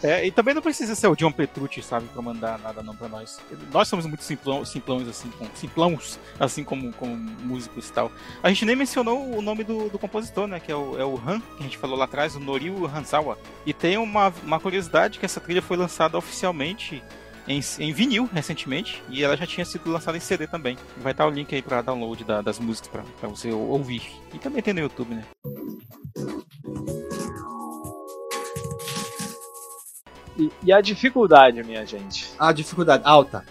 É, 0.01 0.25
e 0.25 0.31
também 0.31 0.53
não 0.53 0.61
precisa 0.61 0.95
ser 0.95 1.07
o 1.07 1.15
John 1.15 1.31
Petrucci, 1.31 1.81
sabe, 1.81 2.07
pra 2.07 2.21
mandar 2.21 2.57
nada 2.59 2.81
não 2.81 2.95
pra 2.95 3.07
nós. 3.07 3.39
Nós 3.71 3.87
somos 3.87 4.05
muito 4.05 4.23
simplão, 4.23 4.65
simplões, 4.65 5.07
assim, 5.07 5.29
com, 5.29 5.45
assim 6.39 6.63
como, 6.63 6.91
como 6.93 7.15
músicos 7.15 7.89
e 7.89 7.93
tal. 7.93 8.11
A 8.41 8.49
gente 8.49 8.65
nem 8.65 8.75
mencionou 8.75 9.37
o 9.37 9.41
nome 9.41 9.63
do, 9.63 9.89
do 9.89 9.99
compositor, 9.99 10.47
né, 10.47 10.59
que 10.59 10.71
é 10.71 10.75
o, 10.75 10.99
é 10.99 11.05
o 11.05 11.15
Han, 11.15 11.39
que 11.39 11.59
a 11.59 11.63
gente 11.63 11.77
falou 11.77 11.97
lá 11.97 12.05
atrás, 12.05 12.35
o 12.35 12.39
Norio 12.39 12.85
Hanzawa. 12.85 13.37
E 13.65 13.73
tem 13.73 13.97
uma, 13.97 14.33
uma 14.43 14.59
curiosidade 14.59 15.19
que 15.19 15.25
essa 15.25 15.39
trilha 15.39 15.61
foi 15.61 15.77
lançada 15.77 16.17
oficialmente 16.17 17.03
em, 17.47 17.59
em 17.79 17.93
vinil 17.93 18.29
recentemente 18.31 19.03
e 19.09 19.23
ela 19.23 19.35
já 19.35 19.45
tinha 19.45 19.65
sido 19.65 19.89
lançada 19.91 20.17
em 20.17 20.21
CD 20.21 20.47
também. 20.47 20.77
Vai 20.97 21.11
estar 21.11 21.27
o 21.27 21.29
link 21.29 21.53
aí 21.53 21.61
para 21.61 21.81
download 21.81 22.23
da, 22.23 22.41
das 22.41 22.59
músicas 22.59 23.03
para 23.19 23.29
você 23.29 23.51
ouvir. 23.51 24.03
E 24.33 24.39
também 24.39 24.61
tem 24.61 24.73
no 24.73 24.79
YouTube, 24.79 25.15
né? 25.15 25.23
E, 30.38 30.49
e 30.64 30.72
a 30.73 30.81
dificuldade, 30.81 31.64
minha 31.64 31.85
gente? 31.85 32.30
A 32.39 32.51
dificuldade 32.51 33.03
alta. 33.05 33.43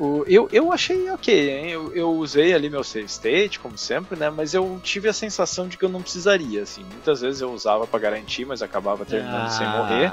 O, 0.00 0.24
eu, 0.26 0.48
eu 0.50 0.72
achei 0.72 1.10
ok, 1.10 1.50
hein? 1.50 1.70
Eu, 1.70 1.94
eu 1.94 2.10
usei 2.12 2.54
ali 2.54 2.70
meu 2.70 2.82
save 2.82 3.04
state, 3.06 3.60
como 3.60 3.76
sempre, 3.76 4.18
né? 4.18 4.30
Mas 4.30 4.54
eu 4.54 4.80
tive 4.82 5.08
a 5.08 5.12
sensação 5.12 5.68
de 5.68 5.76
que 5.76 5.84
eu 5.84 5.88
não 5.90 6.00
precisaria, 6.00 6.62
assim. 6.62 6.82
Muitas 6.90 7.20
vezes 7.20 7.42
eu 7.42 7.52
usava 7.52 7.86
para 7.86 8.00
garantir, 8.00 8.46
mas 8.46 8.62
acabava 8.62 9.04
terminando 9.04 9.46
Ah. 9.46 9.50
sem 9.50 9.68
morrer. 9.68 10.12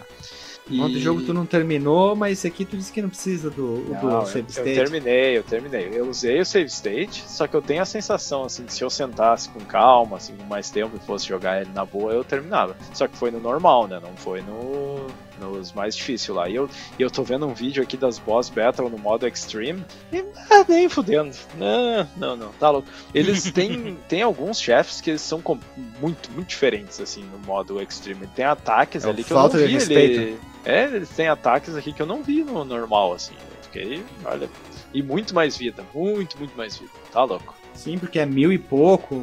De 0.92 1.00
jogo 1.00 1.24
tu 1.24 1.34
não 1.34 1.48
terminou, 1.48 2.16
mas 2.16 2.34
esse 2.40 2.48
aqui 2.48 2.64
tu 2.64 2.78
disse 2.78 2.92
que 2.94 3.02
não 3.02 3.10
precisa 3.10 3.50
do, 3.50 3.86
Não, 3.90 4.20
do 4.20 4.26
save 4.28 4.40
eu, 4.40 4.44
eu 4.44 4.50
state. 4.50 4.76
terminei, 4.76 5.38
eu 5.38 5.44
terminei. 5.44 5.90
Eu 5.94 6.08
usei 6.10 6.40
o 6.42 6.46
save 6.46 6.68
state, 6.70 7.24
só 7.28 7.48
que 7.48 7.56
eu 7.56 7.62
tenho 7.62 7.82
a 7.82 7.86
sensação, 7.86 8.44
assim, 8.44 8.66
que 8.66 8.74
se 8.74 8.84
eu 8.84 8.90
sentasse 8.90 9.50
com 9.50 9.62
calma, 9.62 10.18
assim, 10.18 10.36
com 10.36 10.44
mais 10.44 10.70
tempo 10.70 10.96
e 10.96 11.00
fosse 11.08 11.26
jogar 11.28 11.62
ele 11.62 11.72
na 11.74 11.84
boa, 11.86 12.12
eu 12.14 12.24
terminava. 12.24 12.76
Só 12.94 13.08
que 13.08 13.18
foi 13.18 13.32
no 13.32 13.40
normal, 13.40 13.88
né? 13.88 14.00
Não 14.00 14.16
foi 14.18 14.42
no 14.42 15.08
nos 15.40 15.72
mais 15.74 15.96
difíceis 15.96 16.36
lá. 16.36 16.50
E 16.50 16.56
eu, 16.56 16.70
e 16.98 17.02
eu 17.02 17.10
tô 17.10 17.24
vendo 17.24 17.48
um 17.48 17.54
vídeo 17.54 17.82
aqui 17.82 17.96
das 17.98 18.20
boss 18.20 18.50
battle 18.50 18.90
no 18.90 18.98
modo 18.98 19.28
extreme 19.28 19.84
e 20.12 20.24
ah, 20.50 20.66
nem 20.68 20.90
fudendo. 20.90 21.36
Não, 21.58 22.08
não, 22.18 22.36
não, 22.36 22.50
tá 22.54 22.70
louco. 22.70 22.88
Eles 23.14 23.44
têm, 23.52 23.98
tem 24.08 24.22
alguns 24.22 24.60
chefes 24.60 25.02
que 25.02 25.12
eles 25.12 25.22
são 25.22 25.42
com- 25.42 25.60
muito, 26.00 26.32
muito 26.32 26.48
diferentes, 26.50 27.00
assim, 27.00 27.24
no 27.24 27.40
modo 27.40 27.82
extreme. 27.82 28.28
Tem 28.36 28.46
ataques 28.46 29.06
É 29.06 29.10
ali 29.10 29.24
que 29.24 29.32
eu 29.32 29.38
não 29.38 29.50
vi 29.50 29.76
ele... 29.76 30.40
É, 30.66 30.84
eles 30.86 31.10
têm 31.10 31.28
ataques 31.30 31.76
aqui 31.76 31.94
que 31.94 32.02
eu 32.02 32.06
não 32.06 32.22
vi 32.22 32.44
no 32.44 32.66
normal, 32.66 33.14
assim. 33.14 33.34
Eu 33.34 33.64
fiquei, 33.64 34.04
olha... 34.26 34.50
E 34.94 35.04
muito 35.04 35.36
mais 35.36 35.56
vida, 35.56 35.84
muito, 35.94 36.38
muito 36.38 36.58
mais 36.58 36.78
vida. 36.78 36.92
Tá 37.12 37.24
louco. 37.24 37.56
Sim, 37.76 37.98
porque 38.00 38.20
é 38.20 38.26
mil 38.26 38.52
e 38.52 38.58
pouco, 38.58 39.16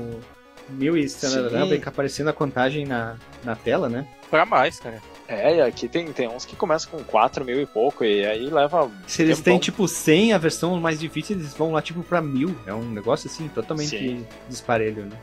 mil 0.69 0.97
e 0.97 1.09
Sim. 1.09 1.29
fica 1.69 1.91
aparecendo 1.91 2.29
a 2.29 2.33
contagem 2.33 2.87
na, 2.87 3.17
na 3.45 3.57
tela, 3.57 3.89
né? 3.89 4.07
Pra 4.31 4.47
mais, 4.47 4.79
cara. 4.81 5.03
É, 5.29 5.57
e 5.57 5.61
aqui 5.61 5.89
tem, 5.89 6.13
tem 6.13 6.29
uns 6.29 6.45
que 6.45 6.55
começam 6.55 6.91
com 6.91 7.03
4 7.03 7.45
mil 7.45 7.61
e 7.61 7.67
pouco, 7.67 8.05
e 8.05 8.25
aí 8.25 8.49
leva. 8.49 8.91
Se 9.07 9.23
eles 9.23 9.41
têm 9.41 9.59
tipo 9.59 9.89
100, 9.89 10.33
a 10.33 10.39
versão 10.39 10.79
mais 10.81 11.01
difícil, 11.01 11.37
eles 11.37 11.53
vão 11.55 11.73
lá 11.73 11.83
tipo 11.83 12.03
pra 12.03 12.21
mil. 12.21 12.57
É 12.67 12.73
um 12.73 12.85
negócio 12.85 13.29
assim, 13.29 13.49
totalmente 13.49 13.99
Sim. 13.99 14.27
disparelho, 14.49 15.07
né? 15.07 15.19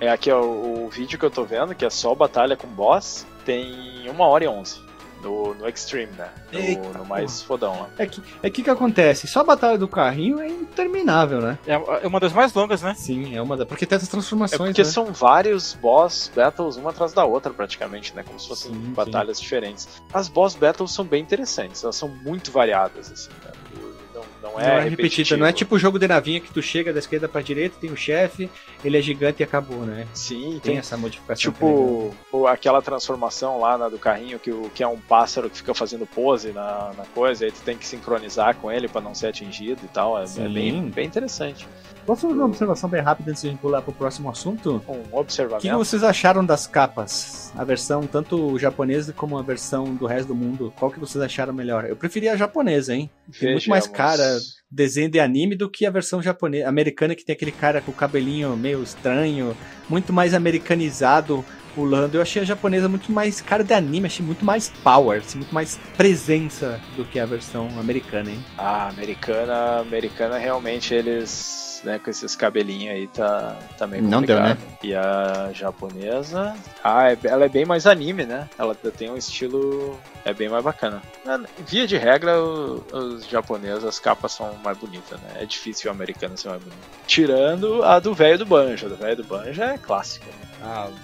É 0.00 0.08
aqui 0.08 0.30
ó, 0.30 0.42
o, 0.42 0.88
vídeo 0.90 1.18
que 1.18 1.24
eu 1.24 1.30
tô 1.30 1.44
vendo, 1.44 1.74
que 1.74 1.84
é 1.84 1.90
só 1.90 2.14
batalha 2.14 2.56
com 2.56 2.66
boss, 2.66 3.24
tem 3.44 4.10
1 4.10 4.20
hora 4.20 4.44
e 4.44 4.48
11. 4.48 4.83
No, 5.24 5.54
no 5.54 5.68
Extreme, 5.68 6.12
né? 6.12 6.28
No, 6.52 6.58
Eita, 6.58 6.98
no 6.98 7.04
mais 7.06 7.42
fodão 7.42 7.72
lá. 7.80 7.88
É 7.98 8.06
que 8.06 8.22
é 8.42 8.50
que 8.50 8.62
que 8.62 8.70
acontece? 8.70 9.26
Só 9.26 9.40
a 9.40 9.44
batalha 9.44 9.78
do 9.78 9.88
carrinho 9.88 10.38
é 10.40 10.48
interminável, 10.48 11.40
né? 11.40 11.58
É 11.66 11.74
é 11.74 12.06
uma 12.06 12.20
das 12.20 12.32
mais 12.32 12.52
longas, 12.52 12.82
né? 12.82 12.94
Sim, 12.94 13.34
é 13.34 13.40
uma 13.42 13.56
da. 13.56 13.64
Porque 13.66 13.86
tem 13.86 13.96
essas 13.96 14.08
É 14.08 14.10
transformações, 14.10 14.68
porque 14.70 14.82
né? 14.82 14.88
são 14.88 15.06
vários 15.12 15.74
boss 15.74 16.30
battles 16.34 16.76
uma 16.76 16.90
atrás 16.90 17.12
da 17.12 17.24
outra, 17.24 17.52
praticamente, 17.52 18.14
né? 18.14 18.22
Como 18.22 18.38
se 18.38 18.48
fossem 18.48 18.72
Sim, 18.72 18.92
batalhas 18.92 19.40
diferentes. 19.40 19.88
As 20.12 20.28
boss 20.28 20.54
battles 20.54 20.92
são 20.92 21.04
bem 21.04 21.22
interessantes, 21.22 21.82
elas 21.82 21.96
são 21.96 22.08
muito 22.08 22.50
variadas, 22.52 23.10
assim? 23.10 23.30
Não, 24.42 24.50
não 24.52 24.58
Não 24.58 24.60
é, 24.60 24.64
é, 24.64 24.74
repetida, 24.80 24.90
repetitivo. 24.90 25.40
não 25.40 25.46
é 25.46 25.52
tipo 25.52 25.74
o 25.74 25.78
jogo 25.78 25.98
de 25.98 26.06
navinha 26.08 26.40
que 26.40 26.52
tu 26.52 26.60
chega 26.62 26.92
da 26.92 26.98
esquerda 26.98 27.28
pra 27.28 27.40
direita, 27.40 27.76
tem 27.80 27.90
o 27.90 27.96
chefe, 27.96 28.50
ele 28.84 28.98
é 28.98 29.00
gigante 29.02 29.42
e 29.42 29.44
acabou, 29.44 29.78
né? 29.86 30.06
Sim, 30.14 30.52
Tem 30.52 30.60
tem 30.60 30.78
essa 30.78 30.96
modificação. 30.96 31.50
é. 31.50 31.52
Tipo, 31.52 32.14
o- 32.32 32.46
aquela 32.46 32.80
transformação 32.82 33.58
lá 33.60 33.76
na 33.78 33.88
do 33.88 33.98
carrinho 33.98 34.38
que, 34.38 34.50
o, 34.50 34.70
que 34.74 34.82
é 34.82 34.88
um 34.88 34.98
pássaro 34.98 35.48
que 35.50 35.56
fica 35.58 35.74
fazendo 35.74 36.06
pose 36.06 36.52
na, 36.52 36.92
na 36.96 37.04
coisa, 37.14 37.44
aí 37.44 37.50
tu 37.52 37.60
tem 37.62 37.76
que 37.76 37.86
sincronizar 37.86 38.54
com 38.56 38.70
ele 38.70 38.88
pra 38.88 39.00
não 39.00 39.14
ser 39.14 39.28
atingido 39.28 39.80
e 39.84 39.88
tal. 39.88 40.18
É, 40.18 40.24
é 40.24 40.48
bem, 40.48 40.82
bem 40.90 41.06
interessante. 41.06 41.66
Posso 42.06 42.28
fazer 42.28 42.34
uma 42.34 42.44
observação 42.44 42.90
bem 42.90 43.00
rápida 43.00 43.30
antes 43.30 43.42
de 43.42 43.48
a 43.48 43.50
gente 43.50 43.60
pular 43.60 43.80
pro 43.80 43.92
próximo 43.92 44.28
assunto? 44.28 44.82
Um 44.86 45.18
O 45.18 45.24
que 45.58 45.72
vocês 45.72 46.02
acharam 46.02 46.44
das 46.44 46.66
capas? 46.66 47.50
A 47.56 47.64
versão 47.64 48.06
tanto 48.06 48.58
japonesa 48.58 49.12
como 49.12 49.38
a 49.38 49.42
versão 49.42 49.94
do 49.94 50.06
resto 50.06 50.28
do 50.28 50.34
mundo. 50.34 50.72
Qual 50.78 50.90
que 50.90 51.00
vocês 51.00 51.22
acharam 51.22 51.52
melhor? 51.52 51.86
Eu 51.86 51.96
preferi 51.96 52.28
a 52.28 52.36
japonesa, 52.36 52.94
hein? 52.94 53.10
Tem 53.38 53.52
muito 53.52 53.70
mais 53.70 53.86
cara 53.86 54.38
desenho 54.70 55.08
de 55.08 55.20
anime 55.20 55.56
do 55.56 55.70
que 55.70 55.86
a 55.86 55.90
versão 55.90 56.20
japonesa, 56.20 56.68
americana 56.68 57.14
que 57.14 57.24
tem 57.24 57.34
aquele 57.34 57.52
cara 57.52 57.80
com 57.80 57.90
o 57.90 57.94
cabelinho 57.94 58.56
meio 58.56 58.82
estranho, 58.82 59.56
muito 59.88 60.12
mais 60.12 60.34
americanizado 60.34 61.44
pulando. 61.74 62.16
Eu 62.16 62.22
achei 62.22 62.42
a 62.42 62.44
japonesa 62.44 62.88
muito 62.88 63.10
mais 63.10 63.40
cara 63.40 63.64
de 63.64 63.72
anime, 63.72 64.06
achei 64.06 64.24
muito 64.24 64.44
mais 64.44 64.68
power, 64.82 65.20
assim, 65.20 65.38
muito 65.38 65.54
mais 65.54 65.78
presença 65.96 66.80
do 66.96 67.04
que 67.04 67.18
a 67.18 67.26
versão 67.26 67.68
americana, 67.78 68.30
hein? 68.30 68.44
A 68.56 68.88
americana, 68.88 69.80
americana 69.80 70.38
realmente 70.38 70.94
eles, 70.94 71.63
né, 71.84 71.98
com 71.98 72.10
esses 72.10 72.34
cabelinhos 72.34 72.94
aí 72.94 73.06
tá, 73.08 73.56
tá 73.78 73.86
meio 73.86 74.02
Não 74.02 74.22
deu, 74.22 74.36
complicado. 74.36 74.58
E 74.82 74.94
a 74.94 75.50
japonesa, 75.52 76.56
ah, 76.82 77.10
é- 77.10 77.18
ela 77.24 77.44
é 77.44 77.48
bem 77.48 77.64
mais 77.64 77.86
anime, 77.86 78.24
né? 78.24 78.48
Ela 78.58 78.74
tem 78.74 79.10
um 79.10 79.16
estilo, 79.16 79.98
é 80.24 80.32
bem 80.34 80.48
mais 80.48 80.64
bacana. 80.64 81.02
Na- 81.24 81.40
Via 81.58 81.86
de 81.86 81.96
regra, 81.96 82.40
os 82.42 83.26
japoneses, 83.26 83.84
as 83.84 83.98
capas 83.98 84.32
são 84.32 84.54
mais 84.56 84.76
bonitas, 84.78 85.18
né? 85.20 85.38
É 85.40 85.46
difícil 85.46 85.90
o 85.90 85.94
americano 85.94 86.36
ser 86.36 86.48
mais 86.48 86.62
bonito. 86.62 86.82
Tirando 87.06 87.82
a 87.84 87.98
do 88.00 88.14
velho 88.14 88.38
do 88.38 88.46
banjo, 88.46 88.86
a 88.86 88.88
do 88.88 88.96
velho 88.96 89.16
do 89.16 89.24
banjo 89.24 89.62
é 89.62 89.78
clássica. 89.78 90.26
Ah, 90.30 90.53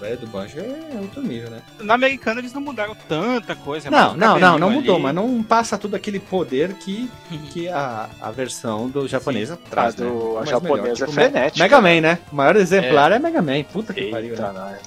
velho 0.00 0.16
do 0.18 0.26
banjo 0.26 0.58
é 0.58 0.98
outro 1.00 1.22
nível, 1.22 1.50
né? 1.50 1.60
Na 1.80 1.94
americana 1.94 2.40
eles 2.40 2.52
não 2.52 2.60
mudaram 2.60 2.94
tanta 3.08 3.54
coisa. 3.54 3.88
é 3.88 3.90
Não, 3.90 4.16
não, 4.16 4.38
não, 4.38 4.58
não 4.58 4.70
mudou, 4.70 4.94
ali. 4.96 5.02
mas 5.04 5.14
não 5.14 5.42
passa 5.42 5.76
tudo 5.78 5.94
aquele 5.96 6.18
poder 6.18 6.74
que, 6.74 7.10
que 7.52 7.68
a, 7.68 8.08
a 8.20 8.30
versão 8.30 8.88
do 8.88 9.06
japonesa 9.06 9.56
traz. 9.70 9.94
A 9.94 9.98
do- 10.04 10.04
né? 10.04 10.36
a 10.36 10.40
Mas 10.40 10.48
japonesa 10.50 11.04
é 11.04 11.06
Me- 11.06 11.12
frenética, 11.12 11.62
Mega 11.64 11.80
Man, 11.80 12.00
né? 12.00 12.18
O 12.32 12.36
maior 12.36 12.56
exemplar 12.56 13.12
é, 13.12 13.18
Mega 13.18 13.42
Man. 13.42 13.62
Puta 13.64 13.92
que 13.94 14.10
pariu, 14.10 14.30
Eita, 14.30 14.52
né? 14.52 14.60
né? 14.72 14.78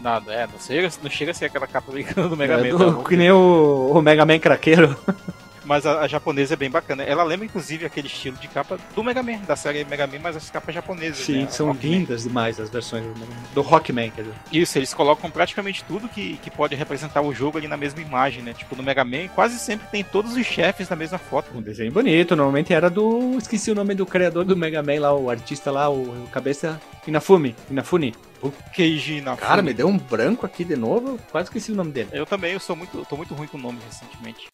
Nada, 0.00 0.32
é, 0.32 0.46
não 0.46 0.58
chega, 0.60 0.88
não 1.02 1.10
chega 1.10 1.30
a 1.32 1.34
ser 1.34 1.46
aquela 1.46 1.66
capa 1.66 1.90
americana 1.90 2.28
do 2.28 2.36
Mega 2.36 2.54
É 2.54 2.70
Man. 2.72 2.78
do- 2.78 3.02
tá? 3.02 3.08
que 3.08 3.16
nem 3.16 3.30
o, 3.32 3.90
o 3.94 4.00
Mega 4.02 4.24
Man 4.24 4.38
craqueiro. 4.38 4.96
Mas 5.68 5.84
a, 5.84 6.00
a 6.00 6.08
japonesa 6.08 6.54
é 6.54 6.56
bem 6.56 6.70
bacana. 6.70 7.02
Ela 7.02 7.22
lembra, 7.22 7.44
inclusive, 7.44 7.84
aquele 7.84 8.06
estilo 8.06 8.38
de 8.38 8.48
capa 8.48 8.78
do 8.94 9.04
Mega 9.04 9.22
Man, 9.22 9.40
da 9.46 9.54
série 9.54 9.84
Mega 9.84 10.06
Man, 10.06 10.18
mas 10.22 10.34
as 10.34 10.50
capas 10.50 10.74
japonesas. 10.74 11.18
Sim, 11.18 11.42
né? 11.42 11.48
são 11.50 11.66
Rockman. 11.66 11.98
lindas 11.98 12.22
demais 12.22 12.58
as 12.58 12.70
versões 12.70 13.04
do 13.54 13.60
Rockman, 13.60 14.10
quer 14.10 14.22
dizer. 14.22 14.34
Isso, 14.50 14.78
eles 14.78 14.94
colocam 14.94 15.30
praticamente 15.30 15.84
tudo 15.84 16.08
que, 16.08 16.38
que 16.38 16.50
pode 16.50 16.74
representar 16.74 17.20
o 17.20 17.34
jogo 17.34 17.58
ali 17.58 17.68
na 17.68 17.76
mesma 17.76 18.00
imagem, 18.00 18.42
né? 18.42 18.54
Tipo, 18.54 18.74
no 18.74 18.82
Mega 18.82 19.04
Man, 19.04 19.28
quase 19.34 19.58
sempre 19.58 19.86
tem 19.88 20.02
todos 20.02 20.34
os 20.34 20.46
chefes 20.46 20.88
na 20.88 20.96
mesma 20.96 21.18
foto. 21.18 21.50
Um 21.54 21.60
desenho 21.60 21.92
bonito, 21.92 22.34
normalmente 22.34 22.72
era 22.72 22.88
do. 22.88 23.36
Esqueci 23.36 23.70
o 23.70 23.74
nome 23.74 23.94
do 23.94 24.06
criador 24.06 24.46
do 24.46 24.56
Mega 24.56 24.82
Man 24.82 25.00
lá, 25.00 25.14
o 25.14 25.28
artista 25.28 25.70
lá, 25.70 25.90
o, 25.90 26.24
o 26.24 26.28
cabeça 26.32 26.80
Inafune. 27.06 27.54
Inafune. 27.70 28.14
O 28.40 28.52
Keiji 28.72 29.20
na 29.20 29.36
Cara, 29.36 29.62
me 29.62 29.74
deu 29.74 29.88
um 29.88 29.98
branco 29.98 30.46
aqui 30.46 30.64
de 30.64 30.76
novo, 30.76 31.08
eu 31.10 31.20
quase 31.30 31.48
esqueci 31.48 31.72
o 31.72 31.74
nome 31.74 31.90
dele. 31.90 32.10
Eu 32.12 32.24
também, 32.24 32.52
eu 32.52 32.60
sou 32.60 32.76
muito, 32.76 33.04
tô 33.08 33.16
muito 33.16 33.34
ruim 33.34 33.48
com 33.48 33.58
nomes 33.58 33.82
recentemente. 33.84 34.46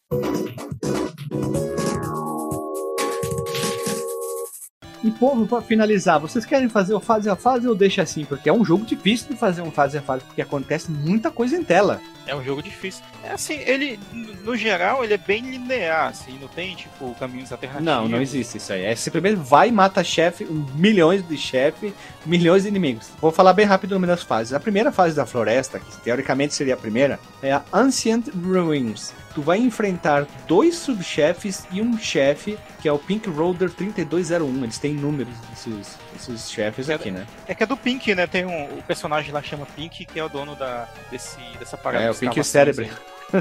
E 5.04 5.10
povo, 5.10 5.46
pra 5.46 5.60
finalizar, 5.60 6.18
vocês 6.18 6.46
querem 6.46 6.66
fazer 6.68 6.94
o 6.94 6.98
fase 7.00 7.28
a 7.28 7.36
fase 7.36 7.68
ou 7.68 7.74
deixa 7.74 8.00
assim? 8.00 8.24
Porque 8.24 8.48
é 8.48 8.52
um 8.52 8.64
jogo 8.64 8.86
difícil 8.86 9.28
de 9.28 9.36
fazer 9.36 9.60
um 9.60 9.70
fase 9.70 9.98
a 9.98 10.02
fase, 10.02 10.24
porque 10.24 10.40
acontece 10.40 10.90
muita 10.90 11.30
coisa 11.30 11.54
em 11.56 11.62
tela. 11.62 12.00
É 12.26 12.34
um 12.34 12.42
jogo 12.42 12.62
difícil. 12.62 13.04
É 13.22 13.32
assim, 13.32 13.56
ele, 13.66 14.00
no- 14.42 14.56
geral, 14.56 15.04
ele 15.04 15.12
é 15.12 15.18
bem 15.18 15.42
linear, 15.42 16.08
assim, 16.08 16.38
não 16.40 16.48
tem, 16.48 16.74
tipo, 16.74 17.14
caminhos 17.20 17.52
alternativos. 17.52 17.84
Não, 17.84 18.08
não 18.08 18.18
existe 18.22 18.56
isso 18.56 18.72
aí. 18.72 18.82
É 18.82 18.96
simplesmente 18.96 19.36
vai 19.36 19.68
e 19.68 19.72
mata 19.72 20.02
chefe, 20.02 20.46
milhões 20.74 21.22
de 21.28 21.36
chefe, 21.36 21.92
milhões 22.24 22.62
de 22.62 22.70
inimigos. 22.70 23.08
Vou 23.20 23.30
falar 23.30 23.52
bem 23.52 23.66
rápido 23.66 23.90
o 23.90 23.94
nome 23.96 24.06
das 24.06 24.22
fases. 24.22 24.54
A 24.54 24.60
primeira 24.60 24.90
fase 24.90 25.14
da 25.14 25.26
floresta, 25.26 25.78
que 25.78 26.00
teoricamente 26.00 26.54
seria 26.54 26.72
a 26.72 26.78
primeira, 26.78 27.20
é 27.42 27.52
a 27.52 27.62
Ancient 27.74 28.28
Ruins. 28.28 29.12
Tu 29.34 29.42
vai 29.42 29.58
enfrentar 29.58 30.26
dois 30.46 30.76
subchefes 30.76 31.66
e 31.72 31.80
um 31.82 31.98
chefe, 31.98 32.56
que 32.80 32.88
é 32.88 32.92
o 32.92 32.98
Pink 32.98 33.28
Roader 33.28 33.68
3201. 33.70 34.62
Eles 34.62 34.78
têm 34.78 34.94
números 34.94 35.34
desses, 35.50 35.98
desses 36.12 36.50
chefes 36.50 36.88
aqui, 36.88 37.10
né? 37.10 37.26
É 37.48 37.54
que 37.54 37.62
é 37.62 37.66
do 37.66 37.76
Pink, 37.76 38.14
né? 38.14 38.26
Tem 38.26 38.44
um, 38.46 38.64
o 38.78 38.82
personagem 38.86 39.32
lá 39.32 39.42
chama 39.42 39.66
Pink, 39.74 40.04
que 40.04 40.18
é 40.20 40.24
o 40.24 40.28
dono 40.28 40.54
da, 40.54 40.88
desse, 41.10 41.38
dessa 41.58 41.76
parada. 41.76 42.04
É, 42.04 42.10
o 42.10 42.14
Pink 42.14 42.42
Cérebro. 42.44 42.84
aí. 42.84 42.90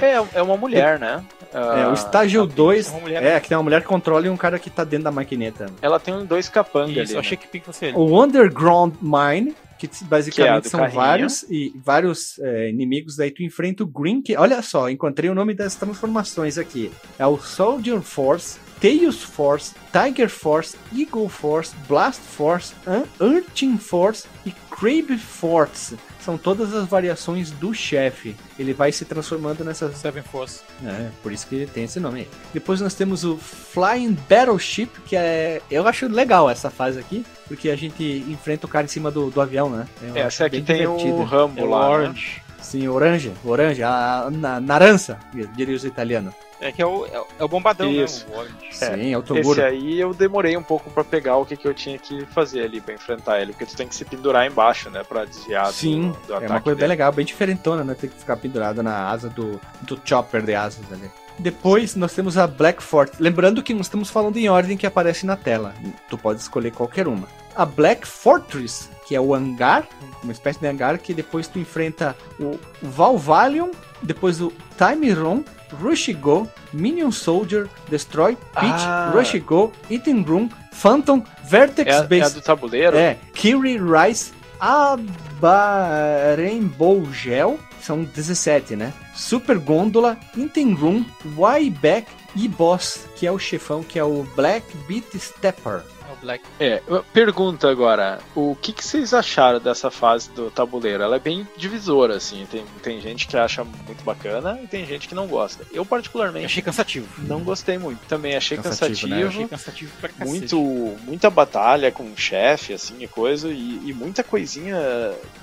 É, 0.02 0.40
é 0.40 0.42
uma 0.42 0.58
mulher, 0.58 0.98
né? 0.98 1.24
É, 1.54 1.58
Ah, 1.58 1.90
o 1.92 1.94
estágio 1.94 2.42
a 2.42 2.46
Pink 2.46 2.56
2 2.56 2.88
é 2.92 3.00
mulher- 3.00 3.24
é 3.24 3.40
que 3.40 3.50
tem 3.50 3.56
uma 3.56 3.64
mulher 3.64 3.82
que 3.82 3.88
controla 3.88 4.26
e 4.26 4.30
um 4.30 4.38
cara 4.38 4.58
que 4.58 4.70
tá 4.72 4.84
dentro 4.84 5.04
da 5.04 5.12
maquineta. 5.12 5.68
Ela 5.84 6.00
tem 6.00 6.26
dois 6.26 6.50
capangas 6.50 6.90
Isso, 6.90 7.02
ali. 7.02 7.12
eu 7.12 7.16
né? 7.16 7.20
achei 7.20 7.38
que 7.38 7.48
Pink 7.48 7.66
fosse 7.66 7.86
ele. 7.86 7.96
O 7.98 8.20
Underground 8.24 8.96
Mine, 9.00 9.56
que 9.88 10.04
basicamente 10.06 10.64
do 10.64 10.70
são 10.70 10.80
carrinho. 10.80 10.96
vários 11.00 11.44
e 11.44 11.74
vários 11.84 12.40
é, 12.40 12.70
inimigos. 12.70 13.16
Daí 13.16 13.32
tu 13.32 13.44
enfrenta 13.44 13.84
o 13.84 13.88
Green, 13.88 14.22
que 14.22 14.36
olha 14.36 14.62
só, 14.62 14.90
encontrei 14.90 15.30
o 15.30 15.36
nome 15.36 15.54
das 15.54 15.76
transformações 15.76 16.58
aqui. 16.58 16.92
É 17.18 17.26
o 17.26 17.38
Soldier 17.38 18.02
Force, 18.02 18.60
Tails 18.80 19.22
Force, 19.24 19.74
Tiger 19.92 20.30
Force, 20.30 20.76
Eagle 20.96 21.30
Force, 21.30 21.74
Blast 21.88 22.22
Force, 22.22 22.74
Ur- 22.86 23.08
Urchin 23.38 23.78
Force 23.78 24.28
e 24.46 24.52
Crab 24.70 25.18
Force. 25.18 25.98
São 26.24 26.38
todas 26.38 26.74
as 26.74 26.88
variações 26.88 27.52
do 27.52 27.74
chefe. 27.74 28.36
Ele 28.58 28.74
vai 28.74 28.92
se 28.92 29.04
transformando 29.04 29.64
nessas 29.64 29.98
Seven 29.98 30.24
Force. 30.24 30.62
é, 30.86 31.10
por 31.22 31.32
isso 31.32 31.46
que 31.48 31.56
ele 31.56 31.68
tem 31.68 31.84
esse 31.84 32.00
nome 32.00 32.22
aí. 32.22 32.28
Depois 32.54 32.80
nós 32.80 32.94
temos 32.94 33.24
o 33.26 33.38
Flying 33.38 34.18
Battleship, 34.30 34.90
que 35.06 35.16
é. 35.16 35.62
Eu 35.70 35.88
acho 35.88 36.08
legal 36.08 36.50
essa 36.50 36.70
fase 36.70 37.00
aqui, 37.00 37.26
porque 37.48 37.70
a 37.70 37.76
gente 37.76 38.04
enfrenta 38.30 38.66
o 38.66 38.70
cara 38.70 38.86
em 38.86 38.90
cima 38.90 39.12
do, 39.12 39.30
do 39.30 39.42
avião, 39.42 39.70
né? 39.70 39.86
Eu 40.02 40.16
Essa 40.16 40.28
acho 40.28 40.44
aqui 40.46 40.62
tem 40.62 40.88
o 40.88 40.96
divertido. 40.98 41.24
Rambo 41.24 41.60
É 41.60 41.64
o 41.64 41.70
lá. 41.70 41.80
né? 41.90 41.94
Orange. 41.96 42.42
Sim, 42.62 42.88
orange, 42.88 43.32
orange, 43.44 43.84
a, 43.84 44.30
na, 44.32 44.60
narança, 44.62 45.20
diria 45.56 45.76
os 45.76 45.84
italianos. 45.84 46.34
É 46.64 46.72
que 46.72 46.82
é 46.82 46.86
o, 46.86 47.06
é 47.06 47.20
o- 47.20 47.28
é 47.40 47.44
o 47.44 47.48
bombadão, 47.48 47.92
Isso. 47.92 48.26
né? 48.28 48.36
O 48.36 48.40
Orange. 48.40 48.56
Sim, 48.72 49.14
é 49.14 49.18
o 49.18 49.20
Esse 49.20 49.28
Toguro. 49.28 49.64
aí 49.64 50.00
eu 50.00 50.14
demorei 50.14 50.56
um 50.58 50.64
pouco 50.64 50.90
pra 50.90 51.04
pegar 51.04 51.38
o 51.38 51.46
que, 51.46 51.56
que 51.58 51.68
eu 51.68 51.74
tinha 51.74 51.98
que 52.00 52.26
fazer 52.28 52.62
ali 52.64 52.80
pra 52.82 52.94
enfrentar 52.94 53.42
ele, 53.42 53.52
porque 53.52 53.66
tu 53.66 53.76
tem 53.76 53.88
que 53.88 53.94
se 53.96 54.06
pendurar 54.06 54.48
embaixo, 54.48 54.90
né, 54.90 55.04
pra 55.04 55.26
desviar 55.26 55.68
do- 55.68 55.74
Sim, 55.74 56.14
do, 56.28 56.34
é 56.34 56.38
ataque 56.38 56.52
uma 56.52 56.62
coisa 56.62 56.76
bem 56.76 56.82
dele. 56.82 56.88
legal, 56.88 57.12
bem 57.12 57.26
diferentona, 57.26 57.84
né? 57.84 57.94
Tem 58.00 58.10
que 58.10 58.18
ficar 58.18 58.38
pendurado 58.38 58.82
na 58.82 59.10
asa 59.10 59.30
do, 59.30 59.60
do 59.82 60.00
chopper 60.04 60.42
de 60.42 60.56
asas 60.56 60.86
ali. 60.92 61.10
Depois 61.40 61.96
nós 61.96 62.14
temos 62.14 62.38
a 62.38 62.46
Black 62.46 62.82
Fort. 62.84 63.14
Lembrando 63.20 63.64
que 63.64 63.74
nós 63.74 63.88
estamos 63.88 64.10
falando 64.10 64.38
em 64.38 64.48
ordem 64.50 64.78
que 64.78 64.86
aparece 64.86 65.26
na 65.26 65.36
tela. 65.36 65.74
Tu 66.08 66.18
pode 66.18 66.40
escolher 66.40 66.72
qualquer 66.72 67.08
uma. 67.08 67.28
A 67.56 67.66
Black 67.66 68.08
Fortress, 68.08 68.90
que 69.08 69.16
é 69.16 69.22
o 69.22 69.34
hangar, 69.36 69.88
uma 70.24 70.32
espécie 70.32 70.60
de 70.60 70.68
hangar 70.68 70.98
que 70.98 71.14
depois 71.14 71.48
tu 71.48 71.60
enfrenta 71.60 72.16
o 72.40 72.58
Valvalion, 72.82 73.70
depois 74.02 74.42
o 74.42 74.52
Time 74.78 75.12
Ron, 75.12 75.44
Rush 75.82 76.10
Go, 76.14 76.48
Minion 76.72 77.12
Soldier, 77.12 77.68
Destroy, 77.90 78.36
Peach, 78.54 78.84
Ah. 78.86 79.12
Rush 79.14 79.36
Go, 79.40 79.72
Item 79.90 80.22
Room, 80.24 80.50
Phantom, 80.72 81.24
Vertex 81.44 81.90
É, 81.92 81.94
a- 81.96 81.98
é 81.98 82.00
a 82.00 82.08
Base 82.08 82.34
do 82.36 82.42
tabuleiro? 82.42 82.96
é, 82.98 83.18
Kiri 83.34 83.78
Rice, 83.80 84.32
Aba 84.60 86.36
Rainbow 86.38 87.04
Gel, 87.12 87.60
são 87.82 88.04
17, 88.04 88.76
né? 88.76 88.94
Super 89.16 89.58
Gôndola, 89.60 90.18
Intem 90.38 90.74
Room, 90.74 91.06
Wyback 91.38 92.08
e 92.36 92.48
Boss, 92.48 93.06
que 93.16 93.28
é 93.28 93.32
o 93.32 93.38
chefão, 93.38 93.84
que 93.84 94.00
é 94.00 94.04
o 94.04 94.24
Black 94.36 94.66
Beat 94.88 95.14
Stepper. 95.18 95.82
É 96.14 96.18
o 96.18 96.22
Black. 96.22 96.44
É, 96.60 96.82
pergunta 97.14 97.70
agora, 97.70 98.20
o 98.36 98.56
que, 98.60 98.74
que 98.74 98.84
vocês 98.84 99.14
acharam 99.14 99.60
dessa 99.60 99.92
fase 99.92 100.30
do 100.32 100.50
tabuleiro? 100.52 101.04
Ela 101.04 101.18
é 101.18 101.20
bem 101.20 101.48
divisora, 101.58 102.16
assim, 102.18 102.48
tem, 102.50 102.64
tem 102.82 103.00
gente 103.02 103.28
que 103.28 103.38
acha 103.38 103.64
muito 103.64 104.04
bacana 104.04 104.60
e 104.64 104.68
tem 104.68 104.86
gente 104.86 105.08
que 105.08 105.16
não 105.16 105.28
gosta. 105.28 105.64
Eu 105.72 105.84
Eu 105.84 105.86
particularmente 105.86 106.46
achei 106.46 106.64
cansativo. 106.64 107.08
não 107.28 107.42
gostei 107.42 107.78
muito, 107.78 108.00
também 108.08 108.36
achei 108.38 108.58
Cansativo, 108.58 108.90
cansativo, 109.02 109.10
né? 109.22 109.28
Achei 109.28 109.48
cansativo 109.48 109.92
pra 110.00 110.10
cacete. 110.10 110.30
muito, 110.30 110.98
muita 111.04 111.30
batalha 111.30 111.92
com 111.92 112.04
o 112.04 112.18
chefe, 112.18 112.74
assim, 112.74 112.96
e 113.04 113.08
coisa, 113.08 113.50
e, 113.50 113.82
e 113.90 113.94
muita 113.94 114.24
coisinha, 114.24 114.78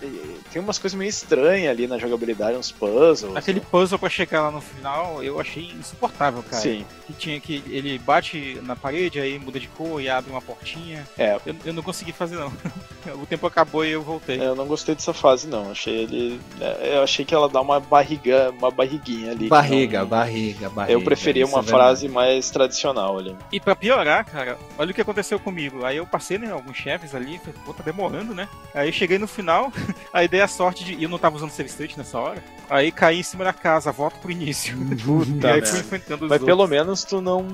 e- 0.03 0.41
tem 0.51 0.63
umas 0.63 0.79
coisas 0.79 0.99
meio 0.99 1.09
estranhas 1.11 1.71
ali 1.71 1.87
na 1.87 1.99
jogabilidade, 1.99 2.57
uns 2.57 2.73
puzzles. 2.73 3.37
Aquele 3.37 3.61
puzzle 3.61 3.99
pra 3.99 4.09
chegar 4.09 4.43
lá 4.43 4.51
no 4.51 4.61
final, 4.63 5.23
eu 5.23 5.39
achei 5.39 5.71
insuportável, 5.79 6.43
cara. 6.43 6.63
Sim, 6.63 6.87
Que 7.07 7.13
tinha 7.13 7.39
que. 7.41 7.63
Ele 7.69 7.99
bate 7.99 8.59
na 8.63 8.75
parede, 8.75 9.21
aí 9.21 9.39
muda 9.39 9.61
de 9.61 9.69
cor 9.69 10.01
e 10.01 10.09
abre 10.09 10.31
uma 10.31 10.41
portinha. 10.61 11.07
é, 11.19 11.39
Eu, 11.47 11.57
eu 11.65 11.73
não 11.73 11.83
consegui 11.83 12.13
fazer, 12.13 12.37
não. 12.37 12.53
o 13.21 13.27
tempo 13.27 13.47
acabou 13.47 13.85
e 13.85 13.91
eu 13.91 14.03
voltei. 14.03 14.41
eu 14.41 14.55
não 14.55 14.67
gostei 14.67 14.95
dessa 14.95 15.13
fase 15.13 15.49
não, 15.49 15.71
achei 15.71 16.03
ele, 16.03 16.41
é, 16.61 16.97
eu 16.97 17.03
achei 17.03 17.25
que 17.25 17.35
ela 17.35 17.49
dá 17.49 17.61
uma 17.61 17.81
barriga, 17.81 18.51
uma 18.59 18.71
barriguinha 18.71 19.33
ali. 19.33 19.49
Barriga, 19.49 20.01
não- 20.01 20.07
barriga, 20.07 20.69
barriga. 20.71 20.93
Eu 20.93 21.03
preferia 21.03 21.47
uma 21.47 21.61
é 21.61 21.63
frase 21.63 22.09
mais 22.09 22.51
tradicional 22.51 23.19
ali. 23.19 23.37
E 23.51 23.59
pra 23.59 23.75
piorar, 23.75 24.25
cara, 24.25 24.59
olha 24.79 24.91
o 24.91 24.95
que 24.95 25.01
aconteceu 25.01 25.39
comigo. 25.41 25.85
Aí 25.85 25.97
eu 25.97 26.07
passei, 26.07 26.39
né, 26.39 26.53
alguns 26.53 26.77
chefes 26.77 27.15
ali, 27.15 27.39
falei, 27.39 27.55
pô, 27.65 27.73
tá 27.73 27.83
demorando, 27.83 28.35
né? 28.35 28.49
Aí 28.75 28.89
eu 28.89 28.93
cheguei 28.93 29.19
no 29.19 29.27
final, 29.27 29.73
aí 30.13 30.29
dei 30.29 30.41
a 30.43 30.49
sorte 30.49 30.85
de. 30.85 30.95
E 30.95 31.03
eu 31.05 31.09
não 31.09 31.19
tava 31.19 31.37
usando 31.37 31.51
save 31.51 31.69
state 31.69 31.97
nessa 31.97 32.19
hora. 32.19 32.43
Aí 32.69 32.93
caí 32.93 33.21
em 33.21 33.23
cima 33.23 33.45
da 33.45 33.53
casa, 33.53 33.91
volto 33.93 34.19
pro 34.21 34.31
início. 34.31 34.77
e 35.43 35.47
aí 35.47 35.65
fui 35.65 35.81
enfrentando 35.81 36.25
os 36.25 36.31
Mas 36.31 36.43
pelo 36.43 36.61
outros. 36.63 36.79
menos 36.79 37.05
tu 37.05 37.21
não. 37.21 37.47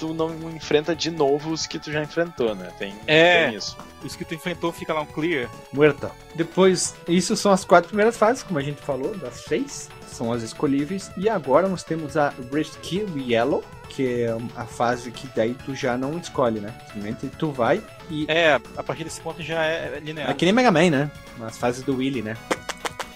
Tu 0.00 0.14
não 0.14 0.30
enfrenta 0.50 0.96
de 0.96 1.10
novo 1.10 1.50
os 1.50 1.66
que 1.66 1.78
tu 1.78 1.92
já 1.92 2.02
enfrentou, 2.02 2.54
né? 2.54 2.70
Tem, 2.78 2.94
É. 3.06 3.48
tem 3.48 3.56
isso. 3.58 3.76
Os 4.02 4.16
que 4.16 4.24
tu 4.24 4.34
enfrentou 4.34 4.72
fica 4.72 4.94
lá 4.94 5.02
um 5.02 5.06
clear. 5.06 5.48
Muerto. 5.72 6.10
Depois, 6.34 6.94
isso 7.06 7.36
são 7.36 7.52
as 7.52 7.66
quatro 7.66 7.88
primeiras 7.88 8.16
fases, 8.16 8.42
como 8.42 8.58
a 8.58 8.62
gente 8.62 8.80
falou, 8.80 9.14
das 9.14 9.34
seis. 9.44 9.90
São 10.10 10.32
as 10.32 10.42
escolhíveis. 10.42 11.10
E 11.18 11.28
agora 11.28 11.68
nós 11.68 11.84
temos 11.84 12.16
a 12.16 12.32
Rescue 12.52 13.06
Yellow, 13.30 13.62
que 13.90 14.22
é 14.22 14.36
a 14.56 14.64
fase 14.64 15.10
que 15.10 15.28
daí 15.36 15.54
tu 15.66 15.74
já 15.74 15.98
não 15.98 16.16
escolhe, 16.18 16.60
né? 16.60 16.72
Simplesmente 16.86 17.28
tu 17.38 17.52
vai 17.52 17.82
e. 18.10 18.24
É, 18.26 18.54
a 18.76 18.82
partir 18.82 19.04
desse 19.04 19.20
ponto 19.20 19.42
já 19.42 19.62
é 19.64 20.00
linear. 20.02 20.30
É 20.30 20.34
que 20.34 20.44
nem 20.46 20.52
Mega 20.54 20.70
Man, 20.70 20.88
né? 20.90 21.10
As 21.42 21.58
fases 21.58 21.82
do 21.84 21.96
Willy, 21.96 22.22
né? 22.22 22.36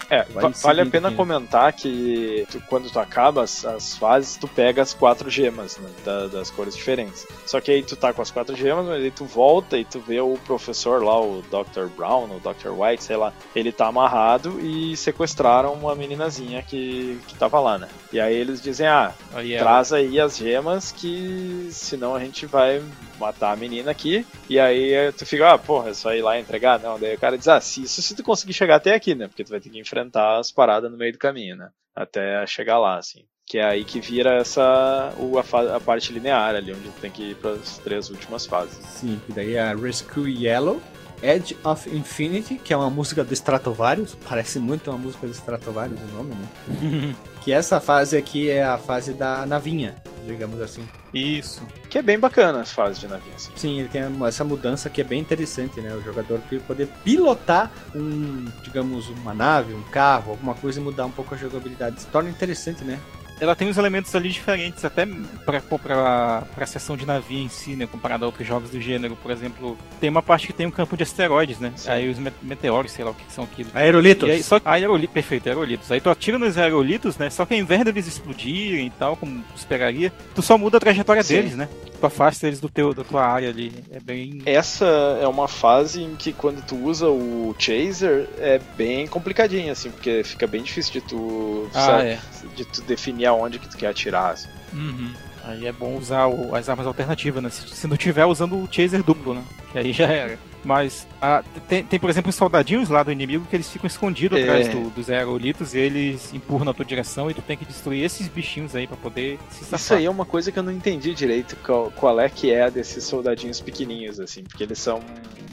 É, 0.09 0.23
va- 0.23 0.41
vale 0.63 0.81
a 0.81 0.85
pena 0.85 1.09
comentar 1.11 1.73
que 1.73 2.45
tu- 2.51 2.61
quando 2.67 2.89
tu 2.91 2.99
acaba 2.99 3.43
as, 3.43 3.65
as 3.65 3.97
fases, 3.97 4.37
tu 4.37 4.47
pega 4.47 4.81
as 4.81 4.93
quatro 4.93 5.29
gemas 5.29 5.77
né, 5.77 5.89
da- 6.03 6.27
das 6.27 6.51
cores 6.51 6.75
diferentes. 6.75 7.25
Só 7.45 7.59
que 7.59 7.71
aí 7.71 7.81
tu 7.83 7.95
tá 7.95 8.13
com 8.13 8.21
as 8.21 8.29
quatro 8.31 8.55
gemas, 8.55 8.85
mas 8.85 9.03
aí 9.03 9.11
tu 9.11 9.25
volta 9.25 9.77
e 9.77 9.83
tu 9.85 9.99
vê 9.99 10.19
o 10.21 10.35
professor 10.45 11.03
lá, 11.03 11.19
o 11.19 11.41
Dr. 11.43 11.87
Brown, 11.95 12.25
o 12.25 12.39
Dr. 12.39 12.69
White, 12.69 13.03
sei 13.03 13.15
lá, 13.17 13.33
ele 13.55 13.71
tá 13.71 13.87
amarrado 13.87 14.59
e 14.61 14.95
sequestraram 14.95 15.73
uma 15.73 15.95
meninazinha 15.95 16.61
que, 16.61 17.19
que 17.27 17.35
tava 17.35 17.59
lá, 17.59 17.77
né? 17.77 17.87
E 18.13 18.19
aí 18.19 18.35
eles 18.35 18.61
dizem, 18.61 18.87
ah, 18.87 19.13
Aí 19.33 19.53
é, 19.53 19.59
traz 19.59 19.91
aí 19.91 20.19
as 20.19 20.37
gemas 20.37 20.91
que 20.91 21.67
senão 21.71 22.13
a 22.15 22.19
gente 22.19 22.45
vai 22.45 22.81
matar 23.19 23.51
a 23.51 23.55
menina 23.55 23.91
aqui. 23.91 24.25
E 24.49 24.59
aí 24.59 25.11
tu 25.13 25.25
fica, 25.25 25.53
ah, 25.53 25.57
porra, 25.57 25.89
é 25.89 25.93
só 25.93 26.13
ir 26.13 26.21
lá 26.21 26.39
entregar? 26.39 26.79
Não, 26.79 26.99
daí 26.99 27.15
o 27.15 27.19
cara 27.19 27.37
diz, 27.37 27.47
ah, 27.47 27.59
se, 27.59 27.83
isso 27.83 28.01
se 28.01 28.15
tu 28.15 28.23
conseguir 28.23 28.53
chegar 28.53 28.75
até 28.75 28.93
aqui, 28.93 29.15
né? 29.15 29.27
Porque 29.27 29.43
tu 29.43 29.49
vai 29.49 29.59
ter 29.59 29.69
que 29.69 29.79
enfrentar 29.79 30.37
as 30.37 30.51
paradas 30.51 30.91
no 30.91 30.97
meio 30.97 31.13
do 31.13 31.19
caminho, 31.19 31.55
né? 31.55 31.69
Até 31.95 32.45
chegar 32.45 32.77
lá, 32.79 32.97
assim. 32.97 33.25
Que 33.45 33.59
é 33.59 33.63
aí 33.63 33.85
que 33.85 33.99
vira 33.99 34.35
essa 34.35 35.13
o, 35.17 35.37
a, 35.37 35.75
a 35.75 35.79
parte 35.79 36.11
linear 36.11 36.55
ali, 36.55 36.71
onde 36.71 36.89
tu 36.89 36.99
tem 36.99 37.11
que 37.11 37.31
ir 37.31 37.35
para 37.35 37.51
as 37.51 37.77
três 37.77 38.09
últimas 38.09 38.45
fases. 38.45 38.83
Sim, 38.85 39.21
que 39.25 39.31
daí 39.31 39.53
é 39.55 39.61
a 39.61 39.75
Rescue 39.75 40.45
Yellow, 40.45 40.81
Edge 41.21 41.55
of 41.63 41.89
Infinity, 41.95 42.55
que 42.55 42.73
é 42.73 42.77
uma 42.77 42.89
música 42.89 43.23
do 43.23 43.33
Stratovarius, 43.33 44.15
parece 44.27 44.59
muito 44.59 44.89
uma 44.89 44.97
música 44.97 45.27
do 45.27 45.33
Stratovarius 45.33 45.99
o 46.01 46.15
nome, 46.15 46.35
né? 46.35 47.15
que 47.45 47.53
essa 47.53 47.79
fase 47.79 48.17
aqui 48.17 48.49
é 48.49 48.63
a 48.63 48.75
fase 48.75 49.13
da 49.13 49.45
navinha, 49.45 49.93
digamos 50.25 50.59
assim. 50.59 50.83
Isso. 51.13 51.61
Que 51.91 51.99
é 51.99 52.01
bem 52.01 52.17
bacana 52.17 52.59
as 52.59 52.73
fases 52.73 52.99
de 52.99 53.07
navio, 53.07 53.31
assim. 53.35 53.51
Sim, 53.55 53.79
ele 53.81 53.87
tem 53.87 54.01
essa 54.27 54.43
mudança 54.43 54.89
que 54.89 54.99
é 54.99 55.03
bem 55.03 55.21
interessante, 55.21 55.79
né? 55.79 55.93
O 55.93 56.01
jogador 56.01 56.41
poder 56.65 56.87
pilotar 57.03 57.71
um, 57.93 58.45
digamos, 58.63 59.09
uma 59.09 59.31
nave, 59.31 59.75
um 59.75 59.83
carro, 59.83 60.31
alguma 60.31 60.55
coisa 60.55 60.79
e 60.79 60.83
mudar 60.83 61.05
um 61.05 61.11
pouco 61.11 61.35
a 61.35 61.37
jogabilidade. 61.37 62.01
Se 62.01 62.07
torna 62.07 62.31
interessante, 62.31 62.83
né? 62.83 62.99
Ela 63.39 63.55
tem 63.55 63.67
uns 63.67 63.77
elementos 63.77 64.15
ali 64.15 64.29
diferentes, 64.29 64.85
até 64.85 65.05
pra, 65.45 65.59
pra, 65.61 66.43
pra 66.55 66.65
sessão 66.65 66.95
de 66.95 67.05
navio 67.05 67.39
em 67.39 67.49
si, 67.49 67.75
né? 67.75 67.85
Comparado 67.85 68.23
a 68.23 68.27
outros 68.27 68.47
jogos 68.47 68.69
do 68.69 68.79
gênero. 68.79 69.15
Por 69.17 69.29
exemplo, 69.31 69.77
tem 69.99 70.09
uma 70.09 70.21
parte 70.23 70.47
que 70.47 70.53
tem 70.53 70.65
um 70.65 70.71
campo 70.71 70.95
de 70.95 71.03
asteroides, 71.03 71.59
né? 71.59 71.73
Sim. 71.75 71.89
Aí 71.89 72.09
os 72.09 72.17
me- 72.17 72.31
meteoros, 72.41 72.91
sei 72.93 73.03
lá 73.03 73.11
o 73.11 73.13
que 73.13 73.31
são 73.31 73.43
aquilo. 73.43 73.69
Aerolitos. 73.73 74.29
Aí, 74.29 74.41
só 74.41 74.59
aerolitos, 74.63 75.13
perfeito, 75.13 75.47
aerolitos. 75.49 75.91
Aí 75.91 75.99
tu 75.99 76.09
atira 76.09 76.39
nos 76.39 76.57
aerolitos, 76.57 77.17
né? 77.17 77.29
Só 77.29 77.45
que 77.45 77.53
ao 77.53 77.59
invés 77.59 77.83
deles 77.83 78.07
explodirem 78.07 78.87
e 78.87 78.89
tal, 78.91 79.15
como 79.17 79.41
tu 79.53 79.57
esperaria, 79.57 80.13
tu 80.33 80.41
só 80.41 80.57
muda 80.57 80.77
a 80.77 80.79
trajetória 80.79 81.21
Sim. 81.23 81.35
deles, 81.35 81.55
né? 81.55 81.67
Tu 81.99 82.05
afasta 82.05 82.47
eles 82.47 82.59
do 82.59 82.69
teu, 82.69 82.93
da 82.93 83.03
tua 83.03 83.25
área 83.25 83.49
ali. 83.49 83.73
É 83.91 83.99
bem. 83.99 84.41
Essa 84.45 84.85
é 85.21 85.27
uma 85.27 85.47
fase 85.47 86.01
em 86.03 86.15
que 86.15 86.31
quando 86.33 86.61
tu 86.65 86.75
usa 86.75 87.07
o 87.09 87.55
Chaser 87.57 88.27
é 88.37 88.59
bem 88.77 89.07
complicadinha, 89.07 89.71
assim, 89.73 89.89
porque 89.91 90.23
fica 90.23 90.45
bem 90.47 90.61
difícil 90.63 90.93
de 90.93 91.01
tu, 91.01 91.69
Ah, 91.73 91.85
sabe, 91.85 92.07
é. 92.09 92.19
De 92.49 92.65
tu 92.65 92.81
definir 92.81 93.25
aonde 93.27 93.59
que 93.59 93.69
tu 93.69 93.77
quer 93.77 93.87
atirar. 93.87 94.31
assim. 94.33 94.47
Uhum. 94.73 95.11
Aí 95.43 95.67
é 95.67 95.71
bom 95.71 95.95
usar 95.95 96.25
o- 96.27 96.55
as 96.55 96.67
armas 96.69 96.87
alternativas, 96.87 97.41
né? 97.43 97.49
Se, 97.49 97.67
se 97.69 97.87
não 97.87 97.95
tiver 97.95 98.25
usando 98.25 98.55
o 98.55 98.67
chaser 98.71 99.03
duplo, 99.03 99.33
né? 99.35 99.43
Que 99.71 99.77
aí 99.79 99.93
já 99.93 100.07
era. 100.07 100.39
Mas 100.63 101.07
ah, 101.21 101.43
tem, 101.69 101.83
tem, 101.83 101.99
por 101.99 102.09
exemplo, 102.09 102.29
os 102.31 102.35
soldadinhos 102.35 102.89
lá 102.89 103.03
do 103.03 103.11
inimigo 103.11 103.45
que 103.47 103.55
eles 103.55 103.69
ficam 103.69 103.85
escondidos 103.85 104.39
É. 104.39 104.41
atrás 104.41 104.67
do- 104.69 104.89
dos 104.89 105.07
aerolitos 105.11 105.75
e 105.75 105.77
eles 105.77 106.33
empurram 106.33 106.65
na 106.65 106.73
tua 106.73 106.83
direção 106.83 107.29
e 107.29 107.35
tu 107.35 107.41
tem 107.43 107.55
que 107.55 107.63
destruir 107.65 108.03
esses 108.03 108.27
bichinhos 108.27 108.75
aí 108.75 108.87
pra 108.87 108.97
poder 108.97 109.37
se 109.51 109.59
safar. 109.65 109.79
Isso 109.79 109.93
aí 109.93 110.05
é 110.05 110.09
uma 110.09 110.25
coisa 110.25 110.51
que 110.51 110.57
eu 110.57 110.63
não 110.63 110.71
entendi 110.71 111.13
direito 111.13 111.55
qual, 111.57 111.91
qual 111.95 112.19
é 112.19 112.27
que 112.27 112.51
é 112.51 112.71
desses 112.71 113.03
soldadinhos 113.03 113.61
pequenininhos, 113.61 114.19
assim, 114.19 114.41
porque 114.43 114.63
eles 114.63 114.79
são 114.79 114.99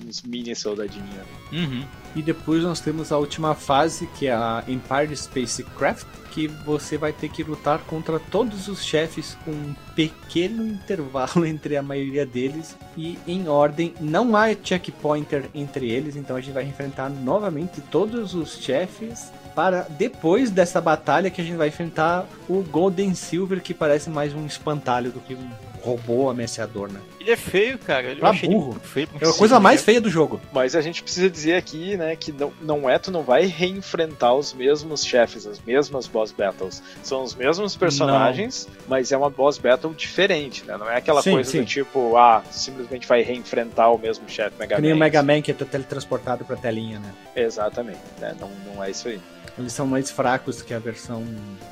uns 0.08 0.22
mini 0.22 0.56
soldadinhos. 0.56 1.10
Uhum. 1.52 1.84
E 2.16 2.22
depois 2.22 2.62
nós 2.62 2.80
temos 2.80 3.12
a 3.12 3.18
última 3.18 3.54
fase, 3.54 4.06
que 4.18 4.26
é 4.28 4.32
a 4.32 4.64
Empire 4.66 5.14
Spacecraft, 5.14 6.06
que 6.32 6.46
você 6.48 6.96
vai 6.96 7.12
ter 7.12 7.28
que 7.28 7.42
lutar 7.42 7.80
contra 7.80 8.18
todos 8.18 8.66
os 8.66 8.82
chefes 8.82 9.36
com 9.44 9.50
um 9.50 9.74
pequeno 9.94 10.66
intervalo 10.66 11.44
entre 11.46 11.76
a 11.76 11.82
maioria 11.82 12.24
deles 12.24 12.76
e 12.96 13.18
em 13.26 13.48
ordem. 13.48 13.94
Não 14.00 14.34
há 14.34 14.54
checkpointer 14.54 15.44
entre 15.54 15.90
eles, 15.90 16.16
então 16.16 16.36
a 16.36 16.40
gente 16.40 16.54
vai 16.54 16.64
enfrentar 16.64 17.10
novamente 17.10 17.80
todos 17.82 18.34
os 18.34 18.56
chefes 18.56 19.30
para 19.54 19.82
depois 19.82 20.50
dessa 20.50 20.80
batalha 20.80 21.30
que 21.30 21.42
a 21.42 21.44
gente 21.44 21.56
vai 21.56 21.68
enfrentar 21.68 22.26
o 22.48 22.62
Golden 22.62 23.14
Silver, 23.14 23.60
que 23.60 23.74
parece 23.74 24.08
mais 24.08 24.34
um 24.34 24.46
espantalho 24.46 25.10
do 25.12 25.20
que 25.20 25.34
um 25.34 25.71
robô 25.82 26.30
ameaçador, 26.30 26.90
né? 26.90 27.00
Ele 27.20 27.30
é 27.32 27.36
feio, 27.36 27.78
cara. 27.78 28.06
Ele 28.06 28.20
Pra 28.20 28.30
eu 28.42 28.48
burro. 28.50 28.80
feio. 28.82 29.08
É 29.20 29.26
a 29.28 29.32
coisa 29.32 29.58
mais 29.60 29.82
feia 29.82 30.00
do 30.00 30.08
jogo. 30.08 30.40
Mas 30.52 30.74
a 30.76 30.80
gente 30.80 31.02
precisa 31.02 31.28
dizer 31.28 31.54
aqui, 31.56 31.96
né, 31.96 32.14
que 32.16 32.32
não, 32.32 32.52
não 32.60 32.88
é, 32.88 32.98
tu 32.98 33.10
não 33.10 33.22
vai 33.22 33.44
reenfrentar 33.46 34.34
os 34.34 34.52
mesmos 34.52 35.04
chefes, 35.04 35.46
as 35.46 35.60
mesmas 35.60 36.06
boss 36.06 36.32
battles. 36.32 36.82
São 37.02 37.22
os 37.22 37.34
mesmos 37.34 37.76
personagens, 37.76 38.68
mas 38.88 39.12
é 39.12 39.16
uma 39.16 39.30
boss 39.30 39.58
battle 39.58 39.92
diferente, 39.94 40.64
né? 40.64 40.76
Não 40.76 40.88
é 40.90 40.96
aquela 40.96 41.22
Sim, 41.22 41.32
coisa 41.32 41.50
sim. 41.50 41.60
do 41.60 41.66
tipo, 41.66 42.16
ah, 42.16 42.42
simplesmente 42.50 43.06
vai 43.06 43.22
reenfrentar 43.22 43.92
o 43.92 43.98
mesmo 43.98 44.28
chefe 44.28 44.56
Mega 44.58 44.76
Que 44.76 44.82
nem 44.82 44.92
o 44.92 44.96
Man. 44.96 45.00
Mega 45.04 45.22
Man 45.22 45.42
que 45.42 45.50
é 45.50 45.54
teletransportado 45.54 46.44
pra 46.44 46.56
telinha, 46.56 46.98
né? 46.98 47.12
Exatamente, 47.34 48.00
né? 48.20 48.34
Não, 48.40 48.50
não 48.74 48.82
é 48.84 48.90
isso 48.90 49.08
aí. 49.08 49.20
Eles 49.58 49.72
são 49.72 49.86
mais 49.86 50.10
fracos 50.10 50.62
que 50.62 50.72
a 50.72 50.78
versão 50.78 51.24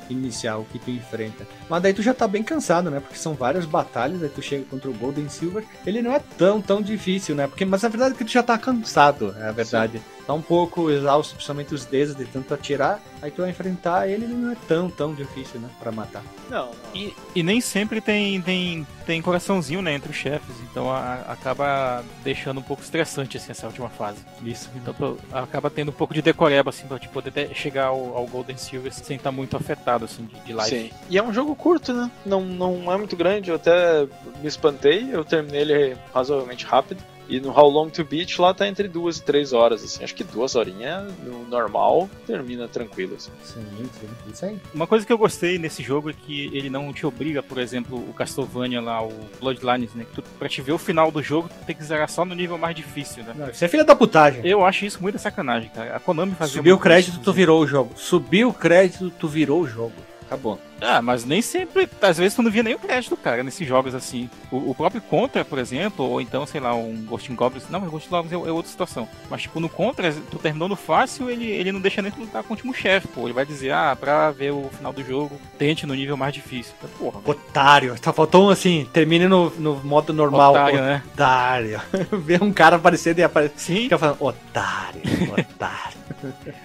inicial 0.09 0.65
que 0.71 0.77
tu 0.79 0.91
enfrenta. 0.91 1.47
Mas 1.69 1.81
daí 1.81 1.93
tu 1.93 2.01
já 2.01 2.13
tá 2.13 2.27
bem 2.27 2.43
cansado, 2.43 2.91
né? 2.91 2.99
Porque 2.99 3.17
são 3.17 3.33
várias 3.33 3.65
batalhas, 3.65 4.21
aí 4.21 4.29
tu 4.29 4.41
chega 4.41 4.65
contra 4.65 4.89
o 4.89 4.93
Golden 4.93 5.27
Silver. 5.29 5.63
Ele 5.85 6.01
não 6.01 6.13
é 6.13 6.19
tão, 6.37 6.61
tão 6.61 6.81
difícil, 6.81 7.35
né? 7.35 7.47
Porque, 7.47 7.65
mas 7.65 7.83
a 7.83 7.89
verdade 7.89 8.13
é 8.13 8.17
que 8.17 8.25
tu 8.25 8.31
já 8.31 8.43
tá 8.43 8.57
cansado, 8.57 9.35
é 9.39 9.49
a 9.49 9.51
verdade. 9.51 10.01
Tá 10.27 10.33
um 10.33 10.41
pouco 10.41 10.89
exausto, 10.91 11.33
principalmente 11.35 11.73
os 11.73 11.85
dedos 11.85 12.15
de 12.15 12.25
tanto 12.25 12.53
atirar. 12.53 12.99
Aí 13.21 13.29
tu 13.31 13.41
vai 13.41 13.51
enfrentar 13.51 14.07
ele, 14.07 14.25
não 14.27 14.51
é 14.51 14.55
tão, 14.67 14.89
tão 14.89 15.13
difícil, 15.13 15.59
né? 15.59 15.69
Pra 15.79 15.91
matar. 15.91 16.23
Não, 16.49 16.67
não. 16.67 16.71
E, 16.93 17.13
e 17.35 17.43
nem 17.43 17.59
sempre 17.61 18.01
tem, 18.01 18.41
tem, 18.41 18.85
tem 19.05 19.21
coraçãozinho, 19.21 19.81
né, 19.81 19.93
entre 19.93 20.09
os 20.11 20.15
chefes. 20.15 20.55
Então 20.69 20.91
a- 20.91 21.21
acaba 21.27 22.03
deixando 22.23 22.59
um 22.59 22.63
pouco 22.63 22.81
estressante, 22.83 23.37
assim, 23.37 23.51
essa 23.51 23.67
última 23.67 23.89
fase. 23.89 24.19
Isso. 24.43 24.69
Então 24.75 24.93
tu 24.93 25.17
acaba 25.31 25.69
tendo 25.69 25.89
um 25.89 25.93
pouco 25.93 26.13
de 26.13 26.21
decoreba, 26.21 26.69
assim, 26.69 26.87
pra 26.87 26.97
te 26.99 27.07
poder 27.09 27.29
até 27.29 27.53
chegar 27.53 27.85
ao, 27.87 28.15
ao 28.17 28.25
Golden 28.27 28.57
Silver 28.57 28.91
sem 28.93 29.17
estar 29.17 29.31
muito 29.31 29.55
afetado, 29.57 30.05
assim, 30.05 30.25
de, 30.25 30.39
de 30.41 30.53
live. 30.53 30.75
Sim. 30.89 30.91
E 31.09 31.17
é 31.17 31.23
um 31.23 31.33
jogo 31.33 31.55
curto, 31.55 31.93
né? 31.93 32.09
Não, 32.25 32.41
não 32.41 32.91
é 32.91 32.97
muito 32.97 33.15
grande. 33.15 33.49
Eu 33.49 33.55
até 33.57 34.07
me 34.41 34.47
espantei. 34.47 35.09
Eu 35.11 35.23
terminei 35.25 35.61
ele 35.61 35.97
razoavelmente 36.13 36.65
rápido. 36.65 37.03
E 37.27 37.39
no 37.39 37.49
How 37.49 37.69
Long 37.69 37.89
to 37.89 38.03
Beat 38.03 38.37
lá 38.39 38.53
tá 38.53 38.67
entre 38.67 38.87
duas 38.87 39.17
e 39.17 39.23
três 39.23 39.53
horas, 39.53 39.83
assim. 39.83 40.03
Acho 40.03 40.13
que 40.13 40.23
duas 40.23 40.55
horinhas 40.55 41.11
no 41.23 41.47
normal 41.47 42.09
termina 42.27 42.67
tranquilo, 42.67 43.15
assim. 43.15 43.31
Sim, 43.43 43.65
sim. 43.99 44.07
Isso 44.31 44.45
aí. 44.45 44.59
Uma 44.73 44.87
coisa 44.87 45.05
que 45.05 45.13
eu 45.13 45.17
gostei 45.17 45.57
nesse 45.57 45.81
jogo 45.81 46.09
é 46.09 46.13
que 46.13 46.49
ele 46.53 46.69
não 46.69 46.91
te 46.91 47.05
obriga, 47.05 47.41
por 47.41 47.57
exemplo, 47.57 47.97
o 47.97 48.13
Castlevania 48.13 48.81
lá, 48.81 49.03
o 49.03 49.13
Bloodlines, 49.39 49.93
né? 49.93 50.05
Que 50.05 50.21
tu, 50.21 50.23
pra 50.37 50.49
te 50.49 50.61
ver 50.61 50.73
o 50.73 50.77
final 50.77 51.11
do 51.11 51.21
jogo, 51.21 51.49
tu 51.49 51.65
tem 51.65 51.75
que 51.75 51.83
zerar 51.83 52.09
só 52.09 52.25
no 52.25 52.35
nível 52.35 52.57
mais 52.57 52.75
difícil, 52.75 53.23
né? 53.23 53.33
Não, 53.35 53.49
isso 53.49 53.63
é 53.63 53.67
filha 53.67 53.83
da 53.83 53.95
putagem. 53.95 54.45
Eu 54.45 54.65
acho 54.65 54.85
isso 54.85 55.01
muita 55.01 55.17
sacanagem, 55.17 55.69
cara. 55.69 55.95
A 55.95 55.99
Konami 55.99 56.33
fazia 56.33 56.55
Subiu 56.55 56.75
o 56.75 56.79
crédito, 56.79 57.13
isso, 57.13 57.21
tu 57.23 57.33
virou 57.33 57.61
o 57.61 57.67
jogo. 57.67 57.91
Subiu 57.95 58.49
o 58.49 58.53
crédito, 58.53 59.09
tu 59.11 59.27
virou 59.27 59.61
o 59.61 59.67
jogo. 59.67 59.93
Acabou. 60.31 60.57
Ah, 60.79 61.01
mas 61.01 61.25
nem 61.25 61.41
sempre. 61.41 61.89
Às 62.01 62.17
vezes 62.17 62.33
tu 62.35 62.41
não 62.41 62.49
via 62.49 62.63
nem 62.63 62.73
o 62.73 62.79
crédito, 62.79 63.17
cara, 63.17 63.43
nesses 63.43 63.67
jogos 63.67 63.93
assim. 63.93 64.29
O, 64.49 64.71
o 64.71 64.73
próprio 64.73 65.01
Contra, 65.01 65.43
por 65.43 65.59
exemplo, 65.59 66.05
ou 66.05 66.21
então, 66.21 66.45
sei 66.45 66.61
lá, 66.61 66.73
um 66.73 67.03
Ghost 67.03 67.29
in 67.29 67.35
Goblins. 67.35 67.69
Não, 67.69 67.81
mas 67.81 67.89
Ghost 67.89 68.07
in 68.07 68.11
Goblins 68.11 68.31
é, 68.31 68.47
é 68.47 68.51
outra 68.51 68.71
situação. 68.71 69.09
Mas, 69.29 69.41
tipo, 69.41 69.59
no 69.59 69.67
Contra, 69.67 70.13
tu 70.31 70.39
terminou 70.39 70.69
no 70.69 70.77
fácil, 70.77 71.29
ele, 71.29 71.45
ele 71.45 71.73
não 71.73 71.81
deixa 71.81 72.01
nem 72.01 72.09
tu 72.09 72.21
lutar 72.21 72.43
com 72.43 72.53
o 72.53 72.55
último 72.55 72.73
chefe, 72.73 73.09
pô. 73.09 73.25
Ele 73.25 73.33
vai 73.33 73.45
dizer, 73.45 73.73
ah, 73.73 73.93
pra 73.93 74.31
ver 74.31 74.53
o 74.53 74.69
final 74.77 74.93
do 74.93 75.03
jogo, 75.03 75.37
tente 75.57 75.85
no 75.85 75.93
nível 75.93 76.15
mais 76.15 76.33
difícil. 76.33 76.73
Então, 76.77 76.89
Porra, 76.97 77.19
Otário. 77.25 77.99
Tá 77.99 78.13
faltou 78.13 78.47
um 78.47 78.49
assim, 78.49 78.87
termine 78.93 79.27
no, 79.27 79.49
no 79.49 79.75
modo 79.83 80.13
normal. 80.13 80.51
otário, 80.53 80.81
né? 80.81 81.03
Otário. 81.13 81.81
Ver 82.23 82.41
um 82.41 82.53
cara 82.53 82.77
aparecendo 82.77 83.19
e 83.19 83.23
aparecer. 83.23 83.53
Sim, 83.57 83.81
Fica 83.83 83.97
falando, 83.97 84.17
otário, 84.21 85.01
otário. 85.37 86.00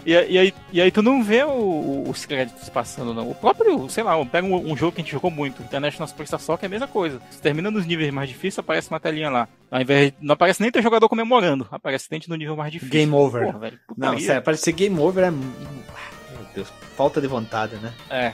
E, 0.04 0.12
e 0.12 0.38
aí, 0.38 0.54
e 0.72 0.80
aí 0.80 0.90
tu 0.90 1.02
não 1.02 1.22
vê 1.22 1.42
o- 1.44 2.04
os 2.08 2.24
créditos 2.26 2.68
passando, 2.68 3.12
não. 3.14 3.30
O 3.30 3.34
próprio, 3.34 3.88
sei 3.88 4.02
lá, 4.04 4.12
pega 4.26 4.46
um, 4.46 4.72
um 4.72 4.76
jogo 4.76 4.92
que 4.92 5.00
a 5.00 5.04
gente 5.04 5.12
jogou 5.12 5.30
muito, 5.30 5.62
International 5.62 6.06
Superstar 6.08 6.40
Soccer 6.40 6.64
é 6.64 6.66
a 6.66 6.70
mesma 6.70 6.88
coisa. 6.88 7.20
Você 7.30 7.40
termina 7.40 7.70
nos 7.70 7.86
níveis 7.86 8.12
mais 8.12 8.28
difíceis, 8.28 8.58
aparece 8.58 8.88
uma 8.90 9.00
telinha 9.00 9.30
lá. 9.30 9.48
Ao 9.70 9.80
invés 9.80 10.10
de, 10.12 10.16
não 10.20 10.34
aparece 10.34 10.60
nem 10.62 10.70
teu 10.70 10.82
jogador 10.82 11.08
comemorando, 11.08 11.66
aparece 11.70 12.08
tente 12.08 12.28
no 12.28 12.36
nível 12.36 12.56
mais 12.56 12.72
difícil. 12.72 12.92
Game 12.92 13.12
over. 13.12 13.44
Porra, 13.46 13.58
velho, 13.58 13.78
Não, 13.96 14.18
sério, 14.18 14.42
parecer 14.42 14.72
game 14.72 14.98
over 14.98 15.24
é. 15.24 15.30
Meu 15.30 16.46
Deus, 16.54 16.68
falta 16.96 17.20
de 17.20 17.26
vontade, 17.26 17.76
né? 17.76 17.92
É, 18.10 18.32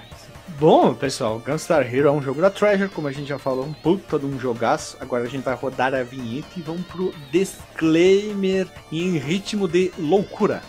Bom, 0.59 0.93
pessoal, 0.93 1.39
Gunstar 1.45 1.83
Hero 1.93 2.09
é 2.09 2.11
um 2.11 2.21
jogo 2.21 2.41
da 2.41 2.51
Treasure, 2.51 2.89
como 2.91 3.09
a 3.09 3.13
gente 3.13 3.27
já 3.27 3.39
falou, 3.39 3.65
um 3.65 3.73
puta 3.73 4.19
de 4.19 4.27
um 4.27 4.39
jogaço. 4.39 4.97
Agora 5.01 5.25
a 5.25 5.27
gente 5.27 5.43
vai 5.43 5.55
rodar 5.55 5.95
a 5.95 6.03
vinheta 6.03 6.49
e 6.57 6.61
vamos 6.61 6.85
pro 6.87 7.13
disclaimer 7.31 8.67
em 8.91 9.17
ritmo 9.19 9.67
de 9.67 9.91
loucura. 9.99 10.63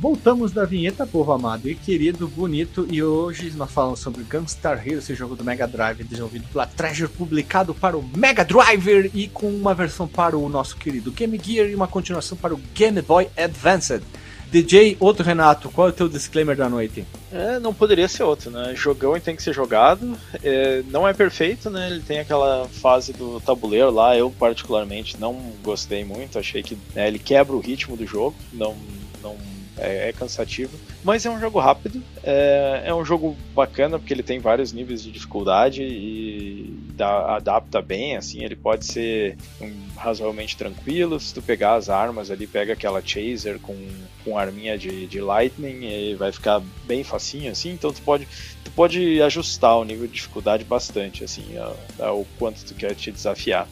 Voltamos 0.00 0.52
da 0.52 0.64
vinheta, 0.64 1.04
povo 1.04 1.32
amado 1.32 1.68
e 1.68 1.74
querido, 1.74 2.28
bonito, 2.28 2.86
e 2.88 3.02
hoje 3.02 3.50
nós 3.56 3.70
falamos 3.70 3.98
sobre 3.98 4.22
Gunstar 4.22 4.86
Hero, 4.86 4.98
esse 4.98 5.12
jogo 5.12 5.34
do 5.34 5.42
Mega 5.42 5.66
Drive 5.66 6.04
desenvolvido 6.04 6.46
pela 6.52 6.66
Treasure, 6.66 7.10
publicado 7.10 7.74
para 7.74 7.98
o 7.98 8.08
Mega 8.16 8.44
Driver 8.44 9.10
e 9.12 9.26
com 9.26 9.48
uma 9.48 9.74
versão 9.74 10.06
para 10.06 10.38
o 10.38 10.48
nosso 10.48 10.76
querido 10.76 11.10
Game 11.10 11.36
Gear 11.42 11.68
e 11.68 11.74
uma 11.74 11.88
continuação 11.88 12.38
para 12.38 12.54
o 12.54 12.60
Game 12.74 13.02
Boy 13.02 13.28
Advanced. 13.36 14.04
DJ 14.50 14.96
Outro 14.98 15.24
Renato, 15.24 15.70
qual 15.70 15.88
é 15.88 15.90
o 15.90 15.94
teu 15.94 16.08
disclaimer 16.08 16.56
da 16.56 16.68
noite? 16.68 17.04
É, 17.30 17.58
não 17.58 17.74
poderia 17.74 18.08
ser 18.08 18.22
outro, 18.22 18.50
né? 18.50 18.72
Jogão 18.74 19.16
e 19.16 19.20
tem 19.20 19.36
que 19.36 19.42
ser 19.42 19.52
jogado. 19.52 20.16
É, 20.42 20.82
não 20.88 21.06
é 21.06 21.12
perfeito, 21.12 21.68
né? 21.68 21.90
Ele 21.90 22.00
tem 22.00 22.18
aquela 22.18 22.66
fase 22.68 23.12
do 23.12 23.40
tabuleiro 23.40 23.90
lá. 23.90 24.16
Eu, 24.16 24.30
particularmente, 24.30 25.20
não 25.20 25.34
gostei 25.62 26.04
muito. 26.04 26.38
Achei 26.38 26.62
que 26.62 26.78
né, 26.94 27.08
ele 27.08 27.18
quebra 27.18 27.54
o 27.54 27.60
ritmo 27.60 27.96
do 27.96 28.06
jogo. 28.06 28.34
Não, 28.52 28.74
não 29.22 29.36
é, 29.78 30.08
é 30.08 30.12
cansativo. 30.12 30.78
Mas 31.04 31.24
é 31.24 31.30
um 31.30 31.38
jogo 31.40 31.58
rápido. 31.58 32.02
É, 32.22 32.82
é 32.86 32.94
um 32.94 33.04
jogo 33.04 33.36
bacana 33.54 33.98
porque 33.98 34.12
ele 34.12 34.22
tem 34.22 34.38
vários 34.38 34.72
níveis 34.72 35.02
de 35.02 35.10
dificuldade 35.10 35.82
e 35.82 36.74
dá- 36.94 37.36
adapta 37.36 37.80
bem. 37.80 38.16
Assim, 38.16 38.42
ele 38.44 38.56
pode 38.56 38.84
ser 38.86 39.36
um, 39.60 39.72
razoavelmente 39.96 40.56
tranquilo. 40.56 41.18
Se 41.20 41.32
tu 41.32 41.40
pegar 41.42 41.74
as 41.74 41.88
armas 41.88 42.30
ali, 42.30 42.46
pega 42.46 42.72
aquela 42.72 43.02
chaser 43.04 43.58
com, 43.60 43.76
com 44.24 44.36
arminha 44.38 44.76
de, 44.76 45.06
de 45.06 45.20
lightning 45.20 45.84
e 45.84 46.14
vai 46.14 46.32
ficar 46.32 46.60
bem 46.84 47.02
facinho 47.04 47.50
assim. 47.50 47.70
Então 47.70 47.92
tu 47.92 48.02
pode 48.02 48.26
tu 48.64 48.70
pode 48.72 49.20
ajustar 49.22 49.76
o 49.78 49.84
nível 49.84 50.06
de 50.06 50.14
dificuldade 50.14 50.64
bastante 50.64 51.24
assim, 51.24 51.56
a- 51.56 52.04
a- 52.06 52.12
o 52.12 52.26
quanto 52.38 52.64
tu 52.64 52.74
quer 52.74 52.94
te 52.94 53.10
desafiar. 53.10 53.68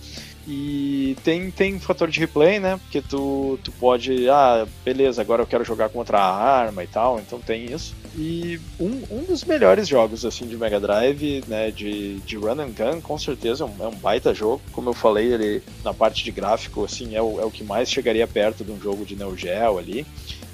E 0.47 1.17
tem, 1.25 1.51
tem 1.51 1.79
fator 1.81 2.09
de 2.09 2.21
replay, 2.21 2.61
né? 2.61 2.79
Porque 2.85 3.03
tu, 3.03 3.59
tu 3.65 3.73
pode, 3.73 4.29
ah, 4.31 4.67
beleza, 4.85 5.21
agora 5.21 5.43
eu 5.43 5.47
quero 5.47 5.65
jogar 5.65 5.89
contra 5.89 6.19
a 6.19 6.35
arma 6.35 6.85
e 6.85 6.87
tal, 6.87 7.19
então 7.19 7.41
tem 7.41 7.65
isso. 7.65 7.95
E 8.17 8.61
um, 8.79 9.03
um 9.11 9.25
dos 9.25 9.45
melhores 9.45 9.89
jogos 9.89 10.25
assim 10.25 10.47
de 10.47 10.57
Mega 10.57 10.79
Drive, 10.79 11.45
né, 11.49 11.71
de, 11.71 12.19
de 12.21 12.37
run 12.37 12.61
and 12.61 12.71
gun, 12.71 13.01
com 13.03 13.19
certeza 13.19 13.65
é 13.65 13.67
um, 13.67 13.85
é 13.85 13.89
um 13.89 13.97
baita 13.97 14.33
jogo. 14.33 14.63
Como 14.73 14.89
eu 14.89 14.95
falei, 14.95 15.33
ele 15.33 15.63
na 15.85 15.93
parte 15.93 16.23
de 16.23 16.31
gráfico, 16.31 16.85
assim, 16.85 17.17
é 17.17 17.21
o, 17.21 17.41
é 17.41 17.45
o 17.45 17.51
que 17.51 17.65
mais 17.65 17.91
chegaria 17.91 18.27
perto 18.27 18.65
de 18.65 18.71
um 18.71 18.81
jogo 18.81 19.05
de 19.05 19.17
Neo 19.17 19.37
Geo 19.37 19.79
ali. 19.79 20.07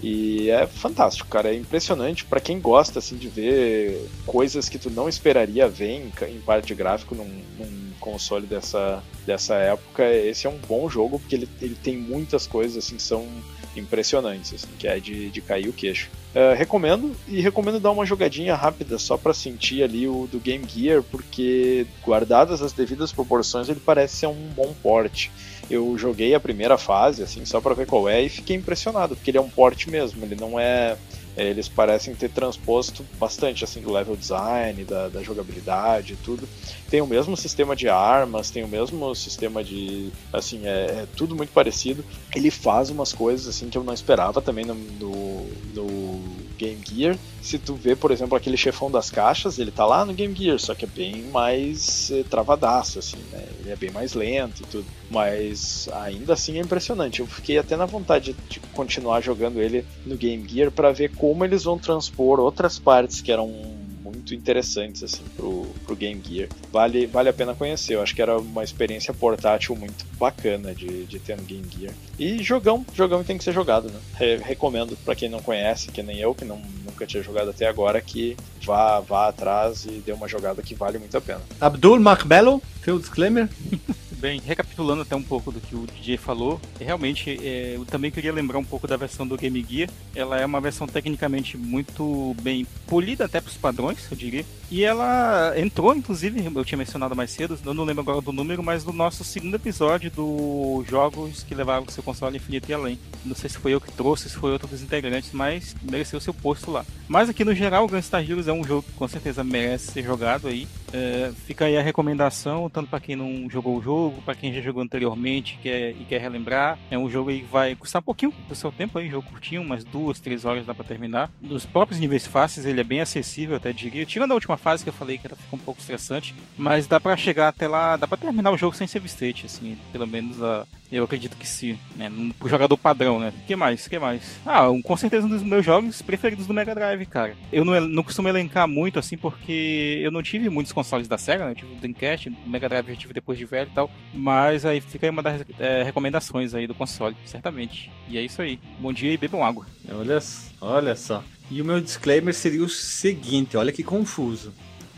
E 0.03 0.51
é 0.51 0.67
fantástico, 0.67 1.29
cara. 1.29 1.51
É 1.51 1.55
impressionante 1.55 2.25
para 2.25 2.41
quem 2.41 2.59
gosta 2.59 2.99
assim 2.99 3.17
de 3.17 3.29
ver 3.29 4.09
coisas 4.27 4.69
que 4.69 4.79
tu 4.79 4.91
não 4.91 5.09
esperaria 5.09 5.69
ver 5.69 5.91
em, 5.91 6.13
em 6.29 6.41
parte 6.41 6.67
de 6.67 6.75
gráfico 6.75 7.15
num, 7.15 7.31
num 7.59 7.92
console 8.03 8.47
dessa, 8.47 9.03
dessa 9.25 9.55
época. 9.55 10.05
Esse 10.05 10.47
é 10.47 10.51
um 10.51 10.59
bom 10.59 10.91
jogo 10.91 11.19
porque 11.19 11.37
ele, 11.37 11.49
ele 11.61 11.77
tem 11.77 11.97
muitas 11.97 12.47
coisas 12.47 12.85
assim 12.85 12.97
que 12.97 13.03
são 13.03 13.27
impressionantes, 13.75 14.53
assim, 14.53 14.69
que 14.79 14.87
é 14.87 14.99
de, 15.01 15.31
de 15.31 15.41
cair 15.41 15.69
o 15.69 15.73
queixo. 15.73 16.11
É, 16.35 16.55
recomendo 16.55 17.15
e 17.29 17.41
recomendo 17.41 17.81
dar 17.81 17.91
uma 17.91 18.05
jogadinha 18.05 18.55
rápida 18.55 18.99
só 18.99 19.17
para 19.17 19.33
sentir 19.33 19.83
ali 19.83 20.07
o 20.07 20.29
do 20.31 20.41
Game 20.41 20.67
Gear, 20.69 21.03
porque 21.03 21.87
guardadas 22.05 22.61
as 22.61 22.73
devidas 22.73 23.13
proporções 23.13 23.69
ele 23.69 23.81
parece 23.81 24.17
ser 24.17 24.27
um 24.27 24.49
bom 24.55 24.75
porte. 24.83 25.31
Eu 25.71 25.97
joguei 25.97 26.35
a 26.35 26.41
primeira 26.41 26.77
fase 26.77 27.23
assim 27.23 27.45
só 27.45 27.61
para 27.61 27.75
ver 27.75 27.87
qual 27.87 28.09
é 28.09 28.23
e 28.23 28.29
fiquei 28.29 28.57
impressionado 28.57 29.15
porque 29.15 29.31
ele 29.31 29.39
é 29.39 29.41
um 29.41 29.49
porte 29.49 29.89
mesmo, 29.89 30.23
ele 30.25 30.35
não 30.35 30.59
é 30.59 30.97
é, 31.37 31.49
eles 31.49 31.69
parecem 31.69 32.15
ter 32.15 32.29
transposto 32.29 33.05
bastante 33.19 33.65
assim 33.65 33.81
do 33.81 33.91
level 33.91 34.15
design, 34.17 34.85
da, 34.85 35.09
da 35.09 35.23
jogabilidade 35.23 36.13
e 36.13 36.17
tudo. 36.17 36.47
Tem 36.93 37.01
o 37.01 37.07
mesmo 37.07 37.35
sistema 37.39 37.75
de 37.75 37.89
armas, 37.89 38.51
tem 38.51 38.63
o 38.63 38.69
mesmo 38.69 39.15
sistema 39.15 39.65
de. 39.65 40.11
assim, 40.31 40.67
é, 40.67 40.85
é 40.85 41.07
tudo 41.17 41.35
muito 41.35 41.51
parecido. 41.51 42.05
Ele 42.37 42.51
faz 42.51 42.91
umas 42.91 43.15
coisas 43.15 43.49
assim 43.49 43.71
que 43.71 43.79
eu 43.79 43.83
não 43.83 43.95
esperava 43.95 44.43
também 44.43 44.67
no, 44.67 44.75
no, 44.75 45.47
no 45.75 46.21
Game 46.59 46.79
Gear. 46.87 47.17
Se 47.41 47.59
tu 47.59 47.75
vê, 47.75 47.97
por 47.97 48.11
exemplo, 48.11 48.37
aquele 48.37 48.59
chefão 48.59 48.91
das 48.91 49.11
caixas, 49.11 49.59
ele 49.59 49.71
tá 49.71 49.87
lá 49.87 50.05
no 50.05 50.13
Game 50.13 50.37
Gear, 50.37 50.59
só 50.59 50.75
que 50.75 50.85
é 50.85 50.89
bem 50.89 51.23
mais 51.33 52.11
eh, 52.11 52.25
travadaço, 52.29 52.99
assim, 52.99 53.17
né? 53.33 53.43
Ele 53.61 53.71
é 53.71 53.77
bem 53.77 53.91
mais 53.91 54.13
lento 54.13 54.63
e 54.63 54.67
tudo. 54.67 54.85
Mas 55.11 55.89
ainda 55.95 56.35
assim 56.35 56.59
é 56.59 56.61
impressionante. 56.61 57.21
Eu 57.21 57.27
fiquei 57.27 57.57
até 57.57 57.75
na 57.75 57.87
vontade 57.87 58.37
de 58.51 58.61
continuar 58.75 59.23
jogando 59.23 59.63
ele 59.63 59.87
no 60.05 60.15
Game 60.19 60.47
Gear 60.47 60.71
para 60.71 60.93
ver 60.93 61.09
como 61.15 61.43
eles 61.43 61.65
vão 61.65 61.79
transpor 61.79 62.39
outras 62.39 62.79
partes 62.79 63.23
que 63.23 63.33
eram 63.33 63.81
muito 64.23 64.35
interessantes 64.35 65.03
assim 65.03 65.25
pro, 65.37 65.67
pro 65.85 65.97
Game 65.97 66.23
Gear. 66.25 66.49
Vale, 66.73 67.07
vale 67.07 67.29
a 67.29 67.33
pena 67.33 67.55
conhecer. 67.55 67.95
Eu 67.95 68.03
acho 68.03 68.15
que 68.15 68.23
era 68.23 68.39
uma 68.39 68.63
experiência 68.63 69.13
portátil 69.13 69.75
muito 69.75 70.07
bacana 70.19 70.75
de, 70.75 71.05
de 71.05 71.19
ter 71.19 71.37
no 71.37 71.43
Game 71.43 71.67
Gear. 71.69 71.93
E 72.19 72.43
jogão, 72.43 72.87
jogão 72.95 73.25
tem 73.25 73.37
que 73.37 73.45
ser 73.45 73.53
jogado, 73.53 73.91
né? 73.91 73.99
Re 74.15 74.37
recomendo 74.37 74.97
para 75.05 75.15
quem 75.15 75.29
não 75.29 75.41
conhece, 75.41 75.91
que 75.91 76.03
nem 76.03 76.19
eu, 76.19 76.35
que 76.35 76.45
não, 76.45 76.61
nunca 76.85 77.05
tinha 77.05 77.23
jogado 77.23 77.51
até 77.51 77.67
agora, 77.67 78.01
que 78.01 78.37
vá, 78.65 79.01
vá 79.01 79.29
atrás 79.29 79.85
e 79.85 80.03
dê 80.05 80.13
uma 80.13 80.29
jogada 80.29 80.63
que 80.63 80.75
vale 80.75 80.99
muito 80.99 81.17
a 81.17 81.21
pena. 81.21 81.41
Abdul 81.61 81.99
Macbello, 82.01 82.63
seu 82.83 82.99
disclaimer. 82.99 83.49
Bem, 84.23 84.41
recapitulando 84.41 85.03
até 85.03 85.17
um 85.17 85.23
pouco 85.23 85.51
do 85.51 85.61
que 85.61 85.75
o 85.75 85.85
DJ 85.85 86.17
falou, 86.17 86.61
realmente 86.79 87.41
é, 87.43 87.75
eu 87.75 87.85
também 87.85 88.09
queria 88.09 88.33
lembrar 88.33 88.57
um 88.57 88.65
pouco 88.65 88.87
da 88.87 88.97
versão 88.97 89.27
do 89.27 89.37
Game 89.37 89.67
Gear. 89.69 89.91
Ela 90.15 90.41
é 90.41 90.47
uma 90.47 90.61
versão 90.61 90.87
tecnicamente 90.87 91.57
muito 91.57 92.37
bem 92.41 92.65
polida 92.87 93.25
até 93.25 93.41
para 93.41 93.51
os 93.51 93.57
padrões, 93.57 94.07
eu 94.09 94.17
diria. 94.17 94.45
E 94.71 94.85
ela 94.85 95.53
entrou, 95.59 95.93
inclusive, 95.95 96.41
eu 96.55 96.65
tinha 96.65 96.79
mencionado 96.79 97.17
mais 97.17 97.33
cedo, 97.33 97.59
eu 97.65 97.75
não 97.75 97.85
lembro 97.85 98.03
agora 98.03 98.21
do 98.21 98.33
número, 98.33 98.63
mas 98.63 98.85
do 98.85 98.93
nosso 98.93 99.25
segundo 99.25 99.57
episódio 99.57 100.09
do 100.11 100.85
Jogos 100.89 101.43
que 101.43 101.55
levaram 101.55 101.85
o 101.87 101.91
seu 101.91 102.03
console 102.03 102.37
infinito 102.37 102.71
e 102.71 102.75
além. 102.75 102.99
Não 103.25 103.35
sei 103.35 103.51
se 103.51 103.59
foi 103.59 103.75
eu 103.75 103.81
que 103.81 103.91
trouxe, 103.91 104.31
se 104.31 104.37
foi 104.37 104.53
outro 104.53 104.69
dos 104.69 104.83
integrantes, 104.83 105.31
mas 105.33 105.75
mereceu 105.83 106.21
seu 106.21 106.33
posto 106.33 106.71
lá. 106.71 106.87
Mas 107.09 107.29
aqui 107.29 107.45
no 107.45 107.55
geral, 107.55 107.85
o 107.85 107.89
Gunstar 107.89 108.23
Heroes 108.23 108.49
é 108.49 108.53
um 108.53 108.65
jogo 108.65 108.83
que 108.83 108.93
com 108.93 109.09
certeza 109.09 109.43
merece 109.43 109.91
ser 109.91 110.05
jogado 110.05 110.47
aí. 110.47 110.69
É, 110.93 111.33
fica 111.47 111.65
aí 111.65 111.77
a 111.77 111.83
recomendação, 111.83 112.71
tanto 112.73 112.89
para 112.89 113.01
quem 113.01 113.15
não 113.15 113.49
jogou 113.49 113.77
o 113.77 113.83
jogo, 113.83 114.23
para 114.23 114.35
quem 114.35 114.53
já 114.53 114.61
jogou 114.61 114.83
anteriormente 114.83 115.59
quer, 115.63 115.91
e 115.91 116.05
quer 116.09 116.21
relembrar. 116.21 116.79
É 116.91 116.99
um 116.99 117.09
jogo 117.09 117.31
aí 117.31 117.41
que 117.41 117.47
vai 117.47 117.75
custar 117.75 118.01
um 118.01 118.05
pouquinho 118.05 118.33
do 118.49 118.55
seu 118.55 118.73
tempo 118.73 118.99
aí, 118.99 119.09
jogo 119.09 119.29
curtinho, 119.29 119.63
umas 119.63 119.85
duas, 119.85 120.21
três 120.21 120.45
horas 120.45 120.67
dá 120.67 120.75
para 120.75 120.85
terminar. 120.85 121.31
Dos 121.41 121.67
próprios 121.67 122.01
níveis 122.01 122.27
fáceis, 122.27 122.67
ele 122.67 122.81
é 122.81 122.85
bem 122.85 123.01
acessível, 123.01 123.57
até 123.57 123.73
diria. 123.73 124.07
Tirando 124.07 124.33
a 124.33 124.35
última 124.35 124.57
fase 124.57 124.83
que 124.83 124.89
eu 124.89 124.95
falei 124.95 125.19
que 125.19 125.27
ela 125.27 125.37
ficou 125.37 125.59
um 125.59 125.63
pouco 125.63 125.81
estressante, 125.81 126.35
mas 126.57 126.87
dá 126.87 126.99
para 126.99 127.17
chegar 127.17 127.49
até 127.49 127.69
lá, 127.69 127.97
dá 127.97 128.07
para 128.07 128.19
terminar 128.19 128.51
o 128.51 128.57
jogo 128.57 128.77
sem 128.77 128.87
save 128.87 129.07
state, 129.07 129.47
assim, 129.47 129.77
pelo 129.93 130.07
menos 130.07 130.43
a, 130.43 130.67
eu 130.93 131.05
acredito 131.05 131.37
que 131.39 131.49
sim, 131.49 131.79
né? 131.97 132.13
Pro 132.39 132.49
jogador 132.49 132.77
padrão, 132.77 133.19
né? 133.19 133.33
que 133.47 133.57
mais? 133.57 133.89
que 133.89 133.99
mais? 133.99 134.39
Ah, 134.45 134.69
um, 134.69 134.83
com 134.83 134.95
certeza 134.95 135.27
um 135.27 135.31
dos 135.31 135.43
meus 135.43 135.65
jogos 135.65 136.03
preferidos 136.03 136.47
do 136.47 136.53
Mega 136.53 136.75
Drive, 136.75 137.07
cara. 137.07 137.35
Eu 137.51 137.65
não, 137.65 137.81
não 137.81 138.03
costumo 138.03 138.29
elencar 138.29 138.69
muito, 138.69 138.99
assim, 138.99 139.17
porque 139.17 140.01
eu 140.03 140.11
não 140.11 140.23
tive 140.23 140.51
muitos 140.51 140.73
consoles 140.73 141.09
da 141.09 141.17
SEGA, 141.17 141.47
né? 141.47 141.53
Eu 141.53 141.57
tive 141.57 141.73
o 141.73 141.77
Dreamcast, 141.77 142.29
o 142.29 142.49
Mega 142.49 142.62
Drive 142.69 142.89
eu 142.89 142.97
tive 142.97 143.15
depois 143.15 143.39
de 143.39 143.45
velho 143.45 143.71
e 143.71 143.75
tal. 143.75 143.91
Mas 144.13 144.65
aí 144.65 144.81
fica 144.81 145.07
aí 145.07 145.11
uma 145.11 145.23
das 145.23 145.45
é, 145.59 145.83
recomendações 145.83 146.55
aí 146.55 146.67
do 146.67 146.75
console, 146.75 147.17
certamente. 147.25 147.91
E 148.09 148.19
é 148.19 148.23
isso 148.23 148.43
aí. 148.43 148.59
Bom 148.79 148.93
dia 148.93 149.13
e 149.13 149.17
bebam 149.17 149.45
água. 149.45 149.67
Olha, 149.91 150.19
olha 150.61 150.97
só. 150.97 151.23
E 151.51 151.61
o 151.61 151.65
meu 151.65 151.81
disclaimer 151.81 152.33
seria 152.33 152.63
o 152.63 152.69
seguinte, 152.69 153.57
olha 153.57 153.73
que 153.73 153.83
confuso. 153.83 154.53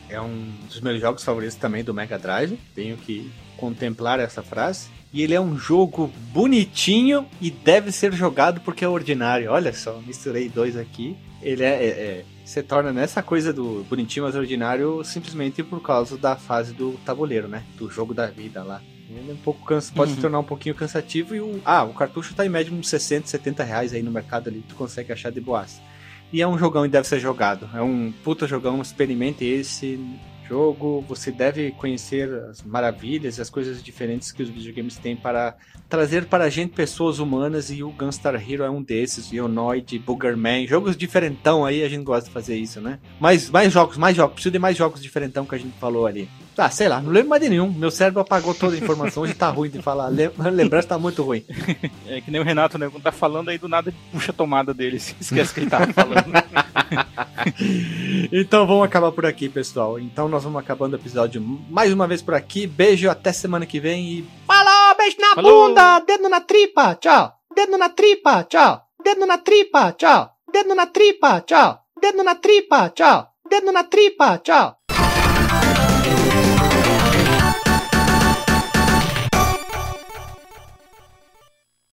É 0.09 0.21
um 0.21 0.53
dos 0.69 0.81
meus 0.81 1.01
jogos 1.01 1.25
favoritos 1.25 1.57
também 1.57 1.83
do 1.83 1.95
Mega 1.95 2.19
Drive. 2.19 2.59
Tenho 2.75 2.97
que 2.97 3.31
contemplar 3.57 4.21
essa 4.21 4.43
frase. 4.43 4.89
E 5.13 5.23
ele 5.23 5.35
é 5.35 5.41
um 5.41 5.57
jogo 5.57 6.13
bonitinho 6.33 7.27
e 7.41 7.51
deve 7.51 7.93
ser 7.93 8.13
jogado 8.13 8.61
porque 8.61 8.85
é 8.85 8.89
ordinário. 8.89 9.51
Olha 9.51 9.73
só, 9.73 10.01
misturei 10.07 10.49
dois 10.49 10.77
aqui. 10.77 11.17
Ele 11.41 11.63
é, 11.63 11.69
é, 11.69 11.89
é 11.89 12.25
se 12.45 12.63
torna 12.63 12.93
nessa 12.93 13.23
coisa 13.23 13.53
do 13.53 13.85
bonitinho 13.89 14.27
mas 14.27 14.35
ordinário 14.35 15.03
simplesmente 15.03 15.63
por 15.63 15.81
causa 15.81 16.17
da 16.17 16.37
fase 16.37 16.73
do 16.73 16.93
tabuleiro, 17.05 17.49
né? 17.49 17.65
Do 17.77 17.91
jogo 17.91 18.13
da 18.13 18.27
vida 18.27 18.63
lá. 18.63 18.83
Ele 19.09 19.31
é 19.31 19.35
um 19.35 19.37
pouco 19.37 19.65
cansa, 19.65 19.93
pode 19.95 20.11
uhum. 20.11 20.17
se 20.17 20.21
tornar 20.21 20.39
um 20.39 20.45
pouquinho 20.45 20.75
cansativo 20.75 21.35
e 21.35 21.41
o 21.41 21.61
ah, 21.65 21.85
o 21.85 21.95
cartucho 21.95 22.35
tá 22.35 22.45
em 22.45 22.49
média 22.49 22.73
uns 22.73 22.89
60, 22.89 23.27
70 23.27 23.63
reais 23.63 23.93
aí 23.93 24.03
no 24.03 24.11
mercado 24.11 24.49
ali, 24.49 24.65
tu 24.69 24.75
consegue 24.75 25.13
achar 25.13 25.31
de 25.31 25.41
boas. 25.41 25.81
E 26.33 26.43
é 26.43 26.49
um 26.49 26.59
jogão 26.59 26.85
e 26.85 26.89
deve 26.89 27.07
ser 27.07 27.21
jogado. 27.21 27.69
É 27.75 27.81
um 27.81 28.13
puta 28.25 28.47
jogão, 28.47 28.83
experimente 28.83 29.45
esse 29.45 30.01
jogo, 30.49 31.05
você 31.09 31.31
deve 31.31 31.71
conhecer 31.73 32.33
as 32.51 32.63
maravilhas 32.63 33.39
e 33.39 33.41
as 33.41 33.51
coisas 33.51 33.83
diferentes 33.83 34.33
que 34.33 34.43
os 34.43 34.49
videogames 34.49 34.97
têm 34.97 35.17
para 35.17 35.57
trazer 35.89 36.27
para 36.27 36.45
a 36.45 36.51
gente 36.51 36.75
pessoas 36.75 37.19
humanas 37.19 37.71
e 37.71 37.83
o 37.83 37.91
Gunstar 37.91 38.35
Hero 38.35 38.63
é 38.63 38.71
um 38.71 38.83
desses, 38.83 39.31
o 39.31 39.35
Ionoid, 39.35 39.99
Boogerman, 39.99 40.67
jogos 40.67 40.97
diferentão 40.97 41.65
aí, 41.65 41.83
a 41.83 41.89
gente 41.89 42.05
gosta 42.05 42.29
de 42.29 42.33
fazer 42.33 42.57
isso, 42.57 42.81
né? 42.81 42.99
Mais, 43.21 43.51
mais 43.51 43.73
jogos, 43.73 43.97
mais 43.97 44.17
jogos, 44.17 44.35
preciso 44.35 44.53
de 44.53 44.59
mais 44.59 44.77
jogos 44.77 45.03
diferentão 45.03 45.45
que 45.47 45.55
a 45.55 45.59
gente 45.59 45.79
falou 45.79 46.07
ali. 46.07 46.29
Ah, 46.57 46.71
sei 46.71 46.89
lá, 46.89 47.01
não 47.01 47.11
lembro 47.11 47.31
mais 47.31 47.43
de 47.43 47.49
nenhum. 47.49 47.71
Meu 47.71 47.91
cérebro 47.91 48.21
apagou 48.21 48.55
toda 48.55 48.75
a 48.75 48.79
informação. 48.79 49.23
Hoje 49.25 49.35
tá 49.35 49.49
ruim 49.51 49.71
de 49.71 49.83
falar. 49.83 50.09
Lembrança 50.53 50.89
tá 50.89 50.99
muito 50.99 51.23
ruim. 51.23 51.45
É 52.07 52.21
que 52.21 52.31
nem 52.31 52.41
o 52.41 52.45
Renato, 52.45 52.79
né? 52.79 52.89
Quando 52.89 53.03
tá 53.03 53.11
falando 53.11 53.49
aí 53.49 53.59
do 53.59 53.67
nada, 53.69 53.93
puxa 54.13 54.31
a 54.31 54.35
tomada 54.35 54.73
dele. 54.75 54.97
Esquece 55.21 55.55
que 55.55 55.61
ele 55.61 55.71
tava 55.71 55.93
falando. 55.93 56.31
então 58.33 58.67
vamos 58.67 58.85
acabar 58.85 59.11
por 59.11 59.27
aqui, 59.27 59.49
pessoal. 59.49 59.99
Então 59.99 60.29
nós 60.29 60.45
vamos 60.45 60.61
acabando 60.61 60.93
o 60.93 60.97
episódio 60.97 61.41
mais 61.71 61.93
uma 61.93 62.07
vez 62.07 62.23
por 62.23 62.35
aqui. 62.35 62.67
Beijo, 62.67 63.11
até 63.11 63.33
semana 63.33 63.67
que 63.67 63.81
vem 63.81 64.19
e. 64.19 64.29
Falou! 64.47 64.97
Beijo 64.97 65.17
na 65.19 65.35
Falou. 65.35 65.69
bunda! 65.69 66.01
Dedo 66.01 66.29
na 66.29 66.41
tripa! 66.41 66.95
Tchau! 66.95 67.33
Dedo 67.55 67.79
na 67.79 67.89
tripa! 67.89 68.45
Tchau! 68.45 68.83
Dedo 69.03 69.27
na 69.27 69.39
tripa! 69.39 69.93
Tchau! 69.93 70.31
Dedo 70.53 70.75
na 70.75 70.87
tripa! 70.87 71.41
Tchau! 71.41 71.79
Dedo 72.01 72.23
na 72.23 72.35
tripa! 72.35 72.91
Tchau! 72.91 73.27
Dedo 73.49 73.73
na 73.73 73.85
tripa! 73.85 74.39
Tchau! 74.39 74.77